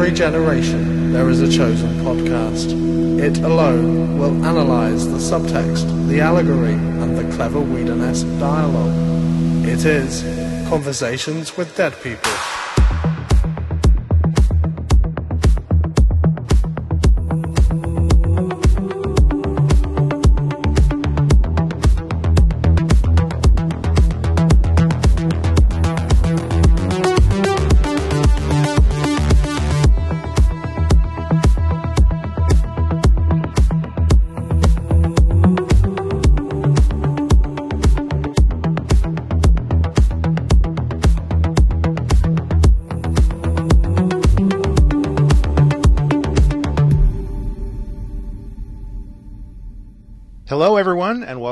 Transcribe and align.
every 0.00 0.16
generation, 0.16 1.12
there 1.12 1.28
is 1.28 1.42
a 1.42 1.50
chosen 1.50 1.90
podcast. 1.96 2.72
It 3.20 3.36
alone 3.40 4.18
will 4.18 4.46
analyze 4.46 5.06
the 5.06 5.18
subtext, 5.18 6.08
the 6.08 6.22
allegory, 6.22 6.72
and 6.72 7.18
the 7.18 7.36
clever 7.36 7.60
Whedon-esque 7.60 8.26
dialogue. 8.38 9.66
It 9.66 9.84
is 9.84 10.22
Conversations 10.70 11.54
with 11.54 11.76
Dead 11.76 11.92
People. 12.02 12.32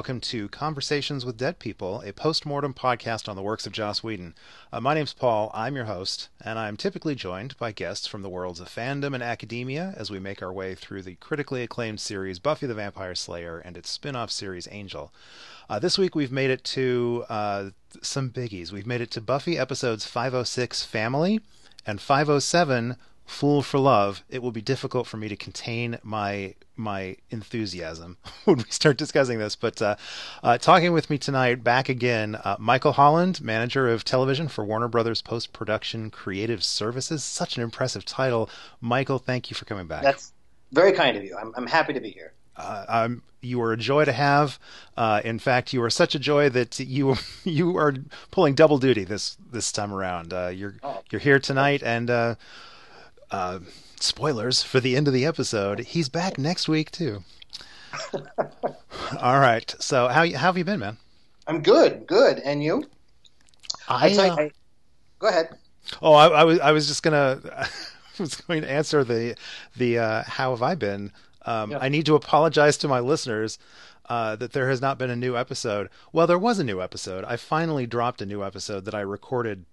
Welcome 0.09 0.21
to 0.23 0.49
Conversations 0.49 1.27
with 1.27 1.37
Dead 1.37 1.59
People, 1.59 2.01
a 2.01 2.15
post-mortem 2.15 2.73
podcast 2.73 3.29
on 3.29 3.37
the 3.37 3.43
works 3.43 3.67
of 3.67 3.75
Joss 3.75 4.03
Whedon. 4.03 4.35
Uh, 4.73 4.81
my 4.81 4.95
name's 4.95 5.13
Paul. 5.13 5.51
I'm 5.53 5.77
your 5.77 5.85
host, 5.85 6.31
and 6.41 6.59
I'm 6.59 6.79
typically 6.79 7.15
joined 7.15 7.59
by 7.59 7.73
guests 7.73 8.07
from 8.07 8.23
the 8.23 8.31
worlds 8.31 8.59
of 8.59 8.71
fandom 8.71 9.13
and 9.13 9.23
academia 9.23 9.93
as 9.99 10.11
we 10.11 10.19
make 10.19 10.41
our 10.41 10.51
way 10.51 10.75
through 10.75 11.03
the 11.03 11.17
critically 11.17 11.63
acclaimed 11.63 12.01
series 12.01 12.39
Buffy 12.39 12.67
the 12.67 12.73
Vampire 12.73 13.15
Slayer 13.15 13.59
and 13.59 13.77
its 13.77 13.91
spin-off 13.91 14.31
series 14.31 14.67
Angel. 14.71 15.13
Uh, 15.69 15.79
this 15.79 15.99
week 15.99 16.15
we've 16.15 16.33
made 16.33 16.49
it 16.49 16.65
to 16.65 17.27
uh, 17.29 17.69
some 18.01 18.31
biggies. 18.31 18.73
We've 18.73 18.87
made 18.87 19.03
it 19.03 19.11
to 19.11 19.21
Buffy 19.21 19.59
episodes 19.59 20.07
506 20.07 20.85
Family 20.85 21.43
and 21.85 22.01
507 22.01 22.97
Fool 23.29 23.63
for 23.63 23.79
Love. 23.79 24.25
It 24.31 24.43
will 24.43 24.53
be 24.53 24.63
difficult 24.63 25.07
for 25.07 25.19
me 25.19 25.29
to 25.29 25.37
contain 25.37 25.99
my 26.03 26.55
my 26.77 27.17
enthusiasm 27.31 28.17
when 28.45 28.57
we 28.57 28.65
start 28.71 28.97
discussing 28.97 29.39
this. 29.39 29.55
But 29.55 29.83
uh, 29.83 29.97
uh, 30.43 30.59
talking 30.59 30.93
with 30.93 31.11
me 31.11 31.19
tonight, 31.19 31.63
back 31.63 31.89
again, 31.89 32.37
uh, 32.37 32.57
Michael 32.59 32.93
Holland, 32.93 33.41
manager 33.43 33.89
of 33.89 34.03
television 34.03 34.49
for 34.49 34.65
Warner 34.65 34.89
Brothers 34.89 35.21
Post 35.21 35.53
Production 35.53 36.11
Creative 36.11 36.65
Services. 36.65 37.23
Such 37.23 37.57
an 37.57 37.63
impressive 37.63 38.05
title, 38.05 38.49
Michael. 38.81 39.19
Thank 39.19 39.51
you 39.51 39.55
for 39.55 39.67
coming 39.67 39.87
back. 39.87 40.03
That's 40.03 40.33
very 40.73 40.93
kind 40.93 41.17
of 41.17 41.23
you. 41.23 41.37
I'm, 41.37 41.53
I'm 41.57 41.67
happy 41.67 41.93
to 41.93 42.01
be 42.01 42.11
here. 42.11 42.33
Uh, 42.57 43.11
you 43.41 43.61
are 43.61 43.73
a 43.73 43.77
joy 43.77 44.05
to 44.05 44.13
have. 44.13 44.59
Uh, 44.97 45.21
in 45.25 45.39
fact, 45.39 45.73
you 45.73 45.83
are 45.83 45.91
such 45.91 46.15
a 46.15 46.19
joy 46.19 46.49
that 46.49 46.81
you 46.81 47.17
you 47.45 47.77
are 47.77 47.95
pulling 48.31 48.55
double 48.55 48.79
duty 48.79 49.05
this 49.05 49.37
this 49.53 49.71
time 49.71 49.93
around. 49.93 50.33
Uh, 50.33 50.49
you're 50.49 50.77
oh. 50.83 51.03
you're 51.11 51.21
here 51.21 51.39
tonight, 51.39 51.83
and 51.83 52.11
uh, 53.31 53.35
uh, 53.35 53.59
spoilers 54.01 54.63
for 54.63 54.81
the 54.81 54.97
end 54.97 55.09
of 55.09 55.15
the 55.15 55.25
episode. 55.25 55.81
He's 55.81 56.09
back 56.09 56.39
next 56.39 56.69
week 56.69 56.91
too. 56.91 57.23
All 59.21 59.41
right. 59.41 59.75
So 59.81 60.09
how 60.09 60.25
how 60.33 60.49
have 60.49 60.59
you 60.59 60.65
been, 60.65 60.81
man? 60.81 60.99
I'm 61.47 61.63
good, 61.63 62.07
good. 62.07 62.39
And 62.41 62.63
you? 62.63 62.85
I, 63.89 64.09
I, 64.11 64.31
I 64.31 64.51
go 65.19 65.29
ahead. 65.29 65.57
Oh, 66.03 66.13
I, 66.13 66.29
I, 66.29 66.45
was 66.45 66.61
I 66.61 66.73
was 66.73 66.87
just 66.87 67.03
gonna 67.03 67.41
I 67.57 67.69
was 68.19 68.35
going 68.35 68.63
to 68.63 68.71
answer 68.71 69.05
the 69.05 69.37
the 69.77 69.99
uh, 69.99 70.23
how 70.25 70.51
have 70.51 70.63
I 70.63 70.75
been 70.75 71.13
um, 71.49 71.71
yeah. 71.71 71.79
I 71.81 71.89
need 71.89 72.05
to 72.07 72.15
apologize 72.15 72.77
to 72.79 72.89
my 72.89 73.01
listeners 73.01 73.59
uh, 74.09 74.37
that 74.37 74.53
there 74.53 74.69
has 74.69 74.83
not 74.83 74.99
been 74.99 75.09
a 75.09 75.17
new 75.17 75.35
episode. 75.35 75.89
Well, 76.13 76.27
there 76.27 76.39
was 76.39 76.59
a 76.59 76.65
new 76.65 76.83
episode. 76.83 77.25
I 77.25 77.37
finally 77.37 77.87
dropped 77.87 78.21
a 78.21 78.27
new 78.27 78.45
episode 78.45 78.85
that 78.85 78.95
I 78.95 79.01
recorded 79.01 79.65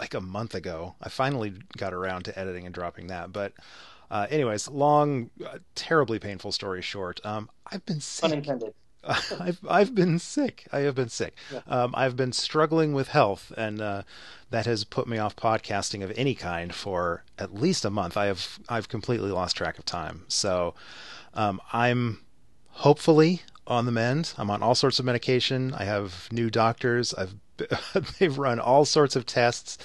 like 0.00 0.14
a 0.14 0.20
month 0.20 0.54
ago. 0.54 0.94
I 1.00 1.08
finally 1.08 1.54
got 1.76 1.92
around 1.92 2.24
to 2.24 2.38
editing 2.38 2.66
and 2.66 2.74
dropping 2.74 3.08
that. 3.08 3.32
But, 3.32 3.52
uh, 4.10 4.26
anyways, 4.30 4.68
long, 4.68 5.30
uh, 5.44 5.58
terribly 5.74 6.18
painful 6.18 6.52
story 6.52 6.82
short. 6.82 7.24
Um, 7.24 7.50
I've 7.66 7.84
been 7.86 8.00
sick. 8.00 8.24
Unintended. 8.24 8.74
I've 9.40 9.60
I've 9.68 9.94
been 9.94 10.18
sick. 10.18 10.66
I 10.72 10.80
have 10.80 10.94
been 10.94 11.08
sick. 11.08 11.34
Yeah. 11.52 11.60
Um, 11.66 11.94
I've 11.94 12.16
been 12.16 12.32
struggling 12.32 12.94
with 12.94 13.08
health, 13.08 13.52
and 13.56 13.80
uh, 13.80 14.02
that 14.50 14.66
has 14.66 14.84
put 14.84 15.06
me 15.06 15.18
off 15.18 15.36
podcasting 15.36 16.02
of 16.02 16.12
any 16.16 16.34
kind 16.34 16.74
for 16.74 17.24
at 17.38 17.54
least 17.54 17.84
a 17.84 17.90
month. 17.90 18.16
I 18.16 18.26
have 18.26 18.58
I've 18.68 18.88
completely 18.88 19.30
lost 19.30 19.56
track 19.56 19.78
of 19.78 19.84
time. 19.84 20.24
So 20.28 20.74
um, 21.34 21.60
I'm 21.72 22.20
hopefully 22.68 23.42
on 23.66 23.86
the 23.86 23.92
mend. 23.92 24.34
I'm 24.38 24.50
on 24.50 24.62
all 24.62 24.74
sorts 24.74 24.98
of 24.98 25.04
medication. 25.04 25.74
I 25.74 25.84
have 25.84 26.28
new 26.32 26.50
doctors. 26.50 27.14
I've 27.14 27.34
they've 28.18 28.38
run 28.38 28.58
all 28.60 28.84
sorts 28.84 29.16
of 29.16 29.26
tests. 29.26 29.78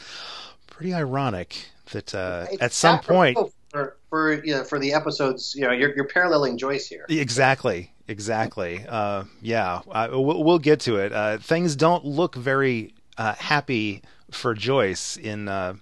Pretty 0.67 0.93
ironic 0.93 1.69
that 1.91 2.13
uh, 2.15 2.47
at 2.61 2.71
some 2.71 2.99
point 2.99 3.37
for 3.71 3.97
for, 4.09 4.43
you 4.43 4.53
know, 4.53 4.63
for 4.63 4.79
the 4.79 4.93
episodes, 4.93 5.55
you 5.55 5.61
know, 5.61 5.71
you're, 5.71 5.93
you're 5.95 6.07
paralleling 6.07 6.57
Joyce 6.57 6.87
here. 6.87 7.05
Exactly, 7.09 7.93
exactly. 8.07 8.83
Uh, 8.87 9.25
yeah, 9.41 9.81
we'll, 10.09 10.43
we'll, 10.43 10.59
get 10.59 10.79
to 10.81 10.97
it. 10.97 11.13
Uh, 11.13 11.37
things 11.37 11.75
don't 11.75 12.03
look 12.05 12.35
very 12.35 12.93
uh, 13.17 13.35
happy 13.35 14.01
for 14.31 14.53
Joyce 14.53 15.15
in 15.17 15.47
uh, 15.47 15.75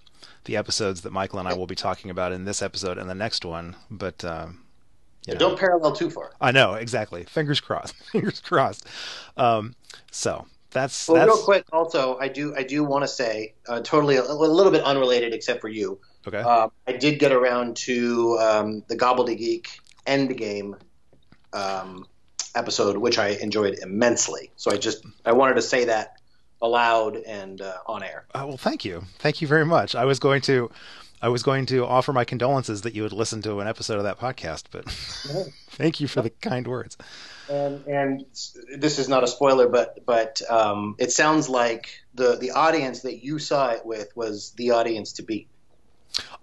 the 0.43 0.57
episodes 0.57 1.01
that 1.01 1.11
Michael 1.11 1.39
and 1.39 1.47
I 1.47 1.53
will 1.53 1.67
be 1.67 1.75
talking 1.75 2.11
about 2.11 2.33
in 2.33 2.45
this 2.45 2.61
episode 2.61 2.97
and 2.97 3.09
the 3.09 3.15
next 3.15 3.45
one, 3.45 3.75
but. 3.89 4.23
Uh, 4.23 4.47
you 5.25 5.33
know, 5.33 5.39
don't 5.39 5.59
parallel 5.59 5.91
too 5.91 6.09
far. 6.09 6.31
I 6.39 6.53
know 6.53 6.75
exactly. 6.75 7.25
Fingers 7.25 7.59
crossed. 7.59 7.93
Fingers 8.13 8.39
crossed. 8.39 8.87
Um, 9.35 9.75
so 10.09 10.47
that's 10.77 11.07
well, 11.07 11.17
that's... 11.17 11.27
real 11.27 11.43
quick. 11.43 11.65
Also, 11.71 12.17
I 12.19 12.27
do 12.27 12.55
I 12.55 12.63
do 12.63 12.83
want 12.83 13.03
to 13.03 13.07
say 13.07 13.55
uh, 13.67 13.81
totally 13.81 14.15
a, 14.15 14.23
a, 14.23 14.33
little 14.33 14.71
bit 14.71 14.83
unrelated, 14.83 15.33
except 15.33 15.61
for 15.61 15.69
you. 15.69 15.99
Okay. 16.27 16.39
Uh, 16.39 16.69
I 16.87 16.93
did 16.93 17.19
get 17.19 17.31
around 17.31 17.77
to 17.77 18.37
um, 18.39 18.83
the 18.87 18.95
Gobbledygook 18.95 19.67
Endgame 20.05 20.79
um, 21.53 22.05
episode, 22.55 22.97
which 22.97 23.17
I 23.17 23.29
enjoyed 23.29 23.79
immensely. 23.81 24.51
So 24.55 24.71
I 24.71 24.77
just 24.77 25.05
I 25.25 25.31
wanted 25.31 25.55
to 25.55 25.61
say 25.61 25.85
that 25.85 26.17
aloud 26.61 27.17
and 27.17 27.61
uh, 27.61 27.77
on 27.85 28.03
air. 28.03 28.25
Uh, 28.33 28.45
well, 28.47 28.57
thank 28.57 28.85
you, 28.85 29.03
thank 29.19 29.41
you 29.41 29.47
very 29.47 29.65
much. 29.65 29.95
I 29.95 30.05
was 30.05 30.19
going 30.19 30.41
to. 30.43 30.69
I 31.19 31.29
was 31.29 31.41
going 31.41 31.65
to 31.67 31.83
offer 31.83 32.13
my 32.13 32.25
condolences 32.25 32.83
that 32.83 32.93
you 32.93 33.01
had 33.01 33.11
listened 33.11 33.43
to 33.45 33.59
an 33.59 33.67
episode 33.67 33.97
of 33.97 34.03
that 34.03 34.19
podcast, 34.19 34.65
but 34.69 34.85
thank 35.71 35.99
you 35.99 36.07
for 36.07 36.21
the 36.21 36.29
kind 36.29 36.67
words. 36.67 36.95
And, 37.49 37.85
and 37.87 38.25
this 38.77 38.99
is 38.99 39.07
not 39.07 39.23
a 39.23 39.27
spoiler, 39.27 39.67
but 39.67 40.05
but 40.05 40.41
um, 40.49 40.95
it 40.97 41.11
sounds 41.11 41.47
like 41.49 41.89
the 42.13 42.35
the 42.35 42.51
audience 42.51 43.01
that 43.01 43.23
you 43.23 43.39
saw 43.39 43.69
it 43.69 43.85
with 43.85 44.15
was 44.15 44.51
the 44.57 44.71
audience 44.71 45.13
to 45.13 45.23
beat. 45.23 45.47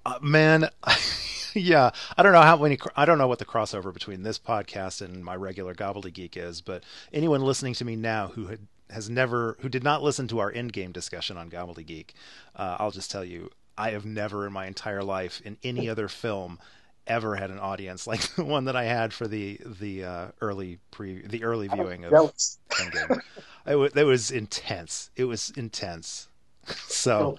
Uh, 0.07 0.19
man, 0.21 0.69
yeah, 1.55 1.91
I 2.17 2.23
don't 2.23 2.33
know 2.33 2.43
how 2.43 2.57
many. 2.57 2.79
I 2.97 3.05
don't 3.05 3.19
know 3.19 3.29
what 3.29 3.39
the 3.39 3.45
crossover 3.45 3.93
between 3.93 4.23
this 4.23 4.39
podcast 4.39 5.03
and 5.03 5.25
my 5.25 5.37
regular 5.37 5.75
gobbledygook 5.75 6.37
is, 6.37 6.61
but 6.61 6.85
anyone 7.13 7.43
listening 7.43 7.75
to 7.75 7.85
me 7.85 7.97
now 7.97 8.29
who 8.29 8.47
had 8.47 8.61
has 8.91 9.09
never 9.09 9.57
who 9.61 9.69
did 9.69 9.83
not 9.83 10.03
listen 10.03 10.29
to 10.29 10.39
our 10.39 10.53
Endgame 10.53 10.93
discussion 10.93 11.37
on 11.37 11.51
gobbledygook, 11.51 12.11
uh, 12.57 12.77
I'll 12.79 12.91
just 12.91 13.11
tell 13.11 13.25
you, 13.25 13.51
I 13.77 13.91
have 13.91 14.05
never 14.05 14.47
in 14.47 14.53
my 14.53 14.67
entire 14.67 15.03
life 15.03 15.41
in 15.45 15.59
any 15.63 15.89
other 15.89 16.09
film 16.09 16.59
ever 17.07 17.37
had 17.37 17.51
an 17.51 17.59
audience 17.59 18.07
like 18.07 18.21
the 18.37 18.45
one 18.45 18.65
that 18.65 18.77
I 18.77 18.85
had 18.85 19.13
for 19.13 19.27
the 19.27 19.59
the 19.65 20.05
uh, 20.05 20.27
early 20.41 20.79
pre 20.91 21.23
the 21.27 21.45
early 21.45 21.69
viewing 21.69 22.05
of 22.05 22.13
Endgame. 22.13 23.19
it, 23.67 23.71
w- 23.71 23.91
it 23.95 24.05
was 24.05 24.31
intense. 24.31 25.11
It 25.17 25.25
was 25.25 25.53
intense. 25.57 26.29
so, 26.87 27.39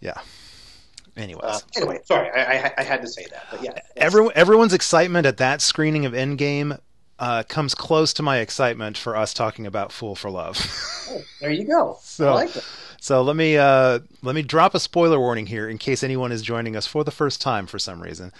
yeah. 0.00 0.20
Anyways. 1.16 1.44
Uh, 1.44 1.58
anyway, 1.76 1.98
sorry, 2.04 2.30
I, 2.30 2.66
I, 2.66 2.72
I, 2.78 2.82
had 2.82 3.02
to 3.02 3.08
say 3.08 3.26
that, 3.30 3.46
but 3.50 3.62
yeah. 3.62 3.72
Everyone, 3.96 4.32
everyone's 4.34 4.72
excitement 4.72 5.26
at 5.26 5.36
that 5.38 5.60
screening 5.60 6.06
of 6.06 6.12
Endgame 6.12 6.78
uh, 7.18 7.42
comes 7.42 7.74
close 7.74 8.12
to 8.14 8.22
my 8.22 8.38
excitement 8.38 8.96
for 8.96 9.16
us 9.16 9.34
talking 9.34 9.66
about 9.66 9.92
Fool 9.92 10.14
for 10.14 10.30
Love. 10.30 10.56
oh, 11.10 11.20
there 11.40 11.50
you 11.50 11.64
go. 11.64 11.98
So, 12.00 12.30
I 12.30 12.34
like 12.34 12.56
it. 12.56 12.64
So 13.02 13.22
let 13.22 13.34
me 13.34 13.56
uh, 13.56 14.00
let 14.22 14.34
me 14.34 14.42
drop 14.42 14.74
a 14.74 14.80
spoiler 14.80 15.18
warning 15.18 15.46
here 15.46 15.66
in 15.68 15.78
case 15.78 16.02
anyone 16.02 16.32
is 16.32 16.42
joining 16.42 16.76
us 16.76 16.86
for 16.86 17.02
the 17.02 17.10
first 17.10 17.40
time 17.40 17.66
for 17.66 17.78
some 17.78 18.02
reason. 18.02 18.30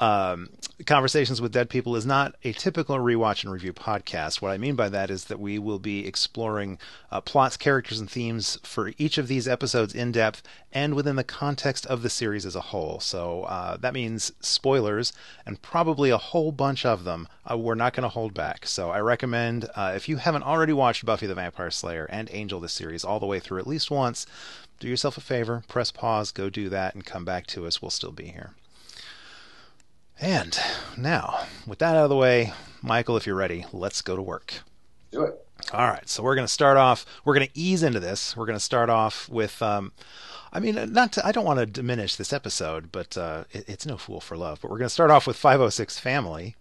Um, 0.00 0.48
Conversations 0.86 1.40
with 1.40 1.52
Dead 1.52 1.68
People 1.68 1.96
is 1.96 2.06
not 2.06 2.36
a 2.44 2.52
typical 2.52 2.96
rewatch 2.98 3.42
and 3.42 3.52
review 3.52 3.72
podcast. 3.72 4.40
What 4.40 4.52
I 4.52 4.58
mean 4.58 4.76
by 4.76 4.88
that 4.88 5.10
is 5.10 5.24
that 5.24 5.40
we 5.40 5.58
will 5.58 5.80
be 5.80 6.06
exploring 6.06 6.78
uh, 7.10 7.20
plots, 7.20 7.56
characters, 7.56 7.98
and 7.98 8.08
themes 8.08 8.58
for 8.62 8.92
each 8.96 9.18
of 9.18 9.26
these 9.26 9.48
episodes 9.48 9.94
in 9.94 10.12
depth 10.12 10.42
and 10.72 10.94
within 10.94 11.16
the 11.16 11.24
context 11.24 11.84
of 11.86 12.02
the 12.02 12.10
series 12.10 12.46
as 12.46 12.54
a 12.54 12.60
whole. 12.60 13.00
So 13.00 13.42
uh, 13.44 13.76
that 13.78 13.92
means 13.92 14.32
spoilers 14.40 15.12
and 15.44 15.60
probably 15.62 16.10
a 16.10 16.18
whole 16.18 16.52
bunch 16.52 16.86
of 16.86 17.02
them. 17.02 17.26
Uh, 17.50 17.58
we're 17.58 17.74
not 17.74 17.92
going 17.92 18.04
to 18.04 18.08
hold 18.08 18.34
back. 18.34 18.66
So 18.66 18.90
I 18.90 19.00
recommend 19.00 19.68
uh, 19.74 19.94
if 19.96 20.08
you 20.08 20.18
haven't 20.18 20.44
already 20.44 20.72
watched 20.72 21.04
Buffy 21.04 21.26
the 21.26 21.34
Vampire 21.34 21.72
Slayer 21.72 22.04
and 22.04 22.30
Angel 22.32 22.60
the 22.60 22.68
series 22.68 23.04
all 23.04 23.18
the 23.18 23.26
way 23.26 23.40
through 23.40 23.58
at 23.58 23.66
least 23.66 23.90
once, 23.90 24.26
do 24.78 24.86
yourself 24.86 25.18
a 25.18 25.20
favor, 25.20 25.64
press 25.66 25.90
pause, 25.90 26.30
go 26.30 26.48
do 26.48 26.68
that, 26.68 26.94
and 26.94 27.04
come 27.04 27.24
back 27.24 27.48
to 27.48 27.66
us. 27.66 27.82
We'll 27.82 27.90
still 27.90 28.12
be 28.12 28.26
here. 28.26 28.54
And 30.20 30.58
now, 30.96 31.46
with 31.66 31.78
that 31.78 31.96
out 31.96 32.04
of 32.04 32.10
the 32.10 32.16
way, 32.16 32.52
Michael, 32.82 33.16
if 33.16 33.26
you're 33.26 33.36
ready, 33.36 33.64
let's 33.72 34.02
go 34.02 34.16
to 34.16 34.22
work. 34.22 34.54
Do 35.12 35.22
it. 35.22 35.44
All 35.72 35.86
right, 35.86 36.08
so 36.08 36.22
we're 36.22 36.34
going 36.34 36.46
to 36.46 36.52
start 36.52 36.76
off. 36.76 37.04
We're 37.24 37.34
going 37.34 37.46
to 37.46 37.58
ease 37.58 37.82
into 37.82 38.00
this. 38.00 38.36
We're 38.36 38.46
going 38.46 38.56
to 38.56 38.64
start 38.64 38.90
off 38.90 39.28
with. 39.28 39.60
Um, 39.60 39.92
I 40.52 40.60
mean, 40.60 40.92
not. 40.92 41.12
To, 41.12 41.26
I 41.26 41.32
don't 41.32 41.44
want 41.44 41.58
to 41.58 41.66
diminish 41.66 42.16
this 42.16 42.32
episode, 42.32 42.90
but 42.90 43.16
uh, 43.16 43.44
it, 43.52 43.68
it's 43.68 43.86
no 43.86 43.96
fool 43.96 44.20
for 44.20 44.36
love. 44.36 44.60
But 44.60 44.70
we're 44.70 44.78
going 44.78 44.86
to 44.86 44.94
start 44.94 45.10
off 45.10 45.26
with 45.26 45.36
506 45.36 45.98
Family, 45.98 46.56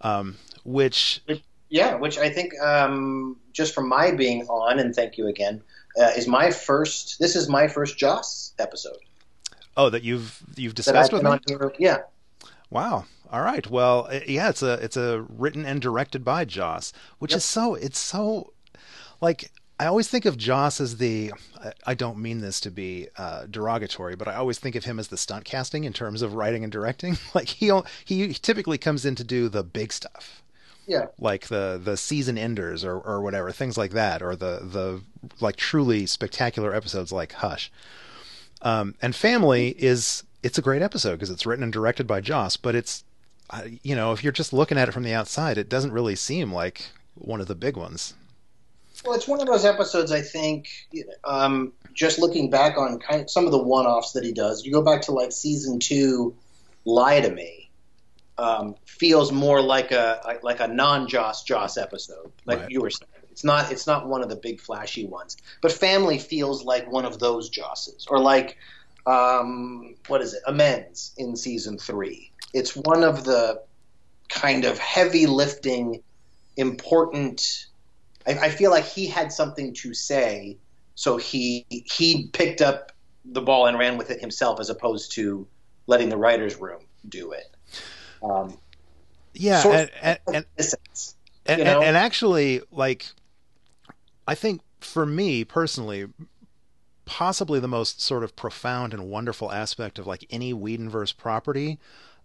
um, 0.00 0.36
which. 0.64 1.22
Yeah, 1.70 1.96
which 1.96 2.16
I 2.16 2.30
think, 2.30 2.58
um, 2.62 3.36
just 3.52 3.74
from 3.74 3.88
my 3.88 4.10
being 4.10 4.46
on, 4.46 4.78
and 4.78 4.94
thank 4.94 5.18
you 5.18 5.26
again, 5.26 5.60
uh, 6.00 6.12
is 6.16 6.26
my 6.26 6.50
first. 6.50 7.18
This 7.18 7.36
is 7.36 7.48
my 7.48 7.66
first 7.68 7.98
Joss 7.98 8.54
episode. 8.58 8.96
Oh, 9.76 9.90
that 9.90 10.02
you've 10.02 10.40
you've 10.56 10.74
discussed 10.74 11.12
with 11.12 11.22
me. 11.22 11.38
Here, 11.46 11.72
yeah. 11.78 11.98
Wow. 12.70 13.06
All 13.30 13.42
right. 13.42 13.68
Well, 13.68 14.08
yeah, 14.26 14.48
it's 14.48 14.62
a 14.62 14.74
it's 14.74 14.96
a 14.96 15.22
written 15.28 15.64
and 15.64 15.80
directed 15.80 16.24
by 16.24 16.44
Joss, 16.44 16.92
which 17.18 17.32
yep. 17.32 17.38
is 17.38 17.44
so 17.44 17.74
it's 17.74 17.98
so 17.98 18.52
like 19.20 19.50
I 19.80 19.86
always 19.86 20.08
think 20.08 20.24
of 20.24 20.36
Joss 20.36 20.80
as 20.80 20.96
the 20.96 21.32
I 21.86 21.94
don't 21.94 22.18
mean 22.18 22.40
this 22.40 22.58
to 22.60 22.70
be 22.70 23.08
uh, 23.16 23.46
derogatory, 23.48 24.16
but 24.16 24.28
I 24.28 24.34
always 24.34 24.58
think 24.58 24.74
of 24.74 24.84
him 24.84 24.98
as 24.98 25.08
the 25.08 25.16
stunt 25.16 25.44
casting 25.44 25.84
in 25.84 25.92
terms 25.92 26.22
of 26.22 26.34
writing 26.34 26.64
and 26.64 26.72
directing. 26.72 27.16
like 27.34 27.48
he 27.48 27.70
he 28.04 28.32
typically 28.34 28.78
comes 28.78 29.04
in 29.04 29.14
to 29.16 29.24
do 29.24 29.48
the 29.48 29.62
big 29.62 29.92
stuff. 29.92 30.42
Yeah. 30.86 31.06
Like 31.18 31.46
the 31.46 31.80
the 31.82 31.96
season 31.96 32.38
enders 32.38 32.84
or 32.84 32.98
or 32.98 33.20
whatever, 33.20 33.52
things 33.52 33.78
like 33.78 33.92
that 33.92 34.22
or 34.22 34.34
the 34.34 34.60
the 34.62 35.02
like 35.38 35.56
truly 35.56 36.06
spectacular 36.06 36.74
episodes 36.74 37.12
like 37.12 37.32
Hush. 37.32 37.70
Um, 38.62 38.96
and 39.00 39.14
Family 39.14 39.68
is 39.78 40.24
it's 40.42 40.58
a 40.58 40.62
great 40.62 40.82
episode 40.82 41.12
because 41.12 41.30
it's 41.30 41.46
written 41.46 41.62
and 41.62 41.72
directed 41.72 42.06
by 42.06 42.20
Joss, 42.20 42.56
but 42.56 42.74
it's 42.74 43.04
you 43.82 43.96
know 43.96 44.12
if 44.12 44.22
you're 44.22 44.32
just 44.32 44.52
looking 44.52 44.78
at 44.78 44.88
it 44.88 44.92
from 44.92 45.02
the 45.02 45.14
outside, 45.14 45.58
it 45.58 45.68
doesn't 45.68 45.92
really 45.92 46.16
seem 46.16 46.52
like 46.52 46.90
one 47.14 47.40
of 47.40 47.46
the 47.46 47.54
big 47.54 47.76
ones. 47.76 48.14
Well, 49.04 49.14
it's 49.14 49.28
one 49.28 49.40
of 49.40 49.46
those 49.46 49.64
episodes. 49.64 50.10
I 50.10 50.22
think 50.22 50.68
um, 51.24 51.72
just 51.94 52.18
looking 52.18 52.50
back 52.50 52.76
on 52.76 52.98
kind 52.98 53.22
of 53.22 53.30
some 53.30 53.46
of 53.46 53.52
the 53.52 53.62
one-offs 53.62 54.12
that 54.12 54.24
he 54.24 54.32
does. 54.32 54.64
You 54.64 54.72
go 54.72 54.82
back 54.82 55.02
to 55.02 55.12
like 55.12 55.32
season 55.32 55.78
two, 55.78 56.34
"Lie 56.84 57.20
to 57.20 57.30
Me," 57.30 57.70
um, 58.38 58.74
feels 58.84 59.32
more 59.32 59.60
like 59.60 59.92
a 59.92 60.38
like 60.42 60.60
a 60.60 60.68
non-Joss 60.68 61.44
Joss 61.44 61.76
episode, 61.76 62.32
like 62.44 62.60
right. 62.60 62.70
you 62.70 62.80
were 62.80 62.90
saying. 62.90 63.08
It's 63.30 63.44
not 63.44 63.70
it's 63.70 63.86
not 63.86 64.08
one 64.08 64.22
of 64.22 64.28
the 64.28 64.36
big 64.36 64.60
flashy 64.60 65.06
ones, 65.06 65.36
but 65.62 65.70
Family 65.70 66.18
feels 66.18 66.64
like 66.64 66.90
one 66.90 67.04
of 67.04 67.20
those 67.20 67.48
Josses, 67.48 68.04
or 68.10 68.18
like 68.18 68.56
um, 69.08 69.94
what 70.06 70.20
is 70.20 70.34
it? 70.34 70.42
Amends 70.46 71.14
in 71.16 71.34
season 71.34 71.78
three. 71.78 72.30
It's 72.52 72.76
one 72.76 73.02
of 73.02 73.24
the 73.24 73.62
kind 74.28 74.66
of 74.66 74.78
heavy 74.78 75.26
lifting, 75.26 76.02
important. 76.56 77.66
I, 78.26 78.32
I 78.32 78.48
feel 78.50 78.70
like 78.70 78.84
he 78.84 79.06
had 79.06 79.32
something 79.32 79.72
to 79.74 79.94
say, 79.94 80.58
so 80.94 81.16
he 81.16 81.64
he 81.70 82.28
picked 82.32 82.60
up 82.60 82.92
the 83.24 83.40
ball 83.40 83.66
and 83.66 83.78
ran 83.78 83.96
with 83.96 84.10
it 84.10 84.20
himself, 84.20 84.60
as 84.60 84.68
opposed 84.68 85.12
to 85.12 85.46
letting 85.86 86.10
the 86.10 86.18
writers' 86.18 86.56
room 86.56 86.82
do 87.08 87.32
it. 87.32 87.56
Um, 88.22 88.58
yeah, 89.32 89.62
and 89.66 89.90
and, 90.02 90.18
and, 90.26 90.46
and, 91.46 91.60
and 91.62 91.96
actually, 91.96 92.60
like, 92.70 93.06
I 94.26 94.34
think 94.34 94.60
for 94.80 95.06
me 95.06 95.44
personally, 95.44 96.08
possibly 97.08 97.58
the 97.58 97.66
most 97.66 98.02
sort 98.02 98.22
of 98.22 98.36
profound 98.36 98.92
and 98.92 99.10
wonderful 99.10 99.50
aspect 99.50 99.98
of 99.98 100.06
like 100.06 100.26
any 100.30 100.52
Whedonverse 100.52 101.16
property 101.16 101.78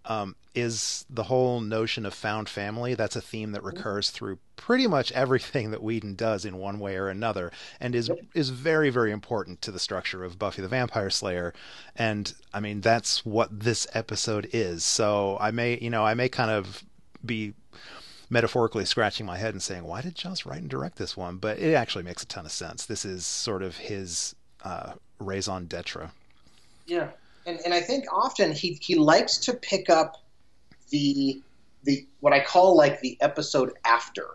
um, 0.05 0.35
is 0.53 1.05
the 1.09 1.23
whole 1.23 1.61
notion 1.61 2.05
of 2.05 2.13
found 2.13 2.49
family. 2.49 2.93
That's 2.93 3.15
a 3.15 3.21
theme 3.21 3.53
that 3.53 3.59
mm-hmm. 3.59 3.77
recurs 3.77 4.09
through 4.09 4.39
pretty 4.57 4.85
much 4.85 5.11
everything 5.13 5.71
that 5.71 5.81
Whedon 5.81 6.15
does 6.15 6.43
in 6.43 6.57
one 6.57 6.79
way 6.79 6.97
or 6.97 7.07
another, 7.07 7.51
and 7.79 7.95
is 7.95 8.11
is 8.33 8.49
very 8.49 8.89
very 8.89 9.11
important 9.11 9.61
to 9.61 9.71
the 9.71 9.79
structure 9.79 10.23
of 10.23 10.37
Buffy 10.37 10.61
the 10.61 10.67
Vampire 10.67 11.09
Slayer. 11.09 11.53
And 11.95 12.33
I 12.53 12.59
mean 12.59 12.81
that's 12.81 13.25
what 13.25 13.57
this 13.61 13.87
episode 13.93 14.49
is. 14.51 14.83
So 14.83 15.37
I 15.39 15.51
may 15.51 15.79
you 15.79 15.89
know 15.89 16.05
I 16.05 16.13
may 16.13 16.27
kind 16.27 16.51
of 16.51 16.83
be 17.25 17.53
metaphorically 18.29 18.83
scratching 18.83 19.25
my 19.25 19.37
head 19.37 19.53
and 19.53 19.61
saying 19.63 19.85
why 19.85 20.01
did 20.01 20.15
Joss 20.15 20.45
write 20.45 20.61
and 20.61 20.69
direct 20.69 20.97
this 20.97 21.15
one? 21.15 21.37
But 21.37 21.59
it 21.59 21.73
actually 21.73 22.03
makes 22.03 22.23
a 22.23 22.27
ton 22.27 22.45
of 22.45 22.51
sense. 22.51 22.85
This 22.85 23.05
is 23.05 23.25
sort 23.25 23.63
of 23.63 23.77
his 23.77 24.35
uh, 24.63 24.93
raison 25.19 25.65
d'etre. 25.65 26.09
Yeah, 26.85 27.09
and 27.45 27.59
and 27.65 27.73
I 27.73 27.81
think 27.81 28.05
often 28.11 28.51
he 28.51 28.77
he 28.81 28.95
likes 28.95 29.37
to 29.39 29.53
pick 29.53 29.89
up 29.89 30.23
the 30.89 31.41
the 31.83 32.05
what 32.19 32.33
I 32.33 32.39
call 32.39 32.75
like 32.75 33.01
the 33.01 33.17
episode 33.21 33.73
after, 33.85 34.27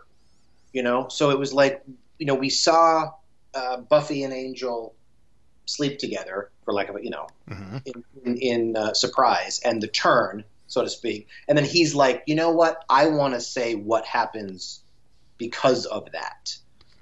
you 0.73 0.83
know. 0.83 1.07
So 1.09 1.29
it 1.31 1.39
was 1.39 1.53
like 1.53 1.83
you 2.17 2.25
know 2.25 2.35
we 2.35 2.49
saw 2.49 3.11
uh, 3.53 3.77
Buffy 3.77 4.23
and 4.23 4.33
Angel 4.33 4.93
sleep 5.69 5.99
together 5.99 6.49
for 6.65 6.73
lack 6.73 6.89
of 6.89 6.95
a 6.95 7.03
you 7.03 7.11
know 7.11 7.27
mm-hmm. 7.47 7.77
in, 7.85 8.03
in, 8.25 8.37
in 8.37 8.75
uh, 8.75 8.93
surprise 8.93 9.61
and 9.63 9.81
the 9.83 9.87
turn 9.87 10.43
so 10.65 10.81
to 10.81 10.89
speak 10.89 11.27
and 11.47 11.55
then 11.55 11.65
he's 11.65 11.93
like 11.93 12.23
you 12.25 12.33
know 12.33 12.49
what 12.49 12.83
i 12.89 13.07
want 13.07 13.35
to 13.35 13.39
say 13.39 13.75
what 13.75 14.03
happens 14.03 14.81
because 15.37 15.85
of 15.85 16.11
that 16.11 16.57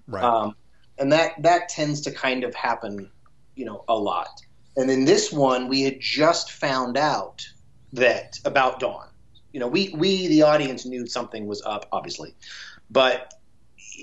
right 0.07 0.23
um, 0.23 0.53
and 0.97 1.13
that 1.13 1.31
that 1.41 1.69
tends 1.69 2.01
to 2.01 2.11
kind 2.11 2.43
of 2.43 2.53
happen 2.53 3.09
you 3.57 3.65
know, 3.65 3.83
a 3.87 3.95
lot. 3.95 4.41
And 4.77 4.89
in 4.89 5.05
this 5.05 5.31
one, 5.31 5.67
we 5.67 5.81
had 5.81 5.99
just 5.99 6.51
found 6.51 6.97
out 6.97 7.47
that 7.93 8.39
about 8.45 8.79
Dawn. 8.79 9.07
You 9.51 9.59
know, 9.59 9.67
we 9.67 9.89
we 9.89 10.27
the 10.27 10.43
audience 10.43 10.85
knew 10.85 11.07
something 11.07 11.47
was 11.47 11.61
up, 11.63 11.87
obviously, 11.91 12.35
but 12.89 13.33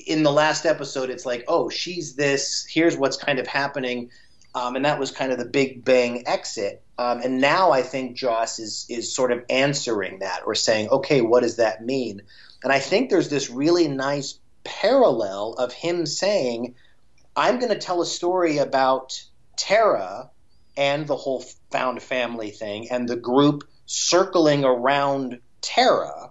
in 0.07 0.25
the 0.25 0.33
last 0.33 0.67
episode, 0.67 1.11
it's 1.11 1.25
like, 1.25 1.45
oh, 1.47 1.69
she's 1.69 2.17
this. 2.17 2.67
Here's 2.69 2.97
what's 2.97 3.17
kind 3.17 3.39
of 3.39 3.47
happening, 3.47 4.11
um, 4.55 4.75
and 4.75 4.85
that 4.85 4.99
was 4.99 5.13
kind 5.13 5.31
of 5.31 5.39
the 5.39 5.45
big 5.45 5.85
bang 5.85 6.25
exit. 6.27 6.83
Um, 6.99 7.21
and 7.21 7.41
now 7.41 7.71
I 7.71 7.83
think 7.83 8.17
Joss 8.17 8.59
is 8.59 8.87
is 8.89 9.15
sort 9.15 9.31
of 9.31 9.45
answering 9.49 10.19
that 10.19 10.43
or 10.45 10.57
saying, 10.57 10.89
okay, 10.89 11.21
what 11.21 11.43
does 11.45 11.57
that 11.57 11.85
mean? 11.85 12.23
And 12.65 12.73
I 12.73 12.81
think 12.81 13.11
there's 13.11 13.29
this 13.29 13.49
really 13.49 13.87
nice 13.87 14.39
parallel 14.65 15.55
of 15.55 15.73
him 15.73 16.07
saying, 16.07 16.75
I'm 17.37 17.59
going 17.59 17.73
to 17.73 17.79
tell 17.79 18.01
a 18.01 18.07
story 18.07 18.59
about 18.59 19.23
Tara 19.57 20.31
and 20.77 21.07
the 21.07 21.17
whole 21.17 21.45
found 21.71 22.03
family 22.03 22.51
thing 22.51 22.91
and 22.91 23.09
the 23.09 23.17
group 23.17 23.65
circling 23.87 24.65
around 24.65 25.41
Tara 25.61 26.31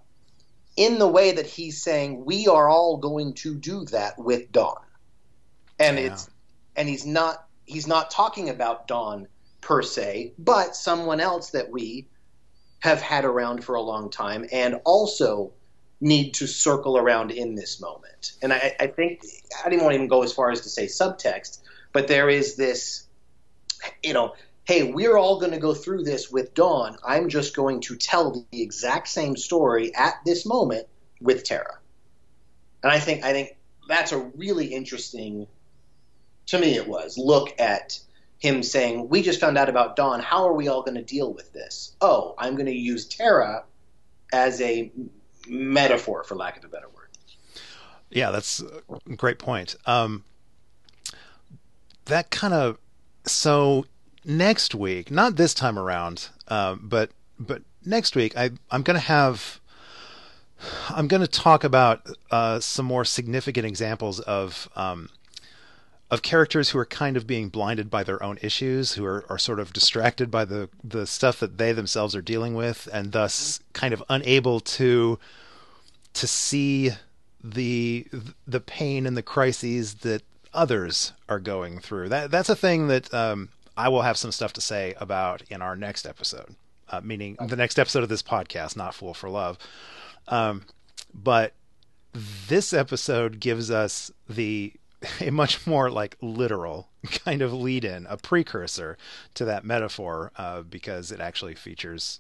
in 0.75 0.99
the 0.99 1.07
way 1.07 1.31
that 1.33 1.45
he's 1.45 1.81
saying 1.81 2.25
we 2.25 2.47
are 2.47 2.67
all 2.67 2.97
going 2.97 3.33
to 3.35 3.55
do 3.55 3.85
that 3.85 4.17
with 4.17 4.51
Dawn. 4.51 4.81
And 5.79 5.97
yeah. 5.97 6.05
it's 6.05 6.29
and 6.75 6.89
he's 6.89 7.05
not 7.05 7.45
he's 7.65 7.87
not 7.87 8.11
talking 8.11 8.49
about 8.49 8.87
Dawn 8.87 9.27
per 9.61 9.81
se, 9.81 10.33
but 10.37 10.75
someone 10.75 11.19
else 11.19 11.51
that 11.51 11.71
we 11.71 12.07
have 12.79 13.01
had 13.01 13.23
around 13.23 13.63
for 13.63 13.75
a 13.75 13.81
long 13.81 14.09
time 14.09 14.45
and 14.51 14.81
also 14.83 15.53
need 16.01 16.33
to 16.33 16.47
circle 16.47 16.97
around 16.97 17.31
in 17.31 17.55
this 17.55 17.79
moment. 17.79 18.33
And 18.41 18.51
I, 18.51 18.75
I 18.77 18.87
think 18.87 19.21
I 19.65 19.69
didn't 19.69 19.83
want 19.83 19.93
to 19.93 19.95
even 19.95 20.09
go 20.09 20.23
as 20.23 20.33
far 20.33 20.51
as 20.51 20.61
to 20.61 20.69
say 20.69 20.87
subtext, 20.87 21.59
but 21.93 22.09
there 22.09 22.29
is 22.29 22.55
this 22.57 23.07
you 24.03 24.13
know, 24.13 24.35
hey, 24.65 24.91
we're 24.91 25.17
all 25.17 25.39
going 25.39 25.51
to 25.51 25.59
go 25.59 25.73
through 25.73 26.03
this 26.03 26.31
with 26.31 26.53
Dawn. 26.53 26.97
I'm 27.05 27.29
just 27.29 27.55
going 27.55 27.81
to 27.81 27.95
tell 27.95 28.31
the 28.31 28.61
exact 28.61 29.07
same 29.07 29.35
story 29.35 29.93
at 29.95 30.15
this 30.25 30.45
moment 30.45 30.87
with 31.21 31.43
Tara. 31.43 31.79
And 32.81 32.91
I 32.91 32.99
think 32.99 33.23
I 33.23 33.31
think 33.31 33.57
that's 33.87 34.11
a 34.11 34.19
really 34.19 34.67
interesting 34.67 35.47
to 36.47 36.59
me 36.59 36.75
it 36.75 36.87
was 36.87 37.17
look 37.17 37.59
at 37.59 37.99
him 38.39 38.61
saying, 38.61 39.07
"We 39.07 39.21
just 39.21 39.39
found 39.39 39.57
out 39.57 39.69
about 39.69 39.95
Dawn. 39.95 40.19
How 40.19 40.45
are 40.45 40.53
we 40.53 40.67
all 40.67 40.81
going 40.81 40.95
to 40.95 41.03
deal 41.03 41.31
with 41.33 41.53
this?" 41.53 41.95
Oh, 42.01 42.35
I'm 42.37 42.55
going 42.55 42.65
to 42.65 42.73
use 42.73 43.05
Tara 43.05 43.63
as 44.33 44.59
a 44.61 44.91
metaphor, 45.47 46.23
for 46.23 46.35
lack 46.35 46.57
of 46.57 46.65
a 46.65 46.67
better 46.67 46.89
word. 46.89 47.07
Yeah, 48.09 48.31
that's 48.31 48.61
a 48.61 49.15
great 49.15 49.39
point. 49.39 49.75
Um, 49.85 50.25
that 52.05 52.29
kind 52.31 52.53
of 52.53 52.77
so 53.25 53.85
next 54.25 54.75
week, 54.75 55.11
not 55.11 55.35
this 55.35 55.53
time 55.53 55.77
around, 55.77 56.29
uh, 56.47 56.75
but 56.79 57.11
but 57.39 57.61
next 57.85 58.15
week, 58.15 58.37
I, 58.37 58.51
I'm 58.71 58.83
going 58.83 58.95
to 58.95 59.05
have. 59.05 59.59
I'm 60.89 61.09
going 61.09 61.21
to 61.21 61.27
talk 61.27 61.65
about 61.65 62.07
uh, 62.31 62.59
some 62.61 62.85
more 62.85 63.03
significant 63.03 63.65
examples 63.65 64.21
of 64.21 64.69
um, 64.75 65.09
of 66.09 66.21
characters 66.21 66.69
who 66.69 66.77
are 66.77 66.85
kind 66.85 67.17
of 67.17 67.27
being 67.27 67.49
blinded 67.49 67.89
by 67.89 68.03
their 68.03 68.21
own 68.23 68.37
issues, 68.41 68.93
who 68.93 69.03
are, 69.03 69.25
are 69.29 69.37
sort 69.37 69.59
of 69.59 69.73
distracted 69.73 70.29
by 70.31 70.45
the 70.45 70.69
the 70.83 71.05
stuff 71.05 71.39
that 71.39 71.57
they 71.57 71.73
themselves 71.73 72.15
are 72.15 72.21
dealing 72.21 72.55
with, 72.55 72.87
and 72.93 73.11
thus 73.11 73.59
kind 73.73 73.93
of 73.93 74.03
unable 74.09 74.59
to 74.59 75.19
to 76.13 76.27
see 76.27 76.91
the 77.43 78.07
the 78.47 78.61
pain 78.61 79.05
and 79.05 79.17
the 79.17 79.23
crises 79.23 79.95
that 79.95 80.21
others 80.53 81.13
are 81.27 81.39
going 81.39 81.79
through. 81.79 82.09
That 82.09 82.31
that's 82.31 82.49
a 82.49 82.55
thing 82.55 82.87
that 82.87 83.13
um, 83.13 83.49
I 83.75 83.89
will 83.89 84.01
have 84.01 84.17
some 84.17 84.31
stuff 84.31 84.53
to 84.53 84.61
say 84.61 84.93
about 84.99 85.43
in 85.49 85.61
our 85.61 85.75
next 85.75 86.05
episode, 86.05 86.55
uh, 86.89 87.01
meaning 87.03 87.37
the 87.47 87.55
next 87.55 87.79
episode 87.79 88.03
of 88.03 88.09
this 88.09 88.23
podcast, 88.23 88.75
not 88.75 88.93
Fool 88.93 89.13
for 89.13 89.29
Love. 89.29 89.57
Um, 90.27 90.65
but 91.13 91.53
this 92.47 92.73
episode 92.73 93.39
gives 93.39 93.71
us 93.71 94.11
the 94.29 94.73
a 95.19 95.31
much 95.31 95.65
more 95.67 95.89
like 95.89 96.17
literal 96.21 96.89
kind 97.25 97.41
of 97.41 97.53
lead 97.53 97.83
in, 97.83 98.05
a 98.07 98.17
precursor 98.17 98.97
to 99.33 99.45
that 99.45 99.65
metaphor, 99.65 100.31
uh, 100.37 100.61
because 100.61 101.11
it 101.11 101.19
actually 101.19 101.55
features 101.55 102.19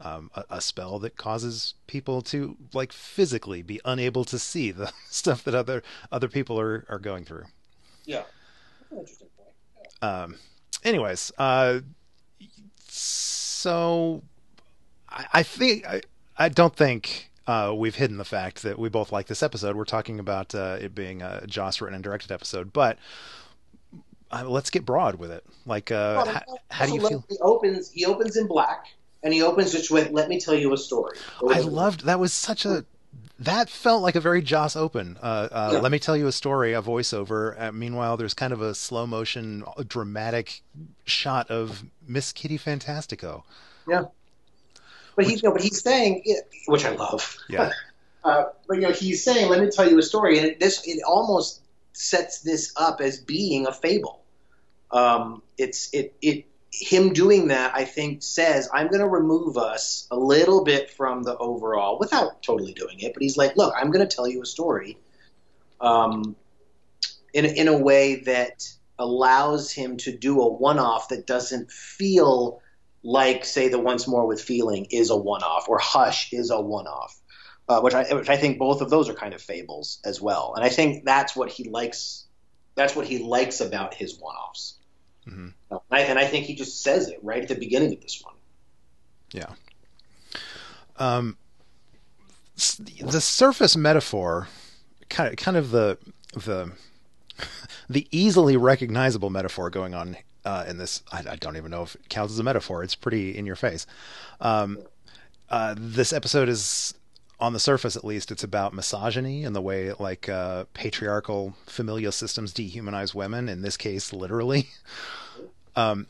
um, 0.00 0.30
a, 0.34 0.44
a, 0.50 0.60
spell 0.60 0.98
that 0.98 1.16
causes 1.16 1.74
people 1.86 2.20
to 2.20 2.56
like 2.74 2.92
physically 2.92 3.62
be 3.62 3.80
unable 3.84 4.24
to 4.24 4.38
see 4.38 4.70
the 4.70 4.92
stuff 5.10 5.42
that 5.44 5.54
other 5.54 5.82
other 6.12 6.28
people 6.28 6.60
are, 6.60 6.84
are 6.88 6.98
going 6.98 7.24
through. 7.24 7.44
Yeah, 8.06 8.22
interesting 8.90 9.28
point. 9.36 9.50
Yeah. 10.02 10.22
Um, 10.22 10.36
anyways, 10.84 11.32
uh, 11.38 11.80
so 12.88 14.22
I, 15.08 15.26
I 15.34 15.42
think 15.42 15.86
I, 15.86 16.00
I 16.38 16.48
don't 16.48 16.74
think 16.74 17.30
uh, 17.46 17.74
we've 17.76 17.94
hidden 17.94 18.16
the 18.16 18.24
fact 18.24 18.62
that 18.62 18.78
we 18.78 18.88
both 18.88 19.12
like 19.12 19.26
this 19.26 19.42
episode. 19.42 19.76
We're 19.76 19.84
talking 19.84 20.18
about 20.18 20.54
uh, 20.54 20.78
it 20.80 20.94
being 20.94 21.22
a 21.22 21.46
Joss 21.46 21.80
written 21.80 21.94
and 21.94 22.04
directed 22.04 22.32
episode, 22.32 22.72
but 22.72 22.98
uh, 24.30 24.44
let's 24.46 24.70
get 24.70 24.84
broad 24.84 25.16
with 25.16 25.30
it. 25.30 25.44
Like, 25.64 25.90
uh, 25.90 26.22
well, 26.24 26.26
how, 26.26 26.42
how, 26.70 26.86
do 26.86 26.94
you 26.94 27.08
feel? 27.08 27.24
He 27.28 27.38
opens. 27.40 27.90
He 27.90 28.04
opens 28.04 28.36
in 28.36 28.46
black, 28.46 28.86
and 29.22 29.32
he 29.32 29.42
opens 29.42 29.72
just 29.72 29.90
with 29.90 30.10
"Let 30.10 30.28
me 30.28 30.40
tell 30.40 30.54
you 30.54 30.72
a 30.72 30.78
story." 30.78 31.16
I 31.48 31.60
loved 31.60 32.04
that. 32.04 32.18
Was 32.18 32.32
such 32.32 32.64
a 32.64 32.84
that 33.38 33.68
felt 33.68 34.02
like 34.02 34.14
a 34.14 34.20
very 34.20 34.40
Joss 34.40 34.76
open. 34.76 35.18
Uh, 35.22 35.48
uh, 35.50 35.70
yeah. 35.74 35.78
Let 35.80 35.92
me 35.92 35.98
tell 35.98 36.16
you 36.16 36.26
a 36.26 36.32
story, 36.32 36.72
a 36.72 36.80
voiceover. 36.80 37.60
Uh, 37.60 37.72
meanwhile, 37.72 38.16
there's 38.16 38.34
kind 38.34 38.52
of 38.52 38.62
a 38.62 38.74
slow 38.74 39.06
motion, 39.06 39.64
dramatic 39.86 40.62
shot 41.04 41.50
of 41.50 41.84
Miss 42.06 42.32
Kitty 42.32 42.58
Fantastico. 42.58 43.42
Yeah, 43.88 44.04
but 45.16 45.26
he's 45.26 45.42
you 45.42 45.48
know, 45.48 45.52
but 45.52 45.62
he's 45.62 45.82
saying, 45.82 46.24
which 46.66 46.84
I 46.84 46.90
love. 46.90 47.36
Yeah. 47.48 47.70
Uh, 48.24 48.46
but 48.66 48.74
you 48.74 48.80
know, 48.80 48.90
he's 48.90 49.22
saying, 49.22 49.48
"Let 49.48 49.60
me 49.60 49.70
tell 49.70 49.88
you 49.88 49.96
a 50.00 50.02
story," 50.02 50.38
and 50.38 50.48
it, 50.48 50.58
this 50.58 50.84
it 50.84 51.00
almost 51.06 51.60
sets 51.92 52.40
this 52.40 52.72
up 52.76 53.00
as 53.00 53.20
being 53.20 53.68
a 53.68 53.72
fable. 53.72 54.24
Um, 54.90 55.42
it's 55.58 55.94
it 55.94 56.12
it 56.20 56.44
him 56.72 57.12
doing 57.12 57.48
that. 57.48 57.74
I 57.74 57.84
think 57.84 58.22
says 58.22 58.68
I'm 58.72 58.88
going 58.88 59.00
to 59.00 59.08
remove 59.08 59.56
us 59.56 60.06
a 60.10 60.16
little 60.16 60.64
bit 60.64 60.90
from 60.90 61.22
the 61.22 61.36
overall 61.36 61.98
without 61.98 62.42
totally 62.42 62.74
doing 62.74 63.00
it. 63.00 63.14
But 63.14 63.22
he's 63.22 63.36
like, 63.36 63.56
"Look, 63.56 63.74
I'm 63.76 63.90
going 63.90 64.06
to 64.06 64.14
tell 64.14 64.28
you 64.28 64.42
a 64.42 64.46
story." 64.46 64.98
Um, 65.80 66.36
in 67.32 67.44
in 67.44 67.68
a 67.68 67.76
way 67.76 68.16
that 68.22 68.68
allows 68.98 69.70
him 69.70 69.98
to 69.98 70.16
do 70.16 70.40
a 70.40 70.48
one-off 70.50 71.10
that 71.10 71.26
doesn't 71.26 71.70
feel 71.70 72.62
like 73.02 73.44
say 73.44 73.68
the 73.68 73.78
once 73.78 74.08
more 74.08 74.26
with 74.26 74.40
feeling 74.40 74.86
is 74.90 75.10
a 75.10 75.16
one-off 75.16 75.68
or 75.68 75.78
hush 75.78 76.32
is 76.32 76.50
a 76.50 76.60
one-off 76.60 77.14
uh, 77.68 77.80
which 77.80 77.94
I 77.94 78.14
which 78.14 78.30
I 78.30 78.36
think 78.36 78.58
both 78.58 78.80
of 78.80 78.88
those 78.88 79.08
are 79.10 79.14
kind 79.14 79.34
of 79.34 79.42
fables 79.42 80.00
as 80.04 80.20
well 80.20 80.54
and 80.56 80.64
I 80.64 80.70
think 80.70 81.04
that's 81.04 81.36
what 81.36 81.50
he 81.50 81.64
likes 81.64 82.24
that's 82.74 82.96
what 82.96 83.06
he 83.06 83.18
likes 83.18 83.60
about 83.60 83.92
his 83.92 84.18
one-offs 84.18 84.78
mm-hmm. 85.28 85.48
And, 85.70 85.80
I, 85.90 86.00
and 86.00 86.18
I 86.18 86.26
think 86.26 86.46
he 86.46 86.54
just 86.54 86.82
says 86.82 87.08
it 87.08 87.18
right 87.22 87.42
at 87.42 87.48
the 87.48 87.54
beginning 87.54 87.92
of 87.92 88.00
this 88.00 88.22
one 88.22 88.34
yeah 89.32 89.52
um 90.98 91.36
the 92.78 93.20
surface 93.20 93.76
metaphor 93.76 94.48
kind 95.08 95.30
of 95.30 95.36
kind 95.36 95.56
of 95.56 95.70
the 95.70 95.98
the 96.34 96.72
the 97.88 98.06
easily 98.10 98.56
recognizable 98.56 99.30
metaphor 99.30 99.70
going 99.70 99.94
on 99.94 100.16
uh, 100.46 100.64
in 100.68 100.78
this. 100.78 101.02
I, 101.12 101.24
I, 101.30 101.36
don't 101.36 101.56
even 101.56 101.70
know 101.70 101.82
if 101.82 101.96
it 101.96 102.08
counts 102.08 102.32
as 102.32 102.38
a 102.38 102.44
metaphor. 102.44 102.82
It's 102.82 102.94
pretty 102.94 103.36
in 103.36 103.46
your 103.46 103.56
face. 103.56 103.86
Um, 104.40 104.78
uh, 105.50 105.74
this 105.76 106.12
episode 106.12 106.48
is, 106.48 106.94
on 107.40 107.52
the 107.52 107.60
surface 107.60 107.96
at 107.96 108.04
least, 108.04 108.30
it's 108.30 108.44
about 108.44 108.72
misogyny 108.72 109.44
and 109.44 109.54
the 109.54 109.60
way 109.60 109.92
like 109.98 110.28
uh, 110.28 110.64
patriarchal 110.72 111.54
familial 111.66 112.12
systems 112.12 112.54
dehumanize 112.54 113.14
women. 113.14 113.48
In 113.48 113.62
this 113.62 113.76
case, 113.76 114.12
literally. 114.12 114.68
Um, 115.76 116.06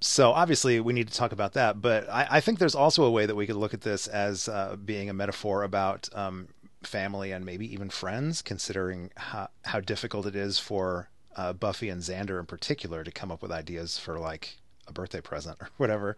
so 0.00 0.32
obviously 0.32 0.80
we 0.80 0.92
need 0.92 1.08
to 1.08 1.14
talk 1.14 1.32
about 1.32 1.54
that, 1.54 1.80
but 1.80 2.08
I, 2.08 2.26
I, 2.32 2.40
think 2.40 2.58
there's 2.58 2.74
also 2.74 3.04
a 3.04 3.10
way 3.10 3.24
that 3.24 3.34
we 3.34 3.46
could 3.46 3.56
look 3.56 3.72
at 3.72 3.80
this 3.80 4.08
as 4.08 4.48
uh, 4.48 4.76
being 4.76 5.08
a 5.08 5.14
metaphor 5.14 5.62
about 5.62 6.08
um, 6.12 6.48
family 6.82 7.32
and 7.32 7.46
maybe 7.46 7.72
even 7.72 7.88
friends, 7.88 8.42
considering 8.42 9.10
how, 9.16 9.48
how 9.62 9.80
difficult 9.80 10.26
it 10.26 10.36
is 10.36 10.58
for 10.58 11.08
uh, 11.36 11.52
Buffy 11.52 11.88
and 11.88 12.02
Xander 12.02 12.38
in 12.38 12.46
particular 12.46 13.04
to 13.04 13.10
come 13.10 13.30
up 13.30 13.42
with 13.42 13.52
ideas 13.52 13.98
for 13.98 14.18
like 14.18 14.58
a 14.86 14.92
birthday 14.92 15.20
present 15.20 15.56
or 15.60 15.70
whatever. 15.76 16.16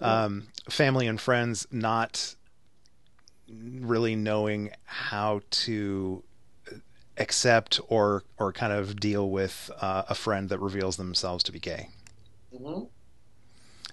Um, 0.00 0.48
family 0.68 1.06
and 1.06 1.20
friends 1.20 1.66
not 1.70 2.34
really 3.48 4.16
knowing 4.16 4.70
how 4.84 5.42
to 5.50 6.24
accept 7.22 7.80
or 7.88 8.24
or 8.38 8.52
kind 8.52 8.72
of 8.72 9.00
deal 9.00 9.30
with 9.30 9.70
uh, 9.80 10.02
a 10.08 10.14
friend 10.14 10.48
that 10.50 10.58
reveals 10.58 10.96
themselves 10.96 11.42
to 11.44 11.52
be 11.52 11.60
gay. 11.60 11.88
Mm-hmm. 12.54 12.84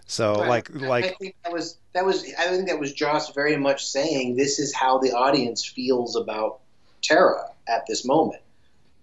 So 0.08 0.40
right. 0.40 0.50
like 0.50 0.70
like 0.74 1.06
I 1.06 1.10
think 1.20 1.36
that 1.44 1.54
was 1.54 1.78
that 1.94 2.06
was 2.06 2.26
I 2.38 2.48
think 2.48 2.68
that 2.68 2.80
was 2.80 2.94
Joss 2.94 3.32
very 3.32 3.56
much 3.56 3.86
saying 3.86 4.36
this 4.36 4.60
is 4.60 4.74
how 4.74 4.98
the 4.98 5.12
audience 5.12 5.64
feels 5.64 6.16
about 6.16 6.60
Tara 7.02 7.52
at 7.68 7.86
this 7.88 8.04
moment. 8.04 8.42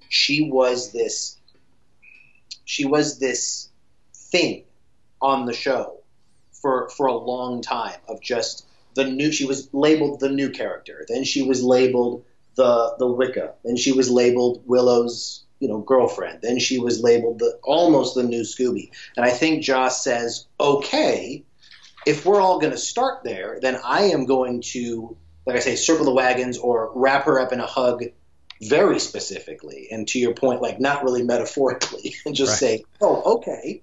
She 0.08 0.50
was 0.50 0.92
this 0.92 1.38
she 2.64 2.84
was 2.84 3.18
this 3.18 3.68
thing 4.12 4.64
on 5.22 5.46
the 5.46 5.52
show 5.52 6.00
for 6.52 6.90
for 6.90 7.06
a 7.06 7.16
long 7.16 7.62
time 7.62 7.98
of 8.08 8.20
just 8.20 8.66
the 8.94 9.04
new 9.04 9.30
she 9.30 9.44
was 9.44 9.72
labeled 9.72 10.20
the 10.20 10.28
new 10.28 10.50
character 10.50 11.04
then 11.08 11.22
she 11.22 11.42
was 11.42 11.62
labeled 11.62 12.24
the 12.56 12.96
the 12.98 13.06
wicca. 13.06 13.54
Then 13.64 13.76
she 13.76 13.92
was 13.92 14.10
labeled 14.10 14.62
willow's 14.66 15.44
you 15.60 15.68
know 15.68 15.78
girlfriend. 15.78 16.40
Then 16.42 16.58
she 16.58 16.78
was 16.78 17.02
labeled 17.02 17.38
the 17.38 17.58
almost 17.62 18.14
the 18.14 18.22
new 18.22 18.42
scooby. 18.42 18.90
And 19.16 19.24
i 19.24 19.30
think 19.30 19.62
joss 19.62 20.02
says 20.02 20.46
okay 20.58 21.44
if 22.06 22.24
we're 22.24 22.40
all 22.40 22.60
going 22.60 22.72
to 22.72 22.78
start 22.78 23.24
there 23.24 23.58
then 23.60 23.78
i 23.84 24.02
am 24.02 24.26
going 24.26 24.62
to 24.62 25.16
like 25.44 25.56
i 25.56 25.60
say 25.60 25.76
circle 25.76 26.04
the 26.04 26.12
wagons 26.12 26.58
or 26.58 26.92
wrap 26.94 27.24
her 27.24 27.40
up 27.40 27.52
in 27.52 27.60
a 27.60 27.66
hug 27.66 28.04
very 28.62 28.98
specifically. 28.98 29.88
And 29.90 30.08
to 30.08 30.18
your 30.18 30.32
point 30.32 30.62
like 30.62 30.80
not 30.80 31.04
really 31.04 31.22
metaphorically 31.22 32.16
and 32.26 32.34
just 32.34 32.62
right. 32.62 32.80
say 32.80 32.84
oh 33.00 33.36
okay 33.36 33.82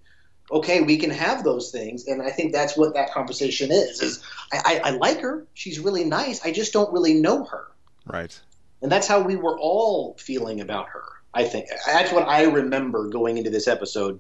okay 0.52 0.82
we 0.82 0.98
can 0.98 1.12
have 1.12 1.44
those 1.44 1.72
things. 1.72 2.08
And 2.08 2.22
i 2.22 2.30
think 2.30 2.54
that's 2.54 2.78
what 2.78 2.94
that 2.96 3.12
conversation 3.14 3.72
is 3.72 4.02
is 4.02 4.24
I, 4.52 4.82
I, 4.84 4.90
I 4.90 4.90
like 4.92 5.22
her. 5.22 5.46
She's 5.54 5.80
really 5.80 6.04
nice. 6.04 6.44
I 6.46 6.52
just 6.52 6.74
don't 6.74 6.92
really 6.92 7.16
know 7.16 7.46
her. 7.46 7.68
Right 8.06 8.38
and 8.84 8.92
that's 8.92 9.08
how 9.08 9.20
we 9.20 9.36
were 9.36 9.58
all 9.60 10.16
feeling 10.20 10.62
about 10.62 10.88
her 10.88 11.04
i 11.34 11.44
think 11.44 11.68
that's 11.88 12.12
what 12.12 12.28
i 12.28 12.44
remember 12.44 13.10
going 13.10 13.38
into 13.38 13.50
this 13.50 13.68
episode 13.68 14.20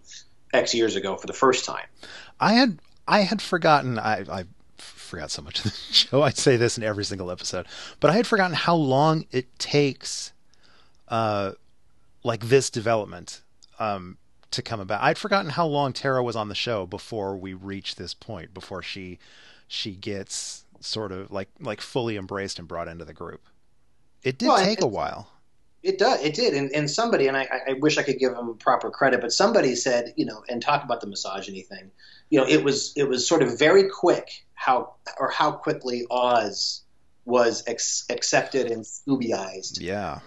x 0.53 0.73
years 0.73 0.95
ago 0.95 1.15
for 1.15 1.27
the 1.27 1.33
first 1.33 1.65
time 1.65 1.85
i 2.39 2.53
had 2.53 2.79
i 3.07 3.19
had 3.21 3.41
forgotten 3.41 3.99
i 3.99 4.23
i 4.31 4.43
forgot 4.77 5.29
so 5.29 5.43
much 5.43 5.59
of 5.59 5.65
the 5.65 5.69
show 5.93 6.23
i'd 6.23 6.37
say 6.37 6.57
this 6.57 6.77
in 6.77 6.83
every 6.83 7.05
single 7.05 7.29
episode 7.29 7.67
but 7.99 8.09
i 8.09 8.15
had 8.15 8.25
forgotten 8.25 8.55
how 8.55 8.75
long 8.75 9.25
it 9.31 9.47
takes 9.59 10.33
uh, 11.13 11.51
like 12.23 12.47
this 12.47 12.71
development 12.71 13.41
um, 13.79 14.17
to 14.51 14.61
come 14.61 14.79
about. 14.79 15.01
I'd 15.03 15.17
forgotten 15.17 15.51
how 15.51 15.67
long 15.67 15.93
Tara 15.93 16.23
was 16.23 16.35
on 16.35 16.49
the 16.49 16.55
show 16.55 16.85
before 16.85 17.37
we 17.37 17.53
reach 17.53 17.95
this 17.95 18.13
point, 18.13 18.53
before 18.53 18.81
she 18.81 19.19
she 19.67 19.91
gets 19.91 20.65
sort 20.79 21.11
of 21.11 21.31
like 21.31 21.49
like 21.59 21.81
fully 21.81 22.17
embraced 22.17 22.59
and 22.59 22.67
brought 22.67 22.87
into 22.87 23.05
the 23.05 23.13
group. 23.13 23.41
It 24.23 24.37
did 24.37 24.47
well, 24.47 24.63
take 24.63 24.79
it, 24.79 24.83
a 24.83 24.87
while. 24.87 25.27
It 25.81 25.97
does. 25.97 26.21
It 26.21 26.33
did. 26.33 26.53
And, 26.53 26.71
and 26.73 26.89
somebody, 26.89 27.27
and 27.27 27.35
I, 27.35 27.47
I 27.69 27.73
wish 27.73 27.97
I 27.97 28.03
could 28.03 28.19
give 28.19 28.33
them 28.33 28.57
proper 28.57 28.89
credit, 28.89 29.21
but 29.21 29.31
somebody 29.31 29.75
said, 29.75 30.13
you 30.15 30.25
know, 30.25 30.43
and 30.47 30.61
talk 30.61 30.83
about 30.83 31.01
the 31.01 31.07
misogyny 31.07 31.61
thing. 31.61 31.91
You 32.29 32.39
know, 32.39 32.47
it 32.47 32.63
was 32.63 32.93
it 32.95 33.07
was 33.07 33.27
sort 33.27 33.43
of 33.43 33.59
very 33.59 33.89
quick 33.89 34.45
how 34.53 34.95
or 35.19 35.29
how 35.29 35.51
quickly 35.51 36.05
Oz 36.09 36.81
was 37.25 37.63
ex- 37.67 38.05
accepted 38.09 38.71
and 38.71 38.83
Scoobyized. 38.83 39.79
Yeah 39.79 40.19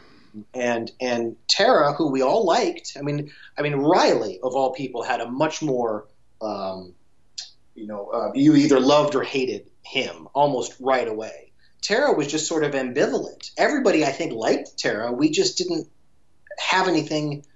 and 0.52 0.92
and 1.00 1.34
Tara, 1.48 1.94
who 1.94 2.10
we 2.10 2.20
all 2.20 2.44
liked. 2.44 2.94
I 2.98 3.00
mean, 3.00 3.32
I 3.56 3.62
mean 3.62 3.74
Riley 3.76 4.38
of 4.42 4.54
all 4.54 4.74
people 4.74 5.02
had 5.02 5.22
a 5.22 5.30
much 5.30 5.62
more 5.62 6.06
um, 6.42 6.92
you 7.74 7.86
know, 7.86 8.08
uh, 8.08 8.32
you 8.34 8.56
either 8.56 8.80
loved 8.80 9.14
or 9.14 9.22
hated 9.22 9.70
him 9.82 10.28
almost 10.34 10.74
right 10.80 11.06
away. 11.06 11.45
Tara 11.86 12.12
was 12.12 12.26
just 12.26 12.48
sort 12.48 12.64
of 12.64 12.72
ambivalent. 12.72 13.52
Everybody, 13.56 14.04
I 14.04 14.10
think, 14.10 14.32
liked 14.32 14.76
Tara. 14.76 15.12
We 15.12 15.30
just 15.30 15.56
didn't 15.56 15.86
have 16.58 16.88
anything 16.88 17.46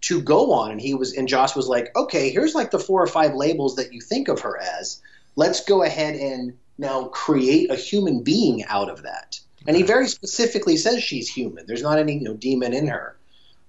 to 0.00 0.20
go 0.20 0.50
on. 0.54 0.72
And 0.72 0.80
he 0.80 0.94
was, 0.94 1.12
and 1.12 1.28
Joss 1.28 1.54
was 1.54 1.68
like, 1.68 1.94
okay, 1.94 2.30
here's 2.30 2.52
like 2.52 2.72
the 2.72 2.80
four 2.80 3.00
or 3.00 3.06
five 3.06 3.36
labels 3.36 3.76
that 3.76 3.92
you 3.92 4.00
think 4.00 4.26
of 4.26 4.40
her 4.40 4.58
as. 4.58 5.00
Let's 5.36 5.64
go 5.64 5.84
ahead 5.84 6.16
and 6.16 6.58
now 6.78 7.04
create 7.04 7.70
a 7.70 7.76
human 7.76 8.24
being 8.24 8.64
out 8.64 8.90
of 8.90 9.04
that. 9.04 9.38
And 9.68 9.76
he 9.76 9.84
very 9.84 10.08
specifically 10.08 10.76
says 10.76 11.00
she's 11.00 11.28
human. 11.28 11.66
There's 11.68 11.82
not 11.82 12.00
any 12.00 12.14
you 12.14 12.24
know, 12.24 12.34
demon 12.34 12.72
in 12.72 12.88
her. 12.88 13.16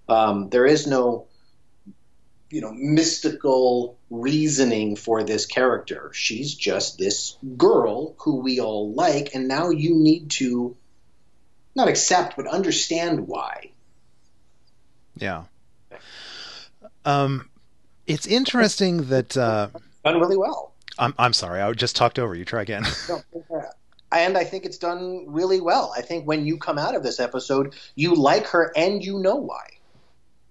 Um, 0.09 0.49
there 0.49 0.65
is 0.65 0.87
no 0.87 1.26
you 2.49 2.61
know 2.61 2.71
mystical 2.71 3.97
reasoning 4.09 4.95
for 4.95 5.23
this 5.23 5.45
character. 5.45 6.11
She's 6.13 6.53
just 6.53 6.97
this 6.97 7.37
girl 7.57 8.15
who 8.19 8.37
we 8.37 8.59
all 8.59 8.93
like, 8.93 9.33
and 9.33 9.47
now 9.47 9.69
you 9.69 9.95
need 9.95 10.31
to 10.31 10.75
not 11.75 11.87
accept 11.87 12.35
but 12.35 12.47
understand 12.47 13.27
why. 13.27 13.71
Yeah. 15.15 15.43
Um, 17.05 17.49
it's 18.05 18.27
interesting 18.27 19.07
that 19.07 19.35
uh, 19.37 19.69
done 20.03 20.19
really 20.19 20.37
well. 20.37 20.73
I'm 20.99 21.13
I'm 21.17 21.33
sorry, 21.33 21.61
I 21.61 21.71
just 21.73 21.95
talked 21.95 22.19
over 22.19 22.35
you. 22.35 22.45
Try 22.45 22.61
again. 22.61 22.83
no, 23.09 23.21
and 24.11 24.37
I 24.37 24.43
think 24.43 24.65
it's 24.65 24.77
done 24.77 25.25
really 25.27 25.61
well. 25.61 25.93
I 25.95 26.01
think 26.01 26.25
when 26.25 26.45
you 26.45 26.57
come 26.57 26.77
out 26.77 26.95
of 26.95 27.03
this 27.03 27.19
episode, 27.19 27.75
you 27.95 28.15
like 28.15 28.47
her 28.47 28.71
and 28.75 29.03
you 29.03 29.19
know 29.19 29.35
why. 29.35 29.65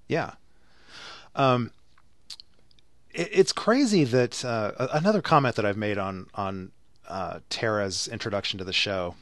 Yeah. 0.08 0.32
Um, 1.34 1.70
it's 3.16 3.52
crazy 3.52 4.04
that 4.04 4.44
uh, 4.44 4.72
another 4.92 5.22
comment 5.22 5.56
that 5.56 5.64
I've 5.64 5.76
made 5.76 5.98
on 5.98 6.26
on 6.34 6.72
uh, 7.08 7.40
Tara's 7.48 8.08
introduction 8.08 8.58
to 8.58 8.64
the 8.64 8.72
show, 8.72 9.14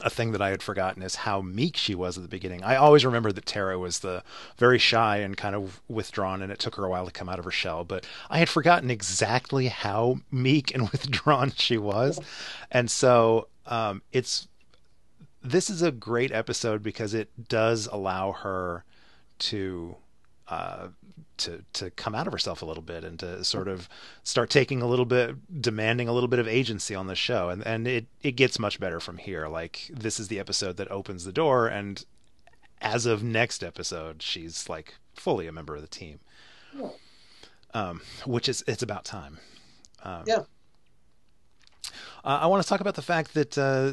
a 0.00 0.10
thing 0.10 0.32
that 0.32 0.40
I 0.40 0.50
had 0.50 0.62
forgotten 0.62 1.02
is 1.02 1.16
how 1.16 1.40
meek 1.40 1.76
she 1.76 1.94
was 1.94 2.16
at 2.16 2.22
the 2.22 2.28
beginning. 2.28 2.62
I 2.62 2.76
always 2.76 3.04
remember 3.04 3.32
that 3.32 3.46
Tara 3.46 3.78
was 3.78 3.98
the 3.98 4.22
very 4.56 4.78
shy 4.78 5.18
and 5.18 5.36
kind 5.36 5.54
of 5.54 5.80
withdrawn, 5.88 6.42
and 6.42 6.50
it 6.50 6.58
took 6.58 6.76
her 6.76 6.84
a 6.84 6.88
while 6.88 7.06
to 7.06 7.12
come 7.12 7.28
out 7.28 7.38
of 7.38 7.44
her 7.44 7.50
shell. 7.50 7.84
But 7.84 8.06
I 8.30 8.38
had 8.38 8.48
forgotten 8.48 8.90
exactly 8.90 9.68
how 9.68 10.20
meek 10.30 10.74
and 10.74 10.88
withdrawn 10.92 11.52
she 11.56 11.76
was, 11.76 12.18
and 12.70 12.90
so 12.90 13.48
um, 13.66 14.02
it's 14.12 14.48
this 15.42 15.70
is 15.70 15.82
a 15.82 15.90
great 15.90 16.32
episode 16.32 16.82
because 16.82 17.14
it 17.14 17.48
does 17.48 17.86
allow 17.86 18.32
her 18.32 18.84
to 19.38 19.96
uh, 20.50 20.88
to 21.38 21.64
to 21.72 21.90
come 21.92 22.14
out 22.14 22.26
of 22.26 22.32
herself 22.32 22.60
a 22.60 22.66
little 22.66 22.82
bit 22.82 23.02
and 23.04 23.18
to 23.20 23.42
sort 23.44 23.68
of 23.68 23.88
start 24.22 24.50
taking 24.50 24.82
a 24.82 24.86
little 24.86 25.06
bit 25.06 25.62
demanding 25.62 26.08
a 26.08 26.12
little 26.12 26.28
bit 26.28 26.38
of 26.38 26.46
agency 26.48 26.94
on 26.94 27.06
the 27.06 27.14
show. 27.14 27.48
And 27.48 27.66
and 27.66 27.88
it 27.88 28.06
it 28.22 28.32
gets 28.32 28.58
much 28.58 28.78
better 28.78 29.00
from 29.00 29.16
here. 29.16 29.48
Like 29.48 29.90
this 29.92 30.20
is 30.20 30.28
the 30.28 30.38
episode 30.38 30.76
that 30.76 30.90
opens 30.90 31.24
the 31.24 31.32
door 31.32 31.68
and 31.68 32.04
as 32.82 33.06
of 33.06 33.22
next 33.22 33.62
episode 33.62 34.22
she's 34.22 34.68
like 34.68 34.94
fully 35.14 35.46
a 35.46 35.52
member 35.52 35.74
of 35.76 35.82
the 35.82 35.88
team. 35.88 36.20
Yeah. 36.76 36.90
um, 37.74 38.00
which 38.26 38.48
is 38.48 38.62
it's 38.66 38.82
about 38.82 39.04
time. 39.04 39.38
Um, 40.02 40.24
yeah. 40.26 40.42
Uh, 42.24 42.40
I 42.42 42.46
want 42.46 42.62
to 42.62 42.68
talk 42.68 42.80
about 42.80 42.94
the 42.96 43.02
fact 43.02 43.34
that 43.34 43.56
uh, 43.56 43.92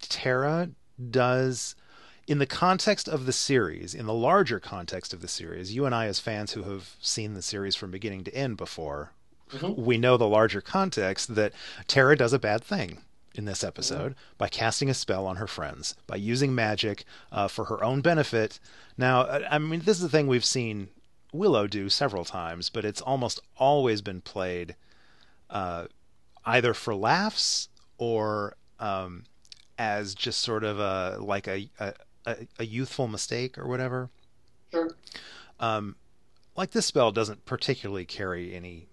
Tara 0.00 0.70
does 1.10 1.76
in 2.28 2.38
the 2.38 2.46
context 2.46 3.08
of 3.08 3.24
the 3.24 3.32
series, 3.32 3.94
in 3.94 4.04
the 4.04 4.12
larger 4.12 4.60
context 4.60 5.14
of 5.14 5.22
the 5.22 5.28
series, 5.28 5.74
you 5.74 5.86
and 5.86 5.94
I, 5.94 6.06
as 6.06 6.20
fans 6.20 6.52
who 6.52 6.64
have 6.64 6.94
seen 7.00 7.32
the 7.32 7.40
series 7.40 7.74
from 7.74 7.90
beginning 7.90 8.22
to 8.24 8.34
end 8.34 8.58
before, 8.58 9.12
mm-hmm. 9.50 9.82
we 9.82 9.96
know 9.96 10.18
the 10.18 10.28
larger 10.28 10.60
context 10.60 11.34
that 11.34 11.54
Tara 11.86 12.16
does 12.16 12.34
a 12.34 12.38
bad 12.38 12.62
thing 12.62 12.98
in 13.34 13.46
this 13.46 13.64
episode 13.64 14.12
mm-hmm. 14.12 14.34
by 14.36 14.48
casting 14.48 14.90
a 14.90 14.94
spell 14.94 15.26
on 15.26 15.36
her 15.36 15.46
friends, 15.46 15.94
by 16.06 16.16
using 16.16 16.54
magic 16.54 17.04
uh, 17.32 17.48
for 17.48 17.64
her 17.64 17.82
own 17.82 18.02
benefit. 18.02 18.60
Now, 18.98 19.26
I 19.50 19.58
mean, 19.58 19.80
this 19.80 19.96
is 19.96 20.02
the 20.02 20.10
thing 20.10 20.26
we've 20.26 20.44
seen 20.44 20.88
Willow 21.32 21.66
do 21.66 21.88
several 21.88 22.26
times, 22.26 22.68
but 22.68 22.84
it's 22.84 23.00
almost 23.00 23.40
always 23.56 24.02
been 24.02 24.20
played 24.20 24.76
uh, 25.48 25.86
either 26.44 26.74
for 26.74 26.94
laughs 26.94 27.70
or 27.96 28.54
um, 28.78 29.24
as 29.78 30.14
just 30.14 30.40
sort 30.40 30.64
of 30.64 30.78
a 30.78 31.16
like 31.20 31.46
a, 31.46 31.70
a, 31.78 31.94
a, 32.32 32.36
a 32.58 32.66
youthful 32.66 33.08
mistake 33.08 33.58
or 33.58 33.66
whatever. 33.66 34.10
Sure. 34.70 34.90
Um, 35.60 35.96
like 36.56 36.72
this 36.72 36.86
spell 36.86 37.12
doesn't 37.12 37.44
particularly 37.44 38.04
carry 38.04 38.54
any 38.54 38.88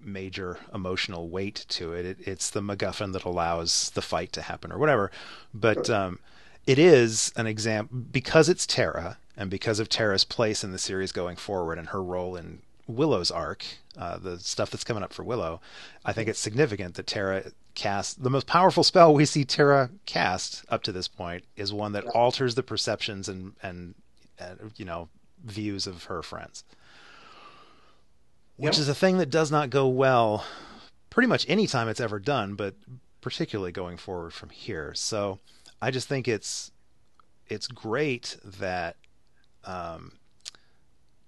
major 0.00 0.58
emotional 0.74 1.28
weight 1.28 1.64
to 1.68 1.92
it. 1.92 2.06
it. 2.06 2.18
It's 2.20 2.50
the 2.50 2.60
MacGuffin 2.60 3.12
that 3.12 3.24
allows 3.24 3.90
the 3.90 4.02
fight 4.02 4.32
to 4.32 4.42
happen 4.42 4.70
or 4.70 4.78
whatever. 4.78 5.10
But 5.52 5.90
um, 5.90 6.18
it 6.66 6.78
is 6.78 7.32
an 7.36 7.46
example 7.46 7.98
because 7.98 8.48
it's 8.48 8.66
Tara 8.66 9.18
and 9.36 9.50
because 9.50 9.80
of 9.80 9.88
Tara's 9.88 10.24
place 10.24 10.62
in 10.62 10.72
the 10.72 10.78
series 10.78 11.12
going 11.12 11.36
forward 11.36 11.78
and 11.78 11.88
her 11.88 12.02
role 12.02 12.36
in 12.36 12.62
Willow's 12.86 13.30
arc, 13.30 13.64
uh, 13.96 14.18
the 14.18 14.38
stuff 14.38 14.70
that's 14.70 14.84
coming 14.84 15.02
up 15.02 15.12
for 15.12 15.24
Willow. 15.24 15.60
I 16.04 16.12
think 16.12 16.28
it's 16.28 16.38
significant 16.38 16.94
that 16.94 17.06
Tara 17.06 17.44
cast 17.74 18.22
the 18.22 18.30
most 18.30 18.46
powerful 18.46 18.82
spell 18.82 19.12
we 19.12 19.26
see 19.26 19.44
Tara 19.44 19.90
cast 20.06 20.64
up 20.68 20.82
to 20.84 20.92
this 20.92 21.08
point 21.08 21.44
is 21.56 21.72
one 21.72 21.92
that 21.92 22.06
alters 22.06 22.54
the 22.54 22.62
perceptions 22.62 23.28
and 23.28 23.52
and 23.62 23.94
uh, 24.40 24.54
you 24.76 24.84
know 24.84 25.08
views 25.44 25.86
of 25.86 26.04
her 26.04 26.22
friends, 26.22 26.64
which 28.56 28.74
yep. 28.74 28.80
is 28.80 28.88
a 28.88 28.94
thing 28.94 29.18
that 29.18 29.30
does 29.30 29.50
not 29.50 29.70
go 29.70 29.86
well 29.88 30.44
pretty 31.10 31.28
much 31.28 31.46
any 31.48 31.66
time 31.66 31.88
it's 31.88 32.00
ever 32.00 32.18
done, 32.18 32.54
but 32.54 32.74
particularly 33.20 33.72
going 33.72 33.96
forward 33.96 34.32
from 34.32 34.50
here. 34.50 34.92
So 34.94 35.38
I 35.80 35.90
just 35.90 36.08
think 36.08 36.28
it's 36.28 36.70
it's 37.48 37.66
great 37.66 38.36
that 38.44 38.96
um, 39.64 40.12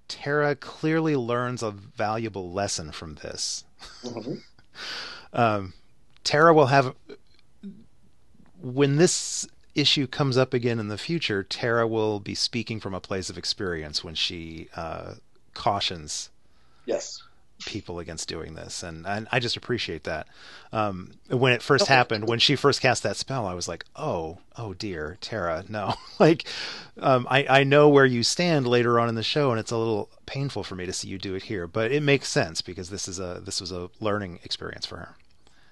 Tara 0.09 0.57
clearly 0.57 1.17
learns 1.17 1.63
a 1.63 1.71
valuable 1.71 2.51
lesson 2.51 2.93
from 2.93 3.17
this. 3.17 3.65
Mm-hmm. 4.03 4.35
um, 5.33 5.75
Tara 6.25 6.53
will 6.53 6.67
have 6.67 6.95
when 8.61 8.97
this 8.97 9.47
issue 9.75 10.07
comes 10.07 10.37
up 10.37 10.53
again 10.53 10.81
in 10.81 10.89
the 10.89 10.99
future. 10.99 11.43
Tara 11.43 11.87
will 11.87 12.19
be 12.19 12.35
speaking 12.35 12.81
from 12.81 12.95
a 12.95 13.01
place 13.01 13.31
of 13.31 13.39
experience 13.39 14.03
when 14.03 14.15
she 14.15 14.69
uh, 14.75 15.15
cautions. 15.55 16.31
Yes 16.87 17.23
people 17.67 17.99
against 17.99 18.29
doing 18.29 18.55
this, 18.55 18.83
and, 18.83 19.07
and 19.07 19.29
I 19.33 19.41
just 19.41 19.57
appreciate 19.57 20.05
that. 20.05 20.27
Um, 20.73 21.13
when 21.29 21.53
it 21.53 21.63
first 21.63 21.87
happened, 21.87 22.29
when 22.29 22.39
she 22.39 22.57
first 22.57 22.81
cast 22.81 23.03
that 23.03 23.17
spell, 23.17 23.47
I 23.47 23.55
was 23.55 23.69
like, 23.69 23.85
oh, 23.97 24.39
oh 24.57 24.75
dear, 24.75 25.19
Tara, 25.21 25.65
no. 25.69 25.95
like, 26.19 26.45
um, 27.01 27.27
I 27.31 27.47
I 27.49 27.65
know 27.65 27.89
where 27.89 28.07
you 28.07 28.23
stand 28.23 28.67
later 28.67 29.01
on 29.01 29.09
in 29.09 29.15
the 29.15 29.23
show, 29.23 29.51
and 29.51 29.59
it's 29.59 29.71
a 29.71 29.77
little 29.77 30.11
painful 30.27 30.63
for 30.63 30.75
me 30.75 30.87
to 30.87 30.93
see 30.93 31.09
you 31.09 31.19
do 31.19 31.35
it 31.35 31.45
here, 31.45 31.67
but 31.67 31.91
it 31.91 32.03
makes 32.03 32.29
sense 32.29 32.63
because 32.63 32.91
this 32.91 33.09
is 33.09 33.19
a 33.19 33.41
this 33.45 33.61
was 33.61 33.73
a 33.73 33.91
learning 34.01 34.41
experience 34.45 34.87
for 34.87 34.97
her. 34.97 35.17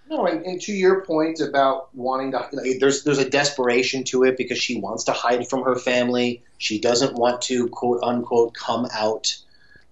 No, 0.08 0.26
and, 0.26 0.44
and 0.46 0.60
to 0.62 0.72
your 0.72 1.04
point 1.04 1.40
about 1.40 1.94
wanting 1.94 2.30
to, 2.30 2.48
there's 2.78 3.02
there's 3.02 3.18
a 3.18 3.28
desperation 3.28 4.04
to 4.04 4.22
it 4.22 4.36
because 4.36 4.58
she 4.58 4.78
wants 4.78 5.04
to 5.04 5.12
hide 5.12 5.48
from 5.48 5.64
her 5.64 5.74
family. 5.74 6.42
She 6.58 6.78
doesn't 6.78 7.14
want 7.14 7.42
to 7.42 7.68
quote 7.68 8.02
unquote 8.02 8.54
come 8.54 8.86
out 8.92 9.36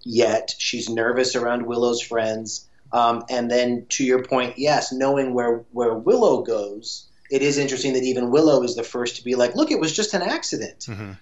yet. 0.04 0.54
She's 0.58 0.88
nervous 0.88 1.34
around 1.34 1.66
Willow's 1.66 2.02
friends. 2.02 2.68
Um, 2.92 3.24
and 3.28 3.50
then 3.50 3.86
to 3.90 4.04
your 4.04 4.22
point, 4.22 4.58
yes, 4.58 4.92
knowing 4.92 5.34
where 5.34 5.64
where 5.72 5.94
Willow 5.94 6.42
goes, 6.42 7.08
it 7.30 7.42
is 7.42 7.58
interesting 7.58 7.94
that 7.94 8.04
even 8.04 8.30
Willow 8.30 8.62
is 8.62 8.76
the 8.76 8.84
first 8.84 9.16
to 9.16 9.24
be 9.24 9.34
like, 9.34 9.56
"Look, 9.56 9.70
it 9.72 9.80
was 9.80 9.94
just 9.94 10.14
an 10.14 10.22
accident." 10.22 10.80
Mm-hmm. 10.80 11.12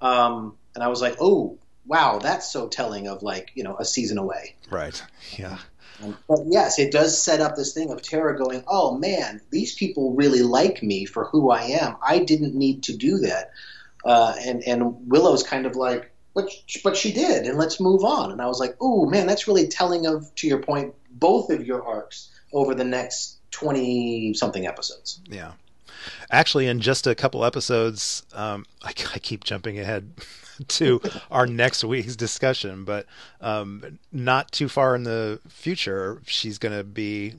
Um, 0.00 0.56
and 0.74 0.82
I 0.82 0.88
was 0.88 1.02
like, 1.02 1.16
"Oh, 1.20 1.58
wow, 1.86 2.18
that's 2.18 2.50
so 2.50 2.68
telling 2.68 3.08
of 3.08 3.22
like 3.22 3.50
you 3.54 3.64
know 3.64 3.76
a 3.76 3.84
season 3.84 4.16
away." 4.16 4.56
Right. 4.70 5.02
Yeah. 5.36 5.58
Um, 6.02 6.16
but 6.28 6.40
yes, 6.46 6.78
it 6.78 6.92
does 6.92 7.20
set 7.20 7.40
up 7.40 7.56
this 7.56 7.74
thing 7.74 7.90
of 7.90 8.00
Tara 8.00 8.38
going, 8.38 8.64
"Oh 8.66 8.96
man, 8.96 9.40
these 9.50 9.74
people 9.74 10.14
really 10.14 10.42
like 10.42 10.82
me 10.82 11.04
for 11.04 11.24
who 11.24 11.50
I 11.50 11.62
am. 11.62 11.96
I 12.02 12.20
didn't 12.20 12.54
need 12.54 12.84
to 12.84 12.96
do 12.96 13.18
that." 13.18 13.50
Uh, 14.04 14.34
and 14.40 14.62
and 14.62 15.08
Willow's 15.08 15.42
kind 15.42 15.66
of 15.66 15.76
like, 15.76 16.10
but 16.38 16.54
but 16.84 16.96
she 16.96 17.12
did, 17.12 17.46
and 17.46 17.58
let's 17.58 17.80
move 17.80 18.04
on. 18.04 18.30
And 18.30 18.40
I 18.40 18.46
was 18.46 18.60
like, 18.60 18.76
oh 18.80 19.06
man, 19.06 19.26
that's 19.26 19.48
really 19.48 19.66
telling 19.66 20.06
of 20.06 20.32
to 20.36 20.46
your 20.46 20.58
point, 20.58 20.94
both 21.10 21.50
of 21.50 21.66
your 21.66 21.84
arcs 21.84 22.30
over 22.52 22.74
the 22.74 22.84
next 22.84 23.38
twenty 23.50 24.32
something 24.34 24.64
episodes. 24.66 25.20
Yeah, 25.28 25.52
actually, 26.30 26.68
in 26.68 26.80
just 26.80 27.08
a 27.08 27.14
couple 27.16 27.44
episodes, 27.44 28.22
um, 28.32 28.66
I, 28.82 28.90
I 29.14 29.18
keep 29.18 29.44
jumping 29.44 29.78
ahead. 29.78 30.10
to 30.66 31.00
our 31.30 31.46
next 31.46 31.84
week's 31.84 32.16
discussion, 32.16 32.82
but 32.82 33.06
um, 33.40 34.00
not 34.10 34.50
too 34.50 34.68
far 34.68 34.96
in 34.96 35.04
the 35.04 35.38
future, 35.46 36.20
she's 36.26 36.58
going 36.58 36.76
to 36.76 36.82
be 36.82 37.34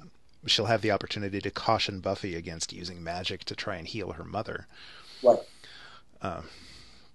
she'll 0.45 0.67
have 0.67 0.81
the 0.81 0.91
opportunity 0.91 1.41
to 1.41 1.51
caution 1.51 1.99
Buffy 1.99 2.35
against 2.35 2.71
using 2.71 3.03
magic 3.03 3.43
to 3.43 3.55
try 3.55 3.75
and 3.75 3.85
heal 3.85 4.13
her 4.13 4.23
mother. 4.23 4.67
Right. 5.21 5.39
Um, 6.21 6.45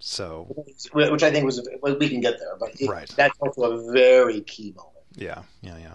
so, 0.06 0.54
which 0.92 1.22
I 1.22 1.30
think 1.30 1.46
was 1.46 1.66
we 1.82 2.10
can 2.10 2.20
get 2.20 2.38
there, 2.38 2.56
but 2.60 2.78
it, 2.78 2.90
right. 2.90 3.10
that's 3.16 3.34
also 3.40 3.62
a 3.72 3.90
very 3.92 4.42
key 4.42 4.74
moment. 4.76 4.92
Yeah, 5.16 5.42
yeah, 5.62 5.78
yeah. 5.78 5.94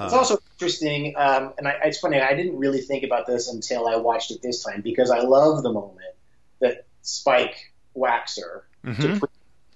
It's 0.00 0.12
also 0.12 0.38
interesting, 0.56 1.14
um, 1.16 1.54
and 1.56 1.68
I, 1.68 1.76
it's 1.84 2.00
funny. 2.00 2.20
I 2.20 2.34
didn't 2.34 2.58
really 2.58 2.80
think 2.80 3.04
about 3.04 3.28
this 3.28 3.48
until 3.48 3.86
I 3.86 3.94
watched 3.94 4.32
it 4.32 4.42
this 4.42 4.64
time 4.64 4.80
because 4.80 5.12
I 5.12 5.20
love 5.20 5.62
the 5.62 5.72
moment 5.72 6.14
that 6.60 6.86
Spike 7.02 7.72
whacks 7.94 8.36
her 8.38 8.64
Mhm. 8.84 9.00
to, 9.02 9.20
pr- 9.20 9.26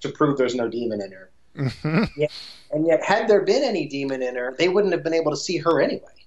to 0.01 0.09
prove 0.09 0.37
there's 0.37 0.57
no 0.57 0.69
demon 0.69 1.01
in 1.01 1.13
her. 1.13 1.31
Mhm. 1.57 2.29
And 2.73 2.87
yet, 2.87 3.05
had 3.05 3.29
there 3.29 3.43
been 3.43 3.63
any 3.63 3.87
demon 3.87 4.23
in 4.23 4.35
her, 4.35 4.57
they 4.59 4.69
wouldn't 4.69 4.93
have 4.93 5.05
been 5.05 5.15
able 5.15 5.31
to 5.31 5.37
see 5.37 5.59
her 5.59 5.81
anyway. 5.81 6.22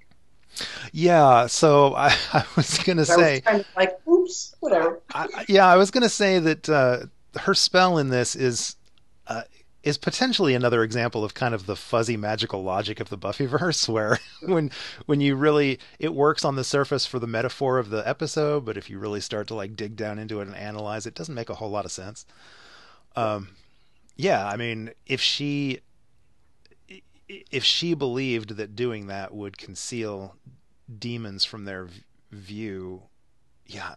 Yeah, 0.91 1.47
so 1.47 1.93
I, 1.95 2.07
I 2.33 2.45
was 2.55 2.87
I 2.87 2.93
was 2.93 3.07
say, 3.07 3.41
kind 3.41 3.61
of 3.61 3.67
like, 3.75 3.97
oops, 4.07 4.55
whatever. 4.59 5.01
I, 5.13 5.45
yeah, 5.47 5.65
I 5.65 5.75
was 5.77 5.91
gonna 5.91 6.09
say 6.09 6.39
that 6.39 6.69
uh, 6.69 7.05
her 7.39 7.53
spell 7.53 7.97
in 7.97 8.09
this 8.09 8.35
is 8.35 8.75
uh, 9.27 9.43
is 9.83 9.97
potentially 9.97 10.55
another 10.55 10.83
example 10.83 11.23
of 11.23 11.35
kind 11.35 11.53
of 11.53 11.67
the 11.67 11.75
fuzzy 11.75 12.17
magical 12.17 12.63
logic 12.63 12.99
of 12.99 13.09
the 13.09 13.17
Buffyverse, 13.17 13.87
where 13.93 14.19
when 14.41 14.71
when 15.05 15.21
you 15.21 15.35
really 15.35 15.79
it 15.99 16.13
works 16.13 16.43
on 16.43 16.55
the 16.55 16.63
surface 16.63 17.05
for 17.05 17.19
the 17.19 17.27
metaphor 17.27 17.77
of 17.77 17.89
the 17.89 18.07
episode, 18.07 18.65
but 18.65 18.77
if 18.77 18.89
you 18.89 18.99
really 18.99 19.21
start 19.21 19.47
to 19.47 19.55
like 19.55 19.75
dig 19.75 19.95
down 19.95 20.19
into 20.19 20.41
it 20.41 20.47
and 20.47 20.55
analyze, 20.55 21.05
it 21.05 21.15
doesn't 21.15 21.35
make 21.35 21.49
a 21.49 21.55
whole 21.55 21.69
lot 21.69 21.85
of 21.85 21.91
sense. 21.91 22.25
Um, 23.15 23.49
yeah, 24.17 24.47
I 24.47 24.57
mean, 24.57 24.91
if 25.05 25.21
she 25.21 25.81
if 27.27 27.63
she 27.63 27.93
believed 27.93 28.51
that 28.57 28.75
doing 28.75 29.07
that 29.07 29.33
would 29.33 29.57
conceal 29.57 30.35
demons 30.99 31.45
from 31.45 31.65
their 31.65 31.89
view, 32.31 33.03
yeah, 33.67 33.95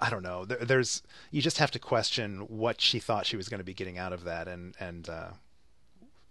I 0.00 0.10
don't 0.10 0.22
know. 0.24 0.44
There, 0.44 0.58
there's 0.64 1.02
you 1.30 1.42
just 1.42 1.58
have 1.58 1.70
to 1.72 1.78
question 1.80 2.40
what 2.48 2.80
she 2.80 3.00
thought 3.00 3.26
she 3.26 3.36
was 3.36 3.48
going 3.48 3.60
to 3.60 3.64
be 3.64 3.74
getting 3.74 3.98
out 3.98 4.12
of 4.12 4.24
that, 4.24 4.48
and 4.48 4.74
and 4.80 5.08
uh, 5.08 5.30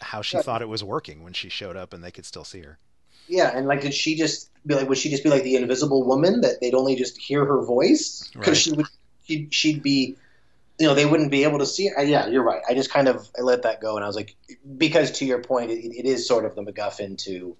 how 0.01 0.21
she 0.21 0.37
Yeah. 0.37 0.41
thought 0.41 0.61
it 0.61 0.69
was 0.69 0.83
working 0.83 1.23
when 1.23 1.33
she 1.33 1.49
showed 1.49 1.75
up 1.77 1.93
and 1.93 2.03
they 2.03 2.11
could 2.11 2.25
still 2.25 2.45
see 2.45 2.61
her. 2.61 2.79
Yeah, 3.27 3.51
and 3.57 3.67
like, 3.67 3.81
did 3.81 3.93
she 3.93 4.15
just 4.15 4.51
be 4.65 4.75
like? 4.75 4.87
Would 4.87 4.97
she 4.97 5.09
just 5.09 5.23
be 5.23 5.29
like 5.29 5.43
the 5.43 5.55
invisible 5.55 6.05
woman 6.05 6.41
that 6.41 6.61
they'd 6.61 6.75
only 6.75 6.95
just 6.95 7.17
hear 7.17 7.43
her 7.45 7.63
voice? 7.65 8.31
Because 8.39 8.57
Right. 8.57 8.61
she 8.61 8.71
would, 8.73 8.87
she'd, 9.23 9.53
she'd 9.53 9.81
be, 9.83 10.17
you 10.79 10.87
know, 10.87 10.93
they 10.93 11.05
wouldn't 11.05 11.31
be 11.31 11.43
able 11.43 11.59
to 11.59 11.65
see 11.65 11.87
her. 11.87 11.99
Uh, 11.99 12.03
Yeah, 12.03 12.27
you're 12.27 12.43
right. 12.43 12.61
I 12.67 12.73
just 12.73 12.89
kind 12.89 13.07
of 13.07 13.27
I 13.37 13.41
let 13.41 13.63
that 13.63 13.81
go, 13.81 13.95
and 13.95 14.03
I 14.03 14.07
was 14.07 14.15
like, 14.15 14.35
because 14.77 15.11
to 15.19 15.25
your 15.25 15.41
point, 15.41 15.71
it, 15.71 15.85
it 15.85 16.05
is 16.05 16.27
sort 16.27 16.45
of 16.45 16.55
the 16.55 16.63
MacGuffin 16.63 17.17
to 17.19 17.55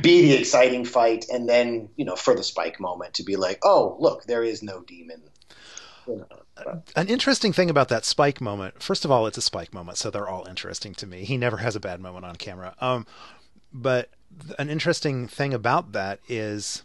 be 0.00 0.22
the 0.28 0.34
exciting 0.34 0.84
fight, 0.84 1.26
and 1.32 1.48
then 1.48 1.88
you 1.96 2.04
know, 2.04 2.16
for 2.16 2.34
the 2.34 2.44
Spike 2.44 2.80
moment 2.80 3.14
to 3.14 3.24
be 3.24 3.36
like, 3.36 3.58
oh, 3.62 3.96
look, 3.98 4.24
there 4.24 4.44
is 4.44 4.62
no 4.62 4.80
demon. 4.80 5.22
An 6.96 7.08
interesting 7.08 7.52
thing 7.52 7.70
about 7.70 7.88
that 7.88 8.04
Spike 8.04 8.40
moment. 8.40 8.82
First 8.82 9.04
of 9.04 9.10
all, 9.10 9.26
it's 9.26 9.38
a 9.38 9.42
Spike 9.42 9.72
moment, 9.72 9.98
so 9.98 10.10
they're 10.10 10.28
all 10.28 10.46
interesting 10.46 10.94
to 10.94 11.06
me. 11.06 11.24
He 11.24 11.36
never 11.36 11.58
has 11.58 11.74
a 11.74 11.80
bad 11.80 12.00
moment 12.00 12.24
on 12.24 12.36
camera. 12.36 12.74
Um, 12.80 13.06
but 13.72 14.10
an 14.58 14.68
interesting 14.68 15.28
thing 15.28 15.54
about 15.54 15.92
that 15.92 16.20
is 16.28 16.82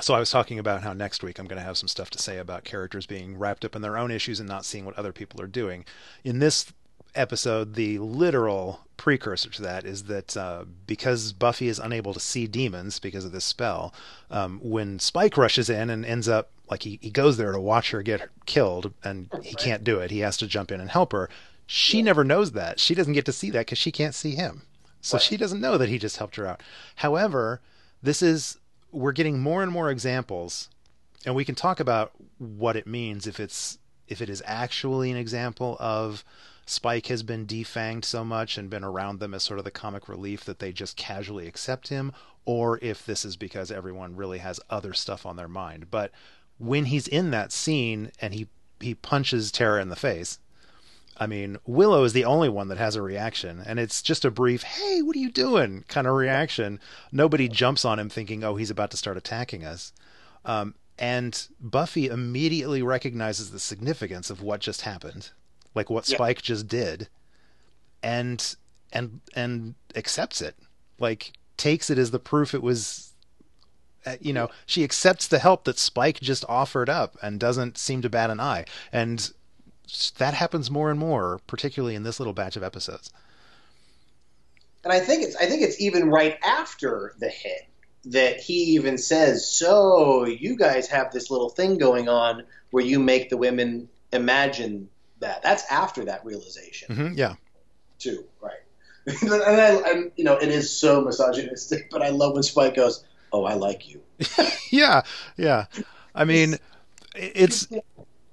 so 0.00 0.14
I 0.14 0.18
was 0.18 0.30
talking 0.30 0.58
about 0.58 0.82
how 0.82 0.92
next 0.92 1.22
week 1.22 1.38
I'm 1.38 1.46
going 1.46 1.58
to 1.60 1.64
have 1.64 1.76
some 1.76 1.88
stuff 1.88 2.10
to 2.10 2.18
say 2.18 2.38
about 2.38 2.64
characters 2.64 3.06
being 3.06 3.38
wrapped 3.38 3.64
up 3.64 3.76
in 3.76 3.82
their 3.82 3.98
own 3.98 4.10
issues 4.10 4.40
and 4.40 4.48
not 4.48 4.64
seeing 4.64 4.84
what 4.84 4.98
other 4.98 5.12
people 5.12 5.40
are 5.42 5.46
doing. 5.46 5.84
In 6.24 6.38
this 6.38 6.72
episode, 7.14 7.74
the 7.74 7.98
literal 7.98 8.80
precursor 8.96 9.50
to 9.50 9.62
that 9.62 9.84
is 9.84 10.04
that 10.04 10.34
uh, 10.36 10.64
because 10.86 11.32
Buffy 11.32 11.68
is 11.68 11.78
unable 11.78 12.14
to 12.14 12.20
see 12.20 12.46
demons 12.46 12.98
because 12.98 13.24
of 13.24 13.32
this 13.32 13.44
spell, 13.44 13.92
um, 14.30 14.60
when 14.62 14.98
Spike 14.98 15.36
rushes 15.36 15.68
in 15.68 15.90
and 15.90 16.06
ends 16.06 16.28
up 16.28 16.50
like 16.70 16.84
he, 16.84 16.98
he 17.02 17.10
goes 17.10 17.36
there 17.36 17.52
to 17.52 17.60
watch 17.60 17.90
her 17.90 18.02
get 18.02 18.30
killed 18.46 18.94
and 19.04 19.28
he 19.42 19.54
can't 19.54 19.84
do 19.84 19.98
it, 19.98 20.10
he 20.10 20.20
has 20.20 20.38
to 20.38 20.46
jump 20.46 20.72
in 20.72 20.80
and 20.80 20.90
help 20.90 21.12
her. 21.12 21.28
She 21.66 22.00
never 22.00 22.24
knows 22.24 22.52
that. 22.52 22.80
She 22.80 22.94
doesn't 22.94 23.12
get 23.12 23.26
to 23.26 23.32
see 23.32 23.50
that 23.50 23.66
because 23.66 23.78
she 23.78 23.92
can't 23.92 24.14
see 24.14 24.34
him. 24.36 24.62
So 25.02 25.16
Right. 25.16 25.22
she 25.22 25.36
doesn't 25.36 25.60
know 25.60 25.76
that 25.76 25.88
he 25.90 25.98
just 25.98 26.16
helped 26.16 26.36
her 26.36 26.46
out. 26.46 26.62
However, 26.96 27.60
this 28.02 28.22
is 28.22 28.56
we're 28.92 29.12
getting 29.12 29.40
more 29.40 29.62
and 29.62 29.72
more 29.72 29.90
examples 29.90 30.68
and 31.24 31.34
we 31.34 31.44
can 31.44 31.54
talk 31.54 31.80
about 31.80 32.12
what 32.38 32.76
it 32.76 32.86
means 32.86 33.26
if 33.26 33.40
it's 33.40 33.78
if 34.08 34.20
it 34.20 34.28
is 34.28 34.42
actually 34.44 35.10
an 35.10 35.16
example 35.16 35.76
of 35.80 36.24
Spike 36.66 37.06
has 37.06 37.22
been 37.22 37.46
defanged 37.46 38.04
so 38.04 38.24
much 38.24 38.56
and 38.56 38.70
been 38.70 38.84
around 38.84 39.18
them 39.18 39.34
as 39.34 39.42
sort 39.42 39.58
of 39.58 39.64
the 39.64 39.70
comic 39.70 40.08
relief 40.08 40.44
that 40.44 40.58
they 40.58 40.72
just 40.72 40.96
casually 40.96 41.46
accept 41.48 41.88
him, 41.88 42.12
or 42.44 42.78
if 42.82 43.04
this 43.04 43.24
is 43.24 43.36
because 43.36 43.70
everyone 43.70 44.16
really 44.16 44.38
has 44.38 44.60
other 44.70 44.92
stuff 44.92 45.26
on 45.26 45.36
their 45.36 45.48
mind. 45.48 45.90
But 45.90 46.12
when 46.58 46.86
he's 46.86 47.08
in 47.08 47.30
that 47.30 47.52
scene 47.52 48.12
and 48.20 48.34
he 48.34 48.48
he 48.80 48.94
punches 48.94 49.52
Tara 49.52 49.80
in 49.80 49.88
the 49.88 49.96
face, 49.96 50.38
I 51.16 51.26
mean, 51.26 51.58
Willow 51.66 52.04
is 52.04 52.14
the 52.14 52.24
only 52.24 52.48
one 52.48 52.68
that 52.68 52.78
has 52.78 52.96
a 52.96 53.02
reaction, 53.02 53.62
and 53.64 53.78
it's 53.78 54.02
just 54.02 54.24
a 54.24 54.30
brief, 54.30 54.62
hey, 54.62 55.02
what 55.02 55.14
are 55.14 55.20
you 55.20 55.30
doing 55.30 55.84
kind 55.88 56.06
of 56.06 56.14
reaction. 56.14 56.80
Nobody 57.12 57.48
jumps 57.48 57.84
on 57.84 57.98
him 57.98 58.08
thinking, 58.08 58.42
oh, 58.42 58.56
he's 58.56 58.70
about 58.70 58.90
to 58.92 58.96
start 58.96 59.16
attacking 59.16 59.64
us. 59.64 59.92
Um, 60.44 60.74
and 60.98 61.46
Buffy 61.60 62.06
immediately 62.06 62.82
recognizes 62.82 63.50
the 63.50 63.58
significance 63.60 64.30
of 64.30 64.42
what 64.42 64.60
just 64.60 64.82
happened, 64.82 65.30
like 65.74 65.90
what 65.90 66.08
Yeah. 66.08 66.16
Spike 66.16 66.42
just 66.42 66.66
did, 66.66 67.08
and 68.02 68.56
and 68.92 69.20
and 69.34 69.74
accepts 69.94 70.40
it, 70.40 70.56
like 70.98 71.32
takes 71.56 71.90
it 71.90 71.98
as 71.98 72.10
the 72.10 72.18
proof 72.18 72.54
it 72.54 72.62
was. 72.62 73.12
uh, 74.06 74.16
You 74.20 74.32
know, 74.32 74.50
she 74.66 74.82
accepts 74.84 75.28
the 75.28 75.38
help 75.38 75.64
that 75.64 75.78
Spike 75.78 76.20
just 76.20 76.44
offered 76.48 76.88
up 76.90 77.16
and 77.22 77.38
doesn't 77.38 77.78
seem 77.78 78.02
to 78.02 78.10
bat 78.10 78.30
an 78.30 78.40
eye. 78.40 78.64
And 78.92 79.32
that 80.18 80.34
happens 80.34 80.70
more 80.70 80.90
and 80.90 80.98
more, 80.98 81.40
particularly 81.46 81.94
in 81.94 82.02
this 82.02 82.20
little 82.20 82.32
batch 82.32 82.56
of 82.56 82.62
episodes. 82.62 83.10
And 84.84 84.92
I 84.92 85.00
think 85.00 85.22
it's 85.22 85.36
I 85.36 85.46
think 85.46 85.62
it's 85.62 85.80
even 85.80 86.10
right 86.10 86.38
after 86.42 87.14
the 87.18 87.28
hit 87.28 87.68
that 88.06 88.40
he 88.40 88.54
even 88.74 88.98
says, 88.98 89.48
"So 89.48 90.24
you 90.24 90.56
guys 90.56 90.88
have 90.88 91.12
this 91.12 91.30
little 91.30 91.50
thing 91.50 91.78
going 91.78 92.08
on 92.08 92.44
where 92.70 92.84
you 92.84 92.98
make 92.98 93.30
the 93.30 93.36
women 93.36 93.88
imagine 94.12 94.88
that." 95.20 95.42
That's 95.42 95.64
after 95.70 96.04
that 96.06 96.24
realization 96.24 96.94
hmm 96.94 97.12
yeah, 97.14 97.34
too, 97.98 98.24
right? 98.40 98.52
and, 99.22 99.32
I, 99.32 99.90
and 99.90 100.12
you 100.16 100.24
know, 100.24 100.36
it 100.36 100.48
is 100.48 100.76
so 100.76 101.00
misogynistic, 101.00 101.90
but 101.90 102.02
I 102.02 102.08
love 102.08 102.34
when 102.34 102.42
Spike 102.42 102.74
goes, 102.74 103.04
"Oh, 103.32 103.44
I 103.44 103.54
like 103.54 103.88
you." 103.88 104.00
yeah, 104.70 105.02
yeah. 105.36 105.66
I 106.14 106.24
mean, 106.24 106.58
it's 107.14 107.68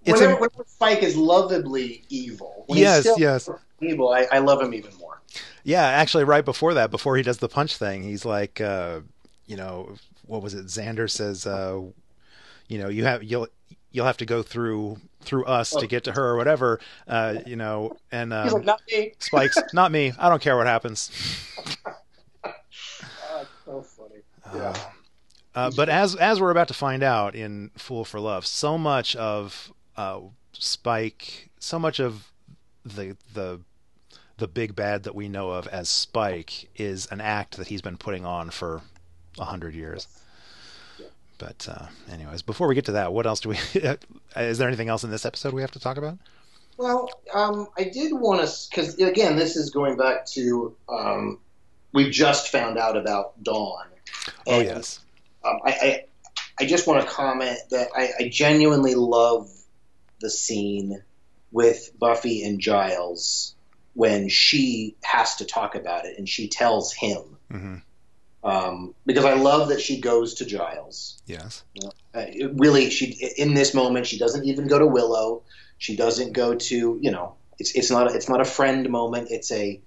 it's 0.05 0.19
whenever, 0.19 0.33
a, 0.38 0.41
whenever 0.41 0.65
Spike 0.67 1.03
is 1.03 1.15
lovably 1.15 2.03
evil, 2.09 2.65
Yes, 2.69 3.07
yes. 3.17 3.49
evil, 3.81 4.09
I, 4.09 4.27
I 4.31 4.39
love 4.39 4.62
him 4.62 4.73
even 4.73 4.95
more. 4.97 5.21
yeah. 5.63 5.83
Actually, 5.85 6.23
right 6.23 6.45
before 6.45 6.73
that, 6.75 6.91
before 6.91 7.17
he 7.17 7.23
does 7.23 7.38
the 7.38 7.49
punch 7.49 7.75
thing, 7.77 8.03
he's 8.03 8.25
like, 8.25 8.59
uh, 8.62 9.01
you 9.45 9.57
know, 9.57 9.95
what 10.25 10.41
was 10.41 10.53
it? 10.53 10.65
Xander 10.67 11.09
says, 11.09 11.45
uh, 11.47 11.81
you 12.67 12.77
know, 12.77 12.88
you 12.89 13.03
have 13.05 13.23
you'll 13.23 13.47
you'll 13.91 14.05
have 14.05 14.17
to 14.17 14.25
go 14.25 14.43
through 14.43 14.97
through 15.21 15.43
us 15.45 15.71
to 15.71 15.88
get 15.88 16.03
to 16.05 16.12
her 16.13 16.23
or 16.29 16.38
whatever, 16.38 16.79
uh, 17.07 17.35
you 17.45 17.55
know, 17.55 17.97
and 18.12 18.31
He's 18.31 18.53
like, 18.53 18.62
um, 18.62 18.65
"Not 18.65 18.81
me." 18.91 19.13
Spike's 19.19 19.57
not 19.73 19.91
me. 19.91 20.13
I 20.19 20.29
don't 20.29 20.41
care 20.41 20.55
what 20.55 20.67
happens. 20.67 21.12
Oh, 23.31 23.45
so 23.65 23.81
funny. 23.81 24.21
Yeah. 24.53 24.75
Uh, 25.55 25.71
but 25.75 25.89
as 25.89 26.15
as 26.15 26.39
we're 26.39 26.51
about 26.51 26.67
to 26.69 26.73
find 26.73 27.03
out 27.03 27.35
in 27.35 27.71
Fool 27.77 28.05
for 28.05 28.19
Love, 28.19 28.45
so 28.45 28.77
much 28.77 29.15
of 29.15 29.71
uh, 29.99 30.21
Spike, 30.53 31.49
so 31.59 31.77
much 31.77 31.99
of 31.99 32.31
the 32.85 33.17
the 33.33 33.59
the 34.38 34.47
big 34.47 34.73
bad 34.73 35.03
that 35.03 35.13
we 35.13 35.27
know 35.27 35.49
of 35.49 35.67
as 35.67 35.89
Spike 35.89 36.69
is 36.77 37.05
an 37.07 37.19
act 37.19 37.57
that 37.57 37.67
he's 37.67 37.81
been 37.81 37.97
putting 37.97 38.25
on 38.25 38.49
for 38.49 38.81
a 39.38 39.43
hundred 39.43 39.75
years. 39.75 40.07
But 41.38 41.67
uh, 41.69 41.88
anyways, 42.09 42.41
before 42.41 42.67
we 42.67 42.75
get 42.75 42.85
to 42.85 42.93
that, 42.93 43.12
what 43.12 43.27
else 43.27 43.41
do 43.41 43.49
we? 43.49 43.57
is 44.38 44.57
there 44.57 44.67
anything 44.69 44.88
else 44.88 45.03
in 45.03 45.12
this 45.12 45.25
episode 45.25 45.53
we 45.53 45.62
have 45.62 45.71
to 45.71 45.79
talk 45.79 45.97
about? 45.97 46.17
Well, 46.77 47.09
um, 47.33 47.67
I 47.77 47.83
did 47.83 48.13
want 48.13 48.47
to, 48.47 48.69
because 48.69 48.97
again, 48.99 49.35
this 49.35 49.57
is 49.57 49.69
going 49.69 49.97
back 49.97 50.25
to 50.27 50.75
um, 50.88 51.39
we 51.91 52.09
just 52.09 52.47
found 52.49 52.77
out 52.77 52.95
about 52.95 53.41
Dawn. 53.43 53.85
Oh 54.47 54.62
yes, 54.62 55.01
Um, 55.43 55.59
I, 55.65 55.71
I 55.71 56.05
I 56.62 56.65
just 56.65 56.88
want 56.88 57.01
to 57.01 57.09
comment 57.09 57.59
that 57.71 57.89
I, 57.93 58.12
I 58.17 58.29
genuinely 58.29 58.95
love 58.95 59.49
the 60.19 60.29
scene 60.29 61.01
with 61.51 61.91
Buffy 61.99 62.43
and 62.43 62.60
Giles 62.60 63.55
when 63.93 64.29
she 64.29 64.95
has 65.03 65.36
to 65.38 65.45
talk 65.45 65.75
about 65.75 66.05
it 66.05 66.17
and 66.17 66.27
she 66.27 66.47
tells 66.47 66.93
him. 66.93 67.38
hmm 67.51 67.75
Um, 68.43 68.95
because 69.05 69.25
I 69.25 69.34
love 69.34 69.69
that 69.69 69.82
she 69.82 69.99
goes 69.99 70.36
to 70.36 70.45
Giles. 70.45 71.17
yes, 71.25 71.63
Uh, 72.13 72.25
it 72.27 72.51
really, 72.55 72.89
she 72.89 73.05
in 73.38 73.53
this 73.53 73.73
moment 73.73 74.08
she 74.08 74.17
doesn't 74.17 74.45
even 74.45 74.67
go 74.67 74.79
to 74.79 74.88
Willow. 74.88 75.43
She 75.77 75.95
doesn't 75.95 76.34
go 76.34 76.55
to 76.55 76.99
you 77.01 77.12
know. 77.12 77.36
It's 77.58 77.75
it's 77.75 77.91
not 77.91 78.10
a, 78.12 78.15
it's 78.15 78.29
not 78.29 78.39
a 78.39 78.45
friend 78.45 78.89
moment. 78.89 79.27
It's 79.32 79.51
a 79.51 79.82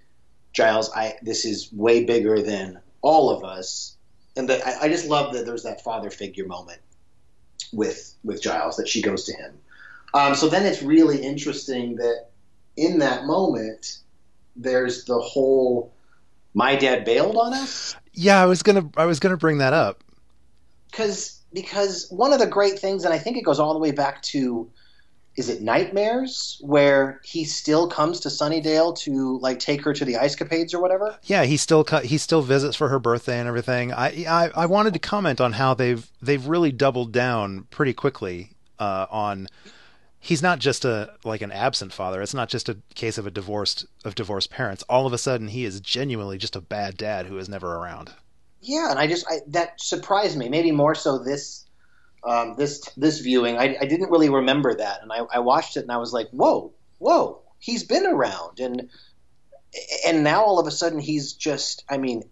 Giles. 0.52 0.90
I 0.94 1.14
this 1.22 1.44
is 1.44 1.72
way 1.72 2.04
bigger 2.04 2.42
than 2.42 2.80
all 3.00 3.30
of 3.30 3.42
us, 3.44 3.96
and 4.36 4.48
that 4.50 4.66
I, 4.66 4.82
I 4.82 4.88
just 4.88 5.06
love 5.08 5.32
that 5.32 5.46
there's 5.46 5.62
that 5.62 5.82
father 5.82 6.10
figure 6.10 6.46
moment 6.46 6.80
with 7.72 8.14
with 8.22 8.42
Giles 8.42 8.76
that 8.76 8.88
she 8.88 9.00
goes 9.00 9.24
to 9.24 9.32
him. 9.32 9.58
Um, 10.14 10.34
so 10.34 10.48
then 10.48 10.66
it's 10.66 10.82
really 10.82 11.22
interesting 11.22 11.96
that 11.96 12.26
in 12.76 12.98
that 12.98 13.24
moment 13.24 13.98
there's 14.56 15.04
the 15.04 15.18
whole 15.18 15.92
my 16.54 16.76
dad 16.76 17.04
bailed 17.04 17.36
on 17.36 17.54
us. 17.54 17.96
Yeah, 18.12 18.42
I 18.42 18.46
was 18.46 18.62
gonna 18.62 18.88
I 18.96 19.06
was 19.06 19.20
gonna 19.20 19.36
bring 19.36 19.58
that 19.58 19.72
up. 19.72 20.04
Because 20.90 21.40
because 21.52 22.08
one 22.10 22.32
of 22.32 22.38
the 22.38 22.46
great 22.46 22.78
things, 22.78 23.04
and 23.04 23.14
I 23.14 23.18
think 23.18 23.36
it 23.36 23.44
goes 23.44 23.58
all 23.58 23.72
the 23.72 23.78
way 23.78 23.92
back 23.92 24.22
to 24.22 24.70
is 25.34 25.48
it 25.48 25.62
Nightmares 25.62 26.58
where 26.60 27.20
he 27.24 27.44
still 27.44 27.88
comes 27.88 28.20
to 28.20 28.28
Sunnydale 28.28 28.96
to 28.98 29.38
like 29.38 29.58
take 29.58 29.82
her 29.84 29.94
to 29.94 30.04
the 30.04 30.18
ice 30.18 30.36
capades 30.36 30.74
or 30.74 30.80
whatever? 30.80 31.16
Yeah, 31.24 31.44
he 31.44 31.56
still 31.56 31.84
he 32.02 32.18
still 32.18 32.42
visits 32.42 32.76
for 32.76 32.88
her 32.90 32.98
birthday 32.98 33.38
and 33.38 33.48
everything. 33.48 33.92
I, 33.92 34.26
I 34.28 34.50
I 34.54 34.66
wanted 34.66 34.92
to 34.92 34.98
comment 34.98 35.40
on 35.40 35.52
how 35.52 35.72
they've 35.72 36.06
they've 36.20 36.46
really 36.46 36.70
doubled 36.70 37.12
down 37.12 37.66
pretty 37.70 37.94
quickly 37.94 38.50
uh, 38.78 39.06
on 39.10 39.48
he's 40.22 40.40
not 40.40 40.60
just 40.60 40.84
a 40.84 41.12
like 41.24 41.42
an 41.42 41.52
absent 41.52 41.92
father. 41.92 42.22
It's 42.22 42.32
not 42.32 42.48
just 42.48 42.68
a 42.68 42.78
case 42.94 43.18
of 43.18 43.26
a 43.26 43.30
divorced 43.30 43.84
of 44.04 44.14
divorced 44.14 44.50
parents. 44.50 44.82
All 44.88 45.06
of 45.06 45.12
a 45.12 45.18
sudden, 45.18 45.48
he 45.48 45.64
is 45.66 45.80
genuinely 45.80 46.38
just 46.38 46.56
a 46.56 46.60
bad 46.60 46.96
dad 46.96 47.26
who 47.26 47.36
is 47.36 47.48
never 47.48 47.74
around. 47.74 48.12
Yeah, 48.62 48.90
and 48.90 48.98
I 48.98 49.08
just 49.08 49.26
I, 49.28 49.40
that 49.48 49.80
surprised 49.80 50.38
me. 50.38 50.48
Maybe 50.48 50.70
more 50.70 50.94
so 50.94 51.18
this 51.18 51.66
um, 52.24 52.54
this 52.56 52.88
this 52.96 53.18
viewing. 53.18 53.58
I, 53.58 53.76
I 53.80 53.84
didn't 53.84 54.10
really 54.10 54.30
remember 54.30 54.74
that, 54.76 55.02
and 55.02 55.12
I, 55.12 55.18
I 55.34 55.40
watched 55.40 55.76
it 55.76 55.80
and 55.80 55.92
I 55.92 55.98
was 55.98 56.12
like, 56.12 56.30
whoa, 56.30 56.72
whoa, 56.98 57.40
he's 57.58 57.82
been 57.82 58.06
around, 58.06 58.60
and 58.60 58.88
and 60.06 60.22
now 60.22 60.44
all 60.44 60.60
of 60.60 60.66
a 60.68 60.70
sudden 60.70 61.00
he's 61.00 61.32
just. 61.32 61.84
I 61.90 61.98
mean, 61.98 62.22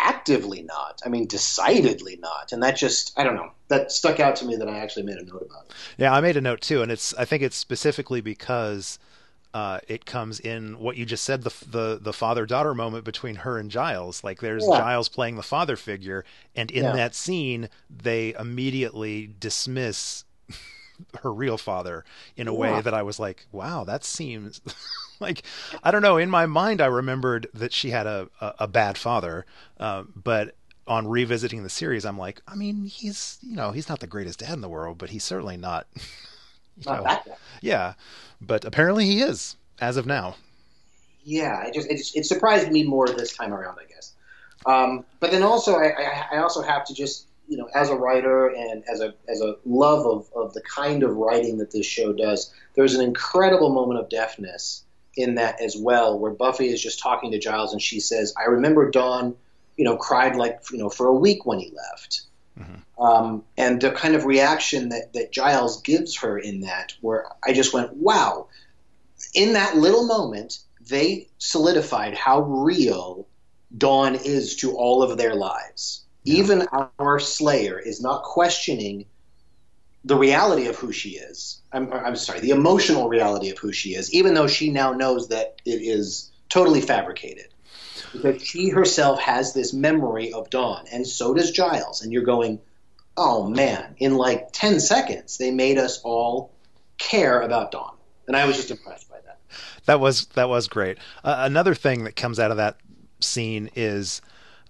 actively 0.00 0.62
not. 0.62 1.00
I 1.04 1.08
mean, 1.08 1.26
decidedly 1.26 2.16
not. 2.16 2.52
And 2.52 2.62
that 2.62 2.76
just, 2.76 3.18
I 3.18 3.24
don't 3.24 3.36
know, 3.36 3.52
that 3.68 3.92
stuck 3.92 4.20
out 4.20 4.36
to 4.36 4.44
me 4.44 4.56
that 4.56 4.68
I 4.68 4.78
actually 4.78 5.04
made 5.04 5.18
a 5.18 5.24
note 5.24 5.46
about. 5.48 5.66
It. 5.66 5.74
Yeah, 5.98 6.12
I 6.12 6.20
made 6.20 6.36
a 6.36 6.40
note 6.40 6.60
too, 6.60 6.82
and 6.82 6.90
it's 6.90 7.14
I 7.14 7.24
think 7.24 7.42
it's 7.42 7.56
specifically 7.56 8.20
because 8.20 8.98
uh, 9.52 9.80
it 9.88 10.04
comes 10.04 10.40
in 10.40 10.78
what 10.78 10.96
you 10.96 11.04
just 11.04 11.24
said 11.24 11.42
the 11.42 11.52
the 11.66 11.98
the 12.00 12.12
father 12.12 12.46
daughter 12.46 12.74
moment 12.74 13.04
between 13.04 13.36
her 13.36 13.58
and 13.58 13.70
Giles. 13.70 14.22
Like 14.24 14.40
there's 14.40 14.66
yeah. 14.68 14.78
Giles 14.78 15.08
playing 15.08 15.36
the 15.36 15.42
father 15.42 15.76
figure, 15.76 16.24
and 16.54 16.70
in 16.70 16.84
yeah. 16.84 16.92
that 16.92 17.14
scene 17.14 17.68
they 17.88 18.34
immediately 18.38 19.30
dismiss 19.38 20.24
her 21.22 21.32
real 21.32 21.58
father 21.58 22.04
in 22.36 22.48
a 22.48 22.52
yeah. 22.52 22.58
way 22.58 22.80
that 22.80 22.94
I 22.94 23.02
was 23.02 23.18
like, 23.18 23.46
wow, 23.52 23.84
that 23.84 24.04
seems 24.04 24.60
like 25.30 25.42
I 25.82 25.90
don't 25.90 26.02
know. 26.02 26.16
In 26.16 26.30
my 26.30 26.46
mind, 26.46 26.80
I 26.80 26.86
remembered 26.86 27.48
that 27.54 27.72
she 27.72 27.90
had 27.90 28.06
a 28.06 28.28
a, 28.40 28.54
a 28.60 28.68
bad 28.68 28.96
father, 28.96 29.44
uh, 29.78 30.04
but 30.16 30.54
on 30.86 31.06
revisiting 31.06 31.62
the 31.62 31.70
series, 31.70 32.04
I'm 32.04 32.18
like, 32.18 32.40
I 32.48 32.54
mean, 32.56 32.86
he's 32.86 33.38
you 33.42 33.54
know 33.54 33.70
he's 33.70 33.88
not 33.88 34.00
the 34.00 34.06
greatest 34.06 34.40
dad 34.40 34.54
in 34.54 34.60
the 34.60 34.68
world, 34.68 34.98
but 34.98 35.10
he's 35.10 35.24
certainly 35.24 35.56
not. 35.56 35.86
not 36.86 37.26
know, 37.26 37.34
yeah, 37.60 37.94
but 38.40 38.64
apparently 38.64 39.04
he 39.04 39.20
is 39.20 39.56
as 39.80 39.96
of 39.96 40.06
now. 40.06 40.36
Yeah, 41.22 41.66
it 41.66 41.74
just 41.74 41.90
it, 41.90 41.96
just, 41.98 42.16
it 42.16 42.26
surprised 42.26 42.72
me 42.72 42.84
more 42.84 43.06
this 43.06 43.36
time 43.36 43.52
around, 43.52 43.78
I 43.78 43.86
guess. 43.86 44.14
Um, 44.66 45.04
but 45.20 45.30
then 45.30 45.42
also, 45.42 45.76
I, 45.76 45.88
I, 45.88 46.26
I 46.32 46.38
also 46.38 46.62
have 46.62 46.84
to 46.86 46.94
just 46.94 47.26
you 47.46 47.56
know, 47.56 47.68
as 47.74 47.90
a 47.90 47.96
writer 47.96 48.46
and 48.46 48.84
as 48.88 49.00
a 49.00 49.12
as 49.28 49.40
a 49.40 49.56
love 49.66 50.06
of, 50.06 50.30
of 50.34 50.54
the 50.54 50.62
kind 50.62 51.02
of 51.02 51.16
writing 51.16 51.58
that 51.58 51.72
this 51.72 51.84
show 51.84 52.12
does, 52.12 52.54
there's 52.74 52.94
an 52.94 53.02
incredible 53.02 53.70
moment 53.70 53.98
of 53.98 54.08
deafness 54.08 54.84
in 55.16 55.34
that 55.36 55.60
as 55.60 55.76
well, 55.76 56.18
where 56.18 56.32
Buffy 56.32 56.68
is 56.68 56.82
just 56.82 57.00
talking 57.00 57.30
to 57.32 57.38
Giles 57.38 57.72
and 57.72 57.82
she 57.82 58.00
says, 58.00 58.34
"I 58.38 58.44
remember 58.44 58.90
Dawn, 58.90 59.34
you 59.76 59.84
know, 59.84 59.96
cried 59.96 60.36
like 60.36 60.60
you 60.70 60.78
know 60.78 60.88
for 60.88 61.06
a 61.06 61.14
week 61.14 61.46
when 61.46 61.58
he 61.58 61.72
left." 61.74 62.22
Mm-hmm. 62.58 63.02
Um, 63.02 63.44
and 63.56 63.80
the 63.80 63.92
kind 63.92 64.14
of 64.14 64.24
reaction 64.24 64.90
that, 64.90 65.12
that 65.14 65.32
Giles 65.32 65.80
gives 65.82 66.16
her 66.16 66.38
in 66.38 66.60
that, 66.60 66.92
where 67.00 67.26
I 67.42 67.52
just 67.52 67.72
went, 67.72 67.94
wow. 67.94 68.48
In 69.34 69.54
that 69.54 69.76
little 69.76 70.06
moment, 70.06 70.58
they 70.88 71.28
solidified 71.38 72.14
how 72.14 72.40
real 72.42 73.26
Dawn 73.76 74.16
is 74.16 74.56
to 74.56 74.76
all 74.76 75.02
of 75.02 75.16
their 75.16 75.34
lives. 75.34 76.04
Yeah. 76.24 76.38
Even 76.38 76.68
our 76.98 77.18
Slayer 77.18 77.78
is 77.78 78.02
not 78.02 78.22
questioning 78.24 79.06
the 80.04 80.16
reality 80.16 80.66
of 80.66 80.76
who 80.76 80.92
she 80.92 81.10
is. 81.10 81.60
I'm, 81.72 81.92
I'm 81.92 82.16
sorry, 82.16 82.40
the 82.40 82.50
emotional 82.50 83.08
reality 83.08 83.50
of 83.50 83.58
who 83.58 83.72
she 83.72 83.94
is, 83.94 84.12
even 84.12 84.34
though 84.34 84.46
she 84.46 84.70
now 84.70 84.92
knows 84.92 85.28
that 85.28 85.60
it 85.64 85.82
is 85.82 86.30
totally 86.48 86.80
fabricated 86.80 87.48
because 88.12 88.42
she 88.42 88.70
herself 88.70 89.20
has 89.20 89.52
this 89.52 89.72
memory 89.72 90.32
of 90.32 90.50
Dawn, 90.50 90.84
and 90.92 91.06
so 91.06 91.34
does 91.34 91.50
Giles. 91.50 92.02
And 92.02 92.12
you're 92.12 92.24
going, 92.24 92.60
oh 93.16 93.46
man, 93.46 93.94
in 93.98 94.16
like 94.16 94.48
10 94.52 94.80
seconds, 94.80 95.38
they 95.38 95.50
made 95.50 95.78
us 95.78 96.00
all 96.02 96.52
care 96.98 97.40
about 97.40 97.70
Dawn. 97.70 97.96
And 98.26 98.36
I 98.36 98.46
was 98.46 98.56
just 98.56 98.70
impressed 98.70 99.08
by 99.08 99.16
that. 99.26 99.38
That 99.86 100.00
was 100.00 100.26
that 100.34 100.48
was 100.48 100.68
great. 100.68 100.98
Uh, 101.24 101.36
another 101.40 101.74
thing 101.74 102.04
that 102.04 102.14
comes 102.14 102.38
out 102.38 102.50
of 102.50 102.56
that 102.58 102.76
scene 103.20 103.70
is 103.74 104.22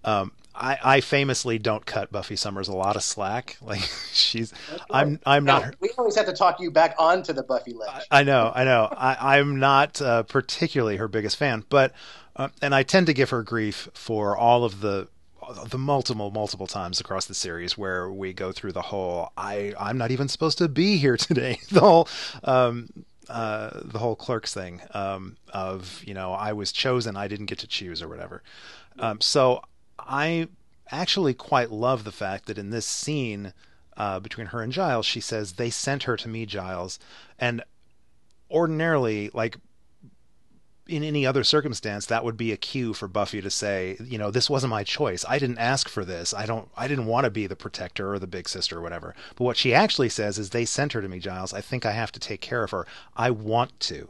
um, 0.04 0.32
I, 0.60 0.78
I, 0.82 1.00
famously 1.00 1.58
don't 1.58 1.86
cut 1.86 2.12
Buffy 2.12 2.36
Summers 2.36 2.68
a 2.68 2.74
lot 2.74 2.96
of 2.96 3.02
slack. 3.02 3.56
Like 3.70 3.80
she's, 4.12 4.52
I'm, 4.90 5.20
I'm 5.24 5.44
not. 5.44 5.64
No, 5.64 5.70
we 5.80 5.90
always 5.96 6.16
have 6.16 6.26
to 6.26 6.32
talk 6.32 6.58
you 6.60 6.72
back 6.72 6.96
onto 6.98 7.32
the 7.32 7.44
Buffy 7.44 7.72
ledge. 7.72 8.04
I, 8.10 8.20
I 8.20 8.22
know, 8.24 8.50
I 8.52 8.64
know. 8.64 8.88
I, 8.90 9.38
am 9.38 9.60
not 9.60 10.02
uh, 10.02 10.24
particularly 10.24 10.96
her 10.96 11.06
biggest 11.06 11.36
fan, 11.36 11.64
but 11.68 11.92
uh, 12.34 12.48
and 12.60 12.74
I 12.74 12.82
tend 12.82 13.06
to 13.06 13.14
give 13.14 13.30
her 13.30 13.44
grief 13.44 13.88
for 13.94 14.36
all 14.36 14.64
of 14.64 14.80
the 14.80 15.08
the 15.66 15.78
multiple 15.78 16.30
multiple 16.30 16.66
times 16.66 17.00
across 17.00 17.26
the 17.26 17.34
series 17.34 17.76
where 17.76 18.10
we 18.10 18.32
go 18.32 18.50
through 18.52 18.72
the 18.72 18.82
whole 18.82 19.32
I 19.36 19.74
I'm 19.78 19.98
not 19.98 20.10
even 20.10 20.28
supposed 20.28 20.58
to 20.58 20.68
be 20.68 20.96
here 20.96 21.16
today 21.16 21.58
the 21.70 21.80
whole 21.80 22.08
um 22.44 22.88
uh 23.28 23.70
the 23.84 23.98
whole 23.98 24.16
clerks 24.16 24.54
thing 24.54 24.80
um 24.92 25.36
of 25.52 26.02
you 26.04 26.14
know 26.14 26.32
I 26.32 26.52
was 26.52 26.72
chosen 26.72 27.16
I 27.16 27.28
didn't 27.28 27.46
get 27.46 27.58
to 27.60 27.66
choose 27.66 28.02
or 28.02 28.08
whatever 28.08 28.42
um 28.98 29.20
so 29.20 29.62
I 30.06 30.48
actually 30.90 31.34
quite 31.34 31.70
love 31.70 32.04
the 32.04 32.12
fact 32.12 32.46
that 32.46 32.58
in 32.58 32.70
this 32.70 32.86
scene 32.86 33.52
uh 33.96 34.20
between 34.20 34.48
her 34.48 34.62
and 34.62 34.72
Giles 34.72 35.06
she 35.06 35.20
says 35.20 35.52
they 35.52 35.70
sent 35.70 36.04
her 36.04 36.16
to 36.16 36.28
me 36.28 36.46
Giles 36.46 36.98
and 37.38 37.62
ordinarily 38.50 39.30
like 39.32 39.56
in 40.90 41.04
any 41.04 41.24
other 41.24 41.44
circumstance, 41.44 42.06
that 42.06 42.24
would 42.24 42.36
be 42.36 42.52
a 42.52 42.56
cue 42.56 42.92
for 42.92 43.06
Buffy 43.06 43.40
to 43.40 43.50
say, 43.50 43.96
you 44.02 44.18
know, 44.18 44.30
this 44.30 44.50
wasn't 44.50 44.70
my 44.70 44.82
choice. 44.82 45.24
I 45.28 45.38
didn't 45.38 45.58
ask 45.58 45.88
for 45.88 46.04
this. 46.04 46.34
I 46.34 46.46
don't. 46.46 46.68
I 46.76 46.88
didn't 46.88 47.06
want 47.06 47.24
to 47.24 47.30
be 47.30 47.46
the 47.46 47.56
protector 47.56 48.12
or 48.12 48.18
the 48.18 48.26
big 48.26 48.48
sister 48.48 48.78
or 48.78 48.82
whatever. 48.82 49.14
But 49.36 49.44
what 49.44 49.56
she 49.56 49.72
actually 49.72 50.08
says 50.08 50.38
is, 50.38 50.50
they 50.50 50.64
sent 50.64 50.92
her 50.92 51.00
to 51.00 51.08
me, 51.08 51.20
Giles. 51.20 51.54
I 51.54 51.60
think 51.60 51.86
I 51.86 51.92
have 51.92 52.12
to 52.12 52.20
take 52.20 52.40
care 52.40 52.64
of 52.64 52.72
her. 52.72 52.86
I 53.16 53.30
want 53.30 53.78
to. 53.80 54.08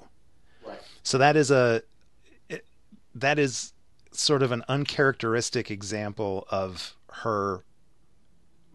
Right. 0.67 0.81
So 1.03 1.19
that 1.19 1.37
is 1.37 1.51
a. 1.51 1.83
that 3.15 3.39
is 3.39 3.73
sort 4.13 4.43
of 4.43 4.53
an 4.53 4.65
uncharacteristic 4.69 5.71
example 5.71 6.47
of 6.51 6.97
her, 7.13 7.65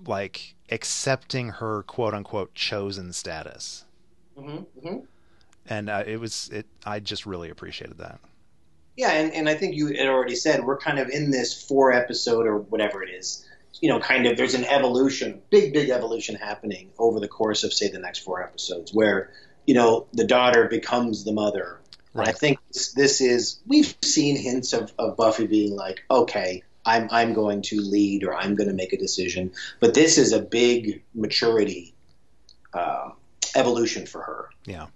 like 0.06 0.56
accepting 0.70 1.50
her 1.50 1.84
quote 1.84 2.14
unquote 2.14 2.54
chosen 2.54 3.14
status. 3.14 3.86
Mm-hmm. 4.38 4.80
Mm-hmm 4.88 5.06
and 5.68 5.90
uh, 5.90 6.04
it 6.06 6.20
was 6.20 6.50
it. 6.50 6.66
I 6.86 7.00
just 7.00 7.26
really 7.26 7.50
appreciated 7.50 7.98
that. 7.98 8.20
Yeah, 8.96 9.12
and, 9.12 9.34
and 9.34 9.50
I 9.50 9.56
think 9.56 9.76
you 9.76 9.88
had 9.88 10.08
already 10.08 10.36
said 10.36 10.64
we're 10.64 10.78
kind 10.78 11.00
of 11.00 11.10
in 11.10 11.32
this 11.32 11.62
four 11.62 11.92
episode 11.92 12.46
or 12.46 12.60
whatever 12.60 13.04
it 13.04 13.10
is. 13.10 13.46
You 13.82 13.90
know, 13.90 14.00
kind 14.00 14.26
of 14.26 14.38
there's 14.38 14.54
an 14.54 14.64
evolution, 14.66 15.42
big 15.50 15.74
big 15.74 15.90
evolution 15.90 16.36
happening 16.36 16.92
over 16.98 17.20
the 17.20 17.28
course 17.28 17.64
of 17.64 17.74
say 17.74 17.90
the 17.90 18.00
next 18.00 18.20
four 18.20 18.42
episodes, 18.42 18.94
where 18.94 19.32
you 19.66 19.74
know 19.74 20.08
the 20.14 20.26
daughter 20.26 20.68
becomes 20.68 21.24
the 21.24 21.34
mother. 21.34 21.80
Right. 22.16 22.28
And 22.28 22.36
I 22.36 22.38
think 22.38 22.60
this, 22.74 22.94
this 22.94 23.22
is 23.22 23.60
we've 23.68 23.96
seen 24.02 24.38
hints 24.38 24.74
of, 24.74 24.92
of 24.98 25.18
Buffy 25.18 25.48
being 25.48 25.76
like, 25.76 26.04
okay, 26.10 26.64
I'm 26.86 27.08
I'm 27.12 27.34
going 27.34 27.62
to 27.64 27.82
lead 27.82 28.24
or 28.24 28.34
I'm 28.34 28.56
going 28.56 28.70
to 28.70 28.76
make 28.76 28.94
a 28.94 28.98
decision, 28.98 29.52
but 29.80 29.94
this 29.94 30.18
is 30.18 30.32
a 30.32 30.40
big 30.40 31.04
maturity 31.14 31.94
uh, 32.74 33.10
evolution 33.56 34.08
for 34.08 34.22
her. 34.22 34.50
Yeah 34.66 34.88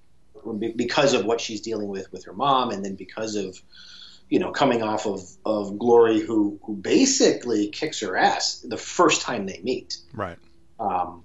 because 0.75 1.13
of 1.13 1.25
what 1.25 1.41
she's 1.41 1.61
dealing 1.61 1.87
with 1.87 2.11
with 2.11 2.25
her 2.25 2.33
mom, 2.33 2.71
and 2.71 2.83
then 2.83 2.95
because 2.95 3.35
of 3.35 3.59
you 4.29 4.39
know 4.39 4.51
coming 4.51 4.83
off 4.83 5.05
of 5.05 5.21
of 5.45 5.77
Glory, 5.77 6.19
who 6.19 6.59
who 6.63 6.75
basically 6.75 7.67
kicks 7.69 8.01
her 8.01 8.15
ass 8.15 8.59
the 8.67 8.77
first 8.77 9.21
time 9.21 9.45
they 9.45 9.59
meet. 9.63 9.97
Right. 10.13 10.37
Um, 10.79 11.23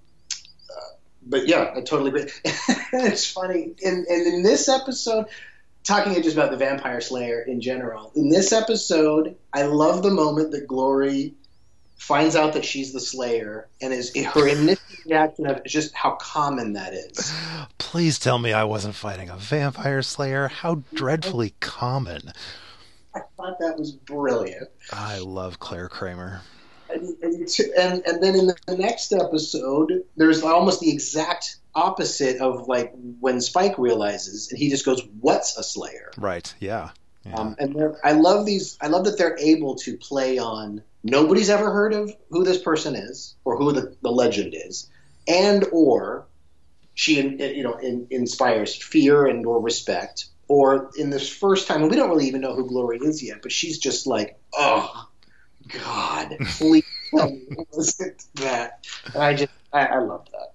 uh, 0.70 0.94
but 1.22 1.46
yeah, 1.46 1.72
I 1.76 1.80
totally 1.80 2.08
agree. 2.08 2.30
it's 2.92 3.30
funny, 3.30 3.74
and 3.84 4.06
and 4.06 4.26
in 4.34 4.42
this 4.42 4.68
episode, 4.68 5.26
talking 5.84 6.14
just 6.22 6.36
about 6.36 6.50
the 6.50 6.56
Vampire 6.56 7.00
Slayer 7.00 7.42
in 7.42 7.60
general, 7.60 8.10
in 8.16 8.30
this 8.30 8.52
episode, 8.52 9.36
I 9.52 9.62
love 9.62 10.02
the 10.02 10.10
moment 10.10 10.50
that 10.52 10.66
Glory 10.66 11.34
finds 11.96 12.34
out 12.34 12.54
that 12.54 12.64
she's 12.64 12.92
the 12.92 13.00
Slayer, 13.00 13.68
and 13.80 13.92
is 13.92 14.14
her 14.16 14.48
initial 14.48 14.82
reaction 15.06 15.46
of 15.46 15.64
just 15.64 15.94
how 15.94 16.12
common 16.12 16.72
that 16.72 16.92
is. 16.92 17.32
Please 17.78 18.18
tell 18.18 18.38
me 18.38 18.52
I 18.52 18.64
wasn't 18.64 18.94
fighting 18.94 19.28
a 19.30 19.36
vampire 19.36 20.02
slayer. 20.02 20.48
How 20.48 20.82
dreadfully 20.94 21.54
common. 21.60 22.32
I 23.14 23.20
thought 23.36 23.58
that 23.60 23.78
was 23.78 23.92
brilliant. 23.92 24.68
I 24.92 25.18
love 25.18 25.60
Claire 25.60 25.88
Kramer. 25.88 26.40
And, 26.90 27.16
and, 27.22 27.48
and, 27.78 28.06
and 28.06 28.22
then 28.22 28.34
in 28.34 28.46
the 28.66 28.76
next 28.76 29.12
episode, 29.12 30.02
there's 30.16 30.42
almost 30.42 30.80
the 30.80 30.90
exact 30.90 31.56
opposite 31.74 32.40
of 32.40 32.68
like 32.68 32.92
when 33.20 33.40
Spike 33.40 33.78
realizes, 33.78 34.50
and 34.50 34.58
he 34.58 34.68
just 34.70 34.84
goes, 34.84 35.02
"What's 35.20 35.56
a 35.56 35.62
Slayer?" 35.62 36.10
Right. 36.16 36.52
Yeah. 36.60 36.90
Yeah. 37.24 37.38
Um, 37.38 37.56
and 37.58 37.76
I 38.04 38.12
love 38.12 38.44
these. 38.44 38.76
I 38.80 38.88
love 38.88 39.04
that 39.06 39.16
they're 39.16 39.38
able 39.38 39.76
to 39.76 39.96
play 39.96 40.38
on. 40.38 40.82
Nobody's 41.02 41.50
ever 41.50 41.70
heard 41.70 41.94
of 41.94 42.12
who 42.30 42.44
this 42.44 42.62
person 42.62 42.94
is 42.94 43.34
or 43.44 43.56
who 43.56 43.72
the, 43.72 43.96
the 44.02 44.10
legend 44.10 44.54
is, 44.54 44.90
and 45.26 45.64
or 45.72 46.26
she 46.94 47.20
you 47.20 47.62
know 47.62 47.74
in, 47.74 48.06
inspires 48.10 48.74
fear 48.74 49.26
and 49.26 49.44
or 49.46 49.60
respect. 49.60 50.26
Or 50.46 50.90
in 50.98 51.08
this 51.08 51.26
first 51.30 51.66
time, 51.66 51.80
and 51.80 51.90
we 51.90 51.96
don't 51.96 52.10
really 52.10 52.26
even 52.26 52.42
know 52.42 52.54
who 52.54 52.68
Glory 52.68 52.98
is 52.98 53.22
yet, 53.22 53.40
but 53.40 53.50
she's 53.50 53.78
just 53.78 54.06
like, 54.06 54.38
oh 54.52 55.08
God, 55.68 56.36
please 56.58 56.84
listen 57.72 58.14
to 58.18 58.42
that. 58.42 58.86
And 59.14 59.22
I 59.22 59.32
just 59.32 59.52
I, 59.72 59.86
I 59.86 59.98
love 60.00 60.26
that. 60.32 60.53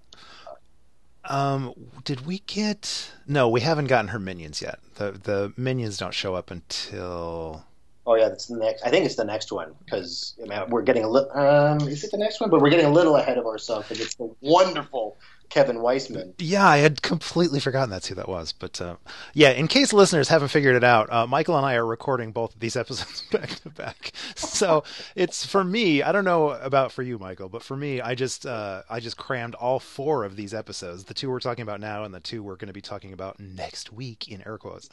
Um, 1.30 1.74
did 2.04 2.26
we 2.26 2.40
get? 2.40 3.12
No, 3.28 3.48
we 3.48 3.62
haven't 3.62 3.86
gotten 3.86 4.10
her 4.10 4.20
minions 4.20 4.62
yet. 4.62 4.80
The 4.96 5.12
the 5.12 5.54
minions 5.56 5.98
don't 5.98 6.14
show 6.14 6.36
up 6.36 6.52
until. 6.52 7.66
Oh 8.06 8.16
yeah, 8.16 8.30
that's 8.30 8.48
the 8.48 8.58
next. 8.58 8.84
I 8.84 8.90
think 8.90 9.06
it's 9.06 9.16
the 9.16 9.24
next 9.24 9.52
one 9.52 9.76
because 9.86 10.34
we're 10.70 10.82
getting 10.82 11.04
a 11.04 11.08
little. 11.08 11.32
Um, 11.38 11.88
is 11.88 12.04
it 12.04 12.12
the 12.12 12.18
next 12.18 12.42
one? 12.42 12.50
But 12.50 12.62
we're 12.62 12.72
getting 12.72 12.88
a 12.88 12.92
little 12.92 13.16
ahead 13.16 13.38
of 13.38 13.46
ourselves 13.46 13.92
it's 13.92 14.16
the 14.16 14.34
wonderful 14.42 15.18
Kevin 15.50 15.78
Weisman. 15.78 16.34
Yeah, 16.38 16.68
I 16.68 16.78
had 16.78 17.02
completely 17.02 17.60
forgotten 17.60 17.90
that's 17.90 18.08
who 18.08 18.16
that 18.16 18.30
was. 18.30 18.52
But 18.52 18.80
uh, 18.80 18.96
yeah, 19.34 19.50
in 19.50 19.68
case 19.68 19.92
listeners 19.92 20.30
haven't 20.30 20.50
figured 20.50 20.76
it 20.76 20.84
out, 20.84 21.12
uh, 21.12 21.26
Michael 21.26 21.58
and 21.58 21.66
I 21.66 21.76
are 21.76 21.86
recording 21.86 22.32
both 22.32 22.54
of 22.54 22.60
these 22.60 22.76
episodes 22.76 23.24
back 23.32 23.50
to 23.62 23.70
back. 23.70 24.12
So 24.36 24.84
it's 25.16 25.46
for 25.46 25.64
me. 25.64 26.04
I 26.04 26.12
don't 26.12 26.26
know 26.26 26.52
about 26.52 26.92
for 26.92 27.02
you, 27.02 27.18
Michael, 27.18 27.50
but 27.50 27.64
for 27.64 27.76
me, 27.76 28.00
I 28.00 28.16
just 28.16 28.46
uh, 28.46 28.84
I 28.90 29.00
just 29.00 29.18
crammed 29.18 29.56
all 29.56 29.80
four 29.80 30.24
of 30.24 30.36
these 30.36 30.54
episodes, 30.54 31.06
the 31.06 31.14
two 31.14 31.30
we're 31.30 31.40
talking 31.40 31.64
about 31.64 31.80
now 31.80 32.04
and 32.04 32.14
the 32.14 32.20
two 32.20 32.44
we're 32.44 32.56
going 32.56 32.68
to 32.68 32.74
be 32.74 32.82
talking 32.82 33.14
about 33.14 33.40
next 33.40 33.92
week 33.92 34.28
in 34.28 34.46
air 34.46 34.58
quotes. 34.58 34.90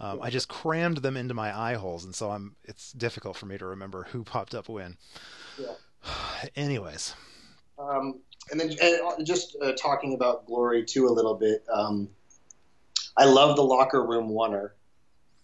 Um, 0.00 0.20
I 0.22 0.30
just 0.30 0.48
crammed 0.48 0.98
them 0.98 1.16
into 1.16 1.34
my 1.34 1.56
eye 1.56 1.74
holes, 1.74 2.04
and 2.04 2.14
so 2.14 2.30
I'm 2.30 2.56
it's 2.64 2.92
difficult 2.92 3.36
for 3.36 3.46
me 3.46 3.58
to 3.58 3.66
remember 3.66 4.08
who 4.10 4.24
popped 4.24 4.54
up 4.54 4.68
when. 4.68 4.96
Yeah. 5.58 5.74
Anyways. 6.56 7.14
Um, 7.78 8.20
and 8.50 8.60
then 8.60 8.70
and 8.82 9.00
uh, 9.02 9.22
just 9.22 9.56
uh, 9.62 9.72
talking 9.72 10.14
about 10.14 10.46
Glory 10.46 10.84
too 10.84 11.06
a 11.06 11.10
little 11.12 11.34
bit. 11.34 11.64
Um, 11.72 12.08
I 13.16 13.24
love 13.24 13.56
the 13.56 13.62
locker 13.62 14.04
room 14.04 14.36
oner. 14.36 14.74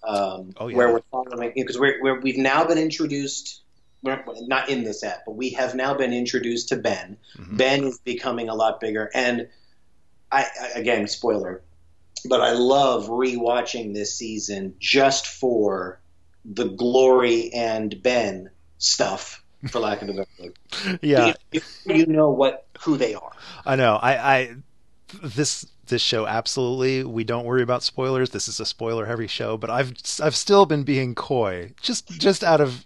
Um, 0.03 0.53
oh, 0.57 0.69
yeah. 0.69 0.77
Where 0.77 0.93
we're 0.93 1.01
talking 1.11 1.53
because 1.55 1.79
we're, 1.79 2.01
we're, 2.01 2.21
we've 2.21 2.39
now 2.39 2.65
been 2.65 2.79
introduced. 2.79 3.63
not 4.03 4.69
in 4.69 4.85
this 4.85 5.03
app, 5.03 5.25
but 5.27 5.33
we 5.33 5.51
have 5.51 5.75
now 5.75 5.95
been 5.95 6.13
introduced 6.13 6.69
to 6.69 6.77
Ben. 6.77 7.17
Mm-hmm. 7.37 7.57
Ben 7.57 7.85
is 7.85 7.99
becoming 7.99 8.49
a 8.49 8.55
lot 8.55 8.81
bigger, 8.81 9.11
and 9.15 9.49
I, 10.31 10.47
I 10.61 10.79
again 10.79 11.09
spoiler, 11.09 11.63
but 12.29 12.41
I 12.41 12.53
love 12.53 13.09
rewatching 13.09 13.95
this 13.95 14.15
season 14.15 14.75
just 14.79 15.27
for 15.27 16.01
the 16.45 16.67
Glory 16.69 17.53
and 17.53 18.01
Ben 18.03 18.51
stuff 18.79 19.43
for 19.69 19.81
lack 19.81 20.03
of 20.03 20.09
a 20.09 20.13
better 20.13 20.29
word. 20.39 20.99
Yeah, 21.03 21.35
you, 21.53 21.61
you, 21.87 22.07
know 22.07 22.31
what 22.31 22.67
who 22.81 22.97
they 22.97 23.15
are. 23.15 23.33
I 23.65 23.77
know. 23.77 23.97
I, 23.97 24.37
I 24.37 24.57
this 25.23 25.67
this 25.87 26.03
show 26.03 26.27
absolutely 26.27 27.05
we 27.05 27.25
don't 27.25 27.45
worry 27.45 27.63
about 27.63 27.83
spoilers. 27.83 28.31
This 28.31 28.49
is 28.49 28.61
a 28.61 28.67
spoiler 28.67 29.07
heavy 29.07 29.27
show, 29.27 29.57
but 29.57 29.71
I've 29.71 29.95
I've 30.23 30.37
still 30.37 30.67
been 30.67 30.85
being 30.85 31.15
coy 31.15 31.73
just 31.81 32.09
just 32.19 32.43
out 32.43 32.61
of 32.61 32.86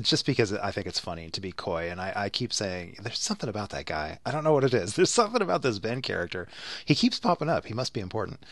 just 0.00 0.26
because 0.26 0.52
I 0.52 0.70
think 0.70 0.86
it's 0.86 0.98
funny 0.98 1.30
to 1.30 1.40
be 1.40 1.52
coy, 1.52 1.90
and 1.90 2.00
I, 2.00 2.12
I, 2.14 2.28
keep 2.28 2.52
saying 2.52 2.96
there's 3.02 3.18
something 3.18 3.48
about 3.48 3.70
that 3.70 3.86
guy. 3.86 4.18
I 4.24 4.30
don't 4.30 4.44
know 4.44 4.52
what 4.52 4.64
it 4.64 4.74
is. 4.74 4.94
There's 4.96 5.10
something 5.10 5.42
about 5.42 5.62
this 5.62 5.78
Ben 5.78 6.02
character. 6.02 6.48
He 6.84 6.94
keeps 6.94 7.18
popping 7.18 7.48
up. 7.48 7.66
He 7.66 7.74
must 7.74 7.92
be 7.92 8.00
important. 8.00 8.44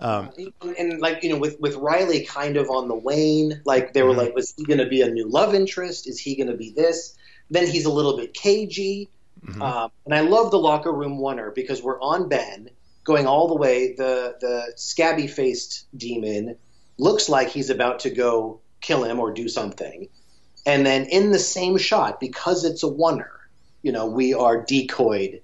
Um, 0.00 0.30
and 0.78 1.00
like 1.00 1.22
you 1.22 1.30
know, 1.30 1.38
with 1.38 1.60
with 1.60 1.76
Riley 1.76 2.24
kind 2.24 2.56
of 2.56 2.70
on 2.70 2.88
the 2.88 2.94
wane, 2.94 3.60
like 3.64 3.92
they 3.92 4.02
were 4.02 4.10
mm-hmm. 4.10 4.18
like, 4.18 4.34
was 4.34 4.54
he 4.56 4.64
going 4.64 4.78
to 4.78 4.86
be 4.86 5.02
a 5.02 5.10
new 5.10 5.28
love 5.28 5.54
interest? 5.54 6.08
Is 6.08 6.18
he 6.18 6.34
going 6.36 6.50
to 6.50 6.56
be 6.56 6.70
this? 6.70 7.16
Then 7.50 7.66
he's 7.66 7.84
a 7.84 7.92
little 7.92 8.16
bit 8.16 8.34
cagey. 8.34 9.08
Mm-hmm. 9.44 9.62
Um, 9.62 9.90
and 10.04 10.14
I 10.14 10.20
love 10.20 10.50
the 10.50 10.58
locker 10.58 10.92
room 10.92 11.22
oner 11.22 11.50
because 11.50 11.82
we're 11.82 12.00
on 12.00 12.28
Ben 12.28 12.70
going 13.04 13.26
all 13.26 13.48
the 13.48 13.56
way. 13.56 13.94
The 13.94 14.36
the 14.40 14.72
scabby 14.76 15.26
faced 15.26 15.86
demon 15.96 16.56
looks 16.98 17.28
like 17.28 17.48
he's 17.48 17.70
about 17.70 18.00
to 18.00 18.10
go 18.10 18.60
kill 18.80 19.04
him 19.04 19.18
or 19.18 19.32
do 19.32 19.48
something 19.48 20.08
and 20.64 20.86
then 20.86 21.06
in 21.06 21.30
the 21.32 21.38
same 21.38 21.78
shot, 21.78 22.20
because 22.20 22.64
it's 22.64 22.82
a 22.82 22.88
oner, 22.88 23.30
you 23.82 23.92
know, 23.92 24.06
we 24.06 24.34
are 24.34 24.62
decoyed 24.62 25.42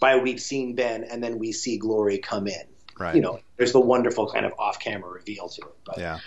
by 0.00 0.16
we've 0.16 0.40
seen 0.40 0.74
Ben, 0.74 1.04
and 1.04 1.22
then 1.22 1.38
we 1.38 1.52
see 1.52 1.78
Glory 1.78 2.18
come 2.18 2.46
in. 2.46 2.62
Right. 2.98 3.14
You 3.14 3.22
know, 3.22 3.40
there's 3.56 3.72
the 3.72 3.80
wonderful 3.80 4.30
kind 4.30 4.44
of 4.44 4.52
off-camera 4.58 5.10
reveal 5.10 5.48
to 5.48 5.62
it. 5.62 5.74
But, 5.84 5.98
yeah. 5.98 6.18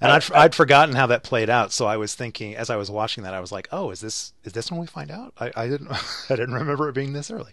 And 0.00 0.12
I'd, 0.12 0.30
I'd 0.32 0.54
forgotten 0.54 0.94
how 0.94 1.06
that 1.06 1.24
played 1.24 1.50
out, 1.50 1.72
so 1.72 1.86
I 1.86 1.96
was 1.96 2.14
thinking 2.14 2.54
as 2.54 2.70
I 2.70 2.76
was 2.76 2.90
watching 2.90 3.24
that, 3.24 3.34
I 3.34 3.40
was 3.40 3.50
like, 3.50 3.66
"Oh, 3.72 3.90
is 3.90 4.00
this 4.00 4.32
is 4.44 4.52
this 4.52 4.70
when 4.70 4.80
we 4.80 4.86
find 4.86 5.10
out?" 5.10 5.34
I, 5.40 5.50
I 5.56 5.66
didn't 5.66 5.90
I 6.30 6.36
didn't 6.36 6.54
remember 6.54 6.88
it 6.88 6.94
being 6.94 7.12
this 7.12 7.32
early. 7.32 7.50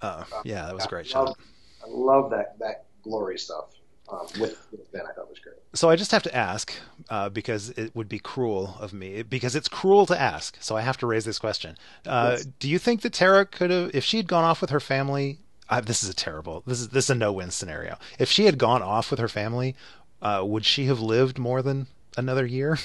Uh, 0.00 0.24
yeah, 0.44 0.64
that 0.64 0.74
was 0.74 0.86
a 0.86 0.88
great 0.88 1.14
I 1.14 1.18
love, 1.18 1.36
I 1.84 1.86
love 1.88 2.30
that 2.30 2.58
that 2.60 2.86
glory 3.02 3.38
stuff 3.38 3.66
um, 4.10 4.26
with, 4.40 4.66
with 4.70 4.90
Ben. 4.92 5.02
I 5.08 5.12
thought 5.12 5.28
was 5.28 5.38
great. 5.38 5.56
So 5.74 5.90
I 5.90 5.96
just 5.96 6.12
have 6.12 6.22
to 6.24 6.34
ask 6.34 6.72
uh, 7.10 7.28
because 7.28 7.70
it 7.70 7.94
would 7.94 8.08
be 8.08 8.18
cruel 8.18 8.76
of 8.80 8.92
me 8.92 9.22
because 9.22 9.54
it's 9.54 9.68
cruel 9.68 10.06
to 10.06 10.18
ask. 10.20 10.56
So 10.60 10.76
I 10.76 10.80
have 10.80 10.96
to 10.98 11.06
raise 11.06 11.24
this 11.24 11.38
question. 11.38 11.76
Uh, 12.06 12.36
yes. 12.36 12.46
Do 12.58 12.68
you 12.68 12.78
think 12.78 13.02
that 13.02 13.12
Tara 13.12 13.44
could 13.44 13.70
have, 13.70 13.94
if 13.94 14.04
she 14.04 14.16
had 14.16 14.26
gone 14.26 14.44
off 14.44 14.60
with 14.60 14.70
her 14.70 14.80
family? 14.80 15.38
Uh, 15.68 15.80
this 15.80 16.02
is 16.02 16.08
a 16.08 16.14
terrible. 16.14 16.62
This 16.66 16.80
is 16.80 16.88
this 16.88 17.04
is 17.04 17.10
a 17.10 17.14
no-win 17.14 17.50
scenario. 17.50 17.98
If 18.18 18.30
she 18.30 18.46
had 18.46 18.56
gone 18.56 18.82
off 18.82 19.10
with 19.10 19.20
her 19.20 19.28
family, 19.28 19.76
uh, 20.22 20.42
would 20.42 20.64
she 20.64 20.86
have 20.86 21.00
lived 21.00 21.38
more 21.38 21.60
than 21.60 21.88
another 22.16 22.46
year? 22.46 22.78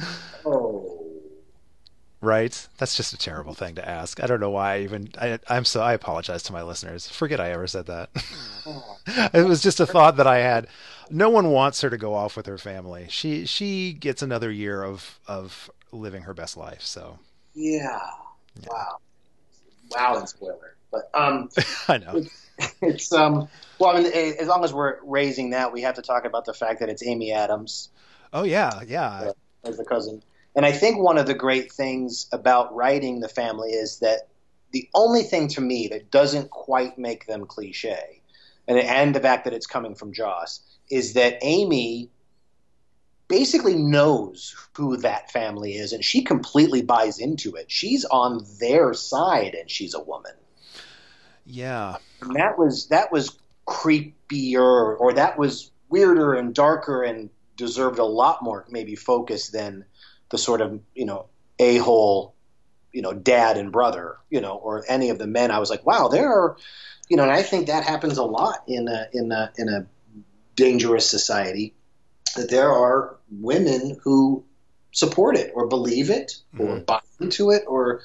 oh 0.46 1.03
right? 2.24 2.68
That's 2.78 2.96
just 2.96 3.12
a 3.12 3.18
terrible 3.18 3.54
thing 3.54 3.74
to 3.76 3.88
ask. 3.88 4.22
I 4.22 4.26
don't 4.26 4.40
know 4.40 4.50
why 4.50 4.74
I 4.74 4.80
even 4.80 5.10
I, 5.20 5.38
am 5.48 5.64
so 5.64 5.80
I 5.82 5.92
apologize 5.92 6.42
to 6.44 6.52
my 6.52 6.62
listeners. 6.62 7.08
Forget 7.08 7.40
I 7.40 7.52
ever 7.52 7.66
said 7.66 7.86
that. 7.86 8.10
it 9.34 9.46
was 9.46 9.62
just 9.62 9.80
a 9.80 9.86
thought 9.86 10.16
that 10.16 10.26
I 10.26 10.38
had. 10.38 10.66
No 11.10 11.28
one 11.28 11.50
wants 11.50 11.80
her 11.82 11.90
to 11.90 11.98
go 11.98 12.14
off 12.14 12.36
with 12.36 12.46
her 12.46 12.58
family. 12.58 13.06
She 13.10 13.46
she 13.46 13.92
gets 13.92 14.22
another 14.22 14.50
year 14.50 14.82
of 14.82 15.20
of 15.26 15.70
living 15.92 16.22
her 16.22 16.34
best 16.34 16.56
life. 16.56 16.82
So 16.82 17.18
yeah, 17.54 18.00
yeah. 18.60 18.68
wow, 18.68 18.98
wow, 19.90 20.18
and 20.18 20.28
spoiler. 20.28 20.76
But 20.90 21.10
um, 21.14 21.50
I 21.88 21.98
know 21.98 22.12
it's, 22.14 22.74
it's 22.80 23.12
um. 23.12 23.48
Well, 23.78 23.96
I 23.96 24.00
mean, 24.00 24.12
as 24.12 24.46
long 24.46 24.64
as 24.64 24.72
we're 24.72 24.98
raising 25.02 25.50
that, 25.50 25.72
we 25.72 25.82
have 25.82 25.96
to 25.96 26.02
talk 26.02 26.24
about 26.24 26.44
the 26.44 26.54
fact 26.54 26.80
that 26.80 26.88
it's 26.88 27.06
Amy 27.06 27.32
Adams. 27.32 27.90
Oh 28.32 28.44
yeah, 28.44 28.82
yeah. 28.86 29.32
As 29.64 29.76
the 29.76 29.84
cousin. 29.84 30.22
And 30.56 30.64
I 30.64 30.72
think 30.72 30.98
one 30.98 31.18
of 31.18 31.26
the 31.26 31.34
great 31.34 31.72
things 31.72 32.26
about 32.32 32.74
writing 32.74 33.20
the 33.20 33.28
family 33.28 33.70
is 33.70 33.98
that 33.98 34.28
the 34.70 34.88
only 34.94 35.22
thing 35.22 35.48
to 35.48 35.60
me 35.60 35.88
that 35.88 36.10
doesn't 36.10 36.50
quite 36.50 36.98
make 36.98 37.26
them 37.26 37.46
cliche, 37.46 38.20
and, 38.66 38.78
and 38.78 39.14
the 39.14 39.20
fact 39.20 39.44
that 39.44 39.52
it's 39.52 39.66
coming 39.66 39.94
from 39.94 40.12
Joss, 40.12 40.60
is 40.90 41.14
that 41.14 41.38
Amy 41.42 42.10
basically 43.28 43.74
knows 43.74 44.54
who 44.74 44.96
that 44.98 45.30
family 45.30 45.74
is 45.74 45.92
and 45.92 46.04
she 46.04 46.22
completely 46.22 46.82
buys 46.82 47.18
into 47.18 47.54
it. 47.54 47.70
She's 47.70 48.04
on 48.04 48.44
their 48.60 48.92
side 48.94 49.54
and 49.54 49.70
she's 49.70 49.94
a 49.94 50.02
woman. 50.02 50.32
Yeah. 51.46 51.96
And 52.20 52.36
that 52.36 52.58
was 52.58 52.88
that 52.88 53.10
was 53.10 53.38
creepier 53.66 54.98
or 54.98 55.14
that 55.14 55.38
was 55.38 55.70
weirder 55.88 56.34
and 56.34 56.54
darker 56.54 57.02
and 57.02 57.30
deserved 57.56 57.98
a 57.98 58.04
lot 58.04 58.42
more 58.42 58.66
maybe 58.68 58.96
focus 58.96 59.48
than 59.48 59.84
the 60.30 60.38
sort 60.38 60.60
of 60.60 60.80
you 60.94 61.06
know 61.06 61.26
a 61.58 61.78
hole 61.78 62.34
you 62.92 63.02
know 63.02 63.12
dad 63.12 63.56
and 63.56 63.72
brother 63.72 64.16
you 64.30 64.40
know 64.40 64.54
or 64.54 64.84
any 64.88 65.10
of 65.10 65.18
the 65.18 65.26
men 65.26 65.50
i 65.50 65.58
was 65.58 65.70
like 65.70 65.84
wow 65.84 66.08
there 66.08 66.32
are 66.32 66.56
you 67.08 67.16
know 67.16 67.22
and 67.22 67.32
i 67.32 67.42
think 67.42 67.66
that 67.66 67.84
happens 67.84 68.18
a 68.18 68.24
lot 68.24 68.62
in 68.66 68.88
a 68.88 69.08
in 69.12 69.32
a 69.32 69.52
in 69.56 69.68
a 69.68 69.86
dangerous 70.56 71.08
society 71.08 71.74
that 72.36 72.50
there 72.50 72.70
are 72.70 73.16
women 73.30 73.98
who 74.02 74.44
support 74.92 75.36
it 75.36 75.50
or 75.54 75.66
believe 75.66 76.10
it 76.10 76.36
or 76.58 76.66
mm-hmm. 76.66 76.84
buy 76.84 77.00
into 77.20 77.50
it 77.50 77.64
or 77.66 78.00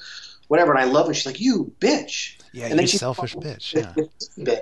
whatever 0.48 0.72
and 0.72 0.80
i 0.80 0.84
love 0.84 1.08
it 1.08 1.14
she's 1.14 1.26
like 1.26 1.40
you 1.40 1.72
bitch. 1.80 2.36
Yeah 2.52 2.66
and 2.66 2.80
you 2.80 2.86
selfish 2.88 3.36
bitch 3.36 3.74
yeah. 4.36 4.60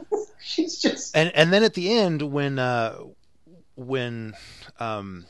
she's 0.40 0.80
just 0.80 1.14
and 1.14 1.30
and 1.34 1.52
then 1.52 1.62
at 1.62 1.74
the 1.74 1.92
end 1.92 2.22
when 2.22 2.58
uh 2.58 2.98
when 3.76 4.34
um 4.80 5.26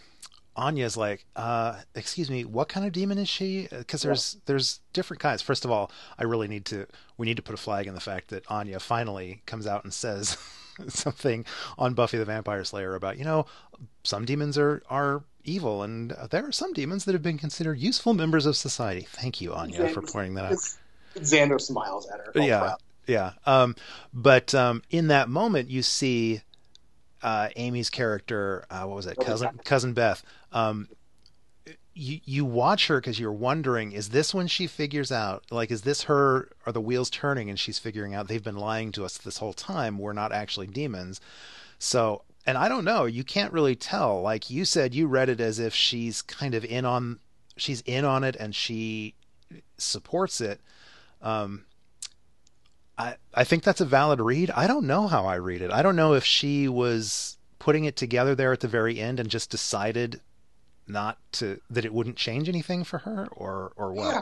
Anya's 0.59 0.97
like, 0.97 1.25
uh, 1.37 1.77
excuse 1.95 2.29
me, 2.29 2.45
what 2.45 2.69
kind 2.69 2.85
of 2.85 2.93
demon 2.93 3.17
is 3.17 3.29
she? 3.29 3.69
Because 3.71 4.03
there's 4.03 4.35
yeah. 4.35 4.41
there's 4.47 4.81
different 4.93 5.21
kinds. 5.21 5.41
First 5.41 5.65
of 5.65 5.71
all, 5.71 5.91
I 6.19 6.25
really 6.25 6.49
need 6.49 6.65
to 6.67 6.87
we 7.17 7.27
need 7.27 7.37
to 7.37 7.43
put 7.43 7.55
a 7.55 7.59
flag 7.59 7.87
in 7.87 7.95
the 7.95 8.01
fact 8.01 8.29
that 8.29 8.51
Anya 8.51 8.81
finally 8.81 9.43
comes 9.47 9.69
out 9.69 9.85
and 9.85 9.95
says 9.95 10.37
something 10.89 11.45
on 11.79 11.95
Buffy 11.95 12.19
the 12.19 12.25
Vampire 12.25 12.65
Slayer 12.65 12.97
about 12.97 13.19
you 13.19 13.25
know 13.25 13.47
some 14.03 14.25
demons 14.25 14.59
are 14.59 14.83
are 14.91 15.23
evil 15.45 15.83
and 15.85 16.11
there 16.31 16.47
are 16.47 16.53
some 16.53 16.73
demons 16.73 17.05
that 17.05 17.13
have 17.13 17.23
been 17.23 17.39
considered 17.39 17.79
useful 17.79 18.13
members 18.13 18.45
of 18.45 18.57
society. 18.57 19.07
Thank 19.09 19.41
you, 19.41 19.55
Anya, 19.55 19.79
Xander, 19.81 19.95
for 19.95 20.03
pointing 20.03 20.35
that 20.35 20.47
out. 20.47 20.59
Xander 21.15 21.61
smiles 21.61 22.09
at 22.11 22.19
her. 22.19 22.33
Oh, 22.35 22.45
yeah, 22.45 22.75
yeah. 23.07 23.33
Um, 23.47 23.77
but 24.13 24.55
um, 24.55 24.83
in 24.91 25.07
that 25.09 25.29
moment, 25.29 25.71
you 25.71 25.83
see 25.83 26.43
uh, 27.23 27.49
Amy's 27.57 27.91
character, 27.91 28.65
uh, 28.71 28.83
what 28.83 28.97
was 28.97 29.07
it, 29.07 29.17
cousin 29.21 29.59
cousin 29.65 29.93
Beth. 29.93 30.23
Um, 30.53 30.89
you 31.95 32.21
you 32.25 32.45
watch 32.45 32.87
her 32.87 33.01
because 33.01 33.19
you're 33.19 33.33
wondering, 33.33 33.93
is 33.93 34.11
this 34.11 34.33
when 34.33 34.47
she 34.47 34.67
figures 34.67 35.11
out, 35.11 35.45
like, 35.51 35.71
is 35.71 35.83
this 35.83 36.05
her? 36.05 36.51
Are 36.65 36.73
the 36.73 36.81
wheels 36.81 37.11
turning 37.11 37.51
and 37.51 37.59
she's 37.59 37.79
figuring 37.79 38.15
out 38.15 38.29
they've 38.29 38.43
been 38.43 38.57
lying 38.57 38.93
to 38.93 39.05
us 39.05 39.19
this 39.19 39.39
whole 39.39 39.53
time? 39.53 39.99
We're 39.99 40.13
not 40.13 40.33
actually 40.33 40.69
demons. 40.69 41.21
So, 41.79 42.23
and 42.47 42.57
I 42.57 42.69
don't 42.69 42.85
know. 42.85 43.05
You 43.07 43.25
can't 43.25 43.53
really 43.53 43.75
tell. 43.75 44.23
Like 44.23 44.49
you 44.49 44.65
said, 44.65 44.95
you 44.95 45.09
read 45.09 45.29
it 45.29 45.41
as 45.41 45.59
if 45.59 45.75
she's 45.75 46.23
kind 46.23 46.55
of 46.55 46.65
in 46.65 46.85
on, 46.85 47.19
she's 47.57 47.81
in 47.83 48.05
on 48.05 48.23
it 48.23 48.37
and 48.37 48.55
she 48.55 49.15
supports 49.77 50.41
it. 50.41 50.61
Um, 51.21 51.65
I 52.97 53.17
I 53.35 53.45
think 53.45 53.65
that's 53.65 53.81
a 53.81 53.85
valid 53.85 54.21
read. 54.21 54.51
I 54.51 54.67
don't 54.69 54.87
know 54.87 55.09
how 55.09 55.27
I 55.27 55.37
read 55.37 55.63
it. 55.63 55.73
I 55.73 55.83
don't 55.83 55.97
know 55.97 56.15
if 56.15 56.25
she 56.25 56.69
was 56.69 57.37
putting 57.59 57.85
it 57.85 57.97
together 57.97 58.35
there 58.37 58.53
at 58.53 58.61
the 58.61 58.69
very 58.69 59.01
end 59.01 59.19
and 59.19 59.29
just 59.29 59.51
decided 59.51 60.21
not 60.89 61.19
to 61.33 61.61
that 61.71 61.85
it 61.85 61.93
wouldn't 61.93 62.17
change 62.17 62.49
anything 62.49 62.85
for 62.85 62.99
her 62.99 63.29
or 63.33 63.73
or 63.77 63.93
what. 63.93 64.15
Yeah. 64.15 64.21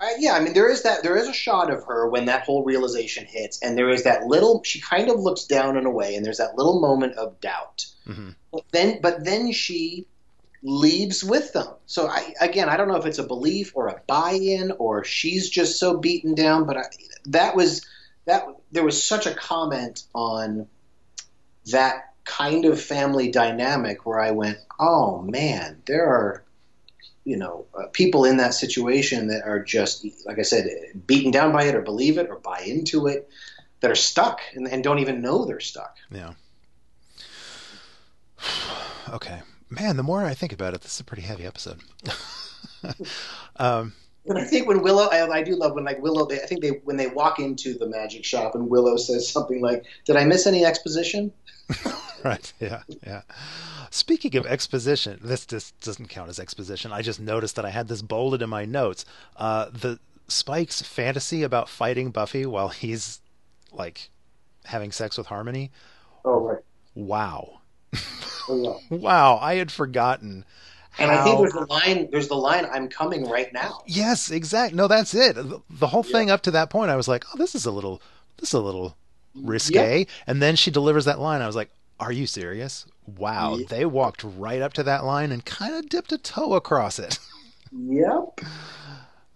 Uh, 0.00 0.06
yeah, 0.20 0.34
I 0.34 0.40
mean, 0.40 0.52
there 0.52 0.70
is 0.70 0.84
that. 0.84 1.02
There 1.02 1.16
is 1.16 1.26
a 1.26 1.32
shot 1.32 1.72
of 1.72 1.84
her 1.84 2.08
when 2.08 2.26
that 2.26 2.44
whole 2.44 2.62
realization 2.62 3.26
hits, 3.26 3.60
and 3.62 3.76
there 3.76 3.90
is 3.90 4.04
that 4.04 4.26
little. 4.26 4.62
She 4.62 4.80
kind 4.80 5.10
of 5.10 5.18
looks 5.18 5.44
down 5.44 5.76
and 5.76 5.88
away, 5.88 6.14
and 6.14 6.24
there's 6.24 6.38
that 6.38 6.56
little 6.56 6.80
moment 6.80 7.14
of 7.14 7.40
doubt. 7.40 7.86
Mm-hmm. 8.06 8.30
But 8.52 8.64
then, 8.70 9.00
but 9.02 9.24
then 9.24 9.50
she 9.50 10.06
leaves 10.62 11.24
with 11.24 11.52
them. 11.52 11.66
So 11.86 12.06
I, 12.08 12.32
again, 12.40 12.68
I 12.68 12.76
don't 12.76 12.86
know 12.86 12.96
if 12.96 13.06
it's 13.06 13.18
a 13.18 13.26
belief 13.26 13.72
or 13.74 13.88
a 13.88 14.00
buy-in 14.06 14.72
or 14.78 15.04
she's 15.04 15.50
just 15.50 15.78
so 15.78 15.96
beaten 15.98 16.34
down. 16.34 16.64
But 16.64 16.76
I, 16.76 16.82
that 17.26 17.56
was 17.56 17.84
that. 18.26 18.44
There 18.70 18.84
was 18.84 19.02
such 19.02 19.26
a 19.26 19.34
comment 19.34 20.04
on 20.14 20.68
that 21.72 22.07
kind 22.28 22.64
of 22.64 22.80
family 22.80 23.30
dynamic 23.30 24.06
where 24.06 24.20
I 24.20 24.30
went, 24.30 24.58
oh 24.78 25.22
man, 25.22 25.82
there 25.86 26.06
are 26.06 26.44
you 27.28 27.36
know, 27.36 27.66
uh, 27.78 27.86
people 27.92 28.24
in 28.24 28.38
that 28.38 28.54
situation 28.54 29.28
that 29.28 29.42
are 29.44 29.62
just, 29.62 30.06
like 30.24 30.38
I 30.38 30.42
said, 30.42 30.66
beaten 31.06 31.30
down 31.30 31.52
by 31.52 31.64
it 31.64 31.74
or 31.74 31.82
believe 31.82 32.16
it 32.16 32.30
or 32.30 32.38
buy 32.38 32.60
into 32.60 33.06
it, 33.06 33.28
that 33.80 33.90
are 33.90 33.96
stuck 33.96 34.40
and, 34.54 34.66
and 34.66 34.82
don't 34.82 35.00
even 35.00 35.20
know 35.20 35.44
they're 35.44 35.60
stuck. 35.60 35.98
Yeah. 36.10 36.32
okay, 39.10 39.42
man. 39.68 39.98
The 39.98 40.02
more 40.02 40.24
I 40.24 40.32
think 40.32 40.54
about 40.54 40.72
it, 40.72 40.80
this 40.80 40.94
is 40.94 41.00
a 41.00 41.04
pretty 41.04 41.22
heavy 41.22 41.44
episode. 41.44 41.80
um, 43.56 43.92
and 44.28 44.38
I 44.38 44.44
think 44.44 44.66
when 44.66 44.82
Willow, 44.82 45.08
I, 45.08 45.28
I 45.28 45.42
do 45.42 45.56
love 45.56 45.74
when 45.74 45.84
like 45.84 46.00
Willow. 46.02 46.26
They, 46.26 46.40
I 46.40 46.46
think 46.46 46.62
they 46.62 46.80
when 46.84 46.96
they 46.96 47.08
walk 47.08 47.38
into 47.38 47.74
the 47.74 47.86
magic 47.86 48.24
shop 48.24 48.54
and 48.54 48.68
Willow 48.68 48.96
says 48.96 49.28
something 49.28 49.60
like, 49.60 49.84
"Did 50.04 50.16
I 50.16 50.24
miss 50.24 50.46
any 50.46 50.64
exposition?" 50.64 51.32
right. 52.24 52.52
Yeah. 52.60 52.82
Yeah. 53.06 53.22
Speaking 53.90 54.36
of 54.36 54.46
exposition, 54.46 55.18
this 55.22 55.46
just 55.46 55.78
doesn't 55.80 56.08
count 56.08 56.28
as 56.28 56.38
exposition. 56.38 56.92
I 56.92 57.02
just 57.02 57.20
noticed 57.20 57.56
that 57.56 57.64
I 57.64 57.70
had 57.70 57.88
this 57.88 58.02
bolded 58.02 58.42
in 58.42 58.50
my 58.50 58.64
notes. 58.64 59.04
Uh, 59.36 59.66
the 59.70 59.98
Spike's 60.28 60.82
fantasy 60.82 61.42
about 61.42 61.68
fighting 61.68 62.10
Buffy 62.10 62.44
while 62.44 62.68
he's 62.68 63.20
like 63.72 64.10
having 64.64 64.92
sex 64.92 65.16
with 65.16 65.28
Harmony. 65.28 65.70
Oh 66.24 66.40
right. 66.40 66.62
Wow. 66.94 67.60
Oh, 68.48 68.80
yeah. 68.90 68.96
wow, 68.96 69.38
I 69.40 69.54
had 69.54 69.70
forgotten. 69.70 70.44
And 70.98 71.10
I 71.10 71.24
think 71.24 71.38
there's 71.38 71.52
the 71.52 71.66
line. 71.66 72.08
There's 72.10 72.28
the 72.28 72.36
line. 72.36 72.66
I'm 72.72 72.88
coming 72.88 73.28
right 73.28 73.52
now. 73.52 73.82
Yes, 73.86 74.30
exactly. 74.30 74.76
No, 74.76 74.88
that's 74.88 75.14
it. 75.14 75.36
The, 75.70 75.86
whole 75.86 76.02
thing 76.02 76.30
up 76.30 76.42
to 76.42 76.50
that 76.52 76.70
point, 76.70 76.90
I 76.90 76.96
was 76.96 77.06
like, 77.06 77.24
"Oh, 77.32 77.38
this 77.38 77.54
is 77.54 77.66
a 77.66 77.70
little, 77.70 78.02
this 78.38 78.50
is 78.50 78.54
a 78.54 78.60
little 78.60 78.96
risque." 79.34 80.06
And 80.26 80.42
then 80.42 80.56
she 80.56 80.70
delivers 80.70 81.04
that 81.04 81.20
line. 81.20 81.40
I 81.40 81.46
was 81.46 81.56
like, 81.56 81.70
"Are 82.00 82.12
you 82.12 82.26
serious? 82.26 82.84
Wow!" 83.06 83.56
Yeah. 83.56 83.66
They 83.68 83.84
walked 83.84 84.24
right 84.24 84.60
up 84.60 84.72
to 84.74 84.82
that 84.84 85.04
line 85.04 85.30
and 85.30 85.44
kind 85.44 85.74
of 85.74 85.88
dipped 85.88 86.12
a 86.12 86.18
toe 86.18 86.54
across 86.54 86.98
it. 86.98 87.18
Yep. 87.70 88.40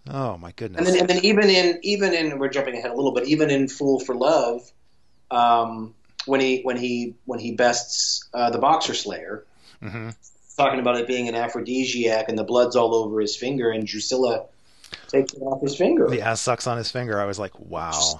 Oh 0.09 0.37
my 0.37 0.51
goodness! 0.55 0.79
And 0.79 0.87
then, 0.87 0.99
and 1.01 1.09
then 1.09 1.23
even 1.23 1.49
in 1.49 1.79
even 1.83 2.13
in 2.13 2.39
we're 2.39 2.49
jumping 2.49 2.75
ahead 2.75 2.89
a 2.89 2.95
little 2.95 3.13
bit. 3.13 3.27
Even 3.27 3.51
in 3.51 3.67
Fool 3.67 3.99
for 3.99 4.15
Love, 4.15 4.69
um, 5.31 5.93
when 6.25 6.39
he 6.39 6.61
when 6.63 6.75
he 6.75 7.13
when 7.25 7.39
he 7.39 7.51
bests 7.51 8.27
uh, 8.33 8.49
the 8.49 8.57
Boxer 8.57 8.95
Slayer, 8.95 9.45
hmm 9.81 10.09
talking 10.57 10.79
about 10.79 10.97
it 10.97 11.07
being 11.07 11.27
an 11.27 11.35
aphrodisiac 11.35 12.29
and 12.29 12.37
the 12.37 12.43
blood's 12.43 12.75
all 12.75 12.93
over 12.95 13.19
his 13.19 13.35
finger, 13.35 13.71
and 13.71 13.85
Drusilla 13.87 14.45
takes 15.07 15.33
it 15.33 15.41
off 15.41 15.61
his 15.61 15.75
finger. 15.75 16.07
The 16.09 16.21
ass 16.21 16.41
sucks 16.41 16.67
on 16.67 16.77
his 16.77 16.91
finger. 16.91 17.19
I 17.19 17.25
was 17.25 17.39
like, 17.39 17.57
"Wow." 17.59 18.19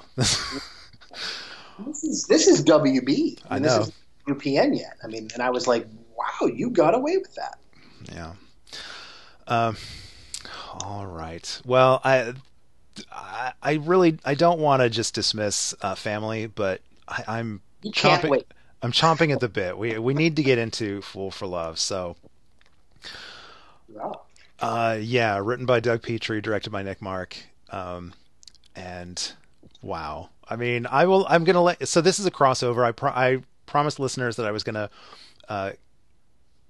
This 1.87 2.03
is 2.03 2.25
this 2.27 2.47
is 2.47 2.63
WB. 2.63 3.39
I 3.49 3.55
mean, 3.55 3.63
know. 3.63 3.79
This 3.79 3.87
is 3.87 3.93
UPN 4.27 4.77
yet. 4.77 4.95
I 5.03 5.07
mean, 5.07 5.29
and 5.33 5.41
I 5.41 5.49
was 5.49 5.67
like, 5.67 5.87
wow, 6.15 6.47
you 6.47 6.69
got 6.69 6.93
away 6.93 7.17
with 7.17 7.33
that. 7.35 7.57
Yeah. 8.13 8.33
Um. 9.47 9.75
All 10.81 11.05
right. 11.05 11.61
Well, 11.65 11.99
I, 12.03 12.33
I, 13.11 13.53
I 13.61 13.73
really, 13.73 14.17
I 14.23 14.35
don't 14.35 14.59
want 14.59 14.81
to 14.81 14.89
just 14.89 15.13
dismiss 15.15 15.73
uh, 15.81 15.95
family, 15.95 16.47
but 16.47 16.81
I, 17.07 17.23
I'm 17.27 17.61
You 17.81 17.91
can't 17.91 18.21
chomping. 18.23 18.29
wait. 18.29 18.47
I'm 18.83 18.91
chomping 18.91 19.31
at 19.31 19.39
the 19.39 19.47
bit. 19.47 19.77
We 19.77 19.97
we 19.97 20.13
need 20.13 20.35
to 20.35 20.43
get 20.43 20.59
into 20.59 21.01
Fool 21.01 21.31
for 21.31 21.47
Love. 21.47 21.79
So, 21.79 22.17
uh, 24.59 24.97
yeah, 24.99 25.39
written 25.41 25.65
by 25.65 25.79
Doug 25.79 26.03
Petrie, 26.03 26.41
directed 26.41 26.69
by 26.69 26.83
Nick 26.83 27.01
Marck, 27.01 27.37
um, 27.69 28.13
and 28.75 29.31
wow. 29.81 30.29
I 30.49 30.57
mean, 30.57 30.85
I 30.85 31.05
will. 31.05 31.25
I'm 31.29 31.45
gonna 31.45 31.61
let. 31.61 31.87
So 31.87 32.01
this 32.01 32.19
is 32.19 32.25
a 32.25 32.31
crossover. 32.31 32.83
I 32.83 32.91
pro- 32.91 33.11
I 33.11 33.43
promised 33.65 33.99
listeners 33.99 34.35
that 34.35 34.45
I 34.45 34.51
was 34.51 34.63
gonna. 34.63 34.89
Uh, 35.47 35.71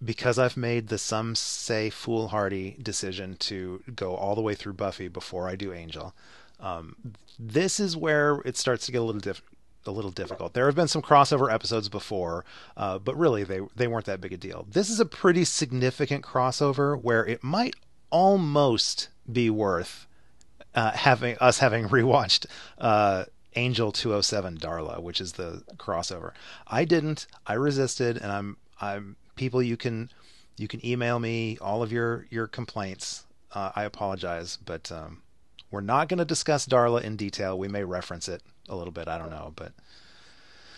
because 0.03 0.38
I've 0.38 0.57
made 0.57 0.89
the 0.89 0.97
some 0.97 1.34
say 1.34 1.89
foolhardy 1.89 2.78
decision 2.82 3.38
to 3.38 3.82
go 3.95 4.16
all 4.16 4.36
the 4.36 4.41
way 4.41 4.53
through 4.53 4.74
Buffy 4.74 5.07
before 5.07 5.47
I 5.47 5.55
do 5.55 5.74
Angel, 5.74 6.14
um, 6.59 6.95
this 7.39 7.80
is 7.80 7.95
where 7.97 8.41
it 8.45 8.57
starts 8.57 8.86
to 8.86 8.91
get 8.91 8.99
a 8.99 9.03
little 9.03 9.22
diff- 9.22 9.41
a 9.88 9.91
little 9.91 10.11
difficult. 10.11 10.53
There 10.53 10.65
have 10.65 10.75
been 10.75 10.88
some 10.88 11.01
crossover 11.01 11.51
episodes 11.51 11.89
before, 11.89 12.45
uh, 12.77 12.99
but 12.99 13.17
really 13.17 13.43
they 13.43 13.61
they 13.75 13.88
weren't 13.88 14.05
that 14.05 14.21
big 14.21 14.34
a 14.34 14.38
deal. 14.38 14.67
This 14.69 14.89
is 14.89 14.99
a 14.99 15.05
pretty 15.05 15.45
significant 15.45 16.23
crossover 16.23 17.01
where 17.01 17.25
it 17.25 17.43
might 17.43 17.75
almost 18.09 19.09
be 19.31 19.49
worth 19.49 20.07
uh, 20.75 20.91
having 20.91 21.38
us 21.39 21.59
having 21.59 21.89
rewatched 21.89 22.45
uh, 22.77 23.25
Angel 23.55 23.91
207 23.91 24.57
Darla, 24.57 25.01
which 25.01 25.19
is 25.19 25.34
the 25.34 25.63
crossover. 25.77 26.31
I 26.67 26.86
didn't. 26.86 27.27
I 27.45 27.53
resisted, 27.53 28.17
and 28.17 28.31
I'm 28.31 28.57
I'm 28.79 29.15
people 29.36 29.61
you 29.61 29.77
can 29.77 30.11
you 30.57 30.67
can 30.67 30.86
email 30.86 31.19
me 31.19 31.57
all 31.59 31.81
of 31.84 31.91
your 31.91 32.27
your 32.29 32.47
complaints. 32.47 33.25
Uh, 33.51 33.71
I 33.75 33.84
apologize, 33.84 34.57
but 34.57 34.91
um, 34.91 35.22
we're 35.74 35.82
not 35.82 36.07
going 36.07 36.19
to 36.19 36.26
discuss 36.26 36.67
Darla 36.67 37.01
in 37.01 37.17
detail. 37.17 37.57
We 37.57 37.67
may 37.67 37.84
reference 37.84 38.30
it 38.30 38.43
a 38.69 38.76
little 38.76 38.93
bit. 38.93 39.07
I 39.07 39.17
don't 39.17 39.32
know, 39.32 39.51
but 39.55 39.74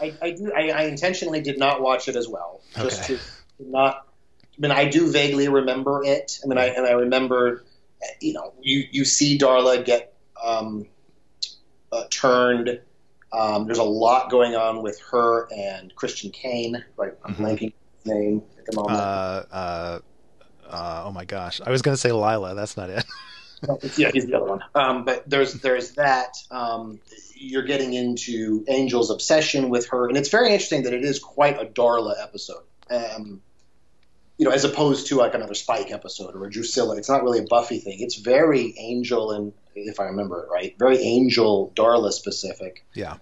I, 0.02 0.18
I 0.22 0.32
do. 0.32 0.52
I, 0.56 0.70
I 0.70 0.82
intentionally 0.84 1.42
did 1.42 1.60
not 1.60 1.82
watch 1.82 2.08
it 2.08 2.16
as 2.16 2.30
well, 2.30 2.62
just 2.78 3.04
Okay. 3.04 3.18
to 3.18 3.22
not. 3.60 4.08
I 4.58 4.62
mean, 4.62 4.72
I 4.72 4.86
do 4.86 5.12
vaguely 5.12 5.50
remember 5.50 6.02
it. 6.06 6.40
I 6.44 6.48
mean, 6.48 6.58
I 6.58 6.68
and 6.68 6.88
I 6.88 6.92
remember, 6.92 7.66
you 8.22 8.32
know, 8.34 8.54
you 8.62 8.86
you 8.90 9.04
see 9.04 9.38
Darla 9.38 9.84
get 9.84 10.16
um, 10.42 10.86
uh, 11.92 12.06
turned. 12.10 12.80
Um, 13.34 13.66
there's 13.66 13.80
a 13.80 13.84
lot 13.84 14.32
going 14.32 14.56
on 14.56 14.82
with 14.82 14.98
her 15.12 15.50
and 15.54 15.94
Christian 15.96 16.32
Kane. 16.32 16.82
Right, 16.96 17.12
I'm 17.26 17.36
Mhm. 17.36 17.40
blanking 17.40 17.74
his 17.98 18.06
name 18.06 18.44
at 18.58 18.66
the 18.66 18.76
moment. 18.78 18.98
uh, 18.98 19.44
uh, 19.52 20.00
uh, 20.70 21.04
oh 21.06 21.12
my 21.12 21.26
gosh, 21.26 21.60
I 21.66 21.70
was 21.70 21.82
going 21.82 21.96
to 21.96 22.00
say 22.00 22.14
Lila. 22.14 22.56
That's 22.56 22.78
not 22.78 22.90
it. 22.90 23.04
yeah, 23.98 24.12
he's 24.12 24.28
the 24.28 24.36
other 24.36 24.46
one. 24.46 24.62
Um, 24.74 25.06
but 25.06 25.30
there's 25.30 25.54
there's 25.54 25.92
that. 25.94 26.38
Um, 26.52 27.00
you're 27.36 27.64
getting 27.64 27.94
into 27.94 28.64
Angel's 28.68 29.12
obsession 29.12 29.70
with 29.70 29.90
her, 29.90 30.08
and 30.08 30.18
it's 30.18 30.30
very 30.30 30.52
interesting 30.52 30.84
that 30.84 30.94
it 30.94 31.04
is 31.04 31.20
quite 31.20 31.62
a 31.62 31.66
Darla 31.66 32.16
episode. 32.22 32.64
Um, 32.90 33.42
you 34.38 34.46
know, 34.46 34.52
as 34.52 34.64
opposed 34.64 35.08
to 35.08 35.18
like 35.18 35.34
another 35.34 35.54
Spike 35.54 35.92
episode 35.92 36.36
or 36.36 36.46
a 36.46 36.50
Drusilla. 36.50 36.98
It's 36.98 37.10
not 37.10 37.24
really 37.24 37.40
a 37.40 37.44
Buffy 37.44 37.80
thing. 37.80 38.02
It's 38.02 38.16
very 38.16 38.76
Angel 38.78 39.32
and, 39.32 39.54
if 39.76 40.00
I 40.00 40.06
remember 40.06 40.44
it 40.44 40.50
right, 40.52 40.76
very 40.78 41.00
Angel 41.00 41.72
Darla 41.76 42.12
specific. 42.12 42.86
Yeah. 42.94 43.18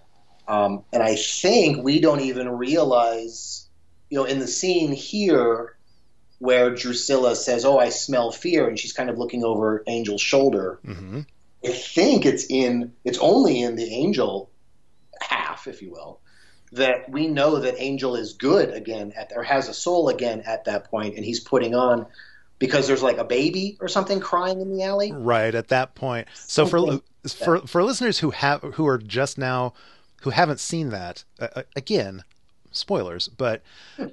Um, 0.46 0.84
and 0.92 1.02
I 1.02 1.16
think 1.16 1.82
we 1.82 2.00
don't 2.00 2.20
even 2.20 2.48
realize, 2.48 3.66
you 4.10 4.18
know, 4.18 4.24
in 4.24 4.38
the 4.40 4.46
scene 4.46 4.92
here 4.92 5.73
where 6.44 6.74
Drusilla 6.74 7.34
says, 7.34 7.64
"Oh, 7.64 7.78
I 7.78 7.88
smell 7.88 8.30
fear," 8.30 8.68
and 8.68 8.78
she's 8.78 8.92
kind 8.92 9.08
of 9.08 9.16
looking 9.16 9.44
over 9.44 9.82
Angel's 9.86 10.20
shoulder. 10.20 10.78
hmm 10.84 11.20
I 11.64 11.72
think 11.72 12.26
it's 12.26 12.44
in 12.50 12.92
it's 13.04 13.18
only 13.18 13.62
in 13.62 13.76
the 13.76 13.94
Angel 13.94 14.50
half, 15.18 15.66
if 15.66 15.80
you 15.80 15.90
will, 15.90 16.20
that 16.72 17.08
we 17.08 17.26
know 17.26 17.60
that 17.60 17.76
Angel 17.78 18.16
is 18.16 18.34
good 18.34 18.68
again 18.70 19.14
at 19.16 19.32
or 19.34 19.42
has 19.42 19.68
a 19.68 19.74
soul 19.74 20.10
again 20.10 20.42
at 20.44 20.66
that 20.66 20.90
point, 20.90 21.16
and 21.16 21.24
he's 21.24 21.40
putting 21.40 21.74
on 21.74 22.06
because 22.58 22.86
there's 22.86 23.02
like 23.02 23.16
a 23.16 23.24
baby 23.24 23.78
or 23.80 23.88
something 23.88 24.20
crying 24.20 24.60
in 24.60 24.70
the 24.76 24.82
alley. 24.84 25.12
Right 25.12 25.54
at 25.54 25.68
that 25.68 25.94
point. 25.94 26.28
So 26.34 26.66
for 26.66 26.78
Something 26.78 27.02
for 27.26 27.66
for 27.66 27.82
listeners 27.82 28.18
who 28.18 28.30
have 28.30 28.60
who 28.74 28.86
are 28.86 28.98
just 28.98 29.38
now 29.38 29.72
who 30.22 30.30
haven't 30.30 30.60
seen 30.60 30.90
that 30.90 31.24
uh, 31.40 31.48
uh, 31.56 31.62
again, 31.74 32.24
spoilers, 32.76 33.28
but 33.28 33.62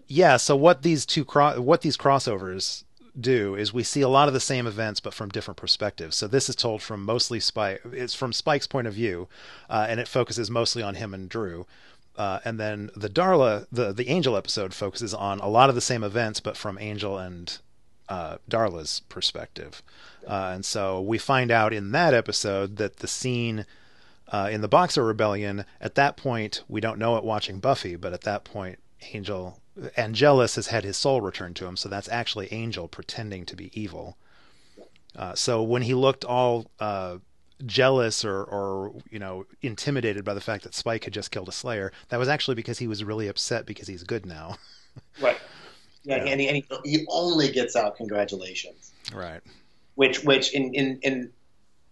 yeah. 0.07 0.38
So 0.38 0.55
what 0.55 0.82
these 0.82 1.05
two 1.05 1.26
cro- 1.26 1.62
what 1.62 1.82
these 1.82 1.97
crossovers 1.97 2.84
do 3.20 3.55
is 3.55 3.74
we 3.74 3.84
see 3.84 4.01
a 4.01 4.07
lot 4.07 4.28
of 4.28 4.34
the 4.34 4.39
same 4.39 4.66
events 4.66 4.99
but 4.99 5.14
from 5.14 5.30
different 5.30 5.57
perspectives. 5.57 6.16
So 6.16 6.28
this 6.28 6.47
is 6.49 6.55
told 6.55 6.82
from 6.82 7.03
mostly 7.03 7.39
Spike. 7.39 7.82
It's 7.91 8.14
from 8.14 8.34
Spike's 8.34 8.68
point 8.68 8.88
of 8.88 8.93
view, 8.93 9.28
uh, 9.70 9.86
and 9.89 9.99
it 9.99 10.07
focuses 10.07 10.49
mostly 10.49 10.82
on 10.82 10.95
him 10.95 11.14
and 11.14 11.30
Dru. 11.30 11.66
Uh, 12.18 12.39
and 12.43 12.59
then 12.59 12.89
the 12.95 13.09
Darla, 13.09 13.68
the 13.72 13.93
the 13.93 14.09
Angel 14.09 14.36
episode 14.38 14.74
focuses 14.74 15.14
on 15.14 15.39
a 15.39 15.47
lot 15.47 15.70
of 15.70 15.76
the 15.76 15.82
same 15.82 16.03
events 16.03 16.39
but 16.39 16.57
from 16.57 16.78
Angel 16.80 17.18
and 17.18 17.57
uh, 18.09 18.38
Darla's 18.49 19.01
perspective. 19.09 19.82
Uh, 20.28 20.51
and 20.53 20.66
so 20.66 21.01
we 21.01 21.18
find 21.18 21.49
out 21.49 21.74
in 21.74 21.91
that 21.91 22.14
episode 22.14 22.76
that 22.78 22.97
the 22.97 23.07
scene 23.07 23.66
uh, 24.32 24.49
in 24.51 24.61
the 24.61 24.67
Boxer 24.67 25.03
Rebellion, 25.03 25.65
at 25.79 25.95
that 25.95 26.17
point, 26.17 26.63
we 26.67 26.82
don't 26.82 26.99
know 26.99 27.17
it 27.17 27.23
watching 27.23 27.59
Buffy, 27.59 27.95
but 27.95 28.13
at 28.13 28.21
that 28.21 28.43
point, 28.43 28.79
Angel 29.13 29.59
Angelus 29.95 30.55
has 30.55 30.67
had 30.67 30.84
his 30.84 30.97
soul 30.97 31.21
returned 31.21 31.55
to 31.57 31.65
him, 31.65 31.77
so 31.77 31.89
that's 31.89 32.09
actually 32.09 32.51
Angel 32.51 32.88
pretending 32.88 33.45
to 33.45 33.55
be 33.55 33.71
evil. 33.79 34.17
Uh, 35.15 35.34
so 35.34 35.61
when 35.63 35.82
he 35.82 35.93
looked 35.93 36.23
all 36.23 36.67
uh, 36.79 37.17
jealous 37.65 38.23
or, 38.23 38.43
or 38.43 38.93
you 39.09 39.19
know 39.19 39.45
intimidated 39.61 40.23
by 40.23 40.34
the 40.34 40.41
fact 40.41 40.63
that 40.63 40.73
Spike 40.73 41.05
had 41.05 41.13
just 41.13 41.32
killed 41.32 41.49
a 41.49 41.53
Slayer, 41.53 41.91
that 42.09 42.17
was 42.17 42.27
actually 42.27 42.55
because 42.55 42.79
he 42.79 42.88
was 42.88 43.03
really 43.03 43.27
upset 43.27 43.65
because 43.65 43.88
he's 43.88 44.03
good 44.03 44.25
now. 44.25 44.57
right. 45.21 45.39
Yeah, 46.03 46.17
yeah. 46.17 46.32
And, 46.32 46.41
he, 46.41 46.47
and 46.47 46.57
he, 46.57 46.65
he 46.84 47.05
only 47.09 47.51
gets 47.51 47.75
out 47.75 47.95
congratulations. 47.95 48.91
Right. 49.13 49.41
Which 49.95 50.23
which 50.23 50.53
in 50.53 50.73
in 50.73 50.99
in 51.01 51.32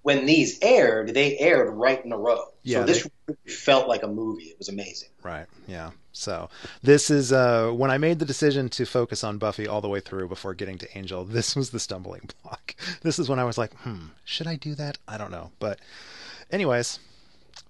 when 0.02 0.26
these 0.26 0.60
aired, 0.62 1.14
they 1.14 1.38
aired 1.38 1.74
right 1.74 2.04
in 2.04 2.12
a 2.12 2.18
row. 2.18 2.46
Yeah, 2.64 2.80
so 2.80 2.86
this 2.86 3.08
they, 3.28 3.52
felt 3.52 3.88
like 3.88 4.04
a 4.04 4.08
movie. 4.08 4.46
It 4.46 4.58
was 4.58 4.70
amazing. 4.70 5.10
Right. 5.24 5.46
Yeah. 5.68 5.92
So 6.12 6.50
this 6.82 7.10
is 7.10 7.32
uh, 7.32 7.72
when 7.72 7.92
I 7.92 7.98
made 7.98 8.20
the 8.20 8.26
decision 8.26 8.70
to 8.70 8.86
focus 8.86 9.24
on 9.24 9.38
Buffy 9.38 9.68
all 9.68 9.82
the 9.82 9.90
way 9.90 10.00
through 10.00 10.28
before 10.28 10.54
getting 10.54 10.78
to 10.80 10.98
Angel. 10.98 11.24
This 11.40 11.56
was 11.56 11.70
the 11.70 11.80
stumbling 11.80 12.30
block. 12.44 12.76
This 13.02 13.20
is 13.20 13.30
when 13.30 13.40
I 13.40 13.44
was 13.44 13.58
like, 13.58 13.74
hmm, 13.78 14.08
should 14.26 14.48
I 14.48 14.56
do 14.56 14.76
that? 14.76 14.98
I 15.08 15.18
don't 15.18 15.32
know. 15.32 15.52
But, 15.60 15.80
anyways, 16.52 17.00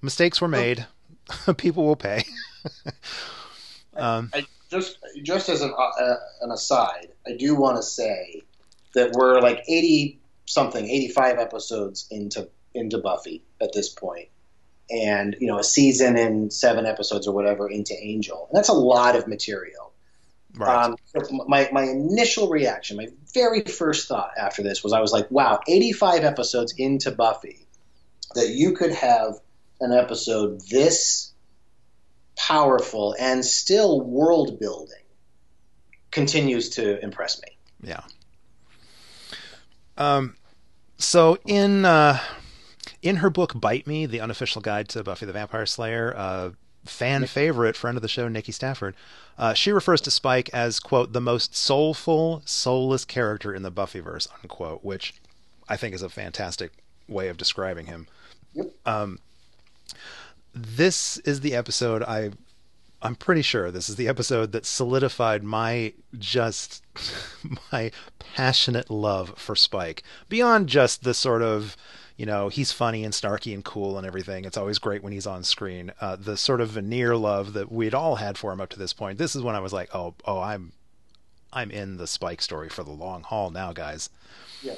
mistakes 0.02 0.42
were 0.42 0.48
made. 0.48 0.88
People 1.58 1.86
will 1.86 1.96
pay. 1.96 2.24
um, 3.96 4.32
I, 4.34 4.40
I 4.40 4.46
just 4.72 4.98
just 5.24 5.50
as 5.50 5.62
an 5.62 5.74
uh, 5.78 6.16
an 6.42 6.52
aside, 6.52 7.10
I 7.28 7.34
do 7.34 7.56
want 7.56 7.78
to 7.78 7.84
say 7.84 8.42
that 8.94 9.12
we're 9.14 9.40
like 9.40 9.64
eighty 9.68 10.19
something, 10.50 10.90
85 10.90 11.38
episodes 11.38 12.08
into 12.10 12.50
into 12.74 12.98
Buffy 12.98 13.44
at 13.62 13.74
this 13.74 13.90
point, 13.90 14.30
and 14.90 15.36
you 15.40 15.48
know 15.48 15.60
a 15.60 15.64
season 15.64 16.18
and 16.18 16.52
seven 16.52 16.86
episodes 16.86 17.28
or 17.28 17.34
whatever 17.34 17.70
into 17.70 17.94
Angel. 17.94 18.48
And 18.50 18.58
that's 18.58 18.70
a 18.70 18.74
lot 18.74 19.16
of 19.16 19.28
material. 19.28 19.94
Right. 20.56 20.86
Um, 20.86 20.96
my 21.48 21.70
my 21.72 21.84
initial 21.84 22.50
reaction, 22.50 22.98
my 22.98 23.08
very 23.34 23.62
first 23.62 24.08
thought 24.08 24.32
after 24.38 24.64
this 24.64 24.84
was 24.84 24.92
I 24.92 25.00
was 25.00 25.14
like, 25.14 25.30
wow, 25.30 25.60
85 25.68 26.24
episodes 26.24 26.74
into 26.78 27.12
Buffy, 27.12 27.68
that 28.34 28.50
you 28.50 28.74
could 28.74 28.92
have 28.92 29.36
an 29.80 29.94
episode 29.94 30.62
this 30.70 31.32
powerful 32.36 33.16
and 33.20 33.46
still 33.46 34.02
world 34.02 34.60
building 34.60 34.96
continues 36.10 36.70
to 36.70 37.02
impress 37.04 37.40
me. 37.42 37.58
Yeah. 37.84 38.02
Um, 39.98 40.36
so 41.00 41.38
in 41.46 41.86
uh, 41.86 42.20
in 43.02 43.18
her 43.18 43.30
book 43.30 43.60
Bite 43.60 43.88
Me, 43.88 44.06
the 44.06 44.20
unofficial 44.20 44.62
guide 44.62 44.88
to 44.90 45.04
Buffy 45.04 45.26
the 45.26 45.34
Vampire 45.34 45.66
Slayer, 45.66 46.14
uh, 46.16 46.52
fan 46.86 47.26
favorite, 47.26 47.76
friend 47.76 47.98
of 47.98 48.02
the 48.02 48.08
show, 48.08 48.28
Nikki 48.28 48.52
Stafford, 48.52 48.96
uh, 49.38 49.54
she 49.54 49.72
refers 49.72 50.02
to 50.02 50.12
Spike 50.12 50.50
as 50.54 50.80
quote 50.80 51.14
the 51.14 51.22
most 51.22 51.56
soulful, 51.56 52.42
soulless 52.46 53.06
character 53.06 53.54
in 53.54 53.64
the 53.64 53.72
Buffyverse 53.72 54.28
unquote, 54.44 54.84
which 54.84 55.16
I 55.68 55.78
think 55.78 55.96
is 55.96 56.02
a 56.02 56.10
fantastic 56.10 56.72
way 57.08 57.30
of 57.30 57.38
describing 57.38 57.88
him. 57.88 58.08
Yep. 58.54 58.72
Um, 58.86 59.20
this 60.54 61.18
is 61.20 61.42
the 61.42 61.56
episode 61.56 62.04
I 62.04 62.32
I'm 63.02 63.16
pretty 63.16 63.42
sure 63.42 63.72
this 63.72 63.90
is 63.90 63.96
the 63.96 64.08
episode 64.08 64.52
that 64.52 64.66
solidified 64.66 65.44
my 65.44 65.94
just 66.18 66.84
my 67.72 67.92
passionate 68.20 68.90
love 68.90 69.34
for 69.38 69.56
Spike 69.56 70.04
beyond 70.28 70.68
just 70.68 71.04
the 71.04 71.14
sort 71.14 71.42
of 71.42 71.78
you 72.18 72.26
know 72.26 72.50
he's 72.50 72.74
funny 72.74 73.06
and 73.06 73.14
snarky 73.14 73.54
and 73.54 73.64
cool 73.64 73.98
and 73.98 74.06
everything. 74.06 74.44
It's 74.44 74.58
always 74.58 74.80
great 74.80 75.02
when 75.02 75.14
he's 75.14 75.28
on 75.28 75.44
screen. 75.44 75.94
Uh, 76.02 76.18
the 76.18 76.36
sort 76.36 76.60
of 76.60 76.70
veneer 76.70 77.16
love 77.16 77.54
that 77.54 77.72
we'd 77.72 77.94
all 77.94 78.18
had 78.18 78.38
for 78.38 78.52
him 78.52 78.60
up 78.60 78.70
to 78.70 78.80
this 78.80 78.94
point. 78.94 79.18
This 79.18 79.36
is 79.36 79.42
when 79.42 79.56
I 79.56 79.62
was 79.62 79.72
like, 79.72 79.94
oh, 79.96 80.16
oh, 80.26 80.40
I'm 80.40 80.74
I'm 81.54 81.72
in 81.72 81.98
the 81.98 82.08
Spike 82.08 82.42
story 82.42 82.70
for 82.70 82.84
the 82.84 82.92
long 82.92 83.24
haul 83.24 83.50
now, 83.50 83.72
guys. 83.72 84.10
Yeah. 84.62 84.76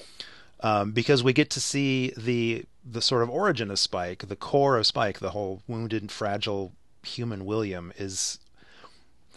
Um, 0.59 0.91
because 0.91 1.23
we 1.23 1.33
get 1.33 1.49
to 1.51 1.59
see 1.59 2.13
the 2.15 2.65
the 2.85 3.01
sort 3.01 3.23
of 3.23 3.29
origin 3.31 3.71
of 3.71 3.79
Spike, 3.79 4.27
the 4.27 4.35
core 4.35 4.77
of 4.77 4.85
Spike, 4.85 5.19
the 5.19 5.31
whole 5.31 5.63
wounded, 5.67 6.11
fragile 6.11 6.71
human 7.03 7.45
William 7.45 7.91
is 7.97 8.39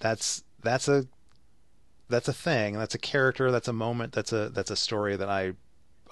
that's 0.00 0.42
that's 0.62 0.88
a 0.88 1.06
that's 2.08 2.28
a 2.28 2.32
thing 2.32 2.74
that's 2.74 2.94
a 2.94 2.98
character 2.98 3.50
that's 3.50 3.68
a 3.68 3.72
moment 3.72 4.12
that's 4.12 4.32
a 4.32 4.48
that's 4.50 4.70
a 4.70 4.76
story 4.76 5.16
that 5.16 5.28
I 5.28 5.52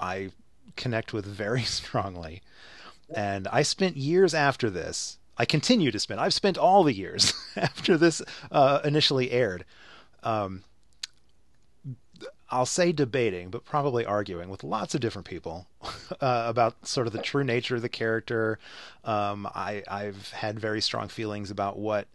I 0.00 0.30
connect 0.76 1.12
with 1.12 1.26
very 1.26 1.62
strongly. 1.78 2.42
And 3.14 3.46
I 3.48 3.62
spent 3.62 3.96
years 3.96 4.34
after 4.34 4.70
this 4.70 5.18
I 5.36 5.44
continue 5.44 5.90
to 5.90 5.98
spend 5.98 6.20
I've 6.20 6.34
spent 6.34 6.59
all 6.59 6.84
the 6.84 6.94
years 6.94 7.32
after 7.57 7.96
this 7.96 8.22
uh, 8.50 8.80
initially 8.84 9.30
aired 9.30 9.64
um, 10.22 10.62
I'll 12.53 12.66
say 12.66 12.92
debating, 12.92 13.48
but 13.48 13.64
probably 13.64 14.05
arguing 14.05 14.50
with 14.50 14.62
lots 14.62 14.94
of 14.94 15.00
different 15.00 15.26
people 15.26 15.66
uh, 16.20 16.44
about 16.46 16.86
sort 16.86 17.07
of 17.07 17.14
the 17.14 17.18
true 17.18 17.42
nature 17.42 17.76
of 17.76 17.82
the 17.82 17.88
character. 17.88 18.59
Um, 19.05 19.48
I, 19.55 19.82
I've 19.88 20.30
had 20.32 20.61
very 20.61 20.82
strong 20.82 21.09
feelings 21.09 21.50
about 21.50 21.78
what 21.78 22.07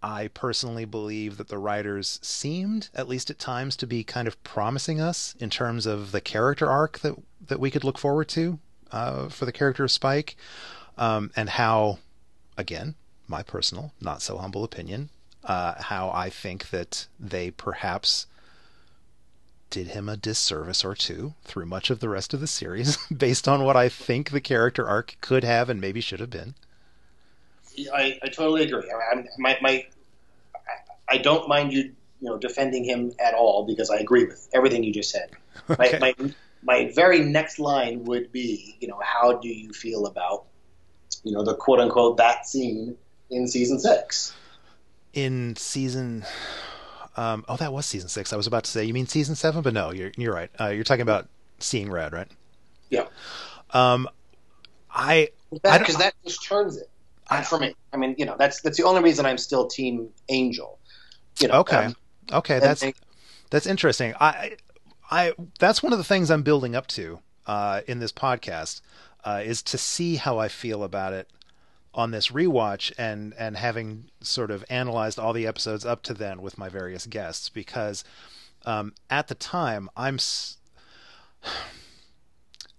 I 0.00 0.28
personally 0.28 0.84
believe 0.84 1.38
that 1.38 1.48
the 1.48 1.58
writers 1.58 2.20
seemed, 2.22 2.88
at 2.94 3.08
least 3.08 3.30
at 3.30 3.40
times, 3.40 3.74
to 3.78 3.86
be 3.86 4.04
kind 4.04 4.28
of 4.28 4.40
promising 4.44 5.00
us 5.00 5.34
in 5.40 5.50
terms 5.50 5.86
of 5.86 6.12
the 6.12 6.20
character 6.20 6.70
arc 6.70 7.00
that 7.00 7.16
that 7.48 7.58
we 7.58 7.70
could 7.70 7.82
look 7.82 7.98
forward 7.98 8.28
to 8.28 8.60
uh, 8.92 9.28
for 9.28 9.44
the 9.44 9.52
character 9.52 9.82
of 9.82 9.90
Spike, 9.90 10.36
um, 10.96 11.32
and 11.34 11.48
how, 11.48 11.98
again, 12.56 12.94
my 13.26 13.42
personal, 13.42 13.92
not 14.00 14.22
so 14.22 14.38
humble 14.38 14.62
opinion, 14.62 15.08
uh, 15.44 15.82
how 15.82 16.10
I 16.10 16.30
think 16.30 16.70
that 16.70 17.08
they 17.18 17.50
perhaps 17.50 18.26
did 19.70 19.88
him 19.88 20.08
a 20.08 20.16
disservice 20.16 20.84
or 20.84 20.94
two 20.94 21.34
through 21.44 21.66
much 21.66 21.90
of 21.90 22.00
the 22.00 22.08
rest 22.08 22.32
of 22.34 22.40
the 22.40 22.46
series 22.46 22.96
based 23.16 23.46
on 23.46 23.64
what 23.64 23.76
I 23.76 23.88
think 23.88 24.30
the 24.30 24.40
character 24.40 24.86
arc 24.86 25.16
could 25.20 25.44
have 25.44 25.68
and 25.68 25.80
maybe 25.80 26.00
should 26.00 26.20
have 26.20 26.30
been. 26.30 26.54
I, 27.94 28.18
I 28.22 28.28
totally 28.28 28.64
agree. 28.64 28.90
I, 28.90 29.24
my, 29.38 29.56
my, 29.60 29.86
I 31.08 31.18
don't 31.18 31.48
mind 31.48 31.72
you, 31.72 31.92
you 32.20 32.28
know, 32.28 32.36
defending 32.36 32.84
him 32.84 33.12
at 33.24 33.34
all 33.34 33.64
because 33.66 33.90
I 33.90 33.98
agree 33.98 34.24
with 34.24 34.48
everything 34.52 34.82
you 34.82 34.92
just 34.92 35.10
said. 35.10 35.30
Okay. 35.70 35.98
My, 35.98 36.14
my, 36.18 36.30
my 36.62 36.92
very 36.94 37.20
next 37.20 37.58
line 37.58 38.04
would 38.04 38.32
be, 38.32 38.76
you 38.80 38.88
know, 38.88 38.98
how 39.02 39.34
do 39.34 39.48
you 39.48 39.72
feel 39.72 40.06
about, 40.06 40.44
you 41.24 41.32
know, 41.32 41.44
the 41.44 41.54
quote 41.54 41.80
unquote 41.80 42.16
that 42.16 42.46
scene 42.46 42.96
in 43.28 43.46
season 43.46 43.78
six? 43.78 44.34
In 45.12 45.56
season, 45.56 46.24
um, 47.18 47.44
oh, 47.48 47.56
that 47.56 47.72
was 47.72 47.84
season 47.84 48.08
six. 48.08 48.32
I 48.32 48.36
was 48.36 48.46
about 48.46 48.62
to 48.62 48.70
say, 48.70 48.84
you 48.84 48.94
mean 48.94 49.08
season 49.08 49.34
seven, 49.34 49.62
but 49.62 49.74
no, 49.74 49.90
you're 49.90 50.12
you're 50.16 50.32
right. 50.32 50.50
Uh, 50.60 50.68
you're 50.68 50.84
talking 50.84 51.02
about 51.02 51.26
seeing 51.58 51.90
red, 51.90 52.12
right? 52.12 52.28
Yeah. 52.90 53.06
Um, 53.72 54.08
I 54.88 55.30
because 55.50 55.96
that, 55.96 55.98
that, 55.98 56.14
just 56.24 56.44
turns 56.44 56.76
it 56.76 56.88
I, 57.28 57.42
for 57.42 57.58
me. 57.58 57.74
I 57.92 57.96
mean, 57.96 58.14
you 58.18 58.24
know, 58.24 58.36
that's 58.38 58.60
that's 58.60 58.76
the 58.76 58.84
only 58.84 59.02
reason 59.02 59.26
I'm 59.26 59.36
still 59.36 59.66
Team 59.66 60.10
Angel. 60.28 60.78
You 61.40 61.48
know, 61.48 61.54
okay, 61.54 61.86
um, 61.86 61.96
okay, 62.32 62.60
that's 62.60 62.82
they, 62.82 62.94
that's 63.50 63.66
interesting. 63.66 64.14
I 64.20 64.56
I 65.10 65.32
that's 65.58 65.82
one 65.82 65.92
of 65.92 65.98
the 65.98 66.04
things 66.04 66.30
I'm 66.30 66.42
building 66.42 66.76
up 66.76 66.86
to 66.88 67.18
uh, 67.48 67.80
in 67.88 67.98
this 67.98 68.12
podcast 68.12 68.80
uh, 69.24 69.42
is 69.44 69.60
to 69.64 69.78
see 69.78 70.14
how 70.14 70.38
I 70.38 70.46
feel 70.46 70.84
about 70.84 71.14
it 71.14 71.28
on 71.94 72.10
this 72.10 72.28
rewatch 72.28 72.92
and 72.98 73.34
and 73.38 73.56
having 73.56 74.10
sort 74.20 74.50
of 74.50 74.64
analyzed 74.68 75.18
all 75.18 75.32
the 75.32 75.46
episodes 75.46 75.84
up 75.84 76.02
to 76.02 76.14
then 76.14 76.42
with 76.42 76.58
my 76.58 76.68
various 76.68 77.06
guests 77.06 77.48
because 77.48 78.04
um, 78.66 78.92
at 79.10 79.28
the 79.28 79.34
time 79.34 79.88
I'm 79.96 80.16
s- 80.16 80.56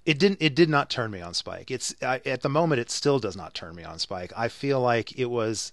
it 0.06 0.18
didn't 0.20 0.38
it 0.42 0.56
did 0.56 0.70
not 0.70 0.90
turn 0.90 1.12
me 1.12 1.22
on 1.22 1.34
Spike. 1.34 1.70
It's 1.72 1.94
I, 2.02 2.22
at 2.26 2.42
the 2.42 2.50
moment 2.50 2.80
it 2.82 2.90
still 2.90 3.20
does 3.20 3.36
not 3.36 3.54
turn 3.54 3.76
me 3.76 3.84
on 3.84 4.00
Spike. 4.00 4.32
I 4.36 4.48
feel 4.48 4.80
like 4.80 5.18
it 5.18 5.26
was 5.26 5.72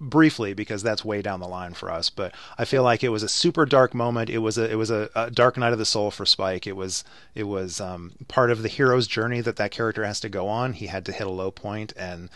briefly 0.00 0.52
because 0.52 0.82
that's 0.82 1.04
way 1.04 1.22
down 1.22 1.38
the 1.38 1.46
line 1.46 1.72
for 1.72 1.90
us 1.90 2.10
but 2.10 2.34
i 2.58 2.64
feel 2.64 2.82
like 2.82 3.04
it 3.04 3.10
was 3.10 3.22
a 3.22 3.28
super 3.28 3.64
dark 3.64 3.94
moment 3.94 4.28
it 4.28 4.38
was 4.38 4.58
a 4.58 4.70
it 4.70 4.74
was 4.74 4.90
a, 4.90 5.08
a 5.14 5.30
dark 5.30 5.56
night 5.56 5.72
of 5.72 5.78
the 5.78 5.84
soul 5.84 6.10
for 6.10 6.26
spike 6.26 6.66
it 6.66 6.76
was 6.76 7.04
it 7.34 7.44
was 7.44 7.80
um, 7.80 8.12
part 8.26 8.50
of 8.50 8.62
the 8.62 8.68
hero's 8.68 9.06
journey 9.06 9.40
that 9.40 9.56
that 9.56 9.70
character 9.70 10.04
has 10.04 10.18
to 10.18 10.28
go 10.28 10.48
on 10.48 10.72
he 10.72 10.88
had 10.88 11.04
to 11.04 11.12
hit 11.12 11.26
a 11.26 11.30
low 11.30 11.50
point. 11.50 11.92
and 11.96 12.28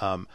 um, 0.00 0.26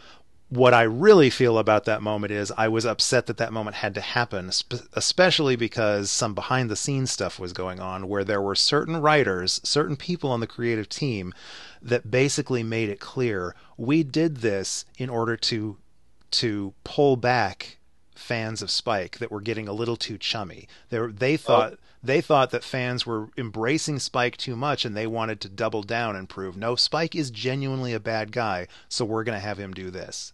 what 0.50 0.74
I 0.74 0.84
really 0.84 1.30
feel 1.30 1.58
about 1.58 1.84
that 1.86 2.02
moment 2.02 2.32
is 2.32 2.54
I 2.58 2.70
was 2.70 2.86
upset 2.86 3.26
that 3.26 3.36
that 3.38 3.52
moment 3.52 3.76
had 3.76 3.94
to 3.96 4.02
happen, 4.02 4.50
especially 4.94 5.58
because 5.58 6.10
some 6.10 6.34
behind 6.34 6.70
the 6.70 6.78
scenes 6.78 7.12
stuff 7.12 7.38
was 7.38 7.52
going 7.52 7.82
on 7.82 8.08
where 8.08 8.24
there 8.24 8.42
were 8.42 8.56
certain 8.56 8.96
writers, 8.96 9.60
certain 9.64 9.98
people 9.98 10.32
on 10.32 10.40
the 10.40 10.48
creative 10.48 10.88
team 10.88 11.34
that 11.82 12.10
basically 12.10 12.64
made 12.64 12.88
it 12.88 13.02
clear 13.02 13.56
we 13.76 14.04
did 14.04 14.38
this 14.38 14.86
in 14.98 15.10
order 15.10 15.36
to 15.36 15.78
to 16.32 16.74
pull 16.84 17.16
back 17.16 17.78
fans 18.16 18.62
of 18.62 18.72
Spike 18.72 19.20
that 19.20 19.32
were 19.32 19.42
getting 19.42 19.68
a 19.68 19.74
little 19.74 19.96
too 19.96 20.18
chummy. 20.18 20.68
They 20.90 21.00
they 21.08 21.38
thought 21.38 21.74
oh. 21.74 21.78
they 22.04 22.22
thought 22.22 22.52
that 22.52 22.64
fans 22.64 23.06
were 23.06 23.30
embracing 23.38 24.00
Spike 24.00 24.38
too 24.38 24.56
much 24.56 24.86
and 24.86 24.96
they 24.96 25.08
wanted 25.08 25.40
to 25.42 25.50
double 25.50 25.84
down 25.84 26.16
and 26.16 26.28
prove 26.28 26.58
no 26.58 26.76
Spike 26.76 27.16
is 27.16 27.32
genuinely 27.32 27.94
a 27.94 28.00
bad 28.00 28.32
guy, 28.32 28.68
so 28.90 29.06
we're 29.06 29.24
going 29.24 29.38
to 29.38 29.46
have 29.46 29.58
him 29.58 29.74
do 29.74 29.90
this. 29.90 30.34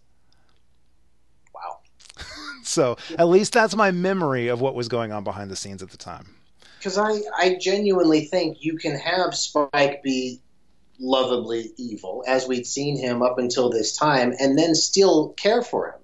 Wow. 1.54 1.78
so 2.62 2.96
at 3.18 3.28
least 3.28 3.52
that's 3.52 3.76
my 3.76 3.90
memory 3.90 4.48
of 4.48 4.60
what 4.60 4.74
was 4.74 4.88
going 4.88 5.12
on 5.12 5.24
behind 5.24 5.50
the 5.50 5.56
scenes 5.56 5.82
at 5.82 5.90
the 5.90 5.96
time. 5.96 6.34
Because 6.78 6.98
I, 6.98 7.20
I 7.38 7.56
genuinely 7.58 8.26
think 8.26 8.58
you 8.60 8.76
can 8.76 8.98
have 8.98 9.34
Spike 9.34 10.02
be 10.02 10.40
lovably 10.98 11.72
evil, 11.76 12.24
as 12.26 12.46
we'd 12.46 12.66
seen 12.66 12.96
him 12.96 13.22
up 13.22 13.38
until 13.38 13.70
this 13.70 13.96
time, 13.96 14.34
and 14.38 14.58
then 14.58 14.74
still 14.74 15.30
care 15.30 15.62
for 15.62 15.88
him. 15.88 16.00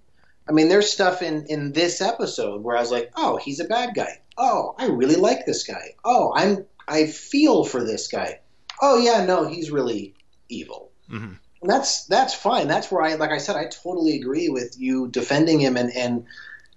I 0.48 0.52
mean, 0.52 0.68
there's 0.68 0.92
stuff 0.92 1.22
in, 1.22 1.46
in 1.46 1.72
this 1.72 2.00
episode 2.00 2.62
where 2.62 2.76
I 2.76 2.80
was 2.80 2.90
like, 2.90 3.12
oh, 3.16 3.36
he's 3.36 3.60
a 3.60 3.64
bad 3.64 3.94
guy. 3.94 4.20
Oh, 4.36 4.74
I 4.78 4.86
really 4.86 5.16
like 5.16 5.46
this 5.46 5.64
guy. 5.64 5.94
Oh, 6.04 6.32
I'm 6.34 6.64
I 6.88 7.06
feel 7.06 7.64
for 7.64 7.84
this 7.84 8.08
guy. 8.08 8.40
Oh 8.82 8.98
yeah, 8.98 9.24
no, 9.24 9.46
he's 9.46 9.70
really 9.70 10.14
evil. 10.48 10.90
Mm-hmm. 11.08 11.34
And 11.62 11.70
that's 11.70 12.06
that's 12.06 12.34
fine. 12.34 12.66
That's 12.66 12.90
where 12.90 13.02
I 13.02 13.14
like 13.14 13.30
I 13.30 13.38
said, 13.38 13.56
I 13.56 13.66
totally 13.66 14.16
agree 14.16 14.48
with 14.48 14.76
you 14.78 15.08
defending 15.08 15.60
him 15.60 15.76
and 15.76 15.92
and 15.94 16.26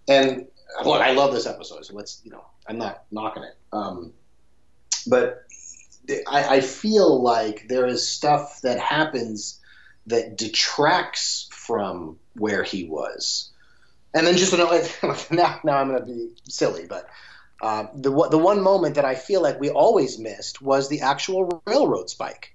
and 0.07 0.47
look, 0.83 1.01
I 1.01 1.13
love 1.13 1.33
this 1.33 1.47
episode, 1.47 1.85
so 1.85 1.95
let's 1.95 2.21
you 2.23 2.31
know, 2.31 2.45
I'm 2.67 2.77
not 2.77 3.05
knocking 3.11 3.43
it. 3.43 3.57
Um, 3.71 4.13
but 5.07 5.45
I, 6.09 6.57
I 6.57 6.61
feel 6.61 7.21
like 7.21 7.67
there 7.67 7.85
is 7.85 8.09
stuff 8.09 8.61
that 8.61 8.79
happens 8.79 9.59
that 10.07 10.37
detracts 10.37 11.47
from 11.51 12.17
where 12.33 12.63
he 12.63 12.83
was. 12.83 13.49
And 14.13 14.27
then 14.27 14.37
just 14.37 14.53
now, 15.31 15.59
now 15.63 15.77
I'm 15.77 15.89
going 15.89 15.99
to 15.99 16.05
be 16.05 16.29
silly, 16.47 16.85
but 16.87 17.09
uh, 17.61 17.87
the 17.95 18.11
the 18.29 18.37
one 18.37 18.61
moment 18.61 18.95
that 18.95 19.05
I 19.05 19.15
feel 19.15 19.41
like 19.41 19.59
we 19.59 19.69
always 19.69 20.19
missed 20.19 20.61
was 20.61 20.89
the 20.89 21.01
actual 21.01 21.63
railroad 21.65 22.09
spike. 22.09 22.53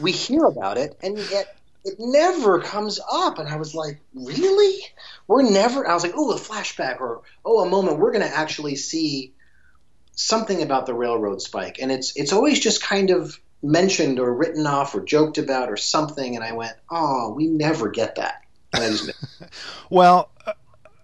We 0.00 0.10
hear 0.10 0.44
about 0.44 0.78
it, 0.78 0.96
and 1.02 1.18
yet 1.18 1.54
it 1.84 1.96
never 1.98 2.60
comes 2.60 2.98
up. 3.12 3.38
And 3.38 3.48
I 3.48 3.56
was 3.56 3.74
like, 3.74 4.00
really? 4.14 4.80
We're 5.26 5.42
never. 5.42 5.86
I 5.86 5.92
was 5.92 6.02
like, 6.02 6.14
oh, 6.16 6.32
a 6.32 6.36
flashback 6.36 7.00
or 7.00 7.22
oh, 7.44 7.60
a 7.60 7.68
moment. 7.68 7.98
We're 7.98 8.12
going 8.12 8.26
to 8.26 8.36
actually 8.36 8.76
see 8.76 9.34
something 10.14 10.62
about 10.62 10.86
the 10.86 10.94
railroad 10.94 11.40
spike, 11.42 11.78
and 11.80 11.90
it's 11.90 12.16
it's 12.16 12.32
always 12.32 12.60
just 12.60 12.82
kind 12.82 13.10
of 13.10 13.38
mentioned 13.62 14.18
or 14.18 14.32
written 14.34 14.66
off 14.66 14.94
or 14.94 15.00
joked 15.00 15.38
about 15.38 15.70
or 15.70 15.76
something. 15.76 16.34
And 16.34 16.44
I 16.44 16.52
went, 16.52 16.74
oh, 16.90 17.32
we 17.34 17.46
never 17.46 17.90
get 17.90 18.16
that. 18.16 18.42
well. 19.90 20.30
Uh, 20.46 20.52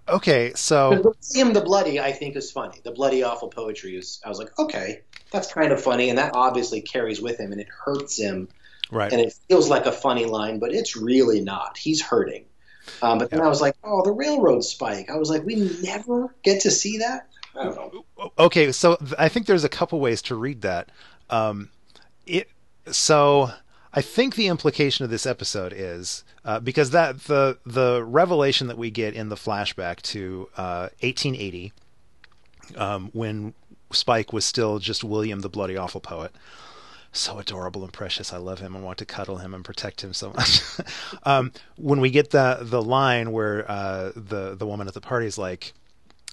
okay, 0.09 0.53
so 0.55 1.15
him 1.35 1.53
the 1.53 1.61
bloody 1.61 2.01
I 2.01 2.13
think 2.13 2.37
is 2.37 2.51
funny. 2.51 2.81
The 2.83 2.93
bloody 2.93 3.23
awful 3.23 3.49
poetry 3.49 3.97
is. 3.97 4.21
I 4.25 4.29
was 4.29 4.39
like, 4.39 4.59
okay, 4.59 5.03
that's 5.31 5.53
kind 5.53 5.73
of 5.73 5.83
funny, 5.83 6.09
and 6.09 6.19
that 6.19 6.35
obviously 6.35 6.81
carries 6.81 7.21
with 7.21 7.39
him, 7.39 7.53
and 7.53 7.61
it 7.61 7.69
hurts 7.69 8.19
him 8.19 8.49
Right. 8.91 9.13
And 9.13 9.21
it 9.21 9.35
feels 9.49 9.69
like 9.69 9.87
a 9.87 9.93
funny 9.93 10.25
line, 10.25 10.59
but 10.59 10.73
it's 10.73 10.97
really 10.97 11.41
not. 11.41 11.77
He's 11.79 12.01
hurting. 12.03 12.45
Um, 13.03 13.19
but 13.19 13.31
then 13.31 13.41
I 13.41 13.49
was 13.49 13.61
like, 13.61 13.77
oh, 13.85 14.03
the 14.03 14.13
railroad 14.13 14.65
spike. 14.65 15.11
I 15.11 15.17
was 15.17 15.29
like, 15.29 15.45
we 15.45 15.57
never 15.83 16.35
get 16.43 16.63
to 16.63 16.71
see 16.71 16.99
that. 16.99 17.29
I 17.59 17.65
know. 17.65 18.05
Okay, 18.39 18.73
so 18.73 18.99
I 19.19 19.29
think 19.29 19.47
there's 19.47 19.65
a 19.65 19.69
couple 19.69 20.01
ways 20.01 20.23
to 20.23 20.35
read 20.35 20.63
that. 20.63 20.91
Um, 21.31 21.71
it 22.27 22.49
so 22.91 23.51
I 23.93 24.01
think 24.01 24.35
the 24.35 24.49
implication 24.49 25.05
of 25.05 25.11
this 25.11 25.27
episode 25.27 25.73
is 25.75 26.25
uh, 26.45 26.61
because 26.61 26.91
that 26.91 27.21
the 27.25 27.59
the 27.65 28.05
revelation 28.05 28.67
that 28.69 28.79
we 28.79 28.91
get 28.91 29.15
in 29.15 29.29
the 29.29 29.37
flashback 29.37 30.03
to 30.03 30.49
uh, 30.57 30.89
1880, 31.01 31.73
um, 32.77 33.11
when 33.13 33.55
Spike 33.93 34.33
was 34.33 34.45
still 34.45 34.79
just 34.79 35.05
William 35.05 35.41
the 35.41 35.49
Bloody 35.49 35.77
Awful 35.77 36.01
Poet 36.01 36.33
so 37.13 37.39
adorable 37.39 37.83
and 37.85 37.93
precious. 37.93 38.33
I 38.33 38.37
love 38.39 38.61
him 38.61 38.75
and 38.75 38.85
want 38.85 38.99
to 38.99 39.05
cuddle 39.05 39.39
him 39.39 39.55
and 39.55 39.65
protect 39.65 40.03
him 40.03 40.13
so 40.13 40.33
much. 40.33 40.63
um, 41.25 41.53
when 41.77 42.01
we 42.01 42.11
get 42.11 42.31
the 42.31 42.59
the 42.61 42.83
line 42.83 43.33
where 43.33 43.71
uh, 43.71 44.13
the 44.15 44.55
the 44.55 44.67
woman 44.67 44.89
at 44.89 44.95
the 44.95 45.01
party 45.01 45.27
is 45.27 45.39
like, 45.39 45.73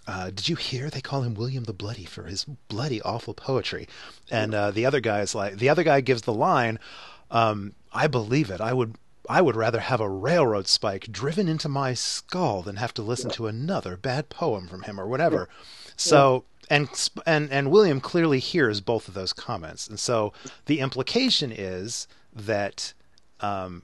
uh, 0.08 0.30
"Did 0.30 0.50
you 0.50 0.56
hear? 0.56 0.90
They 0.90 1.02
call 1.02 1.22
him 1.22 1.34
William 1.34 1.64
the 1.64 1.74
Bloody 1.74 2.06
for 2.06 2.24
his 2.24 2.46
bloody 2.68 3.02
awful 3.02 3.34
poetry," 3.34 3.88
and 4.30 4.54
uh, 4.54 4.72
the 4.72 4.86
other 4.86 5.00
guy 5.00 5.22
is 5.22 5.36
like, 5.36 5.58
the 5.58 5.70
other 5.70 5.84
guy 5.84 6.02
gives 6.02 6.24
the 6.24 6.34
line, 6.34 6.80
um, 7.32 7.74
"I 7.94 8.08
believe 8.08 8.50
it. 8.50 8.62
I 8.62 8.74
would." 8.74 8.96
I 9.28 9.42
would 9.42 9.56
rather 9.56 9.80
have 9.80 10.02
a 10.02 10.08
railroad 10.08 10.68
spike 10.68 11.12
driven 11.12 11.48
into 11.48 11.68
my 11.68 11.96
skull 11.96 12.62
than 12.62 12.76
have 12.76 12.94
to 12.94 13.02
listen 13.02 13.32
to 13.32 13.48
another 13.48 13.98
bad 13.98 14.30
poem 14.30 14.68
from 14.68 14.84
him 14.84 15.00
or 15.02 15.08
whatever. 15.08 15.50
So 15.98 16.46
and 16.70 16.90
and 17.26 17.52
and 17.52 17.72
William 17.72 18.02
clearly 18.02 18.40
hears 18.40 18.82
both 18.82 19.08
of 19.08 19.14
those 19.14 19.34
comments, 19.34 19.88
and 19.88 20.00
so 20.00 20.34
the 20.66 20.80
implication 20.80 21.52
is 21.52 22.08
that 22.34 22.94
um, 23.42 23.84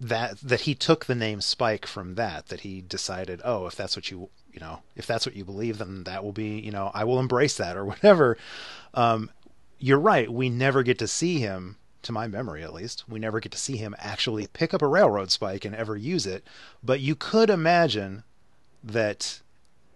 that 0.00 0.38
that 0.40 0.62
he 0.62 0.74
took 0.74 1.06
the 1.06 1.14
name 1.14 1.40
Spike 1.40 1.86
from 1.86 2.14
that. 2.16 2.46
That 2.46 2.60
he 2.60 2.80
decided, 2.80 3.40
oh, 3.44 3.66
if 3.66 3.74
that's 3.74 3.96
what 3.96 4.10
you 4.10 4.28
you 4.54 4.60
know, 4.60 4.80
if 4.96 5.06
that's 5.06 5.26
what 5.26 5.36
you 5.36 5.44
believe, 5.44 5.78
then 5.78 6.04
that 6.04 6.24
will 6.24 6.32
be 6.32 6.60
you 6.60 6.70
know, 6.70 6.90
I 6.94 7.04
will 7.04 7.20
embrace 7.20 7.56
that 7.58 7.76
or 7.76 7.84
whatever. 7.92 8.38
Um, 8.94 9.30
you're 9.78 9.98
right. 9.98 10.32
We 10.32 10.48
never 10.48 10.82
get 10.82 10.98
to 11.00 11.08
see 11.08 11.40
him, 11.40 11.76
to 12.02 12.12
my 12.12 12.26
memory 12.28 12.62
at 12.62 12.72
least. 12.72 13.04
We 13.08 13.18
never 13.18 13.40
get 13.40 13.52
to 13.52 13.58
see 13.58 13.76
him 13.76 13.94
actually 13.98 14.46
pick 14.46 14.72
up 14.72 14.80
a 14.80 14.86
railroad 14.86 15.30
spike 15.30 15.64
and 15.64 15.74
ever 15.74 15.96
use 15.96 16.26
it. 16.26 16.44
But 16.82 17.00
you 17.00 17.14
could 17.16 17.50
imagine 17.50 18.22
that 18.82 19.40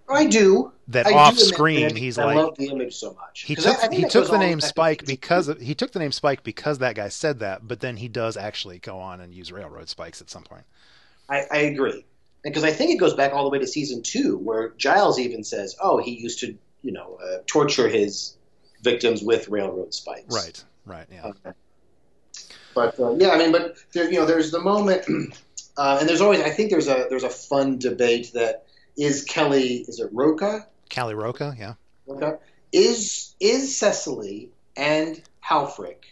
I 0.08 0.26
do. 0.26 0.72
That 0.88 1.06
I 1.06 1.12
off 1.12 1.38
screen, 1.38 1.94
he's 1.94 2.18
I 2.18 2.24
like, 2.24 2.36
I 2.36 2.40
love 2.40 2.56
the 2.56 2.68
image 2.68 2.96
so 2.96 3.12
much. 3.14 3.42
He 3.42 3.54
took 3.54 3.82
I, 3.84 3.94
he 3.94 4.04
took 4.04 4.28
the 4.28 4.38
name 4.38 4.60
Spike 4.60 5.04
because 5.04 5.48
of, 5.48 5.60
he 5.60 5.74
took 5.74 5.92
the 5.92 5.98
name 5.98 6.12
Spike 6.12 6.42
because 6.42 6.78
that 6.78 6.94
guy 6.94 7.08
said 7.08 7.40
that, 7.40 7.68
but 7.68 7.80
then 7.80 7.98
he 7.98 8.08
does 8.08 8.36
actually 8.36 8.78
go 8.78 8.98
on 8.98 9.20
and 9.20 9.34
use 9.34 9.52
railroad 9.52 9.88
spikes 9.88 10.20
at 10.22 10.30
some 10.30 10.44
point. 10.44 10.64
I, 11.28 11.44
I 11.50 11.58
agree, 11.58 12.06
because 12.42 12.64
I 12.64 12.72
think 12.72 12.90
it 12.92 12.98
goes 12.98 13.14
back 13.14 13.32
all 13.32 13.44
the 13.44 13.50
way 13.50 13.58
to 13.58 13.66
season 13.66 14.02
two, 14.02 14.38
where 14.38 14.70
Giles 14.76 15.18
even 15.18 15.44
says, 15.44 15.76
"Oh, 15.80 15.98
he 15.98 16.12
used 16.12 16.40
to, 16.40 16.56
you 16.82 16.92
know, 16.92 17.18
uh, 17.22 17.38
torture 17.46 17.88
his 17.88 18.36
victims 18.82 19.22
with 19.22 19.48
railroad 19.48 19.94
spikes." 19.94 20.34
Right. 20.34 20.64
Right. 20.86 21.06
Yeah. 21.12 21.32
Uh, 21.44 21.52
but 22.74 22.98
uh, 23.00 23.14
yeah, 23.16 23.30
I 23.30 23.38
mean, 23.38 23.52
but 23.52 23.76
there, 23.92 24.10
you 24.10 24.18
know, 24.18 24.26
there's 24.26 24.50
the 24.50 24.60
moment, 24.60 25.04
uh, 25.76 25.98
and 26.00 26.08
there's 26.08 26.20
always 26.20 26.40
I 26.40 26.50
think 26.50 26.70
there's 26.70 26.88
a 26.88 27.06
there's 27.10 27.24
a 27.24 27.30
fun 27.30 27.78
debate 27.78 28.32
that 28.34 28.66
is 28.96 29.24
Kali. 29.24 29.84
Is 29.88 30.00
it 30.00 30.10
Rocha? 30.12 30.66
Kali 30.90 31.14
Rocha, 31.14 31.54
yeah. 31.58 31.74
Rocha 32.06 32.38
is 32.72 33.34
is 33.40 33.76
Cecily 33.76 34.50
and 34.76 35.20
Halfrek 35.44 36.04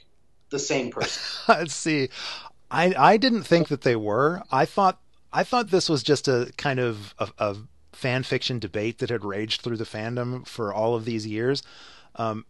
the 0.51 0.59
same 0.59 0.91
person? 0.91 1.23
Let's 1.49 1.75
see. 1.75 2.09
I 2.71 2.95
I 2.97 3.17
didn't 3.17 3.45
think 3.45 3.69
that 3.69 3.83
they 3.83 3.97
were. 3.97 4.43
I 4.51 4.65
thought 4.65 5.01
I 5.37 5.45
thought 5.45 5.71
this 5.71 5.91
was 5.91 6.03
just 6.03 6.29
a 6.29 6.51
kind 6.57 6.81
of 6.81 7.15
a, 7.19 7.29
a 7.39 7.57
fan 7.93 8.23
fiction 8.23 8.59
debate 8.59 8.99
that 8.99 9.11
had 9.11 9.23
raged 9.23 9.61
through 9.61 9.77
the 9.77 9.85
fandom 9.85 10.47
for 10.47 10.73
all 10.73 10.95
of 10.95 11.05
these 11.05 11.27
years. 11.27 11.63
Um, 12.15 12.47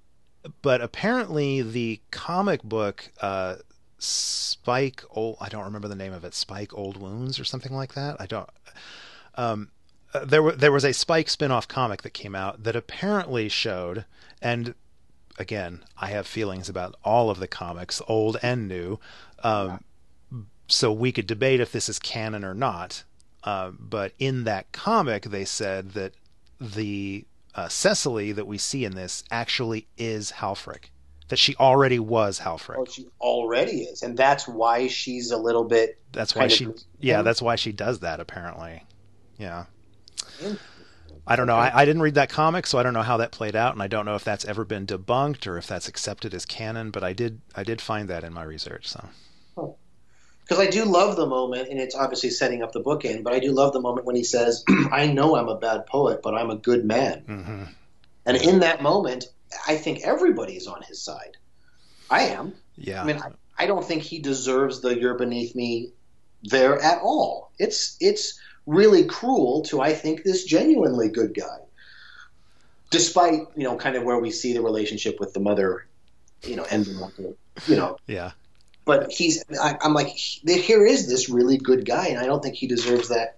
but 0.63 0.81
apparently, 0.81 1.63
the 1.63 2.01
comic 2.13 2.63
book 2.63 3.11
uh, 3.21 3.57
Spike 3.99 5.03
Old 5.11 5.37
I 5.41 5.49
don't 5.49 5.65
remember 5.65 5.89
the 5.89 5.97
name 5.97 6.13
of 6.13 6.25
it. 6.25 6.33
Spike 6.33 6.73
Old 6.75 6.97
Wounds 6.97 7.41
or 7.41 7.45
something 7.45 7.75
like 7.75 7.95
that. 7.95 8.21
I 8.21 8.27
don't. 8.27 8.49
Um, 9.35 9.71
there 10.25 10.53
there 10.53 10.71
was 10.71 10.85
a 10.85 10.95
Spike 10.95 11.29
spin-off 11.29 11.67
comic 11.67 12.03
that 12.03 12.15
came 12.15 12.37
out 12.37 12.63
that 12.63 12.77
apparently 12.77 13.49
showed 13.49 14.05
and 14.41 14.77
again, 15.39 15.83
I 15.99 16.09
have 16.11 16.27
feelings 16.29 16.69
about 16.69 16.95
all 17.05 17.31
of 17.31 17.41
the 17.41 17.49
comics, 17.49 18.01
old 18.07 18.37
and 18.43 18.69
new. 18.69 19.01
Um, 19.43 19.83
so 20.69 20.93
we 20.93 21.13
could 21.13 21.27
debate 21.27 21.61
if 21.61 21.73
this 21.73 21.89
is 21.89 21.99
canon 21.99 22.45
or 22.45 22.55
not. 22.55 23.05
Uh, 23.45 23.71
but 23.79 24.13
in 24.19 24.45
that 24.45 24.73
comic, 24.73 25.25
they 25.25 25.45
said 25.45 25.93
that 25.93 26.13
the 26.61 27.25
uh, 27.55 27.69
Cecily 27.69 28.33
that 28.33 28.47
we 28.47 28.59
see 28.59 28.85
in 28.85 28.95
this 28.95 29.25
actually 29.31 29.87
is 29.97 30.33
Halfrek. 30.33 30.87
That 31.29 31.39
she 31.39 31.57
already 31.57 31.99
was 31.99 32.41
Halfrek. 32.41 32.77
Oh, 32.79 32.85
she 32.85 33.09
already 33.21 33.83
is, 33.83 34.03
and 34.03 34.17
that's 34.17 34.47
why 34.47 34.87
she's 34.87 35.33
a 35.33 35.37
little 35.37 35.65
bit. 35.65 35.99
That's 36.13 36.37
why 36.37 36.47
she. 36.47 36.69
Yeah, 37.01 37.23
that's 37.23 37.43
why 37.43 37.57
she 37.57 37.73
does 37.73 38.01
that. 38.01 38.21
Apparently, 38.21 38.85
yeah. 39.37 39.65
I 41.27 41.35
don't 41.35 41.49
know. 41.49 41.57
I, 41.57 41.83
I, 41.83 41.85
didn't 41.85 42.03
read 42.03 42.15
that 42.15 42.29
comic, 42.29 42.67
so 42.69 42.79
I 42.79 42.85
don't 42.85 42.95
know 42.95 43.03
how 43.03 43.17
that 43.17 43.33
played 43.33 43.57
out, 43.57 43.73
and 43.73 43.83
I 43.83 43.89
don't 43.89 44.07
know 44.07 44.15
if 44.15 44.23
that's 44.23 44.45
ever 44.45 44.65
been 44.65 44.87
debunked 44.87 45.49
or 45.49 45.59
if 45.59 45.67
that's 45.67 45.89
accepted 45.89 46.33
as 46.33 46.47
canon. 46.47 46.93
But 46.93 47.03
I 47.03 47.13
did, 47.13 47.41
I 47.57 47.65
did 47.65 47.81
find 47.81 48.09
that 48.09 48.23
in 48.23 48.33
my 48.33 48.45
research. 48.45 48.87
So, 48.87 49.09
because 50.47 50.65
I 50.65 50.71
do 50.71 50.85
love 50.85 51.17
the 51.17 51.27
moment, 51.27 51.71
and 51.71 51.81
it's 51.81 51.97
obviously 51.97 52.31
setting 52.31 52.63
up 52.63 52.71
the 52.71 52.81
book 52.81 53.03
bookend. 53.03 53.25
But 53.25 53.33
I 53.33 53.41
do 53.41 53.51
love 53.51 53.73
the 53.73 53.81
moment 53.81 54.07
when 54.07 54.15
he 54.15 54.23
says, 54.23 54.65
"I 54.93 55.07
know 55.07 55.37
I'm 55.37 55.49
a 55.49 55.59
bad 55.59 55.87
poet, 55.87 56.21
but 56.23 56.35
I'm 56.35 56.51
a 56.51 56.57
good 56.57 56.85
man." 56.85 57.19
hmm 57.27 57.65
And 58.25 58.37
in 58.37 58.61
that 58.61 58.83
moment, 58.83 59.27
I 59.67 59.77
think 59.77 60.01
everybody's 60.05 60.67
on 60.67 60.83
his 60.83 61.03
side. 61.03 61.37
I 62.11 62.23
am. 62.23 62.55
Yeah. 62.77 63.03
I 63.03 63.05
mean, 63.07 63.17
I, 63.17 63.31
I 63.65 63.67
don't 63.67 63.85
think 63.85 64.03
he 64.03 64.21
deserves 64.21 64.81
the 64.81 64.99
"you're 64.99 65.19
beneath 65.19 65.55
me" 65.57 65.91
there 66.45 66.81
at 66.81 67.01
all. 67.03 67.51
It's 67.59 67.97
it's 68.01 68.39
really 68.67 69.05
cruel 69.05 69.63
to 69.63 69.81
I 69.81 69.95
think 69.95 70.23
this 70.23 70.45
genuinely 70.45 71.09
good 71.09 71.35
guy, 71.35 71.59
despite 72.91 73.41
you 73.57 73.65
know 73.65 73.77
kind 73.77 73.97
of 73.97 74.05
where 74.05 74.21
we 74.21 74.31
see 74.31 74.53
the 74.53 74.63
relationship 74.63 75.19
with 75.19 75.33
the 75.33 75.41
mother, 75.41 75.87
you 76.45 76.55
know, 76.55 76.67
ending 76.71 77.03
up, 77.03 77.11
you 77.19 77.77
know. 77.77 77.97
yeah. 78.07 78.31
But 78.87 79.13
he's 79.13 79.45
I, 79.61 79.77
I'm 79.83 79.93
like 79.93 80.07
he- 80.09 80.63
here 80.63 80.87
is 80.87 81.09
this 81.09 81.29
really 81.29 81.59
good 81.59 81.85
guy, 81.85 82.07
and 82.07 82.19
I 82.19 82.25
don't 82.25 82.43
think 82.43 82.55
he 82.55 82.67
deserves 82.67 83.09
that 83.09 83.37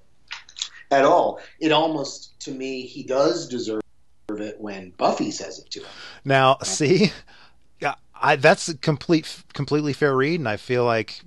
at 0.92 1.05
all. 1.05 1.40
It 1.59 1.72
almost 1.72 2.38
to 2.40 2.53
me 2.53 2.82
he 2.82 3.03
does 3.03 3.49
deserve 3.49 3.80
it 4.28 4.61
when 4.61 4.90
Buffy 4.90 5.32
says 5.32 5.59
it 5.59 5.70
to 5.70 5.80
him. 5.80 5.88
Now, 6.24 6.59
see, 6.62 7.11
I 8.20 8.36
that's 8.36 8.68
a 8.68 8.76
complete, 8.76 9.42
completely 9.53 9.92
fair 9.92 10.14
read, 10.14 10.40
and 10.40 10.49
I 10.49 10.57
feel 10.57 10.84
like 10.84 11.20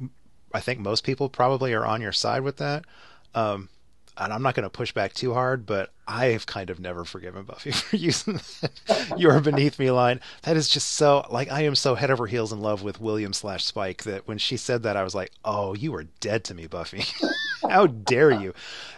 I 0.53 0.59
think 0.59 0.79
most 0.79 1.03
people 1.03 1.29
probably 1.29 1.73
are 1.73 1.85
on 1.85 2.01
your 2.01 2.11
side 2.11 2.41
with 2.41 2.57
that. 2.57 2.85
Um, 3.33 3.69
and 4.17 4.33
I'm 4.33 4.41
not 4.41 4.55
going 4.55 4.63
to 4.63 4.69
push 4.69 4.91
back 4.91 5.13
too 5.13 5.33
hard, 5.33 5.65
but 5.65 5.91
I 6.07 6.27
have 6.27 6.45
kind 6.45 6.69
of 6.69 6.79
never 6.79 7.05
forgiven 7.05 7.43
Buffy 7.43 7.71
for 7.71 7.95
using 7.95 8.39
that 8.59 9.13
"You 9.17 9.29
are 9.29 9.39
beneath 9.39 9.79
me" 9.79 9.91
line. 9.91 10.19
That 10.43 10.57
is 10.57 10.67
just 10.67 10.89
so 10.89 11.25
like 11.29 11.51
I 11.51 11.61
am 11.61 11.75
so 11.75 11.95
head 11.95 12.11
over 12.11 12.27
heels 12.27 12.51
in 12.51 12.61
love 12.61 12.83
with 12.83 13.01
William 13.01 13.33
slash 13.33 13.63
Spike 13.63 14.03
that 14.03 14.27
when 14.27 14.37
she 14.37 14.57
said 14.57 14.83
that, 14.83 14.97
I 14.97 15.03
was 15.03 15.15
like, 15.15 15.31
"Oh, 15.45 15.73
you 15.73 15.95
are 15.95 16.03
dead 16.19 16.43
to 16.45 16.53
me, 16.53 16.67
Buffy! 16.67 17.03
How 17.69 17.87
dare 17.87 18.31
you?" 18.31 18.53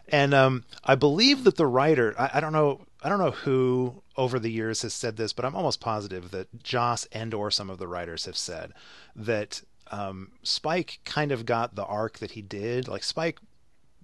And 0.10 0.34
um, 0.34 0.66
I 0.84 0.96
believe 0.96 1.44
that 1.44 1.58
the 1.58 1.68
writer, 1.68 2.16
I, 2.20 2.32
I 2.36 2.40
don't 2.40 2.54
know, 2.54 2.82
I 3.02 3.10
don't 3.10 3.20
know 3.20 3.32
who 3.32 4.02
over 4.18 4.40
the 4.40 4.52
years 4.52 4.82
has 4.82 4.94
said 4.94 5.18
this, 5.18 5.34
but 5.34 5.46
I'm 5.46 5.56
almost 5.56 5.80
positive 5.80 6.32
that 6.32 6.64
Joss 6.64 7.08
and 7.12 7.34
or 7.34 7.52
some 7.52 7.70
of 7.70 7.78
the 7.78 7.88
writers 7.88 8.26
have 8.26 8.38
said 8.38 8.74
that 9.16 9.62
um, 9.92 10.32
Spike 10.44 11.00
kind 11.06 11.32
of 11.32 11.46
got 11.46 11.76
the 11.76 11.86
arc 11.86 12.20
that 12.20 12.32
he 12.32 12.42
did. 12.42 12.88
Like 12.88 13.04
Spike 13.04 13.40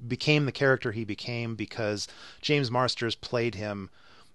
became 0.08 0.46
the 0.46 0.52
character 0.52 0.92
he 0.92 1.04
became 1.06 1.56
because 1.56 2.08
James 2.42 2.70
Marsters 2.72 3.16
played 3.16 3.56
him. 3.56 3.90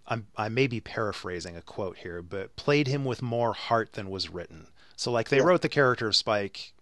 I'm, 0.06 0.26
I 0.36 0.48
may 0.48 0.66
be 0.66 0.80
paraphrasing 0.80 1.56
a 1.56 1.62
quote 1.62 1.98
here, 1.98 2.20
but 2.22 2.56
played 2.56 2.88
him 2.88 3.04
with 3.04 3.22
more 3.22 3.54
heart 3.54 3.94
than 3.94 4.10
was 4.10 4.28
written. 4.28 4.66
So, 4.96 5.10
like, 5.10 5.28
they 5.30 5.38
Yeah. 5.38 5.44
wrote 5.44 5.62
the 5.62 5.68
character 5.68 6.06
of 6.06 6.14
Spike, 6.16 6.72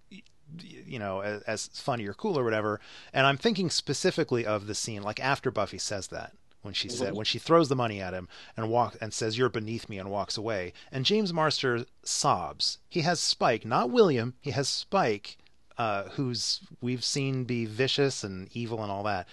you 0.59 0.99
know, 0.99 1.21
as, 1.21 1.43
as 1.43 1.67
funny 1.69 2.07
or 2.07 2.15
cool 2.15 2.39
or 2.39 2.45
whatever. 2.45 2.81
And 3.13 3.27
I'm 3.27 3.37
thinking 3.39 3.71
specifically 3.71 4.45
of 4.45 4.67
the 4.67 4.75
scene, 4.75 5.03
like 5.03 5.21
after 5.21 5.51
Buffy 5.51 5.79
says 5.79 6.09
that, 6.09 6.33
when 6.63 6.75
she 6.75 6.89
said, 6.89 7.13
Mhm. 7.13 7.17
when 7.17 7.25
she 7.25 7.39
throws 7.39 7.69
the 7.69 7.77
money 7.77 8.01
at 8.01 8.13
him 8.13 8.29
and 8.57 8.69
walk 8.69 8.97
and 9.01 9.13
says, 9.15 9.39
"You're 9.39 9.49
beneath 9.49 9.89
me," 9.89 9.99
and 9.99 10.11
walks 10.11 10.37
away. 10.37 10.73
And 10.93 11.05
James 11.07 11.33
Marster 11.33 11.87
sobs. 12.05 12.79
He 12.89 13.01
has 13.01 13.19
Spike, 13.19 13.65
not 13.65 13.91
William. 13.91 14.35
He 14.41 14.51
has 14.51 14.69
Spike 14.69 15.39
uh, 15.79 16.05
who's 16.11 16.61
we've 16.81 17.05
seen 17.05 17.45
be 17.45 17.65
vicious 17.65 18.25
and 18.25 18.49
evil 18.55 18.83
and 18.83 18.91
all 18.91 19.03
that, 19.05 19.27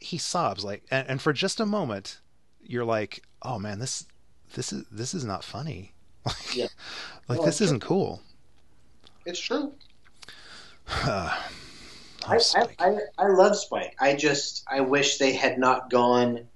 he 0.00 0.18
sobs 0.18 0.64
like, 0.64 0.84
and, 0.90 1.08
and 1.08 1.22
for 1.22 1.32
just 1.32 1.60
a 1.60 1.66
moment, 1.66 2.20
you're 2.62 2.84
like, 2.84 3.22
oh 3.42 3.58
man, 3.58 3.78
this 3.78 4.06
this 4.54 4.72
is 4.72 4.84
this 4.90 5.14
is 5.14 5.24
not 5.24 5.44
funny. 5.44 5.92
Like, 6.26 6.56
Yeah. 6.56 6.66
like 7.28 7.38
No, 7.38 7.44
this 7.46 7.60
isn't 7.62 7.80
cool. 7.80 8.20
It's 9.24 9.40
true. 9.40 9.72
oh, 11.04 11.48
I, 12.26 12.38
I, 12.56 12.66
I, 12.78 12.98
I 13.16 13.28
love 13.28 13.56
Spike. 13.56 13.94
I 13.98 14.14
just 14.14 14.64
I 14.68 14.80
wish 14.80 15.16
they 15.18 15.32
had 15.32 15.58
not 15.58 15.88
gone 15.88 16.46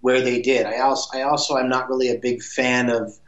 where 0.00 0.20
they 0.20 0.42
did. 0.42 0.66
I 0.66 0.80
also 0.80 1.16
I 1.16 1.22
also 1.22 1.56
I'm 1.56 1.68
not 1.68 1.88
really 1.88 2.10
a 2.10 2.18
big 2.18 2.42
fan 2.42 2.90
of 2.90 3.18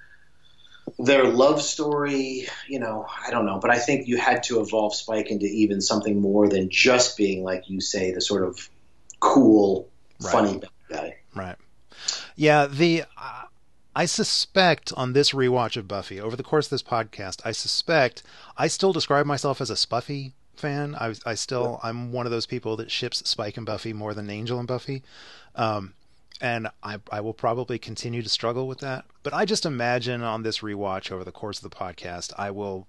their 0.99 1.25
love 1.25 1.61
story. 1.63 2.47
You 2.69 2.79
know, 2.81 3.07
I 3.25 3.31
don't 3.31 3.47
know, 3.47 3.59
but 3.61 3.71
I 3.71 3.79
think 3.79 4.07
you 4.09 4.17
had 4.17 4.43
to 4.45 4.61
evolve 4.61 4.95
Spike 4.95 5.31
into 5.31 5.47
even 5.47 5.81
something 5.81 6.21
more 6.21 6.49
than 6.49 6.71
just 6.71 7.17
being 7.17 7.43
like 7.45 7.69
you 7.69 7.81
say 7.81 8.13
the 8.13 8.21
sort 8.21 8.43
of 8.45 8.69
cool, 9.21 9.89
Right. 10.21 10.33
funny 10.33 10.61
guy. 10.91 11.17
Right. 11.35 11.57
Yeah, 12.37 12.67
the 12.67 13.05
uh, 13.17 13.43
I 13.97 14.07
suspect 14.07 14.93
on 14.97 15.13
this 15.13 15.31
rewatch 15.31 15.77
of 15.77 15.87
Buffy 15.89 16.21
over 16.21 16.37
the 16.37 16.43
course 16.43 16.67
of 16.67 16.71
this 16.71 16.83
podcast, 16.83 17.41
I 17.45 17.53
suspect 17.53 18.23
I 18.57 18.67
still 18.69 18.93
describe 18.93 19.27
myself 19.27 19.61
as 19.61 19.71
a 19.71 19.75
Spuffy 19.75 20.33
fan. 20.57 20.95
I 20.97 21.15
I 21.25 21.35
still 21.35 21.81
I'm 21.83 22.13
one 22.13 22.27
of 22.27 22.33
those 22.33 22.47
people 22.47 22.77
that 22.77 22.91
ships 22.91 23.29
Spike 23.29 23.57
and 23.57 23.67
Buffy 23.67 23.93
more 23.93 24.15
than 24.15 24.31
Angel 24.31 24.59
and 24.59 24.69
Buffy. 24.69 25.03
Um 25.55 25.95
and 26.41 26.69
I 26.83 26.99
I 27.11 27.21
will 27.21 27.35
probably 27.35 27.79
continue 27.79 28.23
to 28.23 28.29
struggle 28.29 28.67
with 28.69 28.81
that. 28.81 29.05
But 29.23 29.35
I 29.35 29.45
just 29.45 29.67
imagine 29.67 30.23
on 30.23 30.43
this 30.43 30.59
rewatch 30.59 31.11
over 31.11 31.25
the 31.25 31.33
course 31.33 31.63
of 31.63 31.71
the 31.71 31.77
podcast, 31.77 32.33
I 32.37 32.51
will 32.51 32.87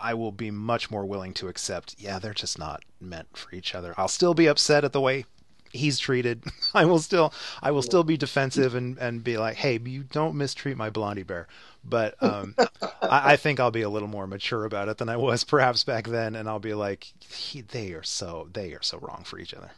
I 0.00 0.14
will 0.14 0.32
be 0.32 0.50
much 0.50 0.90
more 0.90 1.04
willing 1.04 1.34
to 1.34 1.48
accept, 1.48 1.96
yeah, 1.98 2.18
they're 2.18 2.34
just 2.34 2.58
not 2.58 2.82
meant 3.00 3.36
for 3.36 3.54
each 3.54 3.74
other. 3.74 3.94
I'll 3.96 4.08
still 4.08 4.34
be 4.34 4.46
upset 4.46 4.84
at 4.84 4.92
the 4.92 5.00
way 5.00 5.24
he's 5.72 5.98
treated. 5.98 6.44
I 6.74 6.84
will 6.84 6.98
still 6.98 7.32
I 7.62 7.70
will 7.70 7.82
still 7.82 8.04
be 8.04 8.16
defensive 8.16 8.74
and, 8.74 8.98
and 8.98 9.24
be 9.24 9.36
like, 9.36 9.56
hey, 9.56 9.78
you 9.82 10.02
don't 10.04 10.36
mistreat 10.36 10.76
my 10.76 10.90
blondie 10.90 11.22
bear. 11.22 11.46
But 11.84 12.22
um, 12.22 12.54
I, 13.02 13.32
I 13.32 13.36
think 13.36 13.58
I'll 13.58 13.70
be 13.70 13.82
a 13.82 13.88
little 13.88 14.08
more 14.08 14.26
mature 14.26 14.64
about 14.64 14.88
it 14.88 14.98
than 14.98 15.08
I 15.08 15.16
was 15.16 15.44
perhaps 15.44 15.84
back 15.84 16.06
then, 16.06 16.36
and 16.36 16.48
I'll 16.48 16.60
be 16.60 16.74
like, 16.74 17.12
he, 17.28 17.60
they 17.60 17.92
are 17.92 18.04
so 18.04 18.48
they 18.52 18.72
are 18.72 18.82
so 18.82 18.98
wrong 18.98 19.22
for 19.24 19.38
each 19.38 19.54
other. 19.54 19.70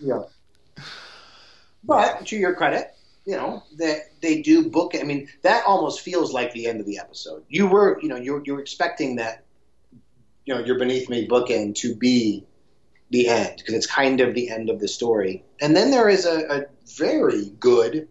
Yeah. 0.00 0.22
But 1.86 2.26
to 2.26 2.36
your 2.36 2.54
credit, 2.54 2.92
you 3.24 3.36
know 3.36 3.62
that 3.78 4.00
they 4.20 4.42
do 4.42 4.68
book. 4.70 4.92
I 4.98 5.04
mean, 5.04 5.28
that 5.42 5.64
almost 5.66 6.00
feels 6.00 6.32
like 6.32 6.52
the 6.52 6.66
end 6.66 6.80
of 6.80 6.86
the 6.86 6.98
episode. 6.98 7.44
You 7.48 7.66
were, 7.68 7.98
you 8.02 8.08
know, 8.08 8.16
you're 8.16 8.42
you're 8.44 8.60
expecting 8.60 9.16
that, 9.16 9.44
you 10.44 10.54
know, 10.54 10.60
you're 10.64 10.78
beneath 10.78 11.08
me 11.08 11.26
bookend 11.28 11.76
to 11.76 11.94
be 11.94 12.44
the 13.10 13.28
end 13.28 13.54
because 13.58 13.74
it's 13.74 13.86
kind 13.86 14.20
of 14.20 14.34
the 14.34 14.50
end 14.50 14.68
of 14.70 14.80
the 14.80 14.88
story. 14.88 15.44
And 15.60 15.76
then 15.76 15.90
there 15.90 16.08
is 16.08 16.26
a, 16.26 16.46
a 16.48 16.62
very 16.98 17.50
good, 17.60 18.08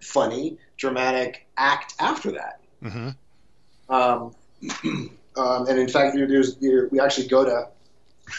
funny, 0.00 0.58
dramatic 0.76 1.46
act 1.56 1.94
after 1.98 2.32
that. 2.32 2.60
hmm 2.82 3.08
Um, 3.88 4.34
um, 5.36 5.66
and 5.68 5.78
in 5.78 5.88
fact, 5.88 6.14
there- 6.16 6.28
there's 6.28 6.56
there, 6.56 6.88
we 6.90 7.00
actually 7.00 7.28
go 7.28 7.44
to 7.44 7.68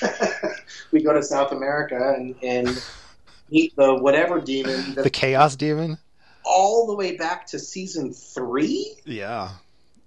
we 0.91 1.01
go 1.01 1.13
to 1.13 1.23
South 1.23 1.51
America 1.51 2.13
and 2.17 2.35
and 2.43 2.83
meet 3.49 3.75
the 3.75 3.95
whatever 3.95 4.39
demon 4.39 4.95
The 4.95 5.03
that 5.03 5.13
chaos 5.13 5.55
demon. 5.55 5.97
all 6.43 6.87
the 6.87 6.95
way 6.95 7.15
back 7.17 7.47
to 7.47 7.59
season 7.59 8.13
three, 8.13 8.95
Yeah. 9.05 9.49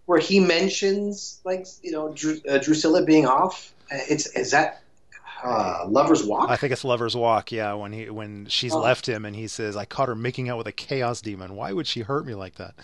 where 0.07 0.18
he 0.20 0.41
mentions 0.41 1.41
like 1.45 1.66
you 1.82 1.93
know 1.93 2.12
Dru- 2.12 2.41
uh, 2.49 2.59
Drusilla 2.59 3.05
being 3.05 3.26
off. 3.26 3.72
Uh, 3.93 3.99
It's 4.09 4.26
is 4.36 4.51
that 4.53 4.82
uh, 5.43 5.86
Lover's 5.88 6.22
Walk? 6.24 6.51
I 6.51 6.57
think 6.57 6.72
it's 6.72 6.84
Lover's 6.84 7.16
Walk. 7.16 7.51
Yeah, 7.51 7.72
when 7.74 7.93
he 7.93 8.11
when 8.11 8.47
she's 8.49 8.72
Oh. 8.74 8.80
left 8.80 9.09
him 9.09 9.24
and 9.24 9.34
he 9.34 9.49
says, 9.49 9.76
"I 9.76 9.84
caught 9.86 10.09
her 10.09 10.14
making 10.14 10.49
out 10.51 10.59
with 10.59 10.66
a 10.66 10.72
chaos 10.72 11.20
demon. 11.22 11.57
Why 11.57 11.72
would 11.72 11.86
she 11.86 12.01
hurt 12.01 12.26
me 12.26 12.34
like 12.34 12.57
that?" 12.57 12.74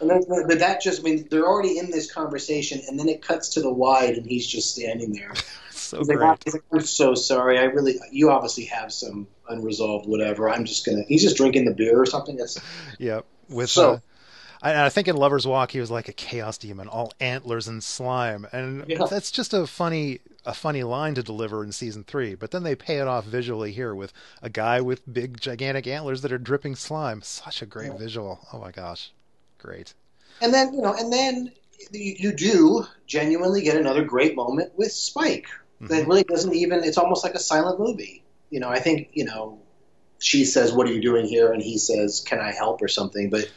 And 0.00 0.10
then, 0.10 0.22
but 0.48 0.58
that 0.58 0.80
just 0.82 1.00
I 1.00 1.02
mean 1.04 1.28
they're 1.30 1.46
already 1.46 1.78
in 1.78 1.90
this 1.90 2.10
conversation, 2.12 2.80
and 2.88 2.98
then 2.98 3.08
it 3.08 3.22
cuts 3.22 3.50
to 3.50 3.60
the 3.60 3.70
wide, 3.72 4.16
and 4.16 4.26
he's 4.26 4.46
just 4.46 4.74
standing 4.74 5.12
there. 5.12 5.32
So 5.74 5.98
He's 5.98 6.08
like, 6.08 6.18
great. 6.18 6.38
he's 6.44 6.54
like, 6.54 6.62
I'm 6.72 6.80
so 6.80 7.14
sorry. 7.14 7.58
I 7.58 7.64
really, 7.64 7.96
you 8.10 8.30
obviously 8.30 8.64
have 8.66 8.92
some 8.94 9.26
unresolved 9.48 10.06
whatever. 10.08 10.48
I'm 10.48 10.64
just 10.64 10.84
gonna. 10.86 11.02
He's 11.08 11.22
just 11.22 11.36
drinking 11.36 11.64
the 11.64 11.74
beer 11.74 12.00
or 12.00 12.06
something. 12.06 12.36
That's 12.36 12.58
yeah. 12.98 13.20
With 13.48 13.70
So- 13.70 13.92
uh, 13.94 13.98
I, 14.64 14.86
I 14.86 14.88
think 14.90 15.08
in 15.08 15.16
Lover's 15.16 15.46
Walk 15.46 15.72
he 15.72 15.80
was 15.80 15.90
like 15.90 16.08
a 16.08 16.12
chaos 16.12 16.56
demon, 16.58 16.86
all 16.88 17.12
antlers 17.20 17.66
and 17.66 17.82
slime, 17.82 18.46
and 18.52 18.84
Yeah. 18.88 19.06
that's 19.10 19.30
just 19.32 19.52
a 19.52 19.66
funny 19.66 20.20
a 20.44 20.54
funny 20.54 20.82
line 20.84 21.14
to 21.14 21.22
deliver 21.22 21.62
in 21.64 21.72
season 21.72 22.04
three. 22.04 22.34
But 22.34 22.50
then 22.52 22.62
they 22.62 22.74
pay 22.74 22.98
it 22.98 23.06
off 23.08 23.24
visually 23.24 23.72
here 23.72 23.94
with 23.94 24.12
a 24.40 24.48
guy 24.50 24.80
with 24.80 25.02
big 25.12 25.40
gigantic 25.40 25.86
antlers 25.86 26.22
that 26.22 26.32
are 26.32 26.38
dripping 26.38 26.76
slime. 26.76 27.22
Such 27.22 27.62
a 27.62 27.66
great 27.66 27.92
Yeah. 27.92 27.98
visual. 27.98 28.40
Oh 28.52 28.58
my 28.58 28.70
gosh, 28.70 29.12
great. 29.58 29.94
and 30.40 30.52
then 30.54 30.72
you 30.74 30.80
know, 30.82 30.94
and 30.94 31.12
then 31.12 31.52
you, 31.90 32.32
do 32.32 32.86
genuinely 33.08 33.62
get 33.62 33.76
another 33.76 34.04
great 34.04 34.36
moment 34.36 34.72
with 34.76 34.92
Spike. 34.92 35.46
That 35.80 36.04
Mhm. 36.04 36.08
really 36.08 36.22
doesn't 36.24 36.54
even. 36.54 36.84
It's 36.84 36.96
almost 36.98 37.24
like 37.24 37.34
a 37.34 37.40
silent 37.40 37.80
movie. 37.80 38.21
You 38.52 38.60
know, 38.60 38.68
I 38.68 38.78
think 38.78 39.08
you 39.14 39.24
know, 39.24 39.58
she 40.18 40.44
says, 40.44 40.72
"What 40.72 40.86
are 40.86 40.92
you 40.92 41.00
doing 41.00 41.26
here?" 41.26 41.50
and 41.52 41.62
he 41.62 41.78
says, 41.78 42.20
"Can 42.20 42.38
I 42.38 42.52
help?" 42.52 42.82
or 42.82 42.88
something. 42.88 43.30
But 43.30 43.50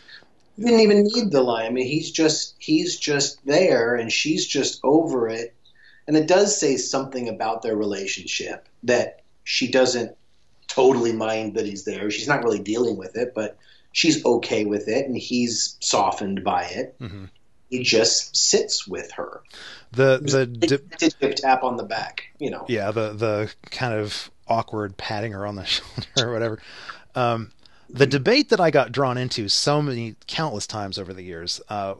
you 0.57 0.65
didn't 0.65 0.79
even 0.79 1.03
need 1.03 1.31
the 1.31 1.41
lie. 1.41 1.65
I 1.65 1.69
mean, 1.69 1.85
he's 1.85 2.11
just 2.11 2.55
he's 2.59 2.97
just 2.97 3.45
there, 3.45 3.95
and 3.95 4.09
she's 4.11 4.47
just 4.47 4.79
over 4.83 5.27
it. 5.27 5.53
And 6.07 6.15
it 6.15 6.27
does 6.27 6.57
say 6.57 6.77
something 6.77 7.27
about 7.27 7.61
their 7.61 7.75
relationship 7.75 8.69
that 8.83 9.21
she 9.43 9.69
doesn't 9.69 10.15
totally 10.67 11.13
mind 11.13 11.55
that 11.55 11.65
he's 11.65 11.83
there. 11.83 12.09
She's 12.09 12.27
not 12.27 12.43
really 12.43 12.59
dealing 12.59 12.95
with 12.95 13.17
it, 13.17 13.33
but 13.35 13.57
she's 13.91 14.23
okay 14.25 14.65
with 14.65 14.87
it, 14.87 15.05
and 15.07 15.17
he's 15.17 15.77
softened 15.81 16.43
by 16.43 16.63
it 16.65 16.95
Mhm. 16.99 17.29
he 17.69 17.83
just 17.83 18.35
sits 18.35 18.87
with 18.87 19.11
her. 19.11 19.41
The 19.91 20.19
the 21.19 21.33
tap 21.33 21.63
on 21.63 21.77
the 21.77 21.83
back, 21.83 22.23
you 22.39 22.49
know. 22.49 22.65
Yeah, 22.69 22.91
the 22.91 23.13
the 23.13 23.53
kind 23.71 23.93
of 23.93 24.31
awkward 24.47 24.97
patting 24.97 25.31
her 25.31 25.45
on 25.45 25.55
the 25.55 25.65
shoulder 25.65 26.07
or 26.19 26.31
whatever. 26.31 26.59
Um, 27.15 27.51
the 27.89 28.07
debate 28.07 28.49
that 28.49 28.59
I 28.59 28.71
got 28.71 28.91
drawn 28.91 29.17
into 29.17 29.47
so 29.47 29.81
many 29.81 30.15
countless 30.27 30.67
times 30.67 30.97
over 30.97 31.13
the 31.13 31.21
years 31.21 31.61
uh, 31.69 31.95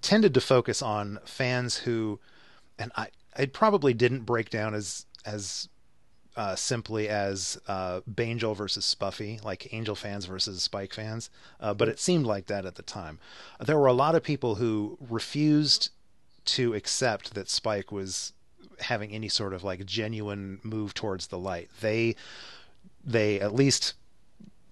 tended 0.00 0.34
to 0.34 0.40
focus 0.40 0.80
on 0.80 1.18
fans 1.24 1.78
who, 1.78 2.20
and 2.78 2.92
I 2.96 3.08
it 3.36 3.52
probably 3.52 3.94
didn't 3.94 4.20
break 4.20 4.50
down 4.50 4.74
as 4.74 5.06
as 5.24 5.68
uh, 6.36 6.54
simply 6.54 7.08
as 7.08 7.58
uh, 7.66 8.00
Bangel 8.06 8.54
versus 8.54 8.94
Spuffy, 8.94 9.44
like 9.44 9.74
Angel 9.74 9.96
fans 9.96 10.24
versus 10.24 10.62
Spike 10.62 10.94
fans, 10.94 11.30
uh, 11.58 11.74
but 11.74 11.88
it 11.88 11.98
seemed 11.98 12.26
like 12.26 12.46
that 12.46 12.64
at 12.64 12.76
the 12.76 12.82
time. 12.82 13.18
There 13.60 13.76
were 13.76 13.88
a 13.88 13.92
lot 13.92 14.14
of 14.14 14.22
people 14.22 14.54
who 14.54 14.98
refused 15.00 15.90
to 16.44 16.74
accept 16.74 17.34
that 17.34 17.50
Spike 17.50 17.90
was 17.90 18.32
having 18.80 19.12
any 19.12 19.28
sort 19.28 19.52
of 19.52 19.64
like 19.64 19.84
genuine 19.86 20.60
move 20.62 20.94
towards 20.94 21.28
the 21.28 21.38
light. 21.38 21.70
They 21.80 22.16
they 23.04 23.40
at 23.40 23.54
least 23.54 23.94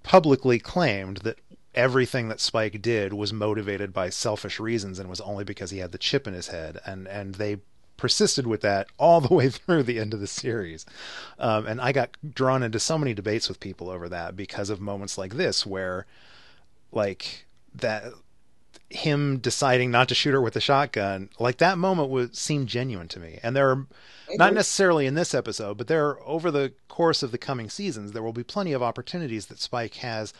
publicly 0.02 0.58
claimed 0.58 1.18
that 1.18 1.38
everything 1.74 2.28
that 2.28 2.40
Spike 2.40 2.80
did 2.80 3.12
was 3.12 3.32
motivated 3.32 3.92
by 3.92 4.08
selfish 4.08 4.58
reasons 4.58 4.98
and 4.98 5.08
was 5.10 5.20
only 5.20 5.44
because 5.44 5.70
he 5.70 5.78
had 5.78 5.92
the 5.92 5.98
chip 5.98 6.26
in 6.26 6.34
his 6.34 6.48
head 6.48 6.78
and 6.86 7.06
and 7.08 7.34
they 7.36 7.58
persisted 7.96 8.46
with 8.46 8.60
that 8.60 8.86
all 8.98 9.20
the 9.20 9.34
way 9.34 9.48
through 9.48 9.82
the 9.82 9.98
end 9.98 10.14
of 10.14 10.20
the 10.20 10.26
series. 10.26 10.86
Um, 11.38 11.66
and 11.66 11.80
I 11.80 11.92
got 11.92 12.16
drawn 12.34 12.62
into 12.62 12.78
so 12.78 12.98
many 12.98 13.14
debates 13.14 13.48
with 13.48 13.60
people 13.60 13.90
over 13.90 14.08
that 14.08 14.36
because 14.36 14.70
of 14.70 14.80
moments 14.80 15.18
like 15.18 15.34
this 15.34 15.66
where 15.66 16.06
like 16.92 17.46
that 17.74 18.04
him 18.88 19.38
deciding 19.38 19.90
not 19.90 20.08
to 20.08 20.14
shoot 20.14 20.32
her 20.32 20.40
with 20.40 20.56
a 20.56 20.60
shotgun, 20.60 21.28
like 21.38 21.58
that 21.58 21.78
moment 21.78 22.08
would 22.08 22.36
seem 22.36 22.66
genuine 22.66 23.08
to 23.08 23.20
me. 23.20 23.38
And 23.42 23.56
there 23.56 23.70
are 23.70 23.86
not 24.34 24.54
necessarily 24.54 25.06
in 25.06 25.14
this 25.14 25.34
episode, 25.34 25.76
but 25.76 25.88
there 25.88 26.06
are 26.06 26.22
over 26.22 26.50
the 26.50 26.72
course 26.88 27.22
of 27.22 27.32
the 27.32 27.38
coming 27.38 27.68
seasons, 27.68 28.12
there 28.12 28.22
will 28.22 28.32
be 28.32 28.44
plenty 28.44 28.72
of 28.72 28.82
opportunities 28.82 29.46
that 29.46 29.58
Spike 29.58 29.94
has 29.94 30.32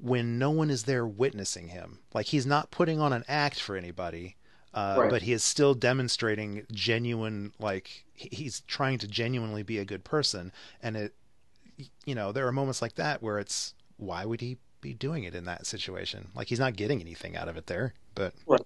when 0.00 0.38
no 0.38 0.50
one 0.50 0.70
is 0.70 0.84
there 0.84 1.06
witnessing 1.06 1.68
him. 1.68 2.00
Like 2.14 2.26
he's 2.26 2.46
not 2.46 2.70
putting 2.70 3.00
on 3.00 3.12
an 3.12 3.24
act 3.28 3.60
for 3.60 3.76
anybody. 3.76 4.36
Uh, 4.74 4.96
right. 4.98 5.10
but 5.10 5.22
he 5.22 5.32
is 5.32 5.42
still 5.42 5.72
demonstrating 5.72 6.66
genuine 6.70 7.52
like 7.58 8.04
he's 8.12 8.60
trying 8.60 8.98
to 8.98 9.08
genuinely 9.08 9.62
be 9.62 9.78
a 9.78 9.84
good 9.84 10.04
person 10.04 10.52
and 10.82 10.94
it 10.94 11.14
you 12.04 12.14
know 12.14 12.32
there 12.32 12.46
are 12.46 12.52
moments 12.52 12.82
like 12.82 12.94
that 12.94 13.22
where 13.22 13.38
it's 13.38 13.72
why 13.96 14.26
would 14.26 14.42
he 14.42 14.58
be 14.80 14.94
doing 14.94 15.24
it 15.24 15.34
in 15.34 15.44
that 15.44 15.66
situation 15.66 16.28
like 16.34 16.48
he's 16.48 16.58
not 16.58 16.76
getting 16.76 17.00
anything 17.00 17.36
out 17.36 17.48
of 17.48 17.56
it 17.56 17.66
there 17.66 17.94
but 18.14 18.32
right. 18.46 18.60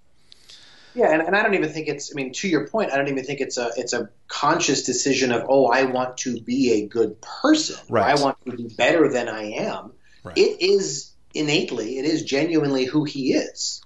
yeah 0.94 1.12
and, 1.12 1.22
and 1.22 1.36
i 1.36 1.42
don't 1.42 1.54
even 1.54 1.70
think 1.70 1.88
it's 1.88 2.12
i 2.12 2.14
mean 2.14 2.32
to 2.32 2.48
your 2.48 2.66
point 2.68 2.92
i 2.92 2.96
don't 2.96 3.08
even 3.08 3.24
think 3.24 3.40
it's 3.40 3.56
a 3.56 3.70
it's 3.76 3.92
a 3.92 4.08
conscious 4.28 4.82
decision 4.84 5.32
of 5.32 5.44
oh 5.48 5.66
i 5.66 5.84
want 5.84 6.16
to 6.16 6.40
be 6.40 6.72
a 6.72 6.86
good 6.86 7.20
person 7.20 7.76
right. 7.88 8.16
i 8.16 8.22
want 8.22 8.36
to 8.44 8.56
be 8.56 8.68
better 8.76 9.08
than 9.08 9.28
i 9.28 9.42
am 9.42 9.92
right. 10.22 10.36
it 10.36 10.60
is 10.60 11.12
innately 11.34 11.98
it 11.98 12.04
is 12.04 12.22
genuinely 12.22 12.84
who 12.84 13.04
he 13.04 13.32
is 13.32 13.82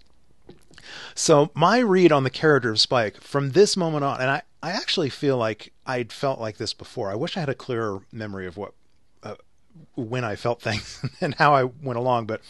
so 1.17 1.51
my 1.55 1.79
read 1.79 2.13
on 2.13 2.25
the 2.25 2.31
character 2.31 2.71
of 2.71 2.79
Spike 2.79 3.23
from 3.23 3.53
this 3.53 3.75
moment 3.75 4.05
on, 4.05 4.21
and 4.21 4.29
I, 4.29 4.43
I 4.63 4.73
actually 4.73 5.09
feel 5.09 5.39
like 5.39 5.73
I'd 5.87 6.13
felt 6.13 6.39
like 6.39 6.59
this 6.59 6.75
before. 6.75 7.11
I 7.11 7.15
wish 7.15 7.39
I 7.39 7.41
had 7.41 7.49
a 7.49 7.55
clearer 7.55 8.03
memory 8.13 8.47
of 8.47 8.59
what 8.59 8.75
when 9.95 10.25
I 10.25 10.37
felt 10.37 10.61
things 10.61 11.05
and 11.21 11.35
how 11.35 11.55
I 11.55 11.65
went 11.65 11.99
along, 11.99 12.27
but 12.27 12.41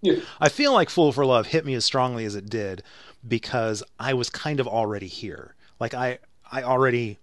yeah. 0.00 0.20
I 0.40 0.48
feel 0.48 0.72
like 0.72 0.90
Fool 0.90 1.12
for 1.12 1.24
Love 1.24 1.48
hit 1.48 1.64
me 1.64 1.74
as 1.74 1.84
strongly 1.84 2.24
as 2.24 2.34
it 2.34 2.50
did 2.50 2.82
because 3.26 3.82
I 3.98 4.14
was 4.14 4.28
kind 4.30 4.60
of 4.60 4.66
already 4.66 5.06
here. 5.06 5.54
Like 5.78 5.94
I 5.94 6.18
I 6.50 6.62
already 6.62 7.18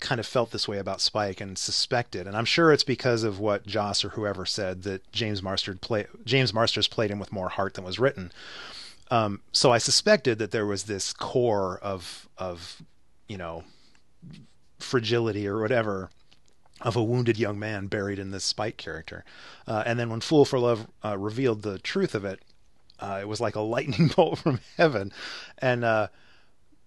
kind 0.00 0.20
of 0.20 0.26
felt 0.26 0.50
this 0.50 0.68
way 0.68 0.78
about 0.78 1.00
Spike 1.00 1.40
and 1.40 1.56
suspected, 1.56 2.26
and 2.26 2.36
I'm 2.36 2.44
sure 2.44 2.72
it's 2.72 2.84
because 2.84 3.22
of 3.22 3.38
what 3.38 3.66
Joss 3.66 4.04
or 4.04 4.10
whoever 4.10 4.44
said 4.44 4.82
that 4.82 5.10
James 5.12 5.42
Marsters 5.42 5.78
play 5.80 6.06
James 6.24 6.52
Marsters 6.52 6.88
played 6.88 7.10
him 7.10 7.20
with 7.20 7.32
more 7.32 7.48
heart 7.50 7.74
than 7.74 7.84
was 7.84 7.98
written. 7.98 8.32
Um, 9.10 9.40
so 9.52 9.72
I 9.72 9.78
suspected 9.78 10.38
that 10.38 10.50
there 10.50 10.66
was 10.66 10.84
this 10.84 11.12
core 11.12 11.78
of 11.82 12.28
of 12.36 12.82
you 13.28 13.38
know 13.38 13.62
fragility 14.80 15.46
or 15.46 15.60
whatever 15.60 16.10
of 16.80 16.96
a 16.96 17.02
wounded 17.02 17.38
young 17.38 17.58
man 17.58 17.86
buried 17.86 18.18
in 18.18 18.30
this 18.30 18.44
Spike 18.44 18.76
character. 18.76 19.24
Uh, 19.66 19.82
and 19.84 19.98
then 19.98 20.10
when 20.10 20.20
Fool 20.20 20.44
for 20.44 20.58
Love 20.58 20.86
uh, 21.04 21.16
revealed 21.18 21.62
the 21.62 21.78
truth 21.78 22.14
of 22.14 22.24
it, 22.24 22.40
uh, 23.00 23.18
it 23.20 23.28
was 23.28 23.40
like 23.40 23.56
a 23.56 23.60
lightning 23.60 24.08
bolt 24.16 24.38
from 24.38 24.60
heaven. 24.76 25.12
And 25.58 25.84
uh, 25.84 26.08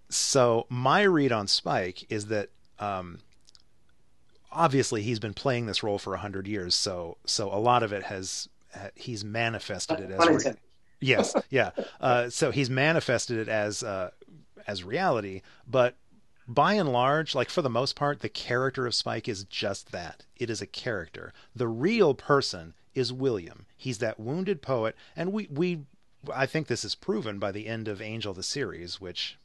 so 0.10 0.66
my 0.70 1.02
read 1.02 1.32
on 1.32 1.48
Spike 1.48 2.06
is 2.10 2.28
that 2.28 2.50
um, 2.80 3.20
obviously 4.52 5.02
he's 5.02 5.20
been 5.20 5.34
playing 5.34 5.66
this 5.66 5.84
role 5.84 5.98
for 5.98 6.14
a 6.14 6.20
hundred 6.20 6.48
years, 6.48 6.76
so 6.76 7.18
so 7.26 7.54
a 7.54 7.60
lot 7.60 7.84
of 7.84 7.94
it 7.94 8.04
has 8.04 8.50
he's 8.96 9.24
manifested 9.24 10.00
it 10.00 10.12
as 10.12 10.20
yes, 11.00 11.36
yeah. 11.50 11.72
Uh, 12.00 12.30
so 12.30 12.52
he's 12.52 12.70
manifested 12.70 13.38
it 13.38 13.50
as 13.50 13.84
uh, 13.84 14.12
as 14.68 14.84
reality, 14.84 15.42
but 15.68 15.96
by 16.48 16.74
and 16.74 16.92
large, 16.92 17.36
like 17.36 17.50
for 17.50 17.62
the 17.62 17.70
most 17.70 17.96
part, 17.96 18.20
the 18.20 18.30
character 18.30 18.86
of 18.86 18.96
Spike 18.96 19.28
is 19.28 19.44
just 19.46 19.92
that. 19.92 20.26
It 20.38 20.50
is 20.50 20.62
a 20.62 20.68
character. 20.68 21.34
The 21.56 21.68
real 21.68 22.14
person 22.14 22.74
is 22.94 23.14
William. 23.14 23.66
He's 23.78 24.00
that 24.00 24.20
wounded 24.20 24.62
poet, 24.62 24.96
and 25.16 25.32
we 25.32 25.48
we 25.52 25.86
I 26.34 26.46
think 26.46 26.68
this 26.68 26.84
is 26.84 26.96
proven 26.96 27.40
by 27.40 27.52
the 27.52 27.68
end 27.68 27.88
of 27.88 28.02
Angel 28.02 28.34
the 28.34 28.44
series, 28.44 29.00
which 29.00 29.38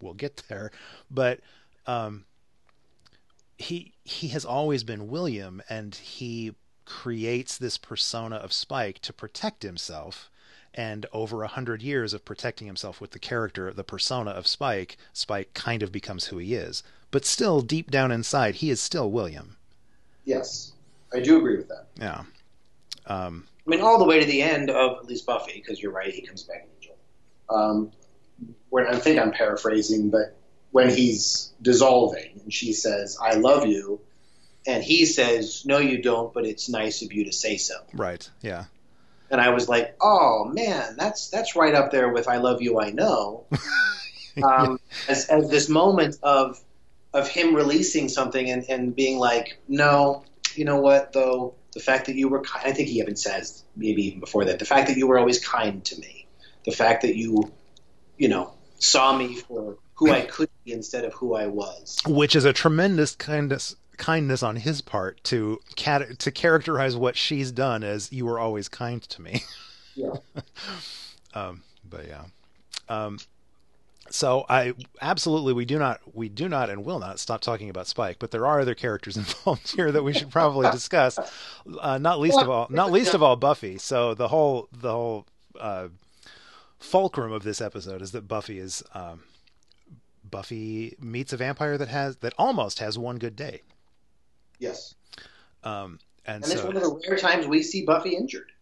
we'll 0.00 0.14
get 0.14 0.42
there, 0.48 0.70
but 1.10 1.40
um, 1.86 2.24
he 3.58 3.92
he 4.04 4.28
has 4.28 4.44
always 4.44 4.84
been 4.84 5.08
William, 5.08 5.62
and 5.68 5.94
he 5.94 6.54
creates 6.84 7.56
this 7.56 7.78
persona 7.78 8.36
of 8.36 8.52
Spike 8.52 8.98
to 9.00 9.12
protect 9.12 9.62
himself 9.62 10.30
and 10.74 11.06
over 11.12 11.42
a 11.42 11.48
hundred 11.48 11.82
years 11.82 12.12
of 12.12 12.24
protecting 12.24 12.66
himself 12.66 13.00
with 13.00 13.12
the 13.12 13.18
character, 13.18 13.72
the 13.72 13.84
persona 13.84 14.32
of 14.32 14.46
Spike, 14.46 14.96
Spike 15.12 15.54
kind 15.54 15.82
of 15.82 15.92
becomes 15.92 16.26
who 16.26 16.38
he 16.38 16.54
is. 16.54 16.82
But 17.10 17.24
still, 17.24 17.60
deep 17.60 17.90
down 17.90 18.10
inside, 18.10 18.56
he 18.56 18.70
is 18.70 18.80
still 18.80 19.10
William. 19.10 19.56
Yes, 20.24 20.72
I 21.12 21.20
do 21.20 21.38
agree 21.38 21.56
with 21.56 21.68
that. 21.68 21.86
Yeah. 21.96 22.22
Um, 23.06 23.46
I 23.66 23.70
mean, 23.70 23.80
all 23.80 23.98
the 23.98 24.04
way 24.04 24.18
to 24.18 24.26
the 24.26 24.42
end 24.42 24.68
of 24.68 24.98
at 24.98 25.06
least 25.06 25.26
Buffy, 25.26 25.54
because 25.54 25.80
you're 25.80 25.92
right, 25.92 26.12
he 26.12 26.22
comes 26.22 26.42
back 26.42 26.66
Angel. 26.76 26.96
Um, 27.48 27.92
when 28.70 28.86
I 28.86 28.98
think 28.98 29.20
I'm 29.20 29.30
paraphrasing, 29.30 30.10
but 30.10 30.36
when 30.72 30.90
he's 30.90 31.52
dissolving 31.62 32.40
and 32.42 32.52
she 32.52 32.72
says, 32.72 33.16
"I 33.22 33.34
love 33.34 33.66
you," 33.66 34.00
and 34.66 34.82
he 34.82 35.06
says, 35.06 35.64
"No, 35.64 35.78
you 35.78 36.02
don't, 36.02 36.34
but 36.34 36.44
it's 36.44 36.68
nice 36.68 37.02
of 37.02 37.12
you 37.12 37.26
to 37.26 37.32
say 37.32 37.58
so." 37.58 37.74
Right. 37.92 38.28
Yeah 38.42 38.64
and 39.30 39.40
I 39.40 39.50
was 39.50 39.68
like, 39.68 39.96
"Oh 40.00 40.44
man, 40.44 40.96
that's 40.96 41.28
that's 41.28 41.56
right 41.56 41.74
up 41.74 41.90
there 41.90 42.12
with 42.12 42.28
I 42.28 42.36
love 42.38 42.62
you, 42.62 42.80
I 42.80 42.90
know." 42.90 43.46
um, 44.42 44.78
as, 45.08 45.26
as 45.26 45.50
this 45.50 45.68
moment 45.68 46.16
of 46.22 46.60
of 47.12 47.28
him 47.28 47.54
releasing 47.54 48.08
something 48.08 48.50
and, 48.50 48.64
and 48.68 48.94
being 48.94 49.18
like, 49.18 49.58
"No, 49.68 50.24
you 50.54 50.64
know 50.64 50.80
what 50.80 51.12
though." 51.12 51.54
The 51.72 51.80
fact 51.80 52.06
that 52.06 52.14
you 52.14 52.28
were, 52.28 52.40
kind, 52.40 52.68
I 52.68 52.72
think 52.72 52.88
he 52.88 53.00
even 53.00 53.16
says, 53.16 53.64
maybe 53.74 54.06
even 54.06 54.20
before 54.20 54.44
that, 54.44 54.60
the 54.60 54.64
fact 54.64 54.86
that 54.86 54.96
you 54.96 55.08
were 55.08 55.18
always 55.18 55.44
kind 55.44 55.84
to 55.86 55.98
me, 55.98 56.28
the 56.64 56.70
fact 56.70 57.02
that 57.02 57.16
you, 57.16 57.50
you 58.16 58.28
know, 58.28 58.52
saw 58.78 59.16
me 59.16 59.38
for 59.40 59.76
who 59.94 60.12
I 60.12 60.20
could 60.20 60.50
be 60.64 60.72
instead 60.72 61.04
of 61.04 61.12
who 61.14 61.34
I 61.34 61.48
was. 61.48 61.98
Which 62.06 62.36
is 62.36 62.44
a 62.44 62.52
tremendous 62.52 63.16
kindness 63.16 63.74
kindness 63.98 64.42
on 64.42 64.56
his 64.56 64.80
part 64.80 65.22
to 65.24 65.60
cat- 65.76 66.18
to 66.18 66.30
characterize 66.30 66.96
what 66.96 67.16
she's 67.16 67.52
done 67.52 67.82
as 67.82 68.12
you 68.12 68.26
were 68.26 68.38
always 68.38 68.68
kind 68.68 69.02
to 69.02 69.22
me. 69.22 69.42
Yeah. 69.96 70.14
um, 71.34 71.62
but 71.88 72.08
yeah. 72.08 72.24
Um, 72.88 73.18
so 74.10 74.44
I 74.48 74.74
absolutely 75.00 75.52
we 75.52 75.64
do 75.64 75.78
not 75.78 76.00
we 76.12 76.28
do 76.28 76.48
not 76.48 76.68
and 76.68 76.84
will 76.84 76.98
not 76.98 77.18
stop 77.18 77.40
talking 77.40 77.70
about 77.70 77.86
Spike, 77.86 78.18
but 78.18 78.30
there 78.30 78.46
are 78.46 78.60
other 78.60 78.74
characters 78.74 79.16
involved 79.16 79.74
here 79.74 79.90
that 79.92 80.02
we 80.02 80.12
should 80.12 80.30
probably 80.30 80.70
discuss. 80.70 81.18
Uh, 81.80 81.98
not 81.98 82.20
least 82.20 82.38
of 82.38 82.50
all, 82.50 82.66
not 82.70 82.90
least 82.90 83.14
of 83.14 83.22
all 83.22 83.36
Buffy. 83.36 83.78
So 83.78 84.14
the 84.14 84.28
whole 84.28 84.68
the 84.72 84.92
whole 84.92 85.26
uh, 85.58 85.88
fulcrum 86.78 87.32
of 87.32 87.42
this 87.44 87.60
episode 87.60 88.02
is 88.02 88.12
that 88.12 88.28
Buffy 88.28 88.58
is 88.58 88.82
um, 88.94 89.22
Buffy 90.28 90.96
meets 91.00 91.32
a 91.32 91.36
vampire 91.36 91.78
that 91.78 91.88
has 91.88 92.16
that 92.16 92.34
almost 92.38 92.78
has 92.80 92.98
one 92.98 93.18
good 93.18 93.36
day. 93.36 93.62
Yes. 94.58 94.94
Um, 95.62 95.98
and, 96.26 96.42
and 96.42 96.46
so, 96.46 96.52
it's 96.52 96.64
one 96.64 96.76
of 96.76 96.82
the 96.82 97.00
rare 97.08 97.18
times 97.18 97.46
we 97.46 97.62
see 97.62 97.84
Buffy 97.84 98.16
injured. 98.16 98.52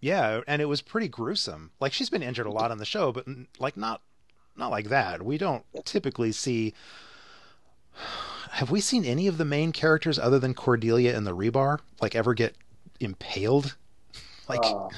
Yeah, 0.00 0.42
and 0.46 0.60
it 0.60 0.66
was 0.66 0.82
pretty 0.82 1.08
gruesome. 1.08 1.70
Like 1.80 1.92
she's 1.92 2.10
been 2.10 2.22
injured 2.22 2.46
a 2.46 2.52
lot 2.52 2.70
on 2.70 2.78
the 2.78 2.84
show, 2.84 3.10
but 3.10 3.26
like 3.58 3.76
not 3.76 4.02
not 4.56 4.70
like 4.70 4.88
that. 4.88 5.22
We 5.22 5.38
don't 5.38 5.64
typically 5.84 6.32
see. 6.32 6.74
Have 8.50 8.70
we 8.70 8.80
seen 8.80 9.04
any 9.04 9.26
of 9.26 9.38
the 9.38 9.44
main 9.44 9.72
characters 9.72 10.18
other 10.18 10.38
than 10.38 10.54
Cordelia 10.54 11.16
and 11.16 11.26
the 11.26 11.34
Rebar 11.34 11.80
like 12.00 12.14
ever 12.14 12.34
get 12.34 12.54
impaled? 13.00 13.76
Like, 14.46 14.60
uh, 14.62 14.90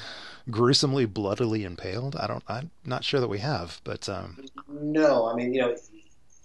gruesomely, 0.51 1.05
bloodily 1.05 1.63
impaled? 1.63 2.17
I 2.17 2.27
don't. 2.27 2.43
I'm 2.49 2.71
not 2.85 3.05
sure 3.05 3.21
that 3.21 3.29
we 3.29 3.39
have, 3.39 3.79
but 3.85 4.09
um, 4.09 4.43
No, 4.67 5.25
I 5.25 5.35
mean, 5.35 5.53
you 5.53 5.61
know, 5.61 5.75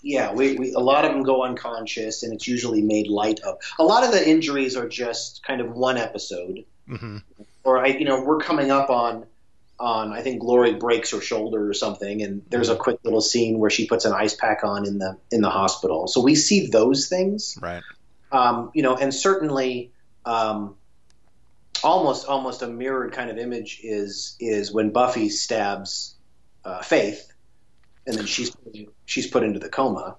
yeah, 0.02 0.32
we, 0.32 0.56
we 0.56 0.72
a 0.72 0.80
lot 0.80 1.04
of 1.04 1.12
them 1.12 1.22
go 1.22 1.44
unconscious, 1.44 2.22
and 2.22 2.32
it's 2.32 2.46
usually 2.46 2.82
made 2.82 3.06
light 3.06 3.40
of. 3.40 3.58
A 3.78 3.84
lot 3.84 4.04
of 4.04 4.12
the 4.12 4.28
injuries 4.28 4.76
are 4.76 4.88
just 4.88 5.42
kind 5.44 5.60
of 5.60 5.70
one 5.70 5.96
episode, 5.96 6.64
hmm 6.86 7.18
or 7.64 7.78
I, 7.78 7.88
you 7.88 8.04
know, 8.04 8.22
we're 8.24 8.38
coming 8.38 8.70
up 8.70 8.90
on 8.90 9.26
on 9.78 10.12
I 10.12 10.22
think 10.22 10.40
Glory 10.40 10.74
breaks 10.74 11.12
her 11.12 11.20
shoulder 11.20 11.68
or 11.68 11.74
something, 11.74 12.22
and 12.22 12.42
there's 12.50 12.68
a 12.68 12.76
quick 12.76 12.98
little 13.04 13.20
scene 13.20 13.58
where 13.58 13.70
she 13.70 13.86
puts 13.86 14.04
an 14.04 14.12
ice 14.12 14.34
pack 14.34 14.64
on 14.64 14.86
in 14.86 14.98
the 14.98 15.16
in 15.30 15.40
the 15.40 15.50
hospital. 15.50 16.08
So 16.08 16.20
we 16.20 16.34
see 16.34 16.66
those 16.66 17.08
things, 17.08 17.56
right. 17.60 17.82
um, 18.30 18.70
you 18.74 18.82
know, 18.82 18.96
and 18.96 19.14
certainly. 19.14 19.92
Um, 20.24 20.76
Almost, 21.84 22.28
almost 22.28 22.62
a 22.62 22.68
mirrored 22.68 23.12
kind 23.12 23.28
of 23.28 23.38
image 23.38 23.80
is 23.82 24.36
is 24.38 24.72
when 24.72 24.90
Buffy 24.90 25.28
stabs 25.30 26.14
uh, 26.64 26.80
Faith, 26.80 27.31
and 28.06 28.16
then 28.16 28.26
she's 28.26 28.56
she's 29.06 29.26
put 29.26 29.42
into 29.42 29.58
the 29.58 29.68
coma. 29.68 30.16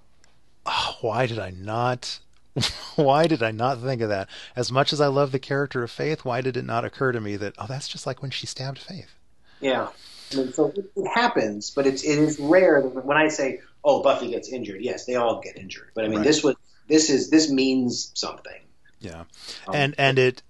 Oh, 0.65 0.97
why 1.01 1.25
did 1.25 1.39
I 1.39 1.51
not? 1.51 2.19
Why 2.95 3.25
did 3.25 3.41
I 3.41 3.49
not 3.49 3.81
think 3.81 4.01
of 4.03 4.09
that? 4.09 4.29
As 4.55 4.71
much 4.71 4.93
as 4.93 5.01
I 5.01 5.07
love 5.07 5.31
the 5.31 5.39
character 5.39 5.81
of 5.81 5.89
Faith, 5.89 6.23
why 6.23 6.41
did 6.41 6.55
it 6.55 6.65
not 6.65 6.85
occur 6.85 7.11
to 7.11 7.19
me 7.19 7.35
that 7.37 7.55
oh, 7.57 7.65
that's 7.67 7.87
just 7.87 8.05
like 8.05 8.21
when 8.21 8.29
she 8.29 8.45
stabbed 8.45 8.77
Faith? 8.77 9.15
Yeah. 9.59 9.87
I 10.31 10.35
mean, 10.35 10.53
so 10.53 10.67
it, 10.67 10.85
it 10.95 11.07
happens, 11.15 11.71
but 11.71 11.87
it's 11.87 12.03
it 12.03 12.19
is 12.19 12.39
rare 12.39 12.79
when 12.81 13.17
I 13.17 13.29
say, 13.29 13.61
"Oh, 13.83 14.03
Buffy 14.03 14.29
gets 14.29 14.49
injured," 14.49 14.81
yes, 14.81 15.05
they 15.05 15.15
all 15.15 15.41
get 15.41 15.57
injured. 15.57 15.89
But 15.95 16.05
I 16.05 16.09
mean, 16.09 16.17
Right. 16.19 16.27
this 16.27 16.43
was 16.43 16.55
this 16.87 17.09
is 17.09 17.31
this 17.31 17.49
means 17.49 18.11
something. 18.13 18.61
Yeah, 18.99 19.23
Um, 19.67 19.73
and 19.75 19.95
and 19.97 20.19
it 20.19 20.43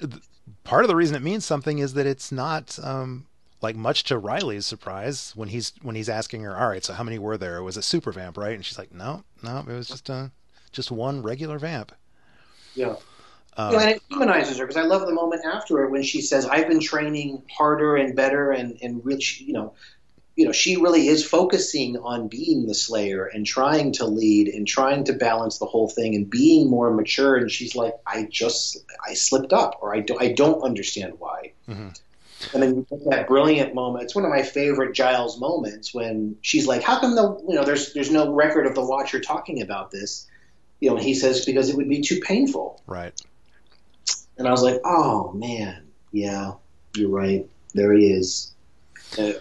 part 0.66 0.84
of 0.84 0.90
the 0.90 0.96
reason 0.98 1.16
it 1.16 1.22
means 1.22 1.46
something 1.46 1.80
is 1.80 1.94
that 1.94 2.06
it's 2.06 2.34
not 2.34 2.78
um, 2.84 3.28
like 3.64 3.76
much 3.78 4.04
to 4.04 4.18
Riley's 4.18 4.66
surprise 4.66 5.32
when 5.36 5.48
he's 5.48 5.72
when 5.82 5.96
he's 5.96 6.10
asking 6.10 6.44
her, 6.44 6.56
all 6.56 6.68
right, 6.68 6.84
so 6.84 6.94
how 6.94 7.04
many 7.04 7.18
were 7.18 7.38
there? 7.38 7.64
Was 7.64 7.78
it 7.78 7.84
super 7.84 8.12
vamp, 8.12 8.38
right? 8.38 8.54
And 8.54 8.64
she's 8.64 8.78
like, 8.78 8.94
no, 8.94 9.24
no, 9.42 9.60
it 9.60 9.68
was 9.68 9.88
just 9.88 10.10
a 10.10 10.32
just 10.74 10.92
one 10.92 11.24
regular 11.24 11.58
vamp. 11.58 11.94
Yeah. 12.76 12.96
Um, 13.56 13.72
You 13.72 13.78
know, 13.78 13.84
and 13.84 13.92
it 13.92 14.02
humanizes 14.10 14.58
her 14.58 14.66
because 14.68 14.84
I 14.84 14.86
love 14.86 15.06
the 15.08 15.14
moment 15.14 15.44
after 15.46 15.84
it 15.84 15.92
when 15.92 16.04
she 16.04 16.22
says, 16.22 16.46
"I've 16.46 16.68
been 16.68 16.82
training 16.82 17.44
harder 17.56 17.96
and 17.96 18.16
better," 18.16 18.52
and 18.52 18.78
and 18.82 19.06
rich. 19.06 19.42
You 19.42 19.54
know, 19.54 19.74
you 20.36 20.46
know, 20.46 20.52
she 20.52 20.76
really 20.76 21.08
is 21.08 21.24
focusing 21.24 21.96
on 21.98 22.28
being 22.28 22.66
the 22.66 22.74
Slayer 22.74 23.26
and 23.28 23.46
trying 23.46 23.92
to 23.94 24.06
lead 24.06 24.48
and 24.48 24.68
trying 24.68 25.04
to 25.06 25.14
balance 25.14 25.60
the 25.60 25.68
whole 25.68 25.88
thing 25.88 26.16
and 26.16 26.30
being 26.30 26.70
more 26.70 26.92
mature. 26.92 27.36
And 27.36 27.50
she's 27.50 27.76
like, 27.76 27.94
"I 28.08 28.28
just 28.30 28.80
I 29.08 29.14
slipped 29.14 29.54
up, 29.54 29.78
or 29.82 29.96
I 29.96 30.00
don't 30.02 30.22
I 30.22 30.34
don't 30.34 30.62
understand 30.64 31.14
why." 31.20 31.54
Mhm. 31.70 31.96
And 32.54 32.64
then 32.64 32.76
you 32.76 32.88
get 32.90 33.10
that 33.10 33.28
brilliant 33.28 33.76
moment. 33.76 34.04
It's 34.04 34.16
one 34.16 34.26
of 34.26 34.32
my 34.32 34.42
favorite 34.44 34.94
Giles 34.94 35.40
moments 35.40 35.94
when 35.94 36.36
she's 36.42 36.68
like, 36.68 36.82
"How 36.82 37.00
come 37.00 37.16
the 37.16 37.38
you 37.48 37.56
know 37.56 37.64
there's 37.64 37.94
there's 37.94 38.12
no 38.12 38.34
record 38.34 38.66
of 38.66 38.76
the 38.76 38.84
Watcher 38.86 39.20
talking 39.20 39.62
about 39.62 39.92
this?" 39.92 40.28
You 40.80 40.90
know, 40.90 40.98
and 40.98 41.06
he 41.06 41.14
says 41.14 41.46
because 41.46 41.70
it 41.70 41.78
would 41.78 41.90
be 41.90 42.02
too 42.02 42.20
painful. 42.20 42.82
right. 42.88 43.14
And 44.38 44.48
I 44.48 44.52
was 44.52 44.64
like, 44.64 44.82
oh 44.84 45.32
man, 45.34 45.88
yeah, 46.12 46.54
you're 46.96 47.10
right. 47.10 47.48
There 47.74 47.94
he 47.94 48.12
is. 48.12 48.52
Uh, 49.18 49.34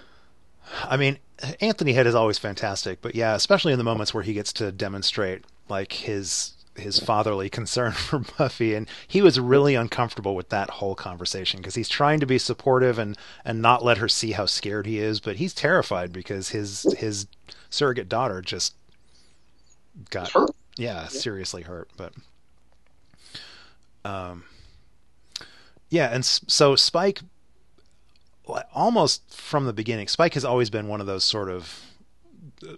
I 0.84 0.96
mean, 0.96 1.18
Anthony 1.60 1.92
Head 1.92 2.06
is 2.06 2.14
always 2.14 2.38
fantastic, 2.38 3.00
but 3.00 3.14
yeah, 3.14 3.34
especially 3.34 3.72
in 3.72 3.78
the 3.78 3.84
moments 3.84 4.12
where 4.12 4.22
he 4.22 4.32
gets 4.34 4.52
to 4.54 4.70
demonstrate 4.70 5.44
like 5.68 5.92
his 5.92 6.52
his 6.76 6.98
fatherly 6.98 7.48
concern 7.48 7.92
for 7.92 8.18
Buffy, 8.18 8.74
and 8.74 8.88
he 9.06 9.22
was 9.22 9.38
really 9.38 9.74
uncomfortable 9.74 10.34
with 10.34 10.48
that 10.50 10.70
whole 10.70 10.94
conversation 10.94 11.60
because 11.60 11.74
he's 11.74 11.88
trying 11.88 12.20
to 12.20 12.26
be 12.26 12.38
supportive 12.38 12.98
and 12.98 13.16
and 13.44 13.60
not 13.60 13.84
let 13.84 13.98
her 13.98 14.08
see 14.08 14.32
how 14.32 14.46
scared 14.46 14.86
he 14.86 14.98
is, 14.98 15.20
but 15.20 15.36
he's 15.36 15.54
terrified 15.54 16.12
because 16.12 16.50
his 16.50 16.82
his 16.98 17.26
surrogate 17.70 18.08
daughter 18.08 18.40
just 18.40 18.74
got 20.10 20.30
hurt. 20.32 20.50
yeah, 20.76 21.08
seriously 21.08 21.62
hurt. 21.62 21.88
But 21.96 22.14
um, 24.04 24.44
yeah, 25.90 26.08
and 26.12 26.24
so 26.24 26.76
Spike, 26.76 27.20
almost 28.74 29.34
from 29.34 29.66
the 29.66 29.72
beginning, 29.72 30.08
Spike 30.08 30.34
has 30.34 30.44
always 30.44 30.70
been 30.70 30.88
one 30.88 31.00
of 31.00 31.06
those 31.06 31.24
sort 31.24 31.50
of 31.50 31.82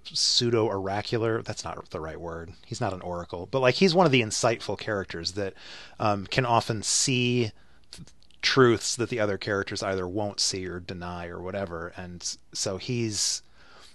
pseudo 0.04 0.66
oracular. 0.66 1.42
That's 1.42 1.64
not 1.64 1.90
the 1.90 2.00
right 2.00 2.20
word. 2.20 2.52
He's 2.66 2.80
not 2.80 2.92
an 2.92 3.00
oracle, 3.02 3.48
but 3.50 3.60
like 3.60 3.76
he's 3.76 3.94
one 3.94 4.06
of 4.06 4.12
the 4.12 4.22
insightful 4.22 4.78
characters 4.78 5.32
that 5.32 5.54
um, 5.98 6.26
can 6.26 6.46
often 6.46 6.82
see 6.82 7.52
th- 7.92 8.08
truths 8.42 8.96
that 8.96 9.08
the 9.10 9.20
other 9.20 9.38
characters 9.38 9.82
either 9.82 10.06
won't 10.06 10.40
see 10.40 10.66
or 10.66 10.80
deny 10.80 11.26
or 11.26 11.40
whatever. 11.40 11.92
And 11.96 12.36
so 12.52 12.76
he's, 12.76 13.42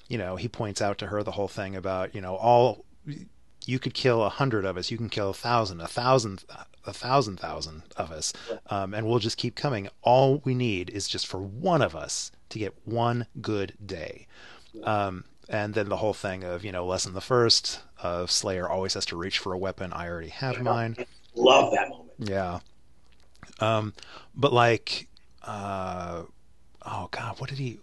you 0.08 0.18
know, 0.18 0.36
he 0.36 0.48
points 0.48 0.82
out 0.82 0.98
to 1.00 1.08
her 1.08 1.24
the 1.24 1.32
whole 1.32 1.48
thing 1.48 1.76
about 1.76 2.14
you 2.16 2.22
know 2.22 2.36
all 2.36 2.86
you 3.66 3.80
could 3.80 3.94
kill 3.94 4.24
a 4.24 4.30
hundred 4.30 4.66
of 4.66 4.78
us, 4.78 4.90
you 4.90 4.98
can 4.98 5.10
kill 5.10 5.30
a 5.30 5.34
thousand, 5.34 5.82
a 5.82 5.88
thousand, 5.88 6.44
a 6.86 6.94
thousand 6.94 7.40
thousand 7.40 7.84
of 7.98 8.12
us, 8.12 8.34
um, 8.68 8.94
and 8.94 9.06
we'll 9.06 9.20
just 9.20 9.38
keep 9.38 9.56
coming. 9.56 9.90
All 10.02 10.42
we 10.44 10.56
need 10.56 10.90
is 10.90 11.08
just 11.08 11.28
for 11.28 11.40
one 11.40 11.82
of 11.82 11.96
us 11.96 12.32
to 12.50 12.60
get 12.60 12.74
one 12.86 13.28
good 13.42 13.74
day. 13.86 14.28
Um, 14.84 15.26
and 15.50 15.74
then 15.74 15.90
the 15.90 15.98
whole 15.98 16.14
thing 16.14 16.44
of 16.44 16.64
you 16.64 16.72
know 16.72 16.86
lesson 16.86 17.14
the 17.14 17.22
first 17.22 17.82
of 18.02 18.32
Slayer 18.32 18.70
always 18.70 18.94
has 18.94 19.06
to 19.08 19.18
reach 19.18 19.40
for 19.40 19.52
a 19.52 19.58
weapon. 19.58 19.92
I 19.92 20.08
already 20.08 20.30
have 20.30 20.62
mine. 20.62 20.96
Love 21.36 21.74
that 21.74 21.90
moment. 21.90 22.10
Yeah. 22.20 22.60
Um, 23.60 23.94
but 24.36 24.54
like, 24.54 25.08
uh, 25.44 26.24
oh 26.86 27.08
god, 27.12 27.40
what 27.40 27.50
did 27.50 27.60
he, 27.60 27.80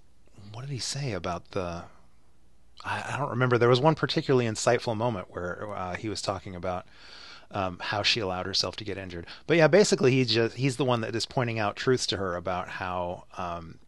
what 0.52 0.62
did 0.62 0.70
he 0.70 0.78
say 0.78 1.12
about 1.12 1.50
the? 1.50 1.84
I, 2.84 3.14
I 3.14 3.18
don't 3.18 3.30
remember. 3.30 3.58
There 3.58 3.68
was 3.68 3.80
one 3.80 3.94
particularly 3.94 4.46
insightful 4.46 4.96
moment 4.96 5.26
where 5.30 5.68
uh, 5.74 5.96
he 5.96 6.08
was 6.08 6.22
talking 6.22 6.54
about 6.54 6.86
um, 7.50 7.78
how 7.80 8.02
she 8.02 8.20
allowed 8.20 8.46
herself 8.46 8.76
to 8.76 8.84
get 8.84 8.98
injured. 8.98 9.26
But 9.46 9.56
yeah, 9.56 9.68
basically 9.68 10.12
he's 10.12 10.30
just 10.30 10.56
he's 10.56 10.76
the 10.76 10.84
one 10.84 11.00
that 11.00 11.14
is 11.14 11.26
pointing 11.26 11.58
out 11.58 11.76
truths 11.76 12.06
to 12.08 12.16
her 12.16 12.36
about 12.36 12.68
how, 12.68 13.24
um, 13.36 13.78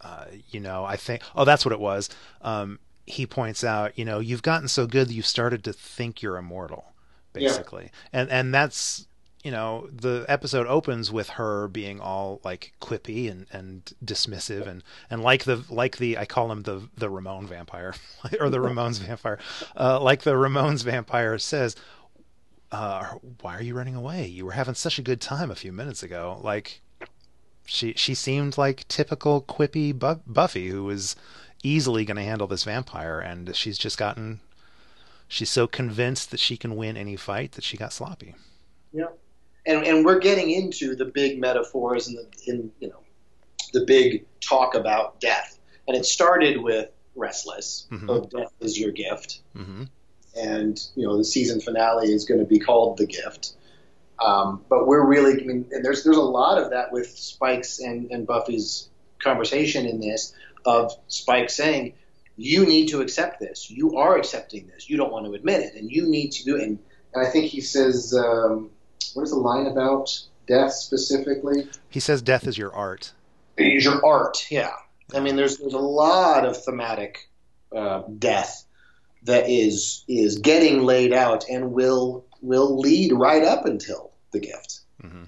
uh, 0.00 0.24
you 0.50 0.60
know, 0.60 0.84
I 0.84 0.96
think 0.96 1.22
oh 1.34 1.44
that's 1.44 1.64
what 1.64 1.72
it 1.72 1.80
was. 1.80 2.08
Um, 2.42 2.78
he 3.06 3.26
points 3.26 3.64
out, 3.64 3.98
you 3.98 4.04
know, 4.04 4.18
you've 4.18 4.42
gotten 4.42 4.68
so 4.68 4.86
good 4.86 5.08
that 5.08 5.14
you've 5.14 5.26
started 5.26 5.64
to 5.64 5.72
think 5.72 6.20
you're 6.22 6.36
immortal, 6.36 6.92
Yeah. 7.34 7.48
basically, 7.48 7.90
and 8.12 8.30
and 8.30 8.52
that's 8.54 9.06
you 9.44 9.52
know 9.52 9.88
the 9.92 10.26
episode 10.28 10.66
opens 10.66 11.10
with 11.12 11.28
her 11.30 11.68
being 11.68 12.00
all 12.00 12.40
like 12.44 12.72
quippy 12.80 13.30
and 13.30 13.46
and 13.52 13.92
dismissive 14.04 14.66
and 14.66 14.82
and 15.08 15.22
like 15.22 15.44
the 15.44 15.64
like 15.70 15.96
the 15.98 16.18
I 16.18 16.26
call 16.26 16.50
him 16.50 16.62
the 16.64 16.88
the 16.96 17.08
Ramone 17.08 17.46
vampire 17.46 17.94
or 18.40 18.50
the 18.50 18.58
Ramones 18.58 18.98
vampire 19.06 19.38
uh, 19.76 20.00
like 20.00 20.22
the 20.22 20.32
Ramones 20.34 20.82
vampire 20.82 21.38
says 21.38 21.76
uh, 22.72 23.14
why 23.40 23.56
are 23.56 23.62
you 23.62 23.74
running 23.74 23.94
away 23.94 24.26
you 24.26 24.44
were 24.44 24.52
having 24.52 24.74
such 24.74 24.98
a 24.98 25.02
good 25.02 25.20
time 25.20 25.50
a 25.50 25.54
few 25.54 25.72
minutes 25.72 26.02
ago 26.02 26.40
like 26.42 26.82
she 27.70 27.92
she 27.94 28.14
seemed 28.14 28.56
like 28.56 28.88
typical 28.88 29.42
quippy 29.42 29.92
Bu- 29.96 30.22
Buffy 30.26 30.68
who 30.68 30.84
was 30.84 31.14
easily 31.62 32.04
going 32.04 32.16
to 32.16 32.22
handle 32.22 32.46
this 32.46 32.64
vampire 32.64 33.18
and 33.20 33.54
she's 33.54 33.76
just 33.76 33.98
gotten 33.98 34.40
she's 35.28 35.50
so 35.50 35.66
convinced 35.66 36.30
that 36.30 36.40
she 36.40 36.56
can 36.56 36.76
win 36.76 36.96
any 36.96 37.14
fight 37.16 37.52
that 37.52 37.64
she 37.64 37.76
got 37.76 37.92
sloppy 37.92 38.34
Yeah. 38.92 39.06
And 39.66 39.84
and 39.86 40.04
we're 40.04 40.18
getting 40.20 40.50
into 40.50 40.96
the 40.96 41.04
big 41.04 41.38
metaphors 41.38 42.08
and 42.08 42.16
the 42.16 42.26
in 42.50 42.70
you 42.80 42.88
know 42.88 43.00
the 43.74 43.84
big 43.84 44.24
talk 44.40 44.74
about 44.74 45.20
death. 45.20 45.58
And 45.86 45.94
it 45.96 46.06
started 46.06 46.62
with 46.62 46.88
Restless. 47.14 47.86
Mhm. 47.90 48.06
Oh, 48.08 48.20
death 48.38 48.52
is 48.60 48.78
your 48.78 48.92
gift. 48.92 49.40
hmm 49.54 49.84
and 50.36 50.78
you 50.94 51.04
know 51.06 51.16
the 51.18 51.24
season 51.24 51.60
finale 51.60 52.12
is 52.12 52.24
going 52.24 52.38
to 52.40 52.46
be 52.46 52.58
called 52.60 52.96
the 52.96 53.06
gift. 53.06 53.54
Um, 54.20 54.64
but 54.68 54.86
we're 54.86 55.04
really, 55.06 55.40
I 55.40 55.44
mean, 55.44 55.66
and 55.70 55.84
there's 55.84 56.04
there's 56.04 56.16
a 56.16 56.20
lot 56.20 56.58
of 56.58 56.70
that 56.70 56.92
with 56.92 57.08
Spike's 57.08 57.78
and, 57.78 58.10
and 58.10 58.26
Buffy's 58.26 58.88
conversation 59.18 59.86
in 59.86 60.00
this 60.00 60.34
of 60.64 60.92
Spike 61.08 61.50
saying, 61.50 61.94
"You 62.36 62.66
need 62.66 62.88
to 62.88 63.00
accept 63.00 63.40
this. 63.40 63.70
You 63.70 63.96
are 63.98 64.16
accepting 64.16 64.66
this. 64.66 64.90
You 64.90 64.96
don't 64.96 65.12
want 65.12 65.26
to 65.26 65.32
admit 65.34 65.60
it, 65.60 65.74
and 65.74 65.90
you 65.90 66.08
need 66.08 66.32
to 66.32 66.44
do 66.44 66.56
it." 66.56 66.62
And, 66.62 66.78
and 67.14 67.26
I 67.26 67.30
think 67.30 67.46
he 67.46 67.60
says, 67.60 68.12
um, 68.14 68.70
"What 69.14 69.22
is 69.22 69.30
the 69.30 69.36
line 69.36 69.66
about 69.66 70.10
death 70.46 70.72
specifically?" 70.72 71.68
he 71.88 72.00
says 72.00 72.20
death 72.20 72.46
is 72.46 72.58
your 72.58 72.74
art 72.74 73.12
Is 73.56 73.84
your 73.84 74.04
art, 74.04 74.46
yeah. 74.50 74.72
I 75.14 75.20
mean, 75.20 75.36
there's 75.36 75.58
there's 75.58 75.74
a 75.74 75.78
lot 75.78 76.44
of 76.44 76.62
thematic 76.62 77.28
uh, 77.74 78.02
death 78.18 78.64
that 79.24 79.48
is 79.48 80.04
is 80.08 80.38
getting 80.38 80.82
laid 80.82 81.12
out 81.12 81.44
and 81.48 81.72
will 81.72 82.24
will 82.42 82.78
lead 82.78 83.12
right 83.12 83.42
up 83.42 83.64
until 83.64 84.07
the 84.32 84.40
gift. 84.40 84.80
Mm-hmm. 85.02 85.24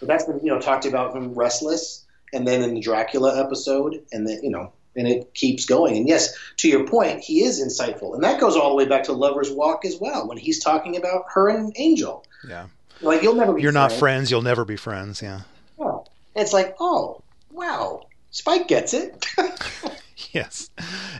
But 0.00 0.08
that's 0.08 0.24
been 0.24 0.40
you 0.40 0.46
know 0.52 0.60
talked 0.60 0.86
about 0.86 1.12
from 1.12 1.34
Restless, 1.34 2.04
and 2.32 2.46
then 2.46 2.62
in 2.62 2.74
the 2.74 2.80
Dracula 2.80 3.40
episode, 3.44 4.02
and 4.12 4.26
then 4.28 4.40
you 4.42 4.50
know, 4.50 4.72
and 4.96 5.06
it 5.06 5.32
keeps 5.34 5.64
going. 5.64 5.96
And 5.96 6.08
yes, 6.08 6.36
to 6.58 6.68
your 6.68 6.86
point, 6.86 7.20
he 7.20 7.42
is 7.44 7.62
insightful, 7.62 8.14
and 8.14 8.24
that 8.24 8.40
goes 8.40 8.56
all 8.56 8.70
the 8.70 8.74
way 8.76 8.86
back 8.86 9.04
to 9.04 9.12
Lover's 9.12 9.50
Walk 9.50 9.84
as 9.84 9.96
well, 10.00 10.26
when 10.28 10.38
he's 10.38 10.58
talking 10.58 10.96
about 10.96 11.24
her 11.34 11.48
and 11.48 11.72
Angel. 11.76 12.24
yeah 12.48 12.66
Like 13.00 13.22
you'll 13.22 13.34
never 13.36 13.52
be 13.52 13.62
you're 13.62 13.70
not 13.72 13.90
friends. 13.90 14.00
friends 14.00 14.30
you'll 14.30 14.42
never 14.42 14.64
be 14.64 14.76
friends 14.76 15.22
yeah 15.22 15.42
Oh. 15.78 16.04
It's 16.34 16.52
like, 16.52 16.76
oh, 16.80 17.20
wow, 17.50 18.02
Spike 18.30 18.66
gets 18.68 18.94
it. 18.94 19.26
yes, 20.32 20.70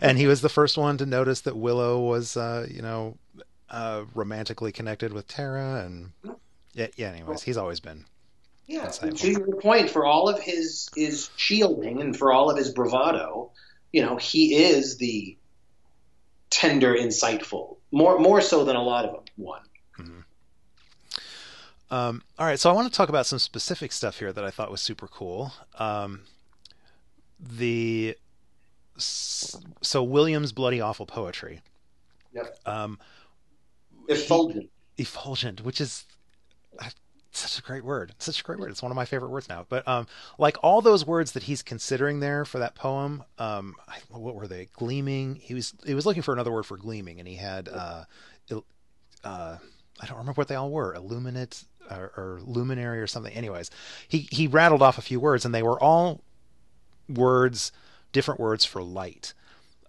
and 0.01 0.17
he 0.17 0.27
was 0.27 0.41
the 0.41 0.49
first 0.49 0.79
one 0.79 0.97
to 0.99 1.07
notice 1.07 1.43
that 1.43 1.57
Willow 1.57 2.01
was, 2.01 2.37
uh, 2.37 2.67
you 2.71 2.81
know, 2.81 3.17
uh, 3.73 4.05
romantically 4.15 4.71
connected 4.71 5.13
with 5.13 5.27
Tara, 5.27 5.83
and 5.85 6.13
yeah, 6.75 6.87
yeah. 6.97 7.09
Anyways, 7.11 7.43
he's 7.43 7.57
always 7.57 7.81
been. 7.81 8.05
Yeah, 8.67 8.87
Insightful. 8.87 9.19
to 9.21 9.31
your 9.31 9.57
point, 9.61 9.91
for 9.91 10.07
all 10.07 10.29
of 10.29 10.41
his 10.41 10.89
his 10.95 11.31
shielding 11.37 12.01
and 12.01 12.17
for 12.17 12.33
all 12.33 12.49
of 12.51 12.57
his 12.57 12.71
bravado, 12.71 13.51
you 13.93 14.03
know, 14.03 14.17
he 14.17 14.55
is 14.55 14.99
the 14.99 15.37
tender, 16.51 16.95
insightful, 16.95 17.77
more 17.91 18.19
more 18.19 18.41
so 18.41 18.65
than 18.65 18.77
a 18.77 18.83
lot 18.83 19.05
of 19.05 19.13
them. 19.15 19.25
One. 19.37 19.63
Um, 21.91 22.23
all 22.39 22.47
right, 22.47 22.59
so 22.59 22.71
I 22.71 22.73
want 22.73 22.91
to 22.91 22.97
talk 22.97 23.11
about 23.11 23.27
some 23.27 23.39
specific 23.39 23.93
stuff 23.93 24.19
here 24.19 24.33
that 24.33 24.43
I 24.45 24.51
thought 24.51 24.71
was 24.71 24.81
super 24.81 25.07
cool. 25.07 25.53
Um, 25.79 26.23
the 27.39 28.17
so 28.97 30.03
Williams' 30.03 30.53
bloody 30.53 30.81
awful 30.81 31.05
poetry, 31.05 31.61
Yep. 32.33 32.59
um, 32.65 32.99
Effulgent. 34.13 34.71
effulgent, 34.99 35.65
which 35.65 35.81
is 35.81 36.05
uh, 36.79 36.91
such 37.31 37.59
a 37.59 37.63
great 37.63 37.85
word. 37.85 38.15
Such 38.19 38.41
a 38.41 38.45
great 38.45 38.59
word. 38.59 38.71
It's 38.71 38.83
one 38.83 38.93
of 38.93 38.97
my 38.97 39.05
favorite 39.05 39.31
words 39.31 39.49
now. 39.49 39.67
But 39.69 39.87
um, 39.89 40.07
like 40.39 40.57
all 40.63 40.81
those 40.83 41.07
words 41.07 41.33
that 41.33 41.45
he's 41.45 41.63
considering 41.63 42.21
there 42.21 42.45
for 42.45 42.59
that 42.59 42.75
poem, 42.75 43.25
um, 43.39 43.75
I, 43.89 43.99
what 44.09 44.35
were 44.35 44.47
they? 44.47 44.69
Gleaming. 44.75 45.37
He 45.37 45.55
was 45.55 45.75
he 45.85 45.95
was 45.95 46.07
looking 46.07 46.23
for 46.23 46.33
another 46.33 46.53
word 46.53 46.67
for 46.67 46.77
gleaming, 46.77 47.19
and 47.19 47.29
he 47.29 47.37
had 47.37 47.69
uh, 47.69 48.05
uh, 49.25 49.57
I 50.01 50.07
don't 50.07 50.19
remember 50.19 50.41
what 50.41 50.49
they 50.49 50.55
all 50.55 50.71
were. 50.71 50.95
Illuminate 50.95 51.65
or, 51.91 52.13
or 52.17 52.41
luminary 52.45 53.01
or 53.01 53.07
something. 53.07 53.33
Anyways, 53.33 53.71
he 54.09 54.29
he 54.31 54.47
rattled 54.47 54.83
off 54.83 54.99
a 54.99 55.03
few 55.03 55.21
words, 55.21 55.45
and 55.45 55.55
they 55.55 55.63
were 55.63 55.81
all 55.83 56.23
words, 57.09 57.73
different 58.13 58.41
words 58.41 58.65
for 58.65 58.83
light. 58.83 59.35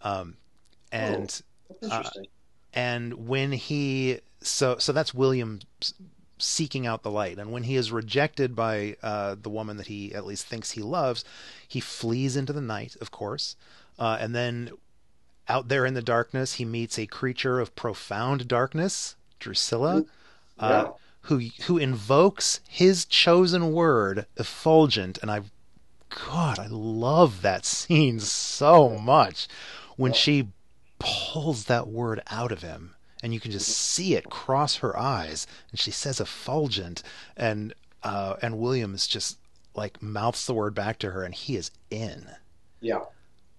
Um, 0.02 0.38
and 0.92 1.24
That's 1.24 1.44
interesting. 1.82 2.26
And 2.74 3.28
when 3.28 3.52
he 3.52 4.20
so 4.42 4.78
so 4.78 4.92
that's 4.92 5.14
William 5.14 5.60
seeking 6.40 6.86
out 6.86 7.04
the 7.04 7.12
light. 7.12 7.38
And 7.38 7.52
when 7.52 7.64
he 7.64 7.76
is 7.76 7.92
rejected 7.92 8.56
by 8.56 8.98
uh, 9.02 9.36
the 9.42 9.50
woman 9.50 9.78
that 9.78 9.88
he 9.88 10.14
at 10.14 10.26
least 10.26 10.46
thinks 10.46 10.72
he 10.72 10.82
loves 10.82 11.24
he 11.68 11.80
flees 11.80 12.36
into 12.36 12.52
the 12.54 12.62
night 12.62 12.96
of 13.00 13.12
course. 13.12 13.56
Uh, 13.98 14.18
and 14.20 14.36
then 14.36 14.72
out 15.48 15.68
there 15.70 15.86
in 15.86 15.94
the 15.94 16.02
darkness 16.02 16.54
he 16.54 16.66
meets 16.66 16.98
a 16.98 17.06
creature 17.06 17.60
of 17.60 17.76
profound 17.76 18.48
darkness 18.48 19.16
drusilla 19.40 20.06
uh, 20.60 20.70
Yeah. 20.70 20.92
who 21.24 21.40
who 21.68 21.78
invokes 21.78 22.60
his 22.68 23.06
chosen 23.06 23.72
word 23.72 24.26
effulgent. 24.36 25.18
And 25.22 25.30
i 25.32 25.42
god 26.32 26.60
i 26.60 26.68
love 26.70 27.42
that 27.42 27.66
scene 27.76 28.20
so 28.20 28.98
much. 28.98 29.48
When 29.96 30.12
she 30.14 30.50
pulls 31.04 31.66
that 31.66 31.88
word 31.88 32.22
out 32.32 32.52
of 32.52 32.62
him 32.62 32.96
and 33.22 33.34
you 33.34 33.40
can 33.40 33.52
just 33.52 33.68
see 33.68 34.16
it 34.16 34.30
cross 34.30 34.78
her 34.78 34.98
eyes 34.98 35.46
and 35.72 35.80
she 35.80 35.92
says 35.92 36.22
effulgent 36.22 37.04
and 37.36 37.74
uh 38.04 38.36
and 38.42 38.58
williams 38.58 39.06
just 39.06 39.38
like 39.76 40.02
mouths 40.02 40.46
the 40.46 40.54
word 40.54 40.74
back 40.74 40.98
to 41.00 41.12
her 41.12 41.24
and 41.24 41.36
he 41.36 41.56
is 41.58 41.72
in 41.90 42.26
yeah. 42.80 43.00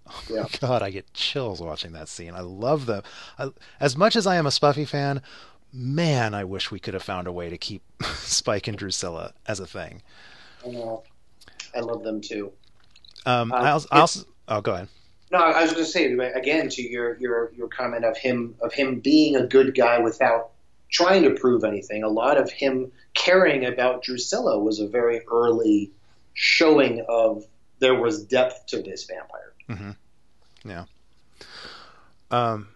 Oh 0.07 0.23
Yeah. 0.31 0.47
god 0.61 0.83
i 0.83 0.91
get 0.91 1.13
chills 1.13 1.61
watching 1.61 1.93
that 1.93 2.09
scene 2.09 2.35
i 2.35 2.41
love 2.41 2.87
the 2.87 3.03
I, 3.39 3.51
as 3.79 3.97
much 3.97 4.17
as 4.17 4.27
i 4.27 4.37
am 4.37 4.47
a 4.47 4.51
spuffy 4.51 4.87
fan 4.89 5.21
man 5.73 6.33
i 6.35 6.45
wish 6.45 6.71
we 6.71 6.79
could 6.81 6.95
have 6.95 7.03
found 7.03 7.27
a 7.27 7.33
way 7.33 7.51
to 7.51 7.59
keep 7.59 7.83
spike 8.17 8.69
and 8.69 8.79
drusilla 8.79 9.35
as 9.47 9.61
a 9.61 9.67
thing 9.67 10.03
I 10.65 10.69
know. 10.71 11.03
I 11.77 11.81
love 11.81 12.03
them 12.05 12.21
too. 12.23 12.53
um 13.27 13.53
Uh, 13.53 13.57
i 13.57 13.71
also, 13.71 13.89
I 13.91 14.01
also 14.01 14.21
oh 14.49 14.61
go 14.63 14.73
ahead 14.75 14.89
No, 15.35 15.41
I 15.41 15.63
was 15.63 15.73
going 15.73 15.85
to 15.85 15.91
say 15.91 16.13
again 16.15 16.69
to 16.69 16.83
your 16.83 17.19
your 17.19 17.53
your 17.57 17.67
comment 17.67 18.05
of 18.05 18.17
him 18.17 18.55
of 18.63 18.73
him 18.73 19.01
being 19.01 19.35
a 19.35 19.45
good 19.45 19.75
guy 19.75 19.99
without 19.99 20.51
trying 20.89 21.25
to 21.25 21.31
prove 21.31 21.65
anything. 21.65 22.05
A 22.05 22.09
lot 22.09 22.39
of 22.39 22.53
him 22.53 22.93
caring 23.15 23.65
about 23.65 24.05
Drusilla 24.05 24.57
was 24.61 24.79
a 24.79 24.87
very 24.87 25.23
early 25.29 25.91
showing 26.35 27.05
of 27.09 27.45
there 27.81 27.97
was 27.97 28.23
depth 28.23 28.67
to 28.67 28.81
this 28.81 29.07
vampire. 29.07 29.97
yeah 30.65 30.85
um 32.31 32.69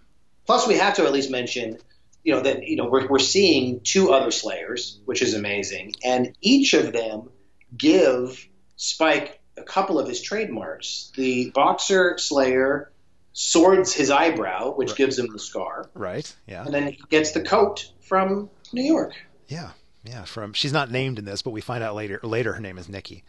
Plus, 0.49 0.67
we 0.67 0.79
have 0.79 0.95
to 0.95 1.05
at 1.05 1.13
least 1.13 1.31
mention, 1.31 1.77
you 2.25 2.35
know, 2.35 2.41
that 2.41 2.65
you 2.65 2.75
know 2.75 2.87
we're 2.87 3.07
we're 3.07 3.21
seeing 3.21 3.81
two 3.81 4.13
other 4.13 4.33
Slayers, 4.33 4.99
which 5.05 5.23
is 5.23 5.35
amazing, 5.35 5.95
and 6.03 6.35
each 6.41 6.75
of 6.75 6.93
them 6.93 7.29
give 7.77 8.49
Spike 8.77 9.38
a 9.59 9.63
couple 9.65 9.99
of 9.99 10.09
his 10.09 10.21
trademarks. 10.21 11.13
The 11.17 11.51
Boxer 11.51 12.17
Slayer 12.19 12.91
swords 13.33 13.93
his 13.93 14.11
eyebrow, 14.11 14.73
which 14.75 14.91
Right. 14.91 14.99
gives 14.99 15.19
him 15.19 15.29
the 15.33 15.39
scar, 15.39 15.89
right 15.95 16.35
yeah 16.47 16.65
and 16.65 16.75
then 16.75 16.89
he 16.89 17.01
gets 17.09 17.33
the 17.33 17.41
coat 17.43 17.93
from 18.01 18.51
New 18.73 18.83
York. 18.83 19.13
Yeah, 19.47 19.71
yeah. 20.05 20.25
From 20.25 20.53
she's 20.55 20.73
not 20.73 20.91
named 20.91 21.19
in 21.19 21.25
this, 21.25 21.43
but 21.43 21.51
we 21.51 21.61
find 21.61 21.83
out 21.85 21.95
later. 21.95 22.19
Later, 22.23 22.53
her 22.55 22.61
name 22.61 22.79
is 22.79 22.89
Nikki, 22.89 23.23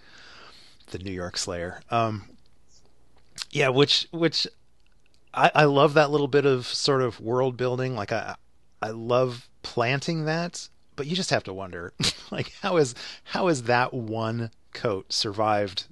the 0.88 1.00
New 1.00 1.12
York 1.12 1.38
Slayer. 1.38 1.82
Um, 1.92 2.24
yeah, 3.52 3.70
which 3.70 4.08
which 4.12 4.48
I, 5.34 5.52
I 5.54 5.64
love 5.66 5.94
that 5.94 6.12
little 6.12 6.28
bit 6.28 6.46
of 6.46 6.66
sort 6.66 7.02
of 7.02 7.20
world 7.20 7.56
building. 7.58 7.96
Like 7.96 8.12
I 8.12 8.36
I 8.82 8.90
love 8.90 9.48
planting 9.62 10.26
that, 10.26 10.68
but 10.96 11.06
you 11.08 11.16
just 11.16 11.30
have 11.30 11.44
to 11.44 11.54
wonder, 11.54 11.94
like 12.32 12.54
how 12.62 12.78
is 12.78 12.96
how 13.26 13.48
is 13.48 13.64
that 13.64 13.94
one 13.94 14.52
coat 14.74 15.12
survived 15.14 15.86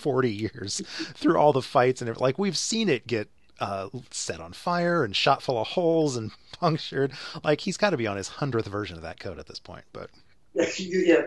forty 0.00 0.32
years 0.32 0.82
through 1.14 1.38
all 1.38 1.52
the 1.52 1.62
fights 1.62 2.02
and? 2.02 2.20
Like 2.20 2.38
we've 2.38 2.56
seen 2.56 2.88
it 2.88 3.06
get 3.06 3.28
uh, 3.60 3.88
set 4.10 4.40
on 4.40 4.52
fire 4.52 5.04
and 5.04 5.14
shot 5.14 5.42
full 5.42 5.60
of 5.60 5.68
holes 5.68 6.16
and 6.16 6.32
punctured. 6.60 7.12
Like 7.44 7.60
he's 7.60 7.76
got 7.76 7.90
to 7.90 7.96
be 7.96 8.06
on 8.06 8.16
his 8.16 8.28
hundredth 8.28 8.68
version 8.68 8.96
of 8.96 9.02
that 9.02 9.20
coat 9.20 9.38
at 9.38 9.46
this 9.46 9.60
point. 9.60 9.84
But 9.92 10.10
yeah, 10.54 11.22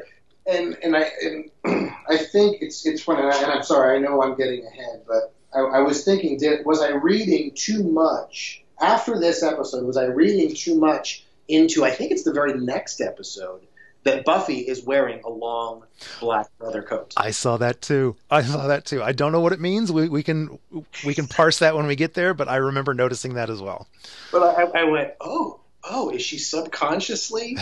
and 0.47 0.77
and 0.83 0.95
I 0.95 1.11
and 1.21 1.51
I 2.09 2.17
think 2.17 2.61
it's 2.61 2.85
it's 2.85 3.03
funny, 3.03 3.21
and, 3.21 3.31
I, 3.31 3.53
I'm 3.53 3.63
sorry, 3.63 3.95
I 3.95 3.99
know 3.99 4.21
I'm 4.21 4.35
getting 4.35 4.65
ahead, 4.65 5.03
but 5.07 5.33
I, 5.55 5.59
I 5.59 5.79
was 5.79 6.03
thinking, 6.03 6.37
did 6.37 6.65
was 6.65 6.81
I 6.81 6.89
reading 6.89 7.51
too 7.55 7.83
much 7.83 8.63
after 8.81 9.19
this 9.19 9.43
episode? 9.43 9.85
Was 9.85 9.97
I 9.97 10.05
reading 10.05 10.55
too 10.55 10.75
much 10.75 11.25
into? 11.47 11.85
I 11.85 11.91
think 11.91 12.11
it's 12.11 12.23
the 12.23 12.33
very 12.33 12.53
next 12.53 12.99
episode 12.99 13.61
that 14.03 14.25
Buffy 14.25 14.59
is 14.59 14.83
wearing 14.83 15.21
a 15.23 15.29
long 15.29 15.83
black 16.19 16.47
leather 16.59 16.81
coat. 16.81 17.13
I 17.17 17.31
saw 17.31 17.57
that 17.57 17.81
too. 17.81 18.15
I 18.29 18.41
saw 18.41 18.67
that 18.67 18.85
too. 18.85 19.01
I 19.01 19.11
don't 19.11 19.31
know 19.31 19.39
what 19.39 19.53
it 19.53 19.59
means. 19.59 19.91
We 19.91 20.09
we 20.09 20.23
can 20.23 20.59
we 21.05 21.13
can 21.13 21.27
parse 21.27 21.59
that 21.59 21.75
when 21.75 21.87
we 21.87 21.95
get 21.95 22.13
there. 22.13 22.33
But 22.33 22.47
I 22.47 22.57
remember 22.57 22.93
noticing 22.93 23.35
that 23.35 23.49
as 23.49 23.61
well. 23.61 23.87
But 24.31 24.57
I, 24.57 24.81
I 24.81 24.83
went, 24.85 25.13
oh, 25.21 25.61
oh, 25.83 26.09
is 26.09 26.21
she 26.21 26.37
subconsciously 26.37 27.57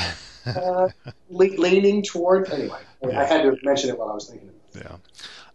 uh, 0.46 0.90
le- 1.30 1.46
leaning 1.58 2.04
toward? 2.04 2.50
Anyway, 2.52 2.80
I 3.04 3.24
had 3.24 3.44
to 3.44 3.58
mention 3.64 3.90
it 3.90 3.98
while 3.98 4.10
I 4.10 4.14
was 4.14 4.30
thinking 4.30 4.50
about 4.50 4.82
it. 4.82 4.90
Yeah. 4.90 4.98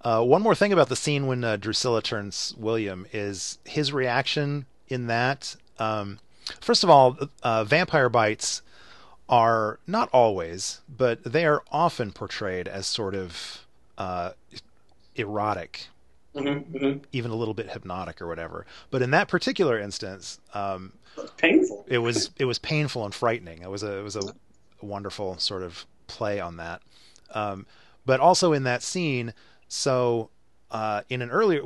Uh, 0.03 0.23
one 0.23 0.43
more 0.43 0.55
thing 0.55 0.73
about 0.73 0.89
the 0.89 0.97
scene 0.97 1.27
when 1.27 1.43
uh, 1.43 1.57
Drusilla 1.57 2.01
turns 2.01 2.55
William 2.57 3.07
is 3.13 3.59
his 3.65 3.93
reaction 3.93 4.67
in 4.89 5.09
that. 5.09 5.57
Um, 5.81 6.21
first 6.61 6.85
of 6.85 6.91
all, 6.91 7.19
uh, 7.43 7.65
vampire 7.65 8.09
bites 8.09 8.63
are 9.29 9.79
not 9.87 10.09
always, 10.13 10.81
but 10.89 11.23
they 11.25 11.45
are 11.45 11.63
often 11.73 12.13
portrayed 12.13 12.69
as 12.69 12.87
sort 12.87 13.15
of 13.15 13.67
uh, 13.99 14.33
erotic, 15.15 15.89
Mm-hmm, 16.35 16.77
mm-hmm. 16.77 16.99
even 17.13 17.31
a 17.31 17.35
little 17.35 17.55
bit 17.55 17.71
hypnotic 17.71 18.21
or 18.21 18.27
whatever. 18.27 18.67
But 18.91 19.01
in 19.01 19.11
that 19.13 19.27
particular 19.27 19.81
instance, 19.81 20.39
um, 20.53 20.93
Painful. 21.39 21.87
it 21.89 21.99
was 21.99 22.31
it 22.39 22.45
was 22.45 22.59
painful 22.59 23.07
and 23.07 23.15
frightening. 23.15 23.63
It 23.63 23.71
was 23.71 23.83
a 23.83 23.99
it 23.99 24.03
was 24.03 24.17
a 24.17 24.35
wonderful 24.83 25.39
sort 25.39 25.63
of 25.63 25.87
play 26.09 26.39
on 26.39 26.59
that. 26.59 26.83
Um, 27.31 27.65
but 28.05 28.21
also 28.21 28.53
in 28.53 28.65
that 28.65 28.83
scene, 28.83 29.33
so 29.67 30.29
uh, 30.71 31.03
in 31.09 31.23
an 31.23 31.31
earlier 31.31 31.63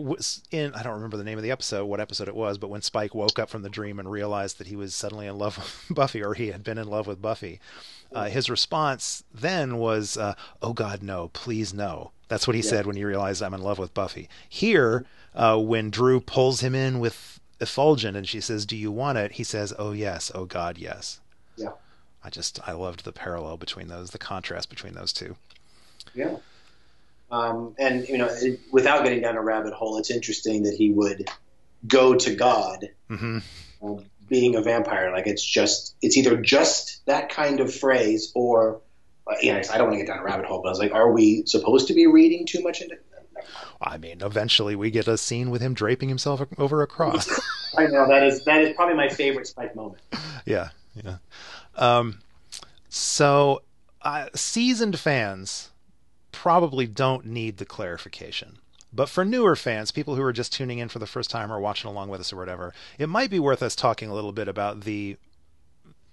in 0.51 0.75
I 0.75 0.83
don't 0.83 0.95
remember 0.95 1.17
the 1.17 1.25
name 1.25 1.39
of 1.39 1.45
the 1.45 1.51
episode, 1.51 1.87
what 1.87 2.01
episode 2.01 2.29
it 2.29 2.35
was, 2.35 2.59
but 2.59 2.69
when 2.69 2.83
Spike 2.83 3.15
woke 3.15 3.39
up 3.39 3.49
from 3.49 3.63
the 3.63 3.71
dream 3.71 3.99
and 3.99 4.11
realized 4.11 4.59
that 4.59 4.67
he 4.67 4.77
was 4.77 4.95
suddenly 4.95 5.27
in 5.27 5.39
love 5.39 5.57
with 5.89 5.97
Buffy, 5.97 6.23
or 6.23 6.35
he 6.35 6.49
had 6.49 6.63
been 6.63 6.79
in 6.79 6.89
love 6.89 7.07
with 7.07 7.23
Buffy, 7.23 7.61
uh, 8.13 8.29
his 8.29 8.51
response 8.51 9.25
then 9.33 9.79
was, 9.79 10.17
uh, 10.17 10.35
"Oh 10.61 10.73
God, 10.73 11.03
no! 11.03 11.31
Please 11.33 11.73
no!" 11.73 12.11
That's 12.29 12.47
what 12.47 12.57
he 12.57 12.63
said 12.63 12.87
when 12.87 12.97
he 12.97 13.05
realized 13.05 13.43
I'm 13.43 13.55
in 13.55 13.63
love 13.63 13.79
with 13.79 13.95
Buffy. 13.95 14.29
Here, 14.49 15.05
uh, 15.35 15.59
when 15.59 15.91
Drew 15.91 16.21
pulls 16.21 16.61
him 16.61 16.75
in 16.75 17.01
with 17.01 17.41
effulgent 17.61 18.17
and 18.17 18.29
she 18.29 18.41
says, 18.41 18.67
"Do 18.67 18.77
you 18.77 18.93
want 18.93 19.19
it?" 19.19 19.33
He 19.33 19.45
says, 19.45 19.73
"Oh 19.79 19.93
yes, 19.93 20.31
oh 20.35 20.45
God, 20.45 20.77
yes." 20.79 21.21
Yeah. 21.57 21.71
I 22.23 22.31
just 22.31 22.61
I 22.69 22.73
loved 22.73 23.05
the 23.05 23.13
parallel 23.13 23.57
between 23.57 23.89
those, 23.89 24.11
the 24.11 24.19
contrast 24.19 24.69
between 24.69 24.95
those 24.95 25.13
two. 25.13 25.37
Yeah. 26.15 26.37
Um, 27.31 27.75
and 27.79 28.09
you 28.09 28.19
know, 28.19 28.29
it, 28.31 28.61
without 28.73 29.05
getting 29.05 29.23
down 29.23 29.37
a 29.37 29.43
rabbit 29.43 29.73
hole, 29.73 29.99
it's 29.99 30.11
interesting 30.11 30.65
that 30.65 30.75
he 30.75 30.91
would 30.91 31.29
go 31.87 32.15
to 32.15 32.35
God, 32.35 32.89
hmm 33.09 33.39
um, 33.83 34.05
being 34.29 34.55
a 34.55 34.63
vampire. 34.63 35.11
Like 35.13 35.27
it's 35.27 35.45
just, 35.45 35.97
it's 36.03 36.17
either 36.17 36.37
just 36.37 37.05
that 37.07 37.31
kind 37.31 37.61
of 37.61 37.75
phrase, 37.75 38.33
or 38.35 38.81
uh, 39.27 39.35
you 39.41 39.53
know, 39.53 39.61
I 39.73 39.79
don't 39.79 39.89
want 39.89 39.95
to 39.95 40.05
get 40.05 40.07
down 40.07 40.19
a 40.19 40.25
rabbit 40.25 40.47
hole, 40.47 40.61
but 40.63 40.69
I 40.69 40.71
was 40.71 40.79
like, 40.79 40.93
are 40.93 41.11
we 41.11 41.45
supposed 41.47 41.89
to 41.89 41.95
be 41.95 42.07
reading 42.07 42.47
too 42.47 42.63
much 42.63 42.81
into? 42.81 42.97
I 43.81 43.97
mean, 43.97 44.21
eventually 44.21 44.77
we 44.77 44.91
get 44.91 45.09
a 45.09 45.17
scene 45.17 45.51
with 45.51 45.63
him 45.63 45.73
draping 45.73 46.09
himself 46.09 46.43
over 46.59 46.83
a 46.83 46.87
cross. 46.87 47.29
I 47.79 47.87
know 47.87 48.07
that 48.09 48.23
is 48.25 48.45
that 48.45 48.63
is 48.63 48.75
probably 48.75 48.97
my 48.97 49.09
favorite 49.09 49.47
Spike 49.47 49.75
moment. 49.75 50.03
yeah, 50.45 50.71
yeah. 50.95 51.17
Um, 51.77 52.21
so 52.89 53.63
uh, 54.03 54.29
seasoned 54.35 54.99
fans 54.99 55.70
probably 56.43 56.87
don't 56.87 57.27
need 57.27 57.59
the 57.59 57.67
clarification. 57.67 58.57
But 58.95 59.11
for 59.11 59.27
newer 59.27 59.55
fans, 59.55 59.93
people 59.93 60.17
who 60.17 60.23
are 60.23 60.33
just 60.33 60.55
tuning 60.55 60.79
in 60.79 60.89
for 60.89 60.99
the 60.99 61.07
first 61.07 61.29
time 61.29 61.53
or 61.53 61.61
watching 61.61 61.91
along 61.91 62.09
with 62.09 62.19
us 62.19 62.33
or 62.33 62.37
whatever, 62.37 62.73
it 62.99 63.11
might 63.11 63.29
be 63.29 63.39
worth 63.39 63.63
us 63.63 63.77
talking 63.77 64.09
a 64.09 64.15
little 64.15 64.33
bit 64.33 64.49
about 64.49 64.81
the 64.81 65.19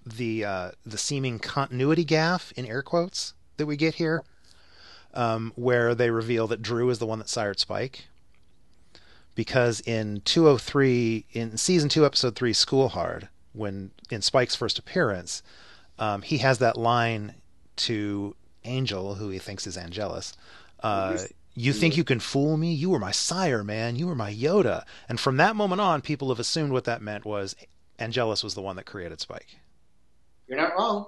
the 0.04 0.44
uh, 0.44 0.70
the 0.84 0.98
seeming 0.98 1.38
continuity 1.38 2.04
gaff 2.04 2.52
in 2.56 2.66
air 2.66 2.82
quotes 2.82 3.32
that 3.56 3.64
we 3.64 3.74
get 3.74 3.94
here, 3.94 4.22
um, 5.14 5.50
where 5.56 5.94
they 5.94 6.10
reveal 6.10 6.46
that 6.48 6.60
Drew 6.60 6.90
is 6.90 6.98
the 6.98 7.06
one 7.06 7.20
that 7.20 7.30
sired 7.30 7.58
Spike. 7.58 8.08
Because 9.34 9.80
in 9.80 10.20
203, 10.26 11.24
in 11.32 11.56
season 11.56 11.88
two, 11.88 12.04
episode 12.04 12.36
three, 12.36 12.52
School 12.52 12.90
Hard, 12.90 13.30
when 13.54 13.92
in 14.10 14.20
Spike's 14.20 14.54
first 14.54 14.78
appearance, 14.78 15.42
um, 15.98 16.20
he 16.20 16.38
has 16.38 16.58
that 16.58 16.76
line 16.76 17.36
to 17.76 18.36
Angel, 18.64 19.14
who 19.14 19.30
he 19.30 19.38
thinks 19.38 19.66
is 19.66 19.76
Angelus. 19.76 20.34
Uh, 20.82 21.18
you 21.54 21.72
think 21.72 21.96
you 21.96 22.04
can 22.04 22.20
fool 22.20 22.56
me? 22.56 22.72
You 22.72 22.90
were 22.90 22.98
my 22.98 23.10
sire, 23.10 23.64
man. 23.64 23.96
You 23.96 24.06
were 24.06 24.14
my 24.14 24.32
Yoda. 24.32 24.84
And 25.08 25.18
from 25.18 25.38
that 25.38 25.56
moment 25.56 25.80
on, 25.80 26.02
people 26.02 26.28
have 26.28 26.38
assumed 26.38 26.72
what 26.72 26.84
that 26.84 27.02
meant 27.02 27.24
was 27.24 27.56
Angelus 27.98 28.44
was 28.44 28.54
the 28.54 28.62
one 28.62 28.76
that 28.76 28.86
created 28.86 29.20
Spike. 29.20 29.58
You're 30.46 30.58
not 30.58 30.72
wrong. 30.76 31.06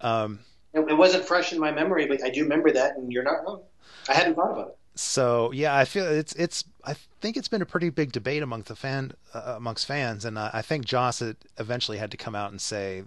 Um, 0.00 0.40
it, 0.74 0.80
it 0.80 0.94
wasn't 0.94 1.24
fresh 1.24 1.52
in 1.52 1.60
my 1.60 1.70
memory, 1.70 2.06
but 2.06 2.24
I 2.24 2.30
do 2.30 2.42
remember 2.42 2.72
that, 2.72 2.96
and 2.96 3.12
you're 3.12 3.22
not 3.22 3.44
wrong. 3.44 3.62
I 4.08 4.14
hadn't 4.14 4.34
thought 4.34 4.52
about 4.52 4.68
it. 4.68 4.78
So 4.94 5.52
yeah, 5.52 5.74
I 5.74 5.84
feel 5.84 6.06
it's 6.06 6.34
it's. 6.34 6.64
I 6.84 6.94
think 7.20 7.36
it's 7.36 7.48
been 7.48 7.62
a 7.62 7.66
pretty 7.66 7.88
big 7.88 8.12
debate 8.12 8.42
among 8.42 8.62
the 8.62 8.76
fan 8.76 9.12
uh, 9.32 9.54
amongst 9.56 9.86
fans, 9.86 10.24
and 10.24 10.36
uh, 10.36 10.50
I 10.52 10.60
think 10.60 10.84
Joss 10.84 11.22
eventually 11.58 11.96
had 11.98 12.10
to 12.10 12.16
come 12.18 12.34
out 12.34 12.50
and 12.50 12.60
say 12.60 13.04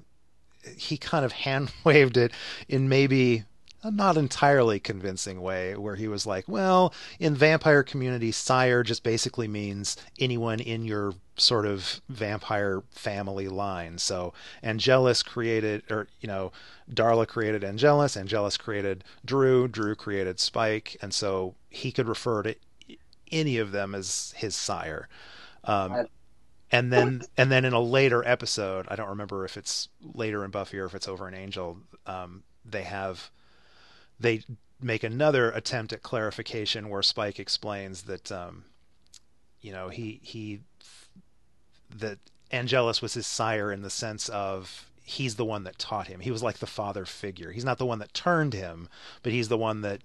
he 0.78 0.98
kind 0.98 1.26
of 1.26 1.32
hand 1.46 1.72
waved 1.84 2.18
it 2.18 2.32
in 2.68 2.90
maybe 2.90 3.44
a 3.86 3.92
not 3.92 4.18
entirely 4.18 4.80
convincing 4.80 5.42
way 5.42 5.76
where 5.76 5.96
he 5.96 6.08
was 6.08 6.26
like, 6.26 6.48
well, 6.48 6.92
in 7.20 7.36
vampire 7.36 7.84
community, 7.84 8.32
sire 8.32 8.82
just 8.82 9.04
basically 9.04 9.48
means 9.48 9.96
anyone 10.20 10.60
in 10.60 10.86
your 10.86 11.14
sort 11.38 11.68
of 11.68 12.02
vampire 12.10 12.82
family 12.90 13.48
line. 13.48 14.00
So 14.00 14.34
Angelus 14.64 15.22
created, 15.22 15.84
or, 15.92 16.08
you 16.20 16.28
know, 16.28 16.52
Darla 16.92 17.28
created 17.28 17.64
Angelus, 17.64 18.18
Angelus 18.18 18.58
created 18.58 19.04
Drew, 19.24 19.68
Drew 19.68 19.94
created 19.94 20.40
Spike, 20.40 20.98
and 21.00 21.14
so 21.14 21.54
he 21.70 21.92
could 21.92 22.08
refer 22.08 22.42
to 22.42 22.56
any 23.32 23.60
of 23.60 23.72
them 23.72 23.94
as 23.94 24.34
his 24.36 24.56
sire. 24.56 25.08
Um, 25.64 26.08
and 26.72 26.92
then 26.92 27.22
and 27.38 27.52
then 27.52 27.66
in 27.66 27.74
a 27.74 27.80
later 27.80 28.28
episode, 28.28 28.88
I 28.90 28.96
don't 28.96 29.10
remember 29.10 29.46
if 29.46 29.58
it's 29.58 29.90
later 30.02 30.44
in 30.44 30.52
Buffy 30.52 30.80
or 30.80 30.86
if 30.86 30.96
it's 30.96 31.08
over 31.08 31.28
in 31.28 31.34
Angel, 31.34 31.78
um, 32.06 32.44
they 32.64 32.84
have 32.84 33.30
they 34.20 34.44
make 34.82 35.04
another 35.04 35.52
attempt 35.52 35.94
at 35.94 36.04
clarification 36.04 36.90
where 36.90 37.04
Spike 37.04 37.40
explains 37.40 38.04
that 38.04 38.32
um, 38.32 38.66
you 39.62 39.72
know 39.72 39.90
he 39.90 40.20
he 40.24 40.62
that 41.96 42.18
Angelus 42.52 43.02
was 43.02 43.14
his 43.14 43.28
sire 43.28 43.72
in 43.72 43.82
the 43.82 43.90
sense 43.90 44.30
of 44.30 44.90
he's 45.04 45.36
the 45.36 45.46
one 45.46 45.64
that 45.64 45.78
taught 45.78 46.08
him. 46.08 46.20
He 46.20 46.32
was 46.32 46.44
like 46.44 46.58
the 46.58 46.68
father 46.68 47.06
figure. 47.06 47.52
He's 47.52 47.66
not 47.66 47.78
the 47.78 47.86
one 47.86 48.00
that 48.00 48.14
turned 48.14 48.54
him, 48.54 48.90
but 49.22 49.32
he's 49.32 49.50
the 49.50 49.58
one 49.58 49.82
that 49.82 50.02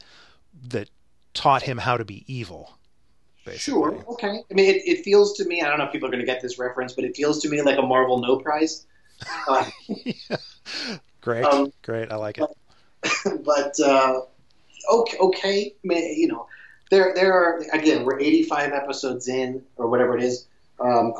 that 0.69 0.91
taught 1.33 1.63
him 1.63 1.79
how 1.79 1.97
to 1.97 2.05
be 2.05 2.25
evil. 2.33 2.79
Basically. 3.51 3.81
Sure. 3.81 4.05
Okay. 4.13 4.43
I 4.51 4.55
mean, 4.55 4.75
it, 4.75 4.83
it 4.87 5.05
feels 5.05 5.37
to 5.39 5.45
me. 5.45 5.63
I 5.63 5.69
don't 5.69 5.79
know 5.79 5.85
if 5.85 5.93
people 5.93 6.09
are 6.09 6.13
going 6.13 6.25
to 6.25 6.27
get 6.27 6.41
this 6.41 6.59
reference, 6.59 6.93
but 6.93 7.05
it 7.05 7.17
feels 7.17 7.43
to 7.43 7.49
me 7.49 7.63
like 7.63 7.79
a 7.79 7.83
Marvel 7.83 8.21
No 8.21 8.37
Prize. 8.37 8.87
Uh, 9.49 9.69
yeah. 9.89 10.37
Great. 11.21 11.45
Um, 11.45 11.73
Great. 11.83 12.11
I 12.13 12.17
like 12.17 12.39
it. 12.39 13.45
but 13.45 13.79
uh, 13.85 14.21
okay, 14.93 15.19
okay, 15.19 15.75
you 15.83 16.29
know, 16.29 16.47
there 16.91 17.13
there 17.15 17.33
are 17.33 17.63
again 17.73 18.05
we're 18.05 18.21
85 18.21 18.73
episodes 18.73 19.29
in 19.29 19.65
or 19.77 19.89
whatever 19.89 20.17
it 20.17 20.23
is. 20.23 20.47
Um, 20.81 21.13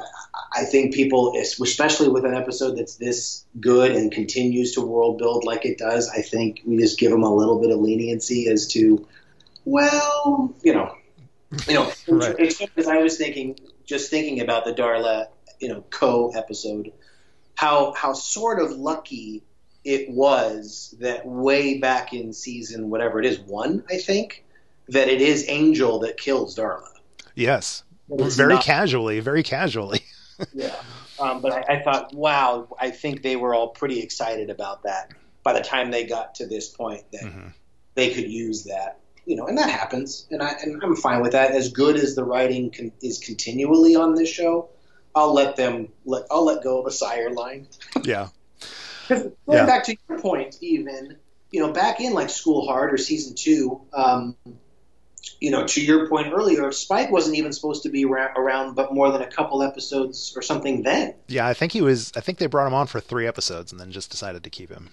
I 0.55 0.65
think 0.65 0.95
people, 0.95 1.35
especially 1.37 2.09
with 2.09 2.25
an 2.25 2.35
episode 2.35 2.79
that's 2.79 2.97
this 2.97 3.45
good 3.61 3.93
and 3.93 4.11
continues 4.11 4.73
to 4.73 4.81
world 4.81 5.19
build 5.19 5.45
like 5.45 5.67
it 5.67 5.77
does, 5.77 6.09
I 6.09 6.23
think 6.23 6.63
we 6.65 6.79
just 6.79 6.99
give 6.99 7.11
them 7.11 7.25
a 7.25 7.35
little 7.35 7.61
bit 7.61 7.71
of 7.71 7.79
leniency 7.79 8.49
as 8.49 8.67
to, 8.69 9.07
well, 9.67 10.55
you 10.63 10.73
know, 10.73 10.97
you 11.67 11.75
know, 11.75 11.93
right. 12.09 12.37
because 12.37 12.87
I 12.87 12.99
was 12.99 13.17
thinking, 13.17 13.59
just 13.85 14.11
thinking 14.11 14.41
about 14.41 14.65
the 14.65 14.73
Darla, 14.73 15.27
you 15.59 15.69
know, 15.69 15.85
co 15.91 16.31
episode, 16.31 16.93
how 17.55 17.93
how 17.95 18.13
sort 18.13 18.61
of 18.61 18.71
lucky 18.73 19.43
it 19.85 20.11
was 20.11 20.95
that 21.01 21.27
way 21.27 21.79
back 21.79 22.13
in 22.13 22.33
season 22.33 22.91
whatever 22.91 23.19
it 23.19 23.25
is 23.25 23.39
one 23.41 23.83
I 23.91 23.97
think 23.97 24.45
that 24.89 25.09
it 25.09 25.21
is 25.23 25.47
Angel 25.49 26.01
that 26.01 26.17
kills 26.17 26.57
Darla. 26.57 26.89
Yes, 27.35 27.85
very 28.09 28.55
not, 28.55 28.65
casually, 28.65 29.21
very 29.21 29.43
casually. 29.43 30.01
yeah, 30.53 30.75
um, 31.19 31.41
but 31.41 31.53
I, 31.53 31.77
I, 31.77 31.83
thought, 31.83 32.13
wow, 32.15 32.69
I 32.79 32.91
think 32.91 33.23
they 33.23 33.37
were 33.37 33.55
all 33.55 33.69
pretty 33.69 34.01
excited 34.01 34.51
about 34.51 34.83
that 34.83 35.13
by 35.43 35.53
the 35.53 35.61
time 35.61 35.91
they 35.91 36.05
got 36.05 36.35
to 36.37 36.47
this 36.47 36.69
point 36.69 37.05
that 37.13 37.23
mm-hmm. 37.23 37.49
they 37.95 38.13
could 38.13 38.31
use 38.31 38.65
that. 38.65 39.00
You 39.27 39.37
know, 39.37 39.47
and 39.47 39.57
that 39.59 39.71
happens, 39.71 40.27
and 40.31 40.43
I 40.43 40.51
and 40.63 40.83
I'm 40.83 40.97
fine 40.97 41.23
with 41.23 41.33
that. 41.33 41.53
As 41.53 41.71
good 41.71 41.97
as 41.97 42.15
the 42.15 42.25
writing 42.25 42.71
con- 42.71 42.93
is 43.03 43.19
continually 43.19 43.95
on 43.95 44.15
this 44.15 44.29
show, 44.29 44.71
I'll 45.15 45.35
let 45.35 45.57
them 45.57 45.89
let 46.05 46.25
I'll 46.31 46.45
let 46.45 46.63
go 46.63 46.81
of 46.81 46.87
a 46.87 46.91
sire 46.91 47.31
line. 47.31 47.69
yeah, 48.03 48.29
going 49.09 49.33
yeah. 49.49 49.67
back 49.67 49.85
to 49.85 49.97
your 50.09 50.19
point, 50.21 50.57
even 50.61 51.17
you 51.51 51.61
know, 51.61 51.73
back 51.73 52.01
in 52.01 52.13
like 52.13 52.31
School 52.31 52.67
Hard 52.67 52.93
or 52.93 52.97
season 52.97 53.35
two, 53.35 53.81
um, 53.93 54.37
you 55.41 55.51
know, 55.51 55.67
to 55.67 55.85
your 55.85 56.09
point 56.09 56.33
earlier, 56.33 56.71
Spike 56.73 57.11
wasn't 57.11 57.37
even 57.37 57.53
supposed 57.53 57.83
to 57.83 57.89
be 57.89 58.05
ra- 58.05 58.33
around, 58.37 58.75
but 58.75 58.95
more 58.95 59.11
than 59.11 59.23
a 59.23 59.27
couple 59.27 59.63
episodes 59.63 60.33
or 60.37 60.43
something 60.43 60.83
then. 60.83 61.15
Yeah, 61.29 61.47
I 61.47 61.55
think 61.55 61.73
he 61.73 61.83
was. 61.83 62.13
I 62.17 62.21
think 62.21 62.39
they 62.39 62.47
brought 62.47 62.67
him 62.67 62.75
on 62.75 62.87
for 62.87 63.01
three 63.01 63.27
episodes 63.27 63.73
and 63.73 63.81
then 63.81 63.91
just 63.91 64.11
decided 64.11 64.45
to 64.45 64.51
keep 64.51 64.71
him. 64.71 64.91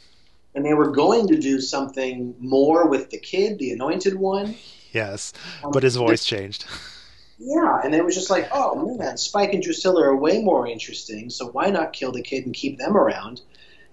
And 0.58 0.66
they 0.66 0.74
were 0.74 0.90
going 0.90 1.28
to 1.28 1.38
do 1.38 1.62
something 1.62 2.34
more 2.40 2.88
with 2.90 3.12
the 3.12 3.20
kid, 3.20 3.60
the 3.60 3.70
Anointed 3.70 4.16
One. 4.16 4.56
Yes, 4.92 5.32
um, 5.64 5.70
but 5.72 5.84
his 5.84 5.96
voice 5.96 6.26
changed. 6.26 6.66
Yeah, 7.40 7.82
and 7.84 7.94
it 7.94 8.04
was 8.04 8.16
just 8.16 8.32
like, 8.32 8.50
oh 8.52 8.98
man, 8.98 9.16
Spike 9.18 9.54
and 9.54 9.62
Drusilla 9.62 10.02
are 10.06 10.16
way 10.16 10.42
more 10.42 10.68
interesting. 10.68 11.30
So 11.30 11.48
why 11.50 11.70
not 11.70 11.94
kill 11.94 12.12
the 12.12 12.24
kid 12.24 12.48
and 12.48 12.56
keep 12.56 12.80
them 12.80 12.98
around? 12.98 13.42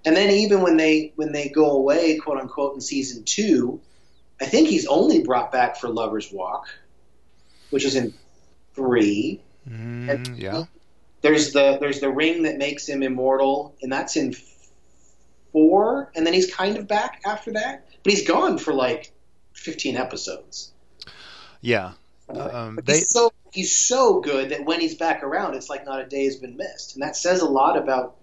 And 0.07 0.17
then 0.17 0.31
even 0.31 0.63
when 0.63 0.79
they 0.79 1.13
when 1.17 1.33
they 1.33 1.51
go 1.51 1.73
away, 1.73 2.17
quote 2.17 2.39
unquote, 2.39 2.75
in 2.75 2.81
season 2.81 3.25
two, 3.25 3.83
I 4.41 4.47
think 4.47 4.69
he's 4.69 4.87
only 4.87 5.23
brought 5.23 5.53
back 5.53 5.77
for 5.77 5.91
Lover's 5.91 6.33
Walk, 6.33 6.69
which 7.69 7.85
is 7.85 7.97
in 7.97 8.15
three. 8.75 9.43
Mm, 9.69 10.39
yeah. 10.39 10.65
There's 11.21 11.53
the 11.53 11.77
there's 11.79 12.01
the 12.01 12.11
ring 12.11 12.45
that 12.45 12.57
makes 12.57 12.89
him 12.89 13.03
immortal, 13.03 13.77
and 13.83 13.93
that's 13.93 14.17
in 14.17 14.35
four. 15.55 16.11
And 16.15 16.27
then 16.27 16.35
he's 16.35 16.53
kind 16.53 16.77
of 16.77 16.87
back 16.87 17.23
after 17.25 17.53
that, 17.53 17.87
but 18.03 18.13
he's 18.13 18.29
gone 18.29 18.59
for 18.59 18.75
like 18.75 19.11
fifteen 19.55 19.97
episodes. 19.97 20.73
Yeah. 21.63 21.93
Um, 22.29 22.79
they... 22.85 22.99
he's 22.99 23.11
so 23.11 23.33
he's 23.53 23.75
so 23.75 24.21
good 24.21 24.51
that 24.51 24.67
when 24.67 24.81
he's 24.81 24.97
back 24.97 25.23
around, 25.23 25.55
it's 25.55 25.71
like 25.71 25.87
not 25.87 26.01
a 26.01 26.07
day 26.07 26.25
has 26.25 26.37
been 26.37 26.57
missed, 26.57 26.95
and 26.95 27.03
that 27.03 27.17
says 27.17 27.41
a 27.41 27.47
lot 27.47 27.79
about 27.79 28.17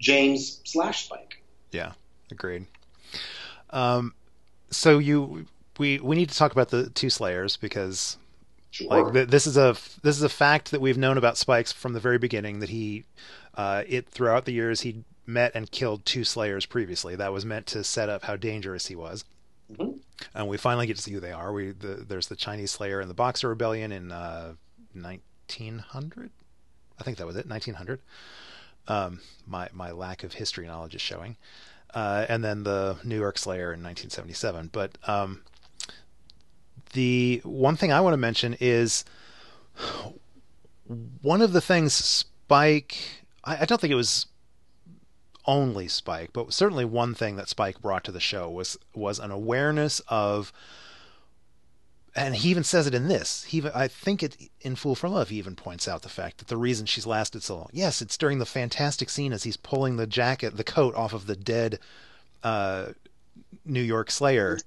James 0.00 0.60
slash 0.64 1.04
Spike. 1.04 1.42
Yeah, 1.70 1.92
agreed. 2.30 2.66
Um, 3.70 4.14
so 4.70 4.98
you 4.98 5.46
we 5.78 5.98
we 6.00 6.16
need 6.16 6.30
to 6.30 6.36
talk 6.36 6.52
about 6.52 6.70
the 6.70 6.90
two 6.90 7.10
Slayers 7.10 7.56
because 7.56 8.16
sure. 8.70 8.88
like 8.88 9.12
th- 9.12 9.28
this 9.28 9.46
is 9.46 9.56
a 9.56 9.76
this 10.02 10.16
is 10.16 10.22
a 10.22 10.28
fact 10.28 10.70
that 10.70 10.80
we've 10.80 10.98
known 10.98 11.18
about 11.18 11.36
Spikes 11.36 11.72
from 11.72 11.92
the 11.92 12.00
very 12.00 12.18
beginning 12.18 12.60
that 12.60 12.68
he 12.68 13.04
uh, 13.54 13.82
it 13.86 14.08
throughout 14.08 14.44
the 14.44 14.52
years 14.52 14.80
he 14.80 15.04
met 15.32 15.52
and 15.54 15.70
killed 15.70 16.04
two 16.04 16.24
Slayers 16.24 16.66
previously. 16.66 17.16
That 17.16 17.32
was 17.32 17.44
meant 17.44 17.66
to 17.68 17.84
set 17.84 18.08
up 18.08 18.24
how 18.24 18.36
dangerous 18.36 18.86
he 18.86 18.94
was. 18.94 19.24
Mm-hmm. 19.72 19.98
And 20.34 20.48
we 20.48 20.56
finally 20.56 20.86
get 20.86 20.96
to 20.96 21.02
see 21.02 21.12
who 21.12 21.20
they 21.20 21.32
are. 21.32 21.52
We 21.52 21.72
the, 21.72 22.04
there's 22.06 22.28
the 22.28 22.36
Chinese 22.36 22.70
Slayer 22.70 23.00
and 23.00 23.10
the 23.10 23.14
Boxer 23.14 23.48
Rebellion 23.48 23.92
in 23.92 24.12
uh, 24.12 24.54
1900. 24.94 26.30
I 26.98 27.02
think 27.02 27.18
that 27.18 27.26
was 27.26 27.36
it, 27.36 27.48
1900. 27.48 28.00
Um, 28.88 29.20
my 29.46 29.68
my 29.72 29.90
lack 29.92 30.24
of 30.24 30.34
history 30.34 30.66
knowledge 30.66 30.94
is 30.94 31.00
showing. 31.00 31.36
Uh, 31.94 32.26
and 32.28 32.42
then 32.42 32.62
the 32.62 32.96
New 33.04 33.18
York 33.18 33.38
Slayer 33.38 33.72
in 33.72 33.82
1977. 33.82 34.70
But 34.72 34.96
um, 35.06 35.42
the 36.92 37.40
one 37.44 37.76
thing 37.76 37.92
I 37.92 38.00
want 38.00 38.14
to 38.14 38.18
mention 38.18 38.56
is 38.60 39.04
one 41.20 41.42
of 41.42 41.52
the 41.52 41.60
things 41.60 41.92
Spike. 41.92 42.98
I, 43.44 43.62
I 43.62 43.64
don't 43.64 43.80
think 43.80 43.92
it 43.92 43.96
was 43.96 44.26
only 45.46 45.88
Spike, 45.88 46.30
but 46.32 46.52
certainly 46.52 46.84
one 46.84 47.14
thing 47.14 47.36
that 47.36 47.48
Spike 47.48 47.80
brought 47.80 48.04
to 48.04 48.12
the 48.12 48.20
show 48.20 48.48
was 48.48 48.78
was 48.94 49.18
an 49.18 49.30
awareness 49.30 50.00
of 50.08 50.52
and 52.14 52.36
he 52.36 52.50
even 52.50 52.64
says 52.64 52.86
it 52.86 52.94
in 52.94 53.08
this. 53.08 53.44
He, 53.44 53.62
I 53.74 53.88
think 53.88 54.22
it 54.22 54.36
in 54.60 54.76
Fool 54.76 54.94
for 54.94 55.08
Love, 55.08 55.30
he 55.30 55.38
even 55.38 55.56
points 55.56 55.88
out 55.88 56.02
the 56.02 56.08
fact 56.10 56.38
that 56.38 56.48
the 56.48 56.58
reason 56.58 56.84
she's 56.84 57.06
lasted 57.06 57.42
so 57.42 57.56
long. 57.56 57.70
Yes, 57.72 58.02
it's 58.02 58.18
during 58.18 58.38
the 58.38 58.46
fantastic 58.46 59.08
scene 59.08 59.32
as 59.32 59.44
he's 59.44 59.56
pulling 59.56 59.96
the 59.96 60.06
jacket, 60.06 60.56
the 60.56 60.64
coat 60.64 60.94
off 60.94 61.14
of 61.14 61.26
the 61.26 61.36
dead 61.36 61.78
uh, 62.42 62.88
New 63.64 63.80
York 63.80 64.10
Slayer, 64.10 64.58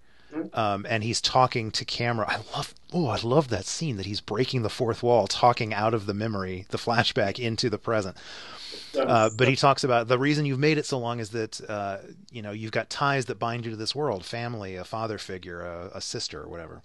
um, 0.54 0.86
and 0.90 1.04
he's 1.04 1.22
talking 1.22 1.70
to 1.72 1.86
camera. 1.86 2.26
I 2.28 2.38
love, 2.58 2.74
oh, 2.92 3.08
I 3.08 3.18
love 3.22 3.50
that 3.50 3.66
scene 3.66 3.98
that 3.98 4.08
he's 4.08 4.22
breaking 4.22 4.64
the 4.64 4.70
fourth 4.70 5.04
wall, 5.04 5.28
talking 5.28 5.74
out 5.74 5.94
of 5.94 6.08
the 6.08 6.14
memory, 6.14 6.66
the 6.70 6.78
flashback 6.78 7.38
into 7.38 7.70
the 7.70 7.78
present. 7.78 8.18
Uh, 8.98 9.30
but 9.36 9.48
he 9.48 9.56
talks 9.56 9.84
about 9.84 10.08
the 10.08 10.18
reason 10.18 10.46
you've 10.46 10.60
made 10.60 10.78
it 10.78 10.86
so 10.86 10.98
long 10.98 11.20
is 11.20 11.30
that 11.32 11.62
uh, 11.70 11.98
you 12.32 12.42
know 12.42 12.52
you've 12.52 12.72
got 12.72 12.90
ties 12.90 13.26
that 13.26 13.40
bind 13.40 13.66
you 13.66 13.72
to 13.72 13.78
this 13.78 13.96
world, 13.96 14.26
family, 14.26 14.76
a 14.76 14.84
father 14.84 15.18
figure, 15.18 15.62
a, 15.62 15.92
a 15.96 16.02
sister, 16.02 16.42
or 16.42 16.48
whatever. 16.48 16.84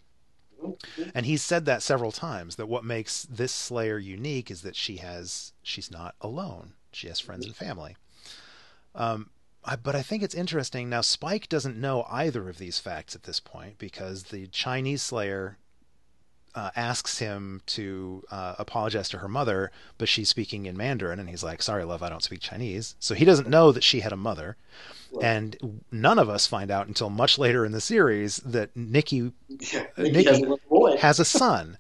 And 1.14 1.24
he's 1.24 1.42
said 1.42 1.64
that 1.64 1.82
several 1.82 2.12
times 2.12 2.56
that 2.56 2.66
what 2.66 2.84
makes 2.84 3.22
this 3.22 3.52
Slayer 3.52 3.98
unique 3.98 4.50
is 4.50 4.62
that 4.62 4.76
she 4.76 4.98
has 4.98 5.52
she's 5.62 5.90
not 5.90 6.14
alone. 6.20 6.74
She 6.92 7.08
has 7.08 7.20
friends 7.20 7.46
and 7.46 7.56
family. 7.56 7.96
Um, 8.94 9.30
I, 9.64 9.76
but 9.76 9.94
I 9.94 10.02
think 10.02 10.22
it's 10.22 10.34
interesting 10.34 10.88
now. 10.88 11.00
Spike 11.02 11.48
doesn't 11.48 11.76
know 11.76 12.06
either 12.10 12.48
of 12.48 12.58
these 12.58 12.78
facts 12.78 13.14
at 13.14 13.24
this 13.24 13.40
point 13.40 13.78
because 13.78 14.24
the 14.24 14.46
Chinese 14.48 15.02
Slayer 15.02 15.58
uh, 16.55 16.70
asks 16.77 17.18
him 17.18 17.62
to 17.66 18.24
uh, 18.31 18.55
apologize 18.59 19.09
to 19.10 19.18
her 19.18 19.28
mother, 19.28 19.70
but 19.98 20.09
she's 20.09 20.28
speaking 20.28 20.66
in 20.66 20.77
Mandarin, 20.77 21.20
and 21.20 21.28
he's 21.28 21.44
like, 21.44 21.62
"Sorry, 21.62 21.85
love, 21.85 22.02
I 22.02 22.09
don't 22.09 22.22
speak 22.22 22.40
Chinese." 22.40 22.94
So 22.98 23.14
he 23.14 23.24
doesn't 23.24 23.48
know 23.48 23.72
that 23.72 23.85
she 23.85 24.01
had 24.01 24.12
a 24.12 24.16
mother, 24.16 24.56
right. 25.12 25.24
and 25.24 25.82
none 25.90 26.18
of 26.18 26.28
us 26.28 26.47
find 26.47 26.70
out 26.70 26.89
until 26.89 27.10
much 27.10 27.39
later 27.39 27.64
in 27.64 27.72
the 27.72 27.81
series 27.81 28.39
that 28.39 28.77
Nikki, 28.77 29.32
Yeah, 29.48 29.86
uh, 29.97 30.02
Nikki 30.02 30.24
has 30.24 30.43
a 30.43 30.97
has 30.98 31.20
a 31.20 31.24
son. 31.24 31.78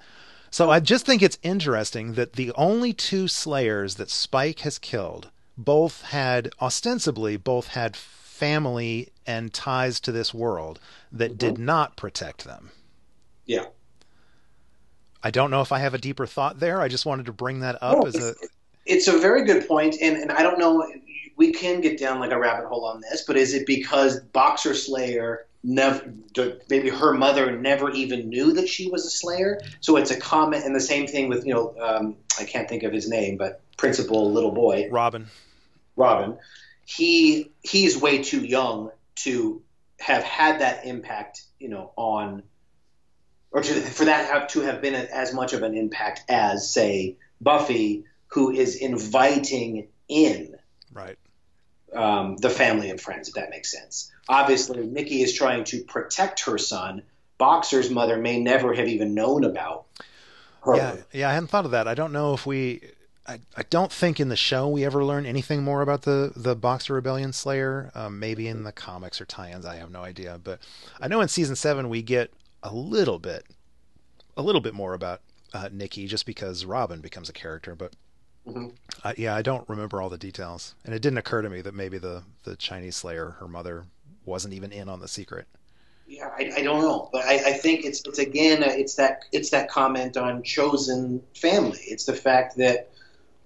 So 0.50 0.70
I 0.70 0.80
just 0.80 1.06
think 1.06 1.22
it's 1.22 1.38
interesting 1.42 2.14
that 2.14 2.32
the 2.32 2.52
only 2.56 2.92
two 2.92 3.28
Slayers 3.28 3.94
that 3.96 4.10
Spike 4.10 4.60
has 4.60 4.78
killed 4.78 5.30
both 5.56 6.02
had 6.02 6.50
ostensibly 6.60 7.36
both 7.36 7.68
had 7.68 7.94
family 7.96 9.10
and 9.26 9.52
ties 9.52 10.00
to 10.00 10.10
this 10.12 10.32
world 10.34 10.80
that 11.12 11.38
did 11.38 11.58
not 11.58 11.96
protect 11.96 12.44
them. 12.44 12.70
yeah. 13.46 13.66
I 15.22 15.30
don't 15.30 15.50
know 15.50 15.60
if 15.60 15.72
I 15.72 15.78
have 15.78 15.94
a 15.94 15.98
deeper 15.98 16.26
thought 16.26 16.60
there. 16.60 16.80
I 16.80 16.88
just 16.88 17.06
wanted 17.06 17.26
to 17.26 17.32
bring 17.32 17.60
that 17.60 17.82
up 17.82 17.98
No, 17.98 18.02
as 18.06 18.14
a 18.16 18.34
it's 18.86 19.06
a 19.06 19.18
very 19.18 19.44
good 19.44 19.68
point, 19.68 19.96
and, 20.00 20.16
and 20.16 20.32
I 20.32 20.42
don't 20.42 20.58
know. 20.58 20.86
We 21.36 21.52
can 21.52 21.80
get 21.80 21.98
down 21.98 22.20
like 22.20 22.32
a 22.32 22.38
rabbit 22.38 22.66
hole 22.66 22.84
on 22.84 23.00
this, 23.00 23.24
but 23.26 23.36
is 23.36 23.54
it 23.54 23.66
because 23.66 24.20
Boxer 24.20 24.74
Slayer 24.74 25.46
never, 25.62 26.12
maybe 26.68 26.90
her 26.90 27.14
mother 27.14 27.56
never 27.56 27.90
even 27.90 28.28
knew 28.28 28.52
that 28.54 28.68
she 28.68 28.90
was 28.90 29.06
a 29.06 29.10
Slayer? 29.10 29.60
So 29.80 29.96
it's 29.96 30.10
a 30.10 30.18
comment, 30.18 30.64
and 30.64 30.74
the 30.74 30.80
same 30.80 31.06
thing 31.06 31.28
with 31.28 31.46
you 31.46 31.54
know 31.54 31.74
um, 31.80 32.16
I 32.38 32.44
can't 32.44 32.68
think 32.68 32.82
of 32.82 32.92
his 32.92 33.08
name, 33.08 33.36
but 33.36 33.62
Principal 33.76 34.32
Little 34.32 34.52
Boy 34.52 34.88
Robin. 34.90 35.26
Robin. 35.96 36.36
He 36.84 37.50
he's 37.62 37.96
way 37.96 38.22
too 38.22 38.40
young 38.40 38.90
to 39.16 39.62
have 40.00 40.22
had 40.22 40.60
that 40.60 40.86
impact, 40.86 41.42
you 41.58 41.68
know, 41.68 41.92
on 41.96 42.42
or 43.52 43.62
to, 43.62 43.74
for 43.74 44.04
that 44.04 44.30
have 44.30 44.48
to 44.48 44.60
have 44.60 44.80
been 44.80 44.94
as 44.94 45.32
much 45.34 45.52
of 45.52 45.62
an 45.62 45.76
impact 45.76 46.22
as 46.28 46.70
say 46.70 47.16
Buffy, 47.40 48.04
who 48.28 48.50
is 48.50 48.76
inviting 48.76 49.88
in 50.08 50.56
Right. 50.92 51.18
um, 51.94 52.36
the 52.36 52.50
family 52.50 52.90
and 52.90 53.00
friends, 53.00 53.28
if 53.28 53.34
that 53.34 53.50
makes 53.50 53.70
sense. 53.70 54.10
Obviously, 54.28 54.86
Nikki 54.86 55.22
is 55.22 55.32
trying 55.34 55.64
to 55.64 55.82
protect 55.82 56.44
her 56.44 56.58
son. 56.58 57.02
Boxer's 57.38 57.90
mother 57.90 58.16
may 58.16 58.38
never 58.40 58.74
have 58.74 58.86
even 58.88 59.14
known 59.14 59.44
about 59.44 59.86
her. 60.62 60.76
Yeah, 60.76 60.96
yeah, 61.12 61.30
I 61.30 61.32
hadn't 61.32 61.48
thought 61.48 61.64
of 61.64 61.70
that. 61.70 61.88
I 61.88 61.94
don't 61.94 62.12
know 62.12 62.34
if 62.34 62.44
we 62.46 62.82
I, 63.26 63.38
I 63.56 63.62
don't 63.70 63.92
think 63.92 64.18
in 64.18 64.28
the 64.28 64.36
show 64.36 64.68
we 64.68 64.84
ever 64.84 65.04
learn 65.04 65.24
anything 65.24 65.62
more 65.62 65.82
about 65.82 66.02
the 66.02 66.32
the 66.36 66.54
Boxer 66.54 66.94
Rebellion 66.94 67.32
Slayer. 67.32 67.90
Um, 67.94 68.18
maybe 68.18 68.46
in 68.48 68.64
the 68.64 68.72
comics 68.72 69.20
or 69.20 69.24
tie-ins, 69.24 69.64
I 69.64 69.76
have 69.76 69.90
no 69.90 70.02
idea. 70.02 70.38
But 70.42 70.58
I 71.00 71.08
know 71.08 71.20
in 71.20 71.28
season 71.28 71.56
seven 71.56 71.88
we 71.88 72.02
get 72.02 72.30
a 72.62 72.72
little 72.72 73.18
bit, 73.18 73.46
a 74.36 74.42
little 74.42 74.60
bit 74.60 74.74
more 74.74 74.94
about 74.94 75.20
uh, 75.52 75.68
Nikki, 75.72 76.06
just 76.06 76.26
because 76.26 76.64
Robin 76.64 77.00
becomes 77.00 77.28
a 77.28 77.32
character. 77.32 77.74
But 77.74 77.92
Mhm. 78.46 78.72
uh, 79.04 79.12
yeah, 79.16 79.34
I 79.34 79.42
don't 79.42 79.68
remember 79.68 80.00
all 80.00 80.08
the 80.08 80.16
details, 80.18 80.74
and 80.84 80.94
it 80.94 81.02
didn't 81.02 81.18
occur 81.18 81.42
to 81.42 81.50
me 81.50 81.60
that 81.60 81.74
maybe 81.74 81.98
the 81.98 82.22
the 82.44 82.56
Chinese 82.56 82.96
Slayer, 82.96 83.30
her 83.38 83.48
mother, 83.48 83.86
wasn't 84.24 84.54
even 84.54 84.72
in 84.72 84.88
on 84.88 85.00
the 85.00 85.08
secret. 85.08 85.46
Yeah, 86.06 86.28
I, 86.36 86.52
I 86.56 86.62
don't 86.62 86.80
know, 86.80 87.08
but 87.12 87.24
I, 87.24 87.50
I 87.50 87.52
think 87.52 87.84
it's 87.84 88.02
it's 88.06 88.18
again 88.18 88.62
uh, 88.64 88.68
it's 88.70 88.94
that 88.96 89.24
it's 89.32 89.50
that 89.50 89.68
comment 89.68 90.16
on 90.16 90.42
chosen 90.42 91.22
family. 91.36 91.80
It's 91.86 92.04
the 92.04 92.14
fact 92.16 92.56
that 92.56 92.90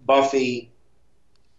Buffy, 0.07 0.71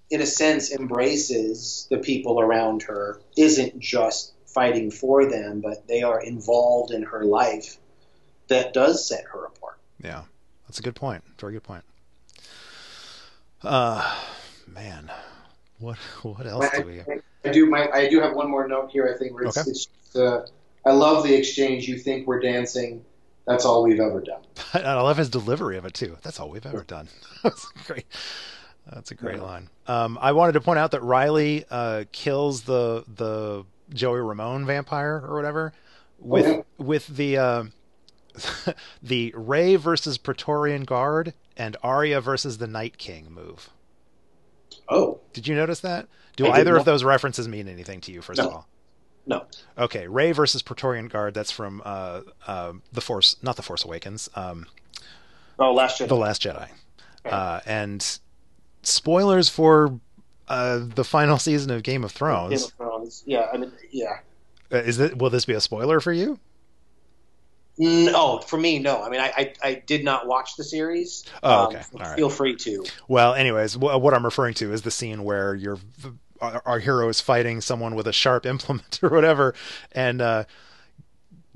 in 0.10 0.22
a 0.22 0.26
sense, 0.26 0.72
embraces 0.72 1.88
the 1.90 1.98
people 1.98 2.40
around 2.40 2.84
her. 2.84 3.20
Isn't 3.38 3.80
just 3.80 4.34
fighting 4.56 4.90
for 4.90 5.30
them, 5.30 5.62
but 5.62 5.88
they 5.88 6.02
are 6.02 6.20
involved 6.22 6.92
in 6.92 7.04
her 7.04 7.24
life. 7.26 7.78
That 8.48 8.74
does 8.74 9.08
set 9.08 9.26
her 9.34 9.46
apart. 9.46 9.78
Yeah, 10.04 10.24
that's 10.68 10.80
a 10.80 10.82
good 10.82 10.96
point. 10.96 11.24
Very 11.40 11.54
good 11.54 11.64
point. 11.64 11.84
Uh, 13.64 14.16
man, 14.68 15.12
what 15.80 15.98
what 16.24 16.46
else 16.48 16.66
I, 16.74 16.80
do 16.82 16.86
we? 16.88 17.02
I, 17.02 17.20
I 17.44 17.52
do 17.52 17.66
my 17.68 17.90
I 17.92 18.08
do 18.10 18.20
have 18.22 18.34
one 18.36 18.50
more 18.50 18.68
note 18.68 18.92
here. 18.92 19.12
I 19.14 19.18
think 19.18 19.34
where 19.34 19.44
it's, 19.44 19.58
Okay. 19.58 19.70
it's 19.72 20.16
uh, 20.16 20.46
I 20.86 20.92
love 20.92 21.24
the 21.24 21.34
exchange. 21.34 21.88
You 21.88 21.98
think 21.98 22.28
we're 22.28 22.40
dancing? 22.40 23.04
That's 23.48 23.66
all 23.66 23.84
we've 23.84 24.00
ever 24.00 24.22
done. 24.22 24.42
I 24.74 24.94
love 25.02 25.18
his 25.18 25.30
delivery 25.30 25.78
of 25.78 25.86
it 25.86 25.94
too. 25.94 26.18
That's 26.24 26.40
all 26.40 26.50
we've 26.50 26.66
ever 26.66 26.84
done. 26.84 27.08
That's 27.44 27.66
great. 27.88 28.06
That's 28.92 29.12
a 29.12 29.16
great 29.16 29.38
Yeah. 29.38 29.44
line. 29.44 29.70
Um, 29.88 30.18
I 30.22 30.32
wanted 30.32 30.54
to 30.54 30.62
point 30.62 30.78
out 30.80 30.92
that 30.92 31.02
Riley 31.02 31.66
uh, 31.70 32.06
kills 32.12 32.62
the 32.64 33.04
the 33.16 33.66
Joey 33.94 34.22
Ramone 34.22 34.66
vampire 34.66 35.24
or 35.28 35.36
whatever 35.36 35.74
with 36.20 36.48
yeah. 36.48 36.62
with 36.78 37.08
the 37.08 37.38
uh, 37.38 37.64
the 39.04 39.34
Rey 39.36 39.76
versus 39.76 40.18
Praetorian 40.18 40.84
Guard 40.84 41.34
and 41.58 41.78
Arya 41.84 42.22
versus 42.22 42.58
the 42.58 42.68
Night 42.68 42.98
King 42.98 43.32
move. 43.32 43.70
Oh 44.90 45.20
Did 45.34 45.48
you 45.48 45.56
notice 45.56 45.80
that? 45.82 46.08
Do 46.36 46.48
I 46.48 46.60
either 46.60 46.72
of 46.72 46.82
not. 46.82 46.86
those 46.86 47.04
references 47.04 47.48
mean 47.48 47.68
anything 47.68 48.02
to 48.02 48.12
you? 48.12 48.22
First 48.22 48.40
of 48.40 48.48
all, 48.48 48.68
no, 49.26 49.46
okay. 49.78 50.08
Rey 50.08 50.32
versus 50.32 50.62
Praetorian 50.62 51.08
Guard. 51.08 51.34
That's 51.34 51.52
from 51.52 51.82
uh, 51.86 52.22
uh, 52.46 52.74
the 52.92 53.02
Force, 53.02 53.38
not 53.42 53.56
the 53.56 53.64
Force 53.64 53.84
Awakens. 53.84 54.30
Um, 54.36 54.68
oh, 55.58 55.74
Last 55.74 56.00
Jedi. 56.00 56.08
the 56.08 56.16
Last 56.16 56.44
Jedi. 56.44 56.68
Uh, 57.24 57.60
and 57.66 58.20
spoilers 58.84 59.50
for 59.50 60.00
uh, 60.48 60.80
the 60.96 61.04
final 61.04 61.38
season 61.40 61.72
of 61.72 61.84
Game 61.84 62.04
of 62.04 62.12
Thrones. 62.12 62.50
Game 62.62 62.66
of 62.66 62.74
Thrones. 62.74 63.24
Yeah, 63.26 63.48
I 63.54 63.58
mean, 63.58 63.72
yeah. 63.92 64.20
Uh, 64.72 64.78
Is 64.78 65.00
it? 65.00 65.18
Will 65.18 65.30
this 65.30 65.46
be 65.46 65.54
a 65.54 65.62
spoiler 65.62 66.00
for 66.00 66.12
you? 66.14 66.40
No, 67.78 68.40
for 68.40 68.58
me, 68.58 68.80
no. 68.80 69.04
I 69.04 69.10
mean, 69.10 69.20
I, 69.20 69.34
I, 69.36 69.54
I 69.62 69.74
did 69.86 70.06
not 70.06 70.28
watch 70.28 70.56
the 70.56 70.64
series. 70.64 71.26
Oh, 71.44 71.66
okay. 71.66 71.78
Um, 71.80 71.84
All 71.96 72.00
right. 72.00 72.16
Feel 72.16 72.30
free 72.30 72.56
to. 72.56 72.86
Well, 73.10 73.34
anyways, 73.34 73.74
wh- 73.74 74.02
what 74.02 74.14
I'm 74.14 74.24
referring 74.24 74.54
to 74.56 74.72
is 74.72 74.84
the 74.84 74.92
scene 74.92 75.24
where 75.26 75.54
your 75.56 75.78
our, 76.40 76.62
our 76.66 76.80
hero 76.80 77.10
is 77.10 77.20
fighting 77.20 77.60
someone 77.62 77.96
with 77.96 78.08
a 78.08 78.14
sharp 78.14 78.46
implement 78.46 79.00
or 79.04 79.10
whatever, 79.10 79.56
and 79.92 80.22
uh, 80.22 80.44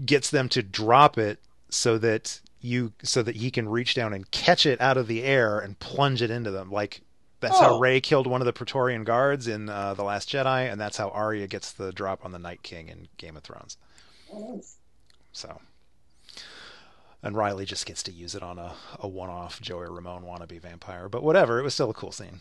gets 0.06 0.30
them 0.30 0.50
to 0.50 0.62
drop 0.62 1.18
it 1.18 1.40
so 1.70 1.98
that 1.98 2.42
you 2.60 2.92
so 3.02 3.24
that 3.24 3.38
he 3.38 3.50
can 3.50 3.70
reach 3.70 3.94
down 3.94 4.14
and 4.14 4.30
catch 4.32 4.66
it 4.66 4.82
out 4.82 4.98
of 4.98 5.08
the 5.08 5.24
air 5.24 5.60
and 5.60 5.80
plunge 5.80 6.22
it 6.22 6.30
into 6.30 6.52
them. 6.52 6.70
Like 6.70 7.02
that's 7.40 7.60
how 7.60 7.76
Oh. 7.76 7.80
Rey 7.80 8.02
killed 8.02 8.28
one 8.28 8.42
of 8.42 8.46
the 8.46 8.54
Praetorian 8.54 9.04
guards 9.04 9.48
in 9.48 9.70
uh, 9.70 9.94
the 9.94 10.04
Last 10.04 10.30
Jedi, 10.30 10.72
and 10.72 10.80
that's 10.80 10.98
how 10.98 11.10
Arya 11.10 11.48
gets 11.48 11.72
the 11.72 11.92
drop 11.92 12.24
on 12.26 12.32
the 12.32 12.40
Night 12.40 12.64
King 12.64 12.90
in 12.90 13.08
Game 13.18 13.38
of 13.38 13.44
Thrones. 13.44 13.78
So. 15.32 15.60
And 17.22 17.36
Riley 17.36 17.66
just 17.66 17.86
gets 17.86 18.02
to 18.04 18.12
use 18.12 18.34
it 18.36 18.42
on 18.44 18.58
a, 18.58 18.74
a 19.00 19.08
one-off 19.08 19.60
Joey 19.62 19.88
Ramone 19.90 20.24
wannabe 20.24 20.60
vampire, 20.62 21.10
but 21.10 21.22
whatever. 21.22 21.60
It 21.60 21.64
was 21.64 21.74
still 21.74 21.90
a 21.90 21.94
cool 21.94 22.12
scene. 22.14 22.40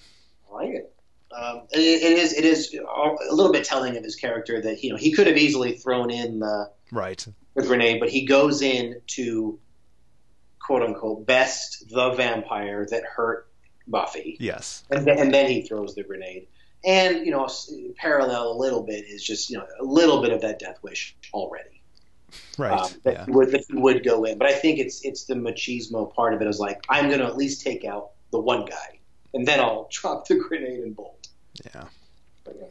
I 0.51 0.55
like 0.55 0.71
it. 0.75 0.93
Um, 1.37 1.63
it, 1.73 1.81
it 1.81 2.19
is 2.19 2.33
it 2.33 2.45
is 2.47 2.75
a 2.75 3.35
little 3.35 3.53
bit 3.53 3.65
telling 3.65 3.97
of 3.97 4.03
his 4.05 4.17
character 4.17 4.63
that 4.63 4.83
you 4.83 4.91
know 4.91 4.97
he 4.97 5.13
could 5.13 5.27
have 5.27 5.37
easily 5.37 5.73
thrown 5.75 6.11
in 6.11 6.39
the, 6.39 6.71
Right. 6.91 7.27
with 7.55 7.67
Renee, 7.69 7.99
but 7.99 8.09
he 8.09 8.25
goes 8.25 8.63
in 8.63 9.01
to 9.09 9.59
quote 10.59 10.83
unquote 10.83 11.27
best 11.27 11.85
the 11.91 12.11
vampire 12.13 12.87
that 12.91 13.03
hurt 13.05 13.48
Buffy, 13.89 14.37
Yes. 14.41 14.85
and 14.91 15.07
then, 15.07 15.19
and 15.19 15.35
then 15.35 15.51
he 15.51 15.63
throws 15.63 15.95
the 15.95 16.03
grenade. 16.03 16.47
And 16.85 17.27
you 17.27 17.33
know, 17.33 17.49
parallel 17.97 18.53
a 18.53 18.57
little 18.57 18.83
bit 18.83 19.05
is 19.05 19.25
just 19.25 19.51
you 19.51 19.59
know 19.59 19.67
a 19.81 19.85
little 19.85 20.23
bit 20.23 20.33
of 20.33 20.41
that 20.43 20.59
death 20.59 20.79
wish 20.83 21.17
already. 21.35 21.83
Right. 22.59 22.73
um, 22.73 22.91
that, 23.05 23.15
yeah. 23.15 23.25
would, 23.29 23.51
that 23.53 23.65
would 23.71 24.05
go 24.05 24.25
in. 24.25 24.39
But 24.39 24.49
I 24.49 24.53
think 24.53 24.79
it's 24.79 25.05
it's 25.05 25.25
the 25.25 25.35
machismo 25.35 26.15
part 26.15 26.35
of 26.35 26.43
it 26.43 26.47
is 26.47 26.59
like 26.59 26.85
I'm 26.89 27.09
going 27.09 27.21
to 27.21 27.27
at 27.27 27.37
least 27.37 27.63
take 27.63 27.85
out 27.85 28.11
the 28.31 28.39
one 28.39 28.65
guy, 28.65 29.01
and 29.35 29.47
then 29.47 29.61
I'll 29.61 29.89
drop 29.93 30.29
the 30.29 30.37
grenade 30.37 30.81
and 30.81 30.95
bolt. 30.95 31.29
Yeah. 31.65 31.85
But, 32.45 32.57
yeah. 32.61 32.65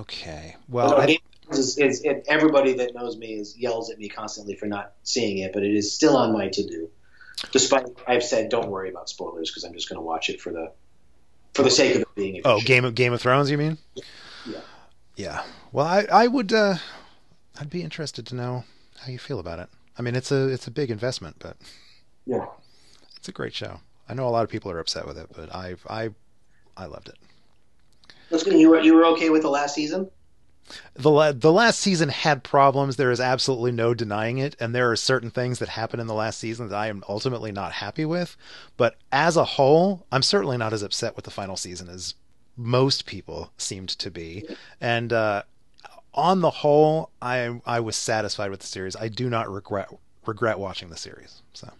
Okay. 0.00 0.56
Well, 0.68 1.00
I, 1.00 1.18
is, 1.52 1.78
is 1.78 2.04
everybody 2.28 2.74
that 2.74 2.94
knows 2.94 3.16
me 3.16 3.34
is 3.34 3.56
yells 3.56 3.90
at 3.90 3.98
me 3.98 4.08
constantly 4.08 4.54
for 4.54 4.66
not 4.66 4.92
seeing 5.02 5.38
it, 5.38 5.52
but 5.52 5.62
it 5.62 5.74
is 5.74 5.92
still 5.92 6.16
on 6.16 6.32
my 6.32 6.48
to 6.48 6.62
do. 6.62 6.90
Despite 7.52 7.86
I've 8.06 8.22
said 8.22 8.50
don't 8.50 8.70
worry 8.70 8.90
about 8.90 9.08
spoilers 9.08 9.50
because 9.50 9.64
I'm 9.64 9.72
just 9.72 9.88
going 9.88 9.96
to 9.96 10.02
watch 10.02 10.28
it 10.28 10.40
for 10.40 10.52
the 10.52 10.72
for 11.54 11.62
the 11.62 11.70
sake 11.70 11.94
of 11.96 12.02
it 12.02 12.14
being. 12.14 12.40
Oh, 12.44 12.60
Game 12.60 12.84
of 12.84 12.94
Game 12.94 13.12
of 13.12 13.20
Thrones, 13.20 13.50
you 13.50 13.58
mean? 13.58 13.78
Yeah. 14.46 14.60
Yeah. 15.16 15.42
Well, 15.72 15.86
I 15.86 16.06
I 16.12 16.26
would 16.26 16.52
uh, 16.52 16.76
I'd 17.58 17.70
be 17.70 17.82
interested 17.82 18.26
to 18.28 18.34
know 18.34 18.64
how 19.00 19.10
you 19.10 19.18
feel 19.18 19.38
about 19.40 19.58
it. 19.58 19.68
I 19.98 20.02
mean, 20.02 20.14
it's 20.14 20.30
a 20.30 20.48
it's 20.48 20.66
a 20.66 20.70
big 20.70 20.90
investment, 20.90 21.36
but 21.38 21.56
Yeah. 22.26 22.46
it's 23.16 23.28
a 23.28 23.32
great 23.32 23.54
show. 23.54 23.80
I 24.08 24.14
know 24.14 24.26
a 24.26 24.30
lot 24.30 24.44
of 24.44 24.50
people 24.50 24.70
are 24.70 24.78
upset 24.78 25.06
with 25.06 25.18
it, 25.18 25.26
but 25.34 25.54
I 25.54 25.76
I 25.88 26.10
I 26.76 26.86
loved 26.86 27.08
it. 27.08 27.16
Let's 28.30 28.44
go. 28.44 28.52
You 28.52 28.70
were 28.70 28.80
you 28.80 28.94
were 28.94 29.04
okay 29.06 29.30
with 29.30 29.42
the 29.42 29.50
last 29.50 29.74
season? 29.74 30.10
The 30.94 31.10
la- 31.10 31.32
the 31.32 31.52
last 31.52 31.80
season 31.80 32.08
had 32.08 32.42
problems. 32.44 32.96
There 32.96 33.10
is 33.10 33.20
absolutely 33.20 33.72
no 33.72 33.94
denying 33.94 34.38
it, 34.38 34.56
and 34.60 34.74
there 34.74 34.90
are 34.90 34.96
certain 34.96 35.30
things 35.30 35.58
that 35.58 35.68
happen 35.70 36.00
in 36.00 36.06
the 36.06 36.14
last 36.14 36.38
season 36.38 36.68
that 36.68 36.76
I 36.76 36.88
am 36.88 37.04
ultimately 37.08 37.52
not 37.52 37.72
happy 37.72 38.04
with. 38.04 38.36
But 38.76 38.96
as 39.10 39.36
a 39.36 39.44
whole, 39.44 40.06
I'm 40.12 40.22
certainly 40.22 40.56
not 40.56 40.72
as 40.72 40.82
upset 40.82 41.16
with 41.16 41.24
the 41.24 41.30
final 41.30 41.56
season 41.56 41.88
as 41.88 42.14
most 42.56 43.06
people 43.06 43.52
seemed 43.56 43.88
to 43.90 44.10
be. 44.10 44.46
And 44.80 45.12
uh, 45.12 45.42
on 46.14 46.40
the 46.40 46.50
whole, 46.50 47.10
I 47.22 47.60
I 47.66 47.80
was 47.80 47.96
satisfied 47.96 48.50
with 48.50 48.60
the 48.60 48.66
series. 48.66 48.96
I 48.96 49.08
do 49.08 49.30
not 49.30 49.50
regret 49.50 49.88
regret 50.26 50.58
watching 50.58 50.90
the 50.90 50.96
series. 50.96 51.42
So 51.52 51.70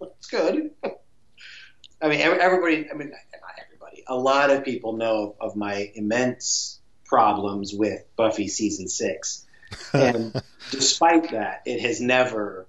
It's 0.00 0.26
good. 0.26 0.70
I 2.02 2.08
mean, 2.08 2.20
everybody. 2.20 2.90
I 2.90 2.94
mean, 2.94 3.10
not 3.10 3.54
everybody. 3.64 4.04
A 4.08 4.14
lot 4.16 4.50
of 4.50 4.64
people 4.64 4.92
know 4.96 5.34
of 5.40 5.56
my 5.56 5.90
immense 5.94 6.80
problems 7.08 7.72
with 7.74 8.02
Buffy 8.16 8.48
season 8.48 8.88
six, 8.88 9.44
and 9.92 10.32
despite 10.70 11.30
that, 11.32 11.62
it 11.66 11.80
has 11.80 12.00
never, 12.00 12.66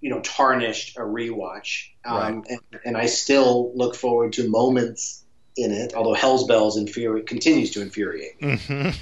you 0.00 0.10
know, 0.10 0.20
tarnished 0.20 0.96
a 0.96 1.00
rewatch. 1.00 1.88
Um, 2.04 2.44
and, 2.48 2.60
and 2.84 2.96
I 2.96 3.06
still 3.06 3.72
look 3.74 3.94
forward 3.94 4.34
to 4.34 4.48
moments 4.48 5.22
in 5.56 5.70
it. 5.72 5.94
Although 5.94 6.14
Hell's 6.14 6.46
Bells 6.46 6.78
infuri- 6.78 7.26
continues 7.26 7.70
to 7.72 7.82
infuriate 7.82 8.40
me. 8.42 8.56
Mhm. 8.56 8.96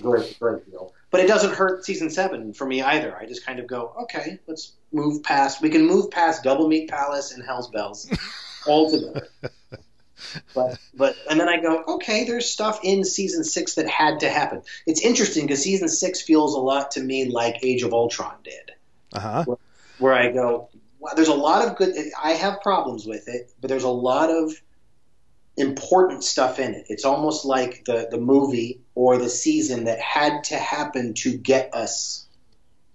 great, 0.00 0.38
great 0.38 0.70
deal. 0.70 0.92
But 1.10 1.20
it 1.20 1.28
doesn't 1.28 1.54
hurt 1.54 1.84
season 1.84 2.10
seven 2.10 2.52
for 2.52 2.66
me 2.66 2.82
either. 2.82 3.16
I 3.16 3.26
just 3.26 3.46
kind 3.46 3.58
of 3.58 3.66
go, 3.66 3.94
okay, 4.02 4.38
let's 4.46 4.72
move 4.92 5.22
past. 5.22 5.62
We 5.62 5.70
can 5.70 5.86
move 5.86 6.10
past 6.10 6.42
Double 6.42 6.68
Meat 6.68 6.90
Palace 6.90 7.32
and 7.32 7.42
Hell's 7.44 7.70
Bells 7.70 8.08
altogether. 8.66 9.28
But 10.54 10.78
but 10.94 11.16
and 11.30 11.38
then 11.38 11.48
I 11.48 11.60
go, 11.60 11.82
okay, 11.86 12.24
there's 12.24 12.50
stuff 12.50 12.80
in 12.82 13.04
season 13.04 13.44
six 13.44 13.74
that 13.74 13.88
had 13.88 14.20
to 14.20 14.28
happen. 14.28 14.62
It's 14.86 15.00
interesting 15.00 15.46
because 15.46 15.62
season 15.62 15.88
six 15.88 16.22
feels 16.22 16.54
a 16.54 16.58
lot 16.58 16.92
to 16.92 17.00
me 17.00 17.28
like 17.30 17.56
Age 17.62 17.82
of 17.82 17.92
Ultron 17.92 18.36
did, 18.42 18.72
uh 19.12 19.20
huh. 19.20 19.56
where 19.98 20.14
I 20.14 20.32
go, 20.32 20.68
wow, 20.98 21.12
there's 21.14 21.28
a 21.28 21.34
lot 21.34 21.66
of 21.66 21.76
good. 21.76 21.94
I 22.22 22.32
have 22.32 22.60
problems 22.62 23.06
with 23.06 23.28
it, 23.28 23.52
but 23.60 23.68
there's 23.68 23.84
a 23.84 23.88
lot 23.88 24.30
of 24.30 24.52
important 25.56 26.22
stuff 26.24 26.58
in 26.58 26.74
it. 26.74 26.86
It's 26.88 27.04
almost 27.04 27.44
like 27.44 27.84
the 27.84 28.08
the 28.10 28.18
movie 28.18 28.80
or 28.94 29.18
the 29.18 29.28
season 29.28 29.84
that 29.84 30.00
had 30.00 30.44
to 30.44 30.56
happen 30.56 31.14
to 31.14 31.36
get 31.36 31.74
us 31.74 32.26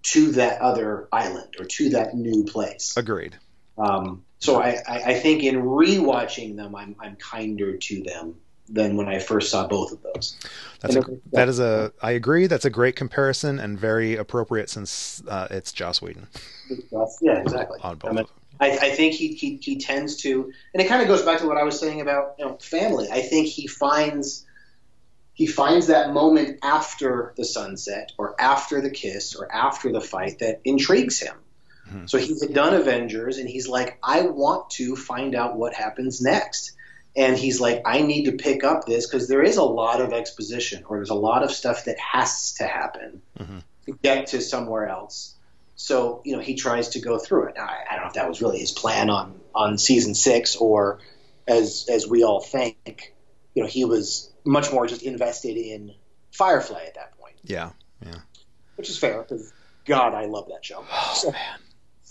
to 0.03 0.31
that 0.31 0.61
other 0.61 1.07
island 1.11 1.55
or 1.59 1.65
to 1.65 1.89
that 1.91 2.15
new 2.15 2.43
place. 2.43 2.95
Agreed. 2.97 3.37
Um, 3.77 4.23
so 4.41 4.61
I, 4.61 4.81
I, 4.87 5.13
think 5.13 5.43
in 5.43 5.55
rewatching 5.55 6.55
them, 6.55 6.75
I'm 6.75 6.95
I'm 6.99 7.15
kinder 7.15 7.77
to 7.77 8.03
them 8.03 8.35
than 8.67 8.97
when 8.97 9.07
I 9.07 9.19
first 9.19 9.51
saw 9.51 9.67
both 9.67 9.91
of 9.91 10.01
those. 10.01 10.35
That's 10.79 10.95
a, 10.95 11.03
that 11.31 11.47
is 11.47 11.59
a. 11.59 11.93
I 12.01 12.11
agree. 12.11 12.47
That's 12.47 12.65
a 12.65 12.69
great 12.69 12.95
comparison 12.95 13.59
and 13.59 13.79
very 13.79 14.15
appropriate 14.15 14.69
since 14.69 15.21
uh, 15.27 15.47
it's 15.51 15.71
Joss 15.71 16.01
Whedon 16.01 16.27
Yeah, 17.21 17.39
exactly. 17.39 17.79
on 17.81 17.97
both. 17.97 18.11
I 18.11 18.13
mean. 18.15 18.25
I, 18.59 18.69
I 18.77 18.89
think 18.91 19.13
he, 19.15 19.29
he 19.33 19.57
he 19.61 19.77
tends 19.77 20.17
to, 20.17 20.51
and 20.73 20.81
it 20.81 20.87
kind 20.87 21.01
of 21.01 21.07
goes 21.07 21.23
back 21.23 21.39
to 21.39 21.47
what 21.47 21.57
I 21.57 21.63
was 21.63 21.79
saying 21.79 22.01
about 22.01 22.35
you 22.37 22.45
know 22.45 22.57
family. 22.57 23.09
I 23.11 23.21
think 23.21 23.47
he 23.47 23.67
finds 23.67 24.45
he 25.33 25.47
finds 25.47 25.87
that 25.87 26.13
moment 26.13 26.59
after 26.61 27.33
the 27.37 27.45
sunset, 27.45 28.11
or 28.17 28.39
after 28.39 28.81
the 28.81 28.91
kiss, 28.91 29.35
or 29.35 29.51
after 29.51 29.91
the 29.91 30.01
fight 30.01 30.39
that 30.39 30.61
intrigues 30.63 31.19
him. 31.19 31.35
Mhm. 31.91 32.09
So 32.09 32.17
he's 32.17 32.45
done 32.47 32.73
Avengers, 32.73 33.37
and 33.37 33.49
he's 33.49 33.67
like, 33.67 33.97
I 34.03 34.21
want 34.21 34.69
to 34.71 34.95
find 34.95 35.35
out 35.35 35.55
what 35.57 35.73
happens 35.73 36.21
next. 36.21 36.73
And 37.15 37.37
he's 37.37 37.59
like, 37.59 37.81
I 37.85 38.01
need 38.03 38.25
to 38.25 38.31
pick 38.33 38.63
up 38.63 38.85
this 38.85 39.05
because 39.05 39.27
there 39.27 39.43
is 39.43 39.57
a 39.57 39.63
lot 39.63 39.99
of 40.01 40.13
exposition, 40.13 40.83
or 40.87 40.97
there's 40.97 41.09
a 41.09 41.13
lot 41.15 41.43
of 41.43 41.51
stuff 41.51 41.85
that 41.85 41.97
has 41.99 42.53
to 42.53 42.63
happen 42.65 43.21
Mhm. 43.37 43.63
to 43.87 43.97
get 44.01 44.27
to 44.27 44.41
somewhere 44.41 44.87
else. 44.87 45.35
So 45.75 46.21
you 46.23 46.35
know 46.35 46.41
he 46.41 46.55
tries 46.55 46.89
to 46.89 46.99
go 47.01 47.17
through 47.17 47.47
it. 47.47 47.55
Now, 47.57 47.65
I, 47.65 47.77
I 47.89 47.95
don't 47.95 48.03
know 48.03 48.07
if 48.09 48.13
that 48.13 48.29
was 48.29 48.41
really 48.41 48.59
his 48.59 48.71
plan 48.71 49.09
on 49.09 49.39
on 49.53 49.77
season 49.77 50.13
six, 50.15 50.55
or 50.55 50.99
as 51.47 51.87
as 51.89 52.07
we 52.07 52.23
all 52.23 52.39
think, 52.39 53.13
you 53.55 53.63
know, 53.63 53.67
he 53.67 53.83
was 53.83 54.31
much 54.45 54.71
more 54.71 54.85
just 54.87 55.01
invested 55.01 55.57
in 55.57 55.93
Firefly 56.31 56.83
at 56.85 56.93
that 56.95 57.17
point, 57.19 57.35
Yeah. 57.43 57.71
Yeah. 58.05 58.19
which 58.75 58.89
is 58.89 58.97
fair 58.97 59.21
because 59.23 59.51
God, 59.85 60.13
I 60.13 60.25
love 60.25 60.47
that 60.49 60.63
show. 60.63 60.85
Oh 60.89 61.31
man. 61.31 61.59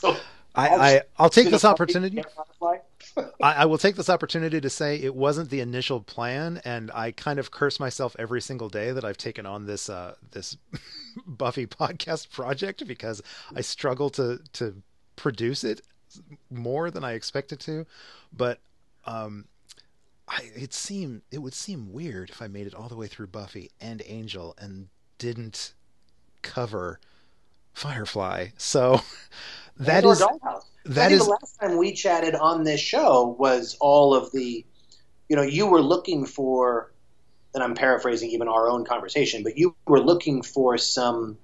So 0.01 0.17
I, 0.55 0.69
I 0.69 1.03
I'll 1.19 1.31
take 1.31 1.51
this 1.51 1.65
opportunity. 1.65 2.23
I, 3.43 3.53
I 3.53 3.65
will 3.67 3.79
take 3.79 3.97
this 3.97 4.09
opportunity 4.09 4.61
to 4.61 4.71
say 4.71 4.97
it 4.97 5.15
wasn't 5.15 5.51
the 5.51 5.61
initial 5.61 6.01
plan, 6.01 6.61
and 6.65 6.91
I 6.93 7.11
kind 7.11 7.39
of 7.39 7.51
curse 7.51 7.79
myself 7.79 8.17
every 8.19 8.41
single 8.41 8.69
day 8.69 8.93
that 8.93 9.05
I've 9.05 9.19
taken 9.19 9.47
on 9.47 9.67
this 9.67 9.91
uh, 9.91 10.15
this 10.33 10.57
Buffy 11.27 11.67
podcast 11.67 12.31
project 12.31 12.87
because 12.87 13.23
I 13.55 13.61
struggle 13.61 14.11
to 14.11 14.41
to 14.55 14.83
produce 15.17 15.65
it 15.65 15.83
more 16.51 16.91
than 16.91 17.05
I 17.05 17.13
expected 17.13 17.61
to. 17.61 17.87
But 18.33 18.61
um, 19.05 19.45
I 20.29 20.51
it 20.55 20.73
seemed 20.73 21.23
it 21.31 21.39
would 21.39 21.55
seem 21.55 21.93
weird 21.93 22.31
if 22.31 22.41
I 22.41 22.49
made 22.49 22.67
it 22.67 22.75
all 22.75 22.89
the 22.89 22.97
way 22.97 23.07
through 23.07 23.27
Buffy 23.27 23.71
and 23.81 24.03
Angel 24.07 24.55
and 24.59 24.89
didn't 25.19 25.75
cover 26.43 27.01
Firefly. 27.73 28.49
So 28.57 29.01
that 29.81 30.05
is 30.05 30.21
Dollhouse. 30.21 30.65
I 30.87 30.89
that 30.91 31.09
think 31.09 31.21
is 31.21 31.27
the 31.27 31.31
last 31.31 31.61
time 31.61 31.77
we 31.77 31.93
chatted 31.93 32.35
on 32.35 32.65
this 32.65 32.81
show 32.81 33.37
was 33.39 33.77
all 33.81 34.15
of 34.15 34.33
the, 34.33 34.65
you 35.29 35.37
know, 35.37 35.43
you 35.43 35.67
were 35.67 35.83
looking 35.83 36.27
for, 36.27 36.93
and 37.55 37.63
I'm 37.63 37.75
paraphrasing 37.75 38.31
even 38.31 38.49
our 38.49 38.69
own 38.69 38.85
conversation, 38.85 39.43
but 39.43 39.59
you 39.59 39.77
were 39.87 40.01
looking 40.01 40.43
for 40.43 40.79
some, 40.79 41.39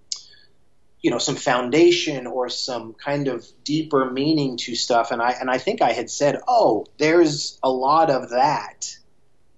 you 1.00 1.10
know, 1.10 1.18
some 1.18 1.36
foundation 1.36 2.26
or 2.26 2.48
some 2.48 2.94
kind 2.94 3.28
of 3.28 3.46
deeper 3.64 4.10
meaning 4.10 4.56
to 4.58 4.74
stuff, 4.74 5.10
and 5.10 5.22
I 5.22 5.32
and 5.32 5.50
I 5.50 5.58
think 5.58 5.82
I 5.82 5.92
had 5.92 6.10
said, 6.10 6.40
oh, 6.48 6.86
there's 6.98 7.58
a 7.62 7.70
lot 7.70 8.10
of 8.10 8.30
that 8.30 8.96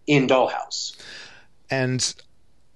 in 0.06 0.26
Dollhouse. 0.26 0.96
And 1.70 2.14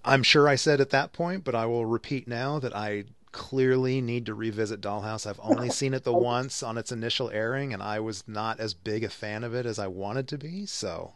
I'm 0.05 0.23
sure 0.23 0.49
I 0.49 0.55
said 0.55 0.81
at 0.81 0.91
that 0.91 1.13
point, 1.13 1.45
but 1.45 1.55
I 1.55 1.67
will 1.67 1.87
repeat 1.87 2.29
now 2.29 2.59
that 2.61 2.75
I 2.75 3.05
clearly 3.33 4.01
need 4.01 4.27
to 4.27 4.35
revisit 4.35 4.81
Dollhouse. 4.81 5.27
I've 5.27 5.41
only 5.43 5.71
seen 5.81 5.95
it 5.95 6.05
the 6.05 6.13
once 6.13 6.63
on 6.63 6.79
its 6.79 6.93
initial 6.93 7.31
airing, 7.31 7.73
and 7.73 7.83
I 7.83 8.01
was 8.01 8.25
not 8.29 8.61
as 8.61 8.75
big 8.75 9.03
a 9.03 9.09
fan 9.09 9.43
of 9.43 9.55
it 9.55 9.67
as 9.67 9.79
I 9.79 9.89
wanted 9.89 10.29
to 10.29 10.39
be. 10.39 10.67
So 10.67 11.15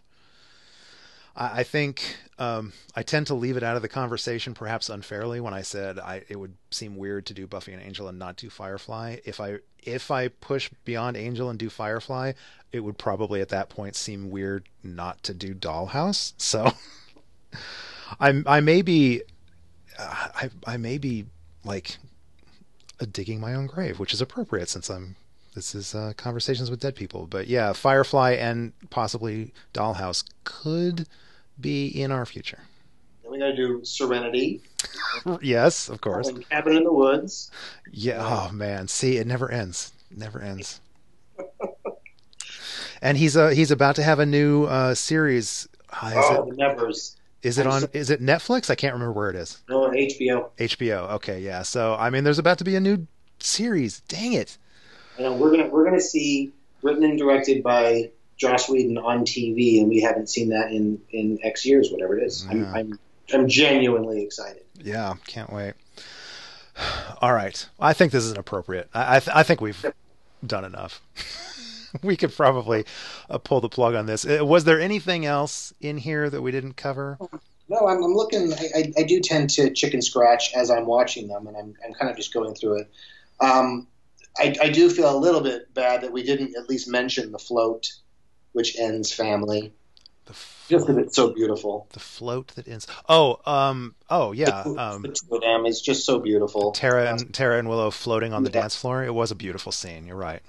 I, 1.37 1.61
I 1.61 1.63
think 1.63 2.17
um, 2.39 2.73
I 2.95 3.03
tend 3.03 3.27
to 3.29 3.35
leave 3.35 3.57
it 3.57 3.63
out 3.63 3.77
of 3.77 3.83
the 3.83 3.89
conversation, 3.89 4.55
perhaps 4.55 4.91
unfairly, 4.91 5.41
when 5.41 5.55
I 5.55 5.63
said 5.63 5.99
I, 5.99 6.25
it 6.29 6.37
would 6.37 6.55
seem 6.71 6.97
weird 6.97 7.27
to 7.27 7.35
do 7.35 7.47
Buffy 7.47 7.73
and 7.73 7.83
Angel 7.83 8.09
and 8.09 8.19
not 8.19 8.37
do 8.37 8.51
Firefly. 8.51 9.19
If 9.25 9.41
I 9.41 9.59
if 9.83 10.11
I 10.11 10.29
push 10.29 10.71
beyond 10.85 11.17
Angel 11.17 11.49
and 11.49 11.59
do 11.59 11.71
Firefly, 11.71 12.33
it 12.73 12.81
would 12.81 12.99
probably 12.99 13.41
at 13.41 13.51
that 13.51 13.69
point 13.69 13.95
seem 13.95 14.31
weird 14.31 14.69
not 14.83 15.23
to 15.25 15.35
do 15.35 15.55
Dollhouse. 15.55 16.33
So. 16.39 16.73
I 18.21 18.43
I 18.47 18.61
may 18.61 18.83
be 18.83 19.23
uh, 19.99 20.29
I 20.35 20.51
I 20.67 20.77
may 20.77 20.99
be 20.99 21.27
like 21.67 21.99
digging 23.13 23.41
my 23.41 23.55
own 23.55 23.67
grave, 23.67 23.99
which 23.99 24.15
is 24.15 24.21
appropriate 24.23 24.69
since 24.69 24.89
I'm 24.89 25.17
this 25.55 25.75
is 25.75 25.95
uh, 25.95 26.13
conversations 26.17 26.71
with 26.71 26.81
dead 26.81 26.95
people. 26.95 27.27
But 27.27 27.47
yeah, 27.47 27.73
Firefly 27.73 28.33
and 28.33 28.73
possibly 28.91 29.53
Dollhouse 29.73 30.25
could 30.45 31.09
be 31.61 31.87
in 31.89 32.11
our 32.13 32.27
future. 32.27 32.61
Then 33.23 33.33
we 33.33 33.39
got 33.39 33.47
to 33.49 33.57
do 33.57 33.81
Serenity 33.85 34.61
Yes, 35.43 35.89
of 35.89 36.01
course. 36.01 36.29
and 36.29 36.49
Cabin 36.49 36.77
in 36.77 36.85
the 36.85 36.93
Woods. 36.93 37.51
Yeah. 37.91 38.19
Oh 38.21 38.53
man, 38.53 38.89
see, 38.89 39.17
it 39.17 39.27
never 39.27 39.51
ends. 39.51 39.93
Never 40.11 40.41
ends. 40.41 40.81
And 43.03 43.19
he's 43.19 43.37
uh 43.37 43.49
he's 43.49 43.71
about 43.71 43.97
to 43.97 44.03
have 44.03 44.19
a 44.21 44.27
new 44.27 44.65
uh 44.65 44.95
series. 44.95 45.69
Uh, 45.91 46.13
oh, 46.17 46.43
it 46.45 46.51
the 46.51 46.57
Nevers. 46.57 47.17
Is 47.47 47.59
it 47.59 47.67
on 47.67 47.85
is 47.93 48.11
it 48.11 48.21
Netflix? 48.21 48.71
I 48.71 48.75
can't 48.75 48.93
remember 48.93 49.13
where 49.13 49.31
it 49.31 49.37
is. 49.37 49.63
No, 49.69 49.85
on 49.85 49.93
HBO. 49.93 50.51
HBO. 50.59 51.11
Okay, 51.13 51.41
yeah. 51.41 51.63
So 51.63 51.95
I 51.99 52.11
mean, 52.11 52.25
there's 52.25 52.39
about 52.39 52.59
to 52.59 52.65
be 52.65 52.77
a 52.77 52.81
new 52.81 53.07
series. 53.39 54.01
Dang 54.01 54.33
it! 54.33 54.59
I 55.19 55.23
know 55.23 55.33
we're 55.35 55.51
gonna 55.51 55.69
we're 55.69 55.85
gonna 55.85 56.01
see 56.01 56.53
written 56.83 57.05
and 57.05 57.19
directed 57.19 57.63
by 57.63 58.11
Joss 58.37 58.69
Whedon 58.69 58.99
on 58.99 59.25
TV, 59.25 59.81
and 59.81 59.89
we 59.89 60.01
haven't 60.01 60.29
seen 60.29 60.49
that 60.51 60.71
in 60.73 61.01
in 61.11 61.39
X 61.43 61.65
years, 61.65 61.91
whatever 61.91 62.19
it 62.19 62.25
is. 62.25 62.47
I'm, 62.51 62.65
I'm 62.75 62.99
I'm 63.33 63.49
genuinely 63.49 64.23
excited. 64.23 64.63
Yeah, 64.83 65.15
can't 65.27 65.53
wait. 65.53 65.75
All 67.23 67.33
right, 67.33 67.67
I 67.79 67.93
think 67.93 68.13
this 68.13 68.25
is 68.25 68.33
appropriate. 68.33 68.89
I 68.93 69.17
I, 69.17 69.21
th- 69.21 69.37
I 69.37 69.43
think 69.45 69.61
we've 69.61 69.87
done 70.45 70.65
enough. 70.65 71.01
we 72.03 72.17
could 72.17 72.35
probably 72.35 72.85
uh, 73.31 73.39
pull 73.39 73.61
the 73.61 73.69
plug 73.69 73.95
on 73.95 74.07
this. 74.07 74.27
Uh, 74.27 74.45
was 74.45 74.65
there 74.65 74.81
anything 74.81 75.27
else 75.27 75.73
in 75.81 75.97
here 75.99 76.29
that 76.31 76.43
we 76.43 76.51
didn't 76.51 76.75
cover? 76.75 77.19
No, 77.69 77.89
I'm, 77.89 78.03
I'm 78.03 78.15
looking. 78.15 78.53
I, 78.53 78.69
I, 78.77 78.93
I, 78.99 79.03
do 79.03 79.21
tend 79.21 79.51
to 79.51 79.71
chicken 79.71 80.01
scratch 80.01 80.55
as 80.55 80.71
I'm 80.71 80.87
watching 80.87 81.27
them, 81.27 81.49
and 81.49 81.57
I'm, 81.57 81.75
I'm 81.85 81.95
kind 81.95 82.11
of 82.11 82.17
just 82.17 82.33
going 82.33 82.55
through 82.55 82.81
it. 82.81 82.91
Um, 83.41 83.89
I, 84.39 84.55
I 84.63 84.69
do 84.69 84.89
feel 84.89 85.15
a 85.15 85.19
little 85.19 85.41
bit 85.41 85.73
bad 85.75 86.03
that 86.03 86.13
we 86.13 86.23
didn't 86.23 86.57
at 86.57 86.69
least 86.69 86.89
mention 86.89 87.33
the 87.33 87.39
float, 87.39 87.93
which 88.53 88.79
ends 88.79 89.13
family. 89.13 89.73
The 90.27 90.35
just 90.69 90.87
because 90.87 91.03
it's 91.05 91.17
so 91.17 91.33
beautiful. 91.33 91.87
The 91.93 92.01
float 92.01 92.49
that 92.57 92.67
ends. 92.67 92.87
Oh, 93.09 93.39
um, 93.47 93.95
oh 94.11 94.33
yeah. 94.33 94.65
The, 94.65 94.77
um, 94.77 95.03
the 95.03 95.09
two 95.09 95.37
of 95.37 95.41
them 95.41 95.67
is 95.67 95.81
just 95.81 96.05
so 96.05 96.19
beautiful. 96.19 96.73
Tara 96.73 97.11
and 97.11 97.33
Tara 97.33 97.59
and 97.59 97.69
Willow 97.69 97.91
floating 97.91 98.33
on 98.33 98.43
the 98.43 98.51
yeah. 98.51 98.63
dance 98.63 98.77
floor. 98.77 99.05
It 99.05 99.15
was 99.15 99.31
a 99.31 99.37
beautiful 99.37 99.73
scene. 99.73 100.07
You're 100.07 100.17
right. 100.17 100.43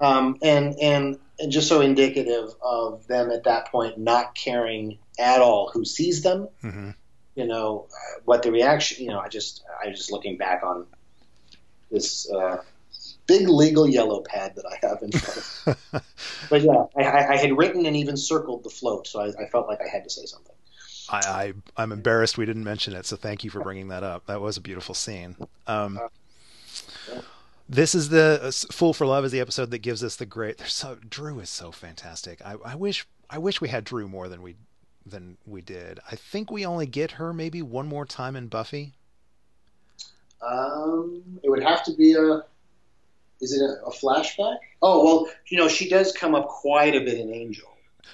Um, 0.00 0.38
and 0.42 0.74
and 0.80 1.18
and 1.38 1.52
just 1.52 1.68
so 1.68 1.80
indicative 1.80 2.50
of 2.62 3.06
them 3.06 3.30
at 3.30 3.44
that 3.44 3.68
point 3.68 3.98
not 3.98 4.34
caring 4.34 4.98
at 5.18 5.40
all 5.40 5.70
who 5.72 5.84
sees 5.84 6.22
them. 6.22 6.48
Mm-hmm. 6.62 6.90
You 7.36 7.46
know 7.46 7.88
what 8.24 8.42
the 8.42 8.52
reaction. 8.52 9.04
You 9.04 9.10
know, 9.10 9.20
I 9.20 9.28
just 9.28 9.64
I 9.82 9.88
was 9.88 9.98
just 9.98 10.12
looking 10.12 10.36
back 10.36 10.62
on 10.62 10.86
this 11.90 12.30
uh, 12.30 12.62
big 13.26 13.48
legal 13.48 13.88
yellow 13.88 14.20
pad 14.20 14.54
that 14.56 14.64
I 14.66 14.86
have 14.86 15.02
in 15.02 15.12
front 15.12 15.78
of. 15.94 16.02
but 16.50 16.62
yeah, 16.62 16.84
I, 16.96 17.34
I, 17.34 17.36
had 17.36 17.56
written 17.56 17.86
and 17.86 17.96
even 17.96 18.16
circled 18.16 18.64
the 18.64 18.70
float, 18.70 19.06
so 19.06 19.20
I, 19.20 19.28
I 19.28 19.48
felt 19.48 19.68
like 19.68 19.80
I 19.80 19.88
had 19.88 20.04
to 20.04 20.10
say 20.10 20.26
something. 20.26 20.54
I, 21.08 21.52
I 21.76 21.82
am 21.82 21.92
embarrassed 21.92 22.38
we 22.38 22.46
didn't 22.46 22.64
mention 22.64 22.94
it, 22.94 23.06
so 23.06 23.16
thank 23.16 23.44
you 23.44 23.50
for 23.50 23.60
bringing 23.60 23.88
that 23.88 24.02
up. 24.02 24.26
That 24.26 24.40
was 24.40 24.56
a 24.56 24.60
beautiful 24.60 24.94
scene. 24.94 25.36
Um, 25.66 25.98
uh, 25.98 27.20
this 27.68 27.94
is 27.94 28.08
the 28.10 28.40
uh, 28.42 28.50
"Fool 28.72 28.92
for 28.92 29.06
Love" 29.06 29.24
is 29.24 29.32
the 29.32 29.40
episode 29.40 29.70
that 29.70 29.78
gives 29.78 30.04
us 30.04 30.16
the 30.16 30.26
great. 30.26 30.58
There's 30.58 30.72
so 30.72 30.98
Drew 31.08 31.40
is 31.40 31.50
so 31.50 31.72
fantastic. 31.72 32.40
I, 32.44 32.56
I 32.64 32.74
wish 32.74 33.06
I 33.30 33.38
wish 33.38 33.60
we 33.60 33.68
had 33.68 33.84
Drew 33.84 34.08
more 34.08 34.28
than 34.28 34.42
we 34.42 34.56
than 35.06 35.36
we 35.46 35.62
did. 35.62 36.00
I 36.10 36.16
think 36.16 36.50
we 36.50 36.66
only 36.66 36.86
get 36.86 37.12
her 37.12 37.32
maybe 37.32 37.62
one 37.62 37.86
more 37.86 38.06
time 38.06 38.36
in 38.36 38.48
Buffy. 38.48 38.94
Um, 40.42 41.22
it 41.42 41.48
would 41.48 41.62
have 41.62 41.82
to 41.84 41.92
be 41.94 42.14
a 42.14 42.42
is 43.40 43.52
it 43.52 43.62
a, 43.62 43.84
a, 43.86 43.92
flashback? 43.92 44.56
Oh 44.82 45.04
well, 45.04 45.32
you 45.48 45.58
know 45.58 45.68
she 45.68 45.88
does 45.88 46.12
come 46.12 46.34
up 46.34 46.48
quite 46.48 46.94
a 46.94 47.00
bit 47.00 47.18
in 47.18 47.32
Angel. 47.32 47.68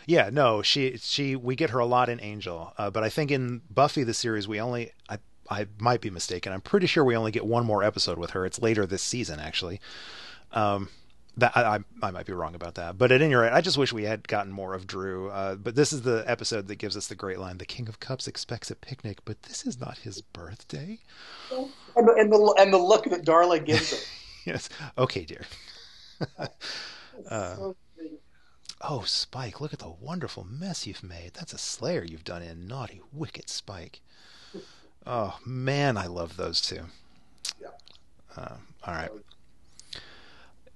Yeah, 0.07 0.31
no, 0.33 0.63
she 0.63 0.97
she 0.99 1.37
we 1.37 1.57
get 1.57 1.71
her 1.71 1.81
a 1.81 1.87
lot 1.87 2.09
in 2.09 2.21
Angel, 2.21 2.73
uh, 2.79 2.91
but 2.91 3.03
I 3.03 3.09
think 3.09 3.31
in 3.31 3.63
Buffy 3.69 4.05
the 4.05 4.15
series 4.15 4.47
we 4.47 4.61
only 4.61 4.93
I 5.09 5.19
I 5.51 5.67
might 5.79 6.01
be 6.01 6.11
mistaken. 6.11 6.53
I'm 6.53 6.61
pretty 6.61 6.87
sure 6.87 7.05
we 7.05 7.17
only 7.17 7.33
get 7.33 7.45
one 7.45 7.67
more 7.67 7.83
episode 7.83 8.19
with 8.19 8.31
her. 8.31 8.47
It's 8.47 8.61
later 8.61 8.87
this 8.87 9.03
season 9.03 9.41
actually. 9.41 9.81
Um, 10.53 10.89
that 11.37 11.57
I, 11.57 11.77
I, 11.77 11.79
I 12.03 12.11
might 12.11 12.27
be 12.27 12.33
wrong 12.33 12.55
about 12.55 12.75
that, 12.75 12.99
but 12.99 13.13
at 13.13 13.23
any 13.23 13.35
rate, 13.35 13.53
I 13.53 13.61
just 13.61 13.79
wish 13.79 13.93
we 13.93 14.05
had 14.05 14.27
gotten 14.27 14.53
more 14.53 14.75
of 14.75 14.87
Drew. 14.87 15.31
Uh, 15.31 15.55
but 15.55 15.75
this 15.75 15.93
is 15.93 16.03
the 16.03 16.25
episode 16.27 16.69
that 16.69 16.77
gives 16.77 16.97
us 16.97 17.07
the 17.07 17.15
great 17.15 17.39
line: 17.39 17.59
"The 17.59 17.67
King 17.67 17.89
of 17.89 18.01
Cups 18.01 18.27
expects 18.27 18.71
a 18.71 18.75
picnic, 18.75 19.19
but 19.25 19.43
this 19.45 19.65
is 19.65 19.81
not 19.81 19.99
his 19.99 20.23
birthday." 20.23 20.99
And 21.97 22.09
the 22.09 22.15
and 22.19 22.33
the, 22.33 22.57
and 22.59 22.73
the 22.73 22.79
look 22.79 23.05
that 23.05 23.25
Darla 23.25 23.65
gives 23.65 23.93
him. 23.93 24.01
yes. 24.45 24.69
Okay, 24.99 25.25
dear. 25.25 25.45
uh, 27.31 27.73
oh, 28.83 29.03
Spike, 29.03 29.61
look 29.61 29.73
at 29.73 29.79
the 29.79 29.95
wonderful 30.01 30.45
mess 30.45 30.87
you've 30.87 31.03
made. 31.03 31.35
That's 31.35 31.53
a 31.53 31.59
slayer 31.59 32.05
you've 32.05 32.25
done 32.25 32.43
in. 32.43 32.67
Naughty, 32.67 33.01
wicked 33.13 33.49
Spike. 33.49 34.01
Oh, 35.07 35.39
man, 35.45 35.97
I 35.97 36.07
love 36.07 36.37
those 36.37 36.61
two. 36.61 36.83
Yeah. 37.61 37.69
Uh, 38.37 38.57
all 38.87 38.95
right. 38.95 39.11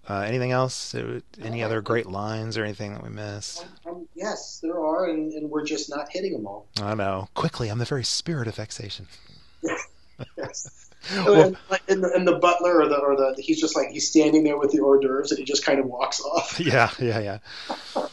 Uh, 0.09 0.21
anything 0.21 0.53
else? 0.53 0.95
Any 1.43 1.63
other 1.63 1.81
great 1.81 2.07
lines 2.07 2.59
or 2.59 2.65
anything 2.65 2.93
that 2.93 3.03
we 3.03 3.09
missed? 3.09 3.67
Um, 3.87 3.95
um, 3.95 4.09
yes, 4.15 4.61
there 4.63 4.79
are, 4.79 5.09
and, 5.09 5.33
and, 5.33 5.51
we're 5.51 5.65
just 5.65 5.89
not 5.89 6.11
hitting 6.11 6.33
them 6.35 6.47
all. 6.47 6.67
I 6.83 6.95
know. 6.95 7.29
Quickly, 7.35 7.71
I'm 7.71 7.79
the 7.79 7.87
very 7.87 8.05
spirit 8.05 8.47
of 8.47 8.57
vexation. 8.57 9.07
yes 10.37 10.85
well, 11.27 11.55
and, 11.89 12.03
the, 12.03 12.13
and 12.15 12.27
the 12.27 12.39
butler 12.39 12.81
or 12.81 12.89
the 12.89 12.97
or 12.97 13.17
the 13.17 13.35
he's 13.39 13.61
just 13.61 13.77
like 13.77 13.89
he's 13.91 14.09
standing 14.09 14.45
there 14.45 14.59
with 14.59 14.71
the 14.71 14.81
hors 14.81 15.01
d'oeuvres 15.01 15.31
and 15.31 15.39
he 15.39 15.45
just 15.45 15.65
kind 15.65 15.79
of 15.79 15.87
walks 15.87 16.21
off. 16.21 16.59
Yeah, 16.65 16.91
yeah, 16.99 17.19
yeah. 17.19 17.39
oh, 17.97 18.09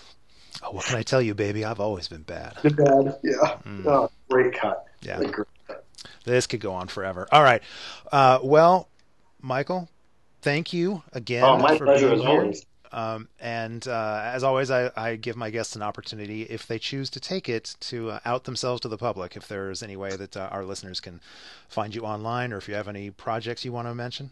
what 0.72 0.86
can 0.86 0.98
I 0.98 1.04
tell 1.04 1.22
you, 1.22 1.34
baby? 1.34 1.64
I've 1.64 1.80
always 1.80 2.08
been 2.08 2.24
bad. 2.24 2.58
Been 2.64 2.76
bad, 2.76 3.18
yeah. 3.24 3.58
Mm. 3.66 3.86
Oh, 3.86 4.12
great 4.30 4.54
cut. 4.54 4.88
Yeah. 5.02 5.18
Great 5.18 5.34
cut. 5.34 5.48
This 6.26 6.48
could 6.48 6.60
go 6.60 6.74
on 6.74 6.88
forever. 6.88 7.28
All 7.32 7.44
right. 7.44 7.62
Uh, 8.12 8.40
well, 8.44 8.88
Michael, 9.42 9.90
thank 10.42 10.74
you 10.74 11.04
again. 11.14 11.44
Oh, 11.44 11.58
my 11.58 11.78
pleasure 11.78 12.12
as 12.14 12.22
always. 12.22 12.66
Um, 12.94 13.30
and 13.40 13.88
uh, 13.88 14.22
as 14.26 14.44
always, 14.44 14.70
I, 14.70 14.92
I, 14.98 15.16
give 15.16 15.38
my 15.38 15.50
guests 15.50 15.78
an 15.78 15.82
opportunity, 15.82 16.44
if 16.44 16.68
they 16.68 16.78
choose 16.78 17.10
to 17.12 17.22
take 17.22 17.48
it, 17.48 17.76
to 17.82 18.12
uh, 18.12 18.20
out 18.26 18.44
themselves 18.44 18.82
to 18.82 18.90
the 18.90 18.98
public. 18.98 19.38
If 19.38 19.48
there's 19.48 19.82
any 19.82 19.96
way 19.96 20.18
that 20.18 20.36
uh, 20.36 20.50
our 20.52 20.66
listeners 20.66 21.00
can 21.00 21.22
find 21.70 21.96
you 21.96 22.02
online, 22.02 22.52
or 22.52 22.58
if 22.58 22.68
you 22.68 22.76
have 22.76 22.90
any 22.90 23.10
projects 23.10 23.64
you 23.64 23.72
want 23.72 23.88
to 23.88 23.96
mention. 23.96 24.32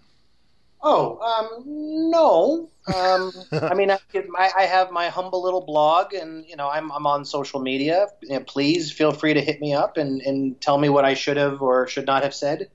Oh 0.81 1.19
um, 1.19 1.63
no! 1.65 2.69
Um, 2.93 3.31
I 3.51 3.73
mean, 3.73 3.91
I, 3.91 3.99
I, 4.57 4.63
have 4.63 4.91
my 4.91 5.09
humble 5.09 5.43
little 5.43 5.61
blog, 5.61 6.13
and 6.13 6.45
you 6.47 6.55
know, 6.55 6.69
I'm, 6.69 6.91
I'm 6.91 7.05
on 7.05 7.25
social 7.25 7.59
media. 7.59 8.07
please 8.47 8.91
feel 8.91 9.11
free 9.11 9.33
to 9.33 9.41
hit 9.41 9.59
me 9.59 9.73
up 9.73 9.97
and, 9.97 10.21
and 10.21 10.59
tell 10.61 10.77
me 10.77 10.87
what 10.87 11.03
I 11.03 11.15
should 11.15 11.37
have 11.37 11.61
or 11.61 11.87
should 11.87 12.05
not 12.05 12.23
have 12.23 12.33
said. 12.33 12.69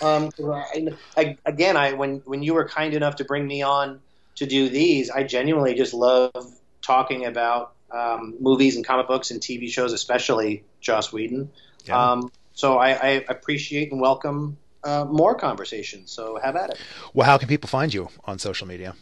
Um, 0.00 0.30
I, 1.16 1.36
again, 1.44 1.76
I 1.76 1.94
when 1.94 2.18
when 2.26 2.42
you 2.42 2.54
were 2.54 2.68
kind 2.68 2.94
enough 2.94 3.16
to 3.16 3.24
bring 3.24 3.46
me 3.46 3.62
on 3.62 4.00
to 4.36 4.46
do 4.46 4.68
these, 4.68 5.10
I 5.10 5.24
genuinely 5.24 5.74
just 5.74 5.94
love 5.94 6.32
talking 6.80 7.26
about 7.26 7.74
um, 7.90 8.36
movies 8.38 8.76
and 8.76 8.84
comic 8.84 9.08
books 9.08 9.30
and 9.30 9.40
TV 9.40 9.68
shows, 9.68 9.92
especially 9.92 10.62
Joss 10.80 11.12
Whedon. 11.12 11.50
Yeah. 11.86 12.12
Um, 12.12 12.30
so 12.52 12.78
I, 12.78 12.90
I, 12.90 13.08
appreciate 13.28 13.92
and 13.92 14.00
welcome 14.00 14.58
uh, 14.88 15.04
more 15.04 15.34
conversations. 15.34 16.10
So 16.10 16.38
have 16.42 16.56
at 16.56 16.70
it. 16.70 16.78
Well, 17.14 17.26
how 17.26 17.38
can 17.38 17.48
people 17.48 17.68
find 17.68 17.92
you 17.92 18.08
on 18.24 18.38
social 18.38 18.66
media? 18.66 18.94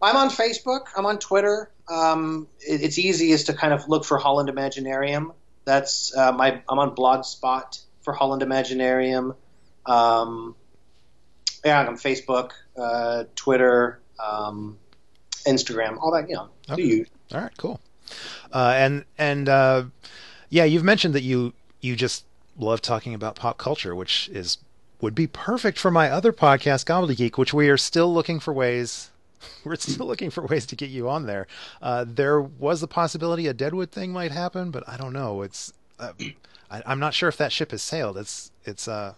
I'm 0.00 0.16
on 0.16 0.30
Facebook. 0.30 0.86
I'm 0.96 1.06
on 1.06 1.18
Twitter. 1.18 1.70
Um, 1.88 2.46
it, 2.60 2.82
it's 2.82 2.98
easiest 2.98 3.46
to 3.46 3.52
kind 3.52 3.72
of 3.72 3.88
look 3.88 4.04
for 4.04 4.18
Holland 4.18 4.48
Imaginarium. 4.48 5.34
That's 5.64 6.16
uh, 6.16 6.32
my. 6.32 6.62
I'm 6.68 6.78
on 6.78 6.94
Blogspot 6.94 7.80
for 8.02 8.12
Holland 8.12 8.42
Imaginarium. 8.42 9.34
Um, 9.86 10.54
yeah, 11.64 11.80
I'm 11.80 11.88
on 11.88 11.96
Facebook, 11.96 12.52
uh, 12.76 13.24
Twitter, 13.34 14.00
um, 14.24 14.78
Instagram, 15.46 15.98
all 16.00 16.12
that. 16.12 16.28
You 16.28 16.36
know, 16.36 16.48
okay. 16.70 16.82
you. 16.82 17.06
All 17.34 17.40
right, 17.40 17.56
cool. 17.58 17.80
Uh, 18.52 18.72
and 18.76 19.04
and 19.18 19.48
uh, 19.48 19.84
yeah, 20.48 20.64
you've 20.64 20.84
mentioned 20.84 21.14
that 21.14 21.22
you 21.22 21.52
you 21.80 21.96
just 21.96 22.24
love 22.56 22.80
talking 22.80 23.14
about 23.14 23.34
pop 23.34 23.58
culture, 23.58 23.94
which 23.94 24.28
is 24.32 24.58
would 25.00 25.14
be 25.14 25.26
perfect 25.26 25.78
for 25.78 25.90
my 25.90 26.10
other 26.10 26.32
podcast, 26.32 26.84
Gobbledygook, 26.84 27.38
which 27.38 27.54
we 27.54 27.68
are 27.68 27.76
still 27.76 28.12
looking 28.12 28.40
for 28.40 28.52
ways. 28.52 29.10
We're 29.64 29.76
still 29.76 30.06
looking 30.06 30.30
for 30.30 30.44
ways 30.44 30.66
to 30.66 30.76
get 30.76 30.90
you 30.90 31.08
on 31.08 31.26
there. 31.26 31.46
Uh, 31.80 32.04
there 32.06 32.40
was 32.40 32.80
the 32.80 32.88
possibility 32.88 33.46
a 33.46 33.54
Deadwood 33.54 33.92
thing 33.92 34.12
might 34.12 34.32
happen, 34.32 34.70
but 34.70 34.88
I 34.88 34.96
don't 34.96 35.12
know. 35.12 35.42
It's 35.42 35.72
uh, 35.98 36.12
I, 36.70 36.82
am 36.86 36.98
not 36.98 37.14
sure 37.14 37.28
if 37.28 37.36
that 37.36 37.52
ship 37.52 37.70
has 37.70 37.82
sailed. 37.82 38.18
It's 38.18 38.50
it's 38.64 38.88
uh 38.88 39.14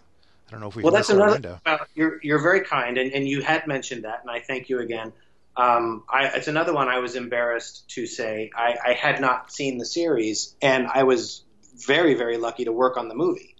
I 0.47 0.51
don't 0.51 0.61
know 0.61 0.67
if 0.67 0.75
we. 0.75 0.83
Well, 0.83 0.91
that's 0.91 1.09
another. 1.09 1.61
Uh, 1.65 1.77
you're 1.95 2.19
you're 2.21 2.41
very 2.41 2.61
kind, 2.61 2.97
and, 2.97 3.11
and 3.13 3.27
you 3.27 3.41
had 3.41 3.67
mentioned 3.67 4.03
that, 4.03 4.21
and 4.21 4.29
I 4.29 4.41
thank 4.41 4.69
you 4.69 4.79
again. 4.79 5.13
Um, 5.55 6.03
I, 6.09 6.27
it's 6.27 6.47
another 6.47 6.73
one 6.73 6.87
I 6.87 6.99
was 6.99 7.15
embarrassed 7.15 7.89
to 7.91 8.05
say. 8.05 8.51
I, 8.55 8.75
I 8.85 8.93
had 8.93 9.21
not 9.21 9.51
seen 9.51 9.77
the 9.77 9.85
series, 9.85 10.55
and 10.61 10.87
I 10.87 11.03
was 11.03 11.43
very 11.85 12.15
very 12.15 12.37
lucky 12.37 12.65
to 12.65 12.71
work 12.71 12.97
on 12.97 13.07
the 13.07 13.15
movie. 13.15 13.55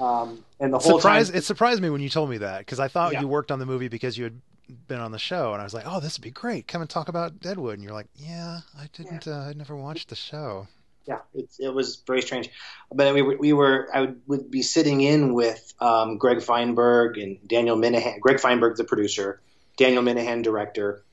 Um, 0.00 0.44
and 0.60 0.72
the 0.72 0.78
whole 0.78 0.98
Surprise, 0.98 1.28
time, 1.28 1.38
it 1.38 1.44
surprised 1.44 1.80
me 1.80 1.90
when 1.90 2.00
you 2.00 2.08
told 2.08 2.30
me 2.30 2.38
that 2.38 2.58
because 2.58 2.80
I 2.80 2.88
thought 2.88 3.12
yeah. 3.12 3.20
you 3.20 3.28
worked 3.28 3.50
on 3.50 3.58
the 3.58 3.66
movie 3.66 3.88
because 3.88 4.18
you 4.18 4.24
had 4.24 4.40
been 4.88 5.00
on 5.00 5.12
the 5.12 5.18
show, 5.18 5.52
and 5.52 5.60
I 5.60 5.64
was 5.64 5.74
like, 5.74 5.84
"Oh, 5.86 6.00
this 6.00 6.18
would 6.18 6.24
be 6.24 6.30
great. 6.30 6.66
Come 6.66 6.80
and 6.80 6.90
talk 6.90 7.08
about 7.08 7.40
Deadwood." 7.40 7.74
And 7.74 7.84
you're 7.84 7.92
like, 7.92 8.08
"Yeah, 8.16 8.60
I 8.78 8.88
didn't. 8.92 9.26
Yeah. 9.26 9.34
Uh, 9.34 9.50
I 9.50 9.52
never 9.52 9.76
watched 9.76 10.08
the 10.08 10.16
show." 10.16 10.66
yeah, 11.06 11.18
it, 11.34 11.48
it 11.58 11.74
was 11.74 12.02
very 12.06 12.22
strange. 12.22 12.50
But 12.92 13.14
we 13.14 13.22
were, 13.22 13.36
we 13.36 13.52
were 13.52 13.88
I 13.92 14.00
would, 14.00 14.20
would 14.26 14.50
be 14.50 14.62
sitting 14.62 15.00
in 15.00 15.34
with 15.34 15.74
um, 15.80 16.18
Gregg 16.18 16.38
Fienberg 16.38 17.22
and 17.22 17.38
Daniel 17.46 17.76
Minahan. 17.76 18.20
Gregg 18.20 18.38
Fienberg, 18.38 18.76
the 18.76 18.84
producer, 18.84 19.40
Daniel 19.76 20.02
Minahan, 20.02 20.42
director, 20.42 21.04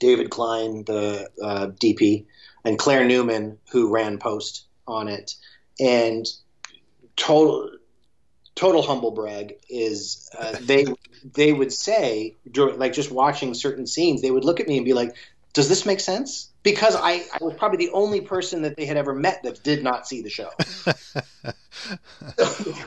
David 0.00 0.30
Klein, 0.30 0.84
the 0.84 1.28
uh, 1.42 1.66
DP, 1.80 2.26
and 2.64 2.78
Claire 2.78 3.04
Newman, 3.04 3.58
who 3.70 3.92
ran 3.92 4.18
post 4.18 4.66
on 4.86 5.08
it. 5.08 5.34
And 5.78 6.26
total 7.16 7.70
total 8.58 8.82
humble 8.82 9.12
brag 9.12 9.54
is 9.70 10.28
uh, 10.36 10.56
they 10.60 10.86
they 11.34 11.52
would 11.52 11.72
say 11.72 12.34
during 12.50 12.78
like 12.78 12.92
just 12.92 13.10
watching 13.10 13.54
certain 13.54 13.86
scenes, 13.86 14.20
they 14.20 14.30
would 14.30 14.44
look 14.44 14.58
at 14.58 14.66
me 14.66 14.76
and 14.76 14.84
be 14.84 14.94
like, 14.94 15.14
Does 15.52 15.68
this 15.68 15.86
make 15.86 16.00
sense? 16.00 16.50
Because 16.64 16.96
I, 16.96 17.24
I 17.32 17.38
was 17.40 17.54
probably 17.54 17.86
the 17.86 17.92
only 17.92 18.20
person 18.20 18.62
that 18.62 18.76
they 18.76 18.84
had 18.84 18.96
ever 18.96 19.14
met 19.14 19.44
that 19.44 19.62
did 19.62 19.84
not 19.84 20.08
see 20.08 20.22
the 20.22 20.28
show. 20.28 20.50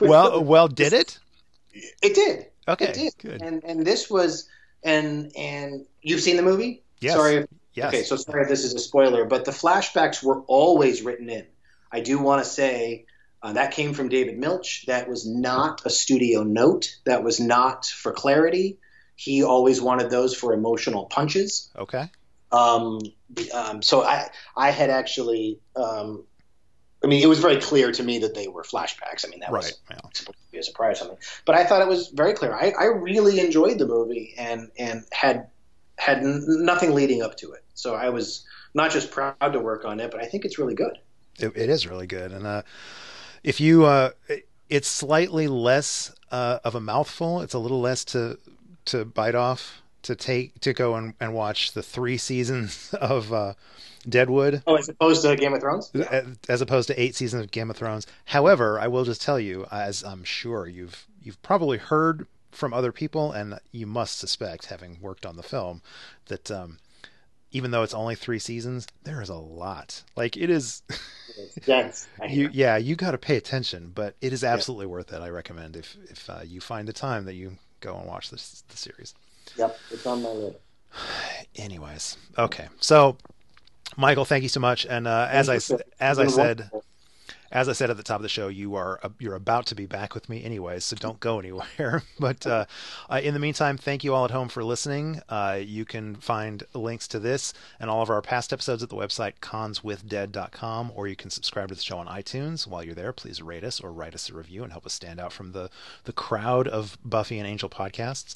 well, 0.00 0.44
well, 0.44 0.68
did 0.68 0.92
it? 0.92 1.18
It 2.02 2.14
did. 2.14 2.46
Okay, 2.68 2.84
it 2.84 2.94
did. 2.94 3.14
good. 3.18 3.42
And 3.42 3.64
and 3.64 3.86
this 3.86 4.10
was 4.10 4.48
and 4.84 5.32
and 5.36 5.86
you've 6.02 6.20
seen 6.20 6.36
the 6.36 6.42
movie? 6.42 6.82
Yes. 7.00 7.14
Sorry. 7.14 7.46
Yes. 7.72 7.88
Okay, 7.88 8.02
so 8.02 8.16
sorry 8.16 8.42
if 8.42 8.48
this 8.50 8.64
is 8.64 8.74
a 8.74 8.78
spoiler, 8.78 9.24
but 9.24 9.46
the 9.46 9.50
flashbacks 9.50 10.22
were 10.22 10.42
always 10.42 11.00
written 11.00 11.30
in. 11.30 11.46
I 11.90 12.00
do 12.00 12.18
want 12.18 12.44
to 12.44 12.48
say 12.48 13.06
uh, 13.42 13.52
that 13.54 13.72
came 13.72 13.92
from 13.94 14.08
David 14.08 14.38
Milch. 14.38 14.84
That 14.86 15.08
was 15.08 15.26
not 15.26 15.82
a 15.84 15.90
studio 15.90 16.42
note. 16.42 16.96
That 17.04 17.24
was 17.24 17.40
not 17.40 17.86
for 17.86 18.12
clarity. 18.12 18.78
He 19.16 19.42
always 19.42 19.80
wanted 19.80 20.10
those 20.10 20.34
for 20.34 20.52
emotional 20.54 21.06
punches. 21.06 21.70
Okay. 21.76 22.10
Um, 22.50 23.00
um, 23.54 23.82
so 23.82 24.02
I 24.02 24.28
I 24.56 24.70
had 24.70 24.90
actually 24.90 25.58
um, 25.74 26.24
I 27.02 27.06
mean 27.06 27.22
it 27.22 27.26
was 27.26 27.38
very 27.38 27.56
clear 27.60 27.90
to 27.92 28.02
me 28.02 28.20
that 28.20 28.34
they 28.34 28.46
were 28.48 28.62
flashbacks. 28.62 29.24
I 29.26 29.28
mean 29.28 29.40
that 29.40 29.50
Right. 29.50 29.64
was 29.64 29.80
Yeah. 29.90 29.96
supposed 30.14 30.38
to 30.38 30.52
be 30.52 30.58
a 30.58 30.62
surprise 30.62 30.96
or 30.96 30.98
something. 31.00 31.18
But 31.46 31.54
I 31.56 31.64
thought 31.64 31.82
it 31.82 31.88
was 31.88 32.08
very 32.08 32.34
clear. 32.34 32.54
I, 32.54 32.72
I 32.78 32.84
really 32.86 33.40
enjoyed 33.40 33.78
the 33.78 33.86
movie 33.86 34.34
and 34.38 34.70
and 34.78 35.04
had 35.12 35.48
had 35.98 36.18
n- 36.18 36.44
nothing 36.46 36.94
leading 36.94 37.22
up 37.22 37.36
to 37.38 37.52
it. 37.52 37.64
So 37.74 37.94
I 37.94 38.10
was 38.10 38.44
not 38.74 38.90
just 38.90 39.10
proud 39.10 39.52
to 39.52 39.60
work 39.60 39.84
on 39.84 40.00
it, 40.00 40.10
but 40.10 40.20
I 40.20 40.26
think 40.26 40.44
it's 40.44 40.58
really 40.58 40.74
good. 40.74 40.98
It, 41.38 41.56
it 41.56 41.70
is 41.70 41.86
really 41.86 42.06
good, 42.06 42.32
and 42.32 42.46
uh, 42.46 42.62
if 43.42 43.60
you, 43.60 43.84
uh, 43.84 44.10
it's 44.68 44.88
slightly 44.88 45.48
less 45.48 46.14
uh, 46.30 46.58
of 46.64 46.74
a 46.74 46.80
mouthful. 46.80 47.40
It's 47.40 47.54
a 47.54 47.58
little 47.58 47.80
less 47.80 48.04
to 48.06 48.38
to 48.84 49.04
bite 49.04 49.36
off 49.36 49.82
to 50.02 50.16
take 50.16 50.60
to 50.60 50.72
go 50.72 50.94
and, 50.96 51.14
and 51.20 51.34
watch 51.34 51.72
the 51.72 51.82
three 51.82 52.18
seasons 52.18 52.92
of 53.00 53.32
uh, 53.32 53.54
Deadwood. 54.08 54.62
Oh, 54.66 54.76
as 54.76 54.88
opposed 54.88 55.22
to 55.22 55.36
Game 55.36 55.54
of 55.54 55.60
Thrones. 55.60 55.92
as 56.48 56.60
opposed 56.60 56.88
to 56.88 57.00
eight 57.00 57.14
seasons 57.14 57.44
of 57.44 57.50
Game 57.50 57.70
of 57.70 57.76
Thrones. 57.76 58.06
However, 58.26 58.80
I 58.80 58.88
will 58.88 59.04
just 59.04 59.22
tell 59.22 59.38
you, 59.38 59.66
as 59.70 60.02
I'm 60.02 60.24
sure 60.24 60.66
you've 60.66 61.06
you've 61.22 61.40
probably 61.42 61.78
heard 61.78 62.26
from 62.50 62.74
other 62.74 62.92
people, 62.92 63.32
and 63.32 63.58
you 63.70 63.86
must 63.86 64.18
suspect, 64.18 64.66
having 64.66 64.98
worked 65.00 65.24
on 65.24 65.36
the 65.36 65.42
film, 65.42 65.80
that 66.26 66.50
um, 66.50 66.78
even 67.52 67.70
though 67.70 67.82
it's 67.82 67.94
only 67.94 68.14
three 68.14 68.38
seasons, 68.38 68.86
there 69.04 69.22
is 69.22 69.28
a 69.28 69.34
lot. 69.34 70.02
Like 70.16 70.36
it 70.36 70.50
is, 70.50 70.82
dense. 71.64 72.08
You 72.28 72.50
yeah, 72.52 72.76
you 72.76 72.96
got 72.96 73.12
to 73.12 73.18
pay 73.18 73.36
attention, 73.36 73.92
but 73.94 74.16
it 74.20 74.32
is 74.32 74.42
absolutely 74.42 74.86
worth 74.86 75.12
it. 75.12 75.20
I 75.20 75.28
recommend 75.28 75.76
if 75.76 75.96
if 76.10 76.28
uh, 76.28 76.40
you 76.44 76.60
find 76.60 76.88
the 76.88 76.92
time 76.92 77.26
that 77.26 77.34
you 77.34 77.58
go 77.80 77.96
and 77.96 78.06
watch 78.06 78.30
this 78.30 78.64
the 78.68 78.76
series. 78.76 79.14
Yep, 79.56 79.78
it's 79.90 80.06
on 80.06 80.22
my 80.22 80.30
list. 80.30 80.58
Anyways, 81.56 82.16
okay, 82.38 82.68
so. 82.80 83.16
Michael, 83.94 84.24
thank 84.24 84.42
you 84.42 84.48
so 84.48 84.58
much. 84.58 84.86
And 84.86 85.06
uh, 85.06 85.28
as 85.30 85.50
I 85.50 85.56
as 86.00 86.18
I 86.18 86.26
said. 86.26 86.70
As 87.52 87.68
I 87.68 87.74
said 87.74 87.90
at 87.90 87.98
the 87.98 88.02
top 88.02 88.16
of 88.16 88.22
the 88.22 88.28
show, 88.30 88.48
you 88.48 88.74
are 88.74 88.98
uh, 89.02 89.10
you're 89.18 89.34
about 89.34 89.66
to 89.66 89.74
be 89.74 89.84
back 89.84 90.14
with 90.14 90.28
me 90.28 90.42
anyways, 90.42 90.84
so 90.84 90.96
don't 90.96 91.20
go 91.20 91.38
anywhere. 91.38 92.02
but 92.18 92.46
uh, 92.46 92.64
uh, 93.10 93.20
in 93.22 93.34
the 93.34 93.40
meantime, 93.40 93.76
thank 93.76 94.02
you 94.02 94.14
all 94.14 94.24
at 94.24 94.30
home 94.30 94.48
for 94.48 94.64
listening. 94.64 95.20
Uh, 95.28 95.60
you 95.62 95.84
can 95.84 96.16
find 96.16 96.64
links 96.72 97.06
to 97.08 97.18
this 97.18 97.52
and 97.78 97.90
all 97.90 98.02
of 98.02 98.08
our 98.08 98.22
past 98.22 98.52
episodes 98.52 98.82
at 98.82 98.88
the 98.88 98.96
website 98.96 99.34
conswithdead.com, 99.40 100.92
or 100.94 101.06
you 101.06 101.14
can 101.14 101.30
subscribe 101.30 101.68
to 101.68 101.74
the 101.74 101.82
show 101.82 101.98
on 101.98 102.06
iTunes. 102.06 102.66
While 102.66 102.82
you're 102.82 102.94
there, 102.94 103.12
please 103.12 103.42
rate 103.42 103.64
us 103.64 103.80
or 103.80 103.92
write 103.92 104.14
us 104.14 104.30
a 104.30 104.34
review 104.34 104.62
and 104.62 104.72
help 104.72 104.86
us 104.86 104.94
stand 104.94 105.20
out 105.20 105.32
from 105.32 105.52
the 105.52 105.68
the 106.04 106.12
crowd 106.12 106.66
of 106.66 106.96
Buffy 107.04 107.38
and 107.38 107.46
Angel 107.46 107.68
podcasts. 107.68 108.34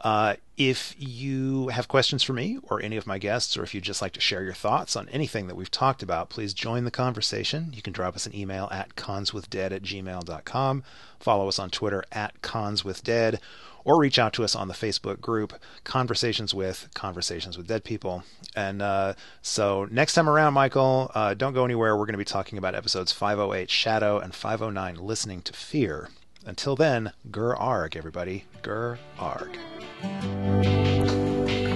Uh, 0.00 0.34
if 0.60 0.94
you 0.98 1.68
have 1.68 1.88
questions 1.88 2.22
for 2.22 2.34
me 2.34 2.58
or 2.64 2.82
any 2.82 2.98
of 2.98 3.06
my 3.06 3.16
guests, 3.16 3.56
or 3.56 3.62
if 3.62 3.74
you'd 3.74 3.82
just 3.82 4.02
like 4.02 4.12
to 4.12 4.20
share 4.20 4.42
your 4.42 4.52
thoughts 4.52 4.94
on 4.94 5.08
anything 5.08 5.46
that 5.46 5.54
we've 5.54 5.70
talked 5.70 6.02
about, 6.02 6.28
please 6.28 6.52
join 6.52 6.84
the 6.84 6.90
conversation. 6.90 7.72
You 7.74 7.80
can 7.80 7.94
drop 7.94 8.14
us 8.14 8.26
an 8.26 8.34
at 8.48 8.94
conswithdead 8.96 9.72
at 9.72 9.82
gmail.com, 9.82 10.84
follow 11.18 11.48
us 11.48 11.58
on 11.58 11.70
Twitter 11.70 12.04
at 12.12 12.40
conswithdead, 12.42 13.38
or 13.84 13.98
reach 13.98 14.18
out 14.18 14.32
to 14.34 14.44
us 14.44 14.54
on 14.54 14.68
the 14.68 14.74
Facebook 14.74 15.20
group 15.20 15.54
Conversations 15.84 16.54
with 16.54 16.88
Conversations 16.94 17.56
with 17.56 17.66
Dead 17.66 17.84
People. 17.84 18.24
And 18.54 18.82
uh, 18.82 19.14
so 19.42 19.88
next 19.90 20.14
time 20.14 20.28
around, 20.28 20.54
Michael, 20.54 21.10
uh, 21.14 21.34
don't 21.34 21.54
go 21.54 21.64
anywhere. 21.64 21.96
We're 21.96 22.06
going 22.06 22.14
to 22.14 22.18
be 22.18 22.24
talking 22.24 22.58
about 22.58 22.74
episodes 22.74 23.12
508 23.12 23.70
Shadow 23.70 24.18
and 24.18 24.34
509 24.34 24.96
Listening 24.96 25.42
to 25.42 25.52
Fear. 25.52 26.10
Until 26.46 26.74
then, 26.74 27.12
Grr 27.30 27.58
Argh, 27.58 27.96
everybody. 27.96 28.44
Grr 28.62 28.98
Argh. 29.18 29.56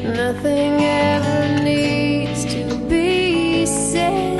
Nothing 0.05 0.81
ever 0.81 1.63
needs 1.63 2.45
to 2.47 2.77
be 2.89 3.67
said. 3.67 4.34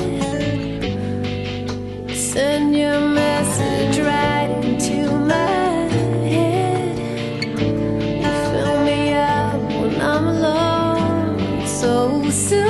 Send 2.35 2.75
your 2.75 2.99
message 2.99 4.01
right 4.01 4.51
into 4.65 5.09
my 5.09 5.87
head. 6.27 6.97
Fill 8.51 8.85
me 8.85 9.15
up 9.15 9.63
when 9.81 10.01
I'm 10.01 10.27
alone. 10.27 11.65
So 11.65 12.29
soothing. 12.31 12.64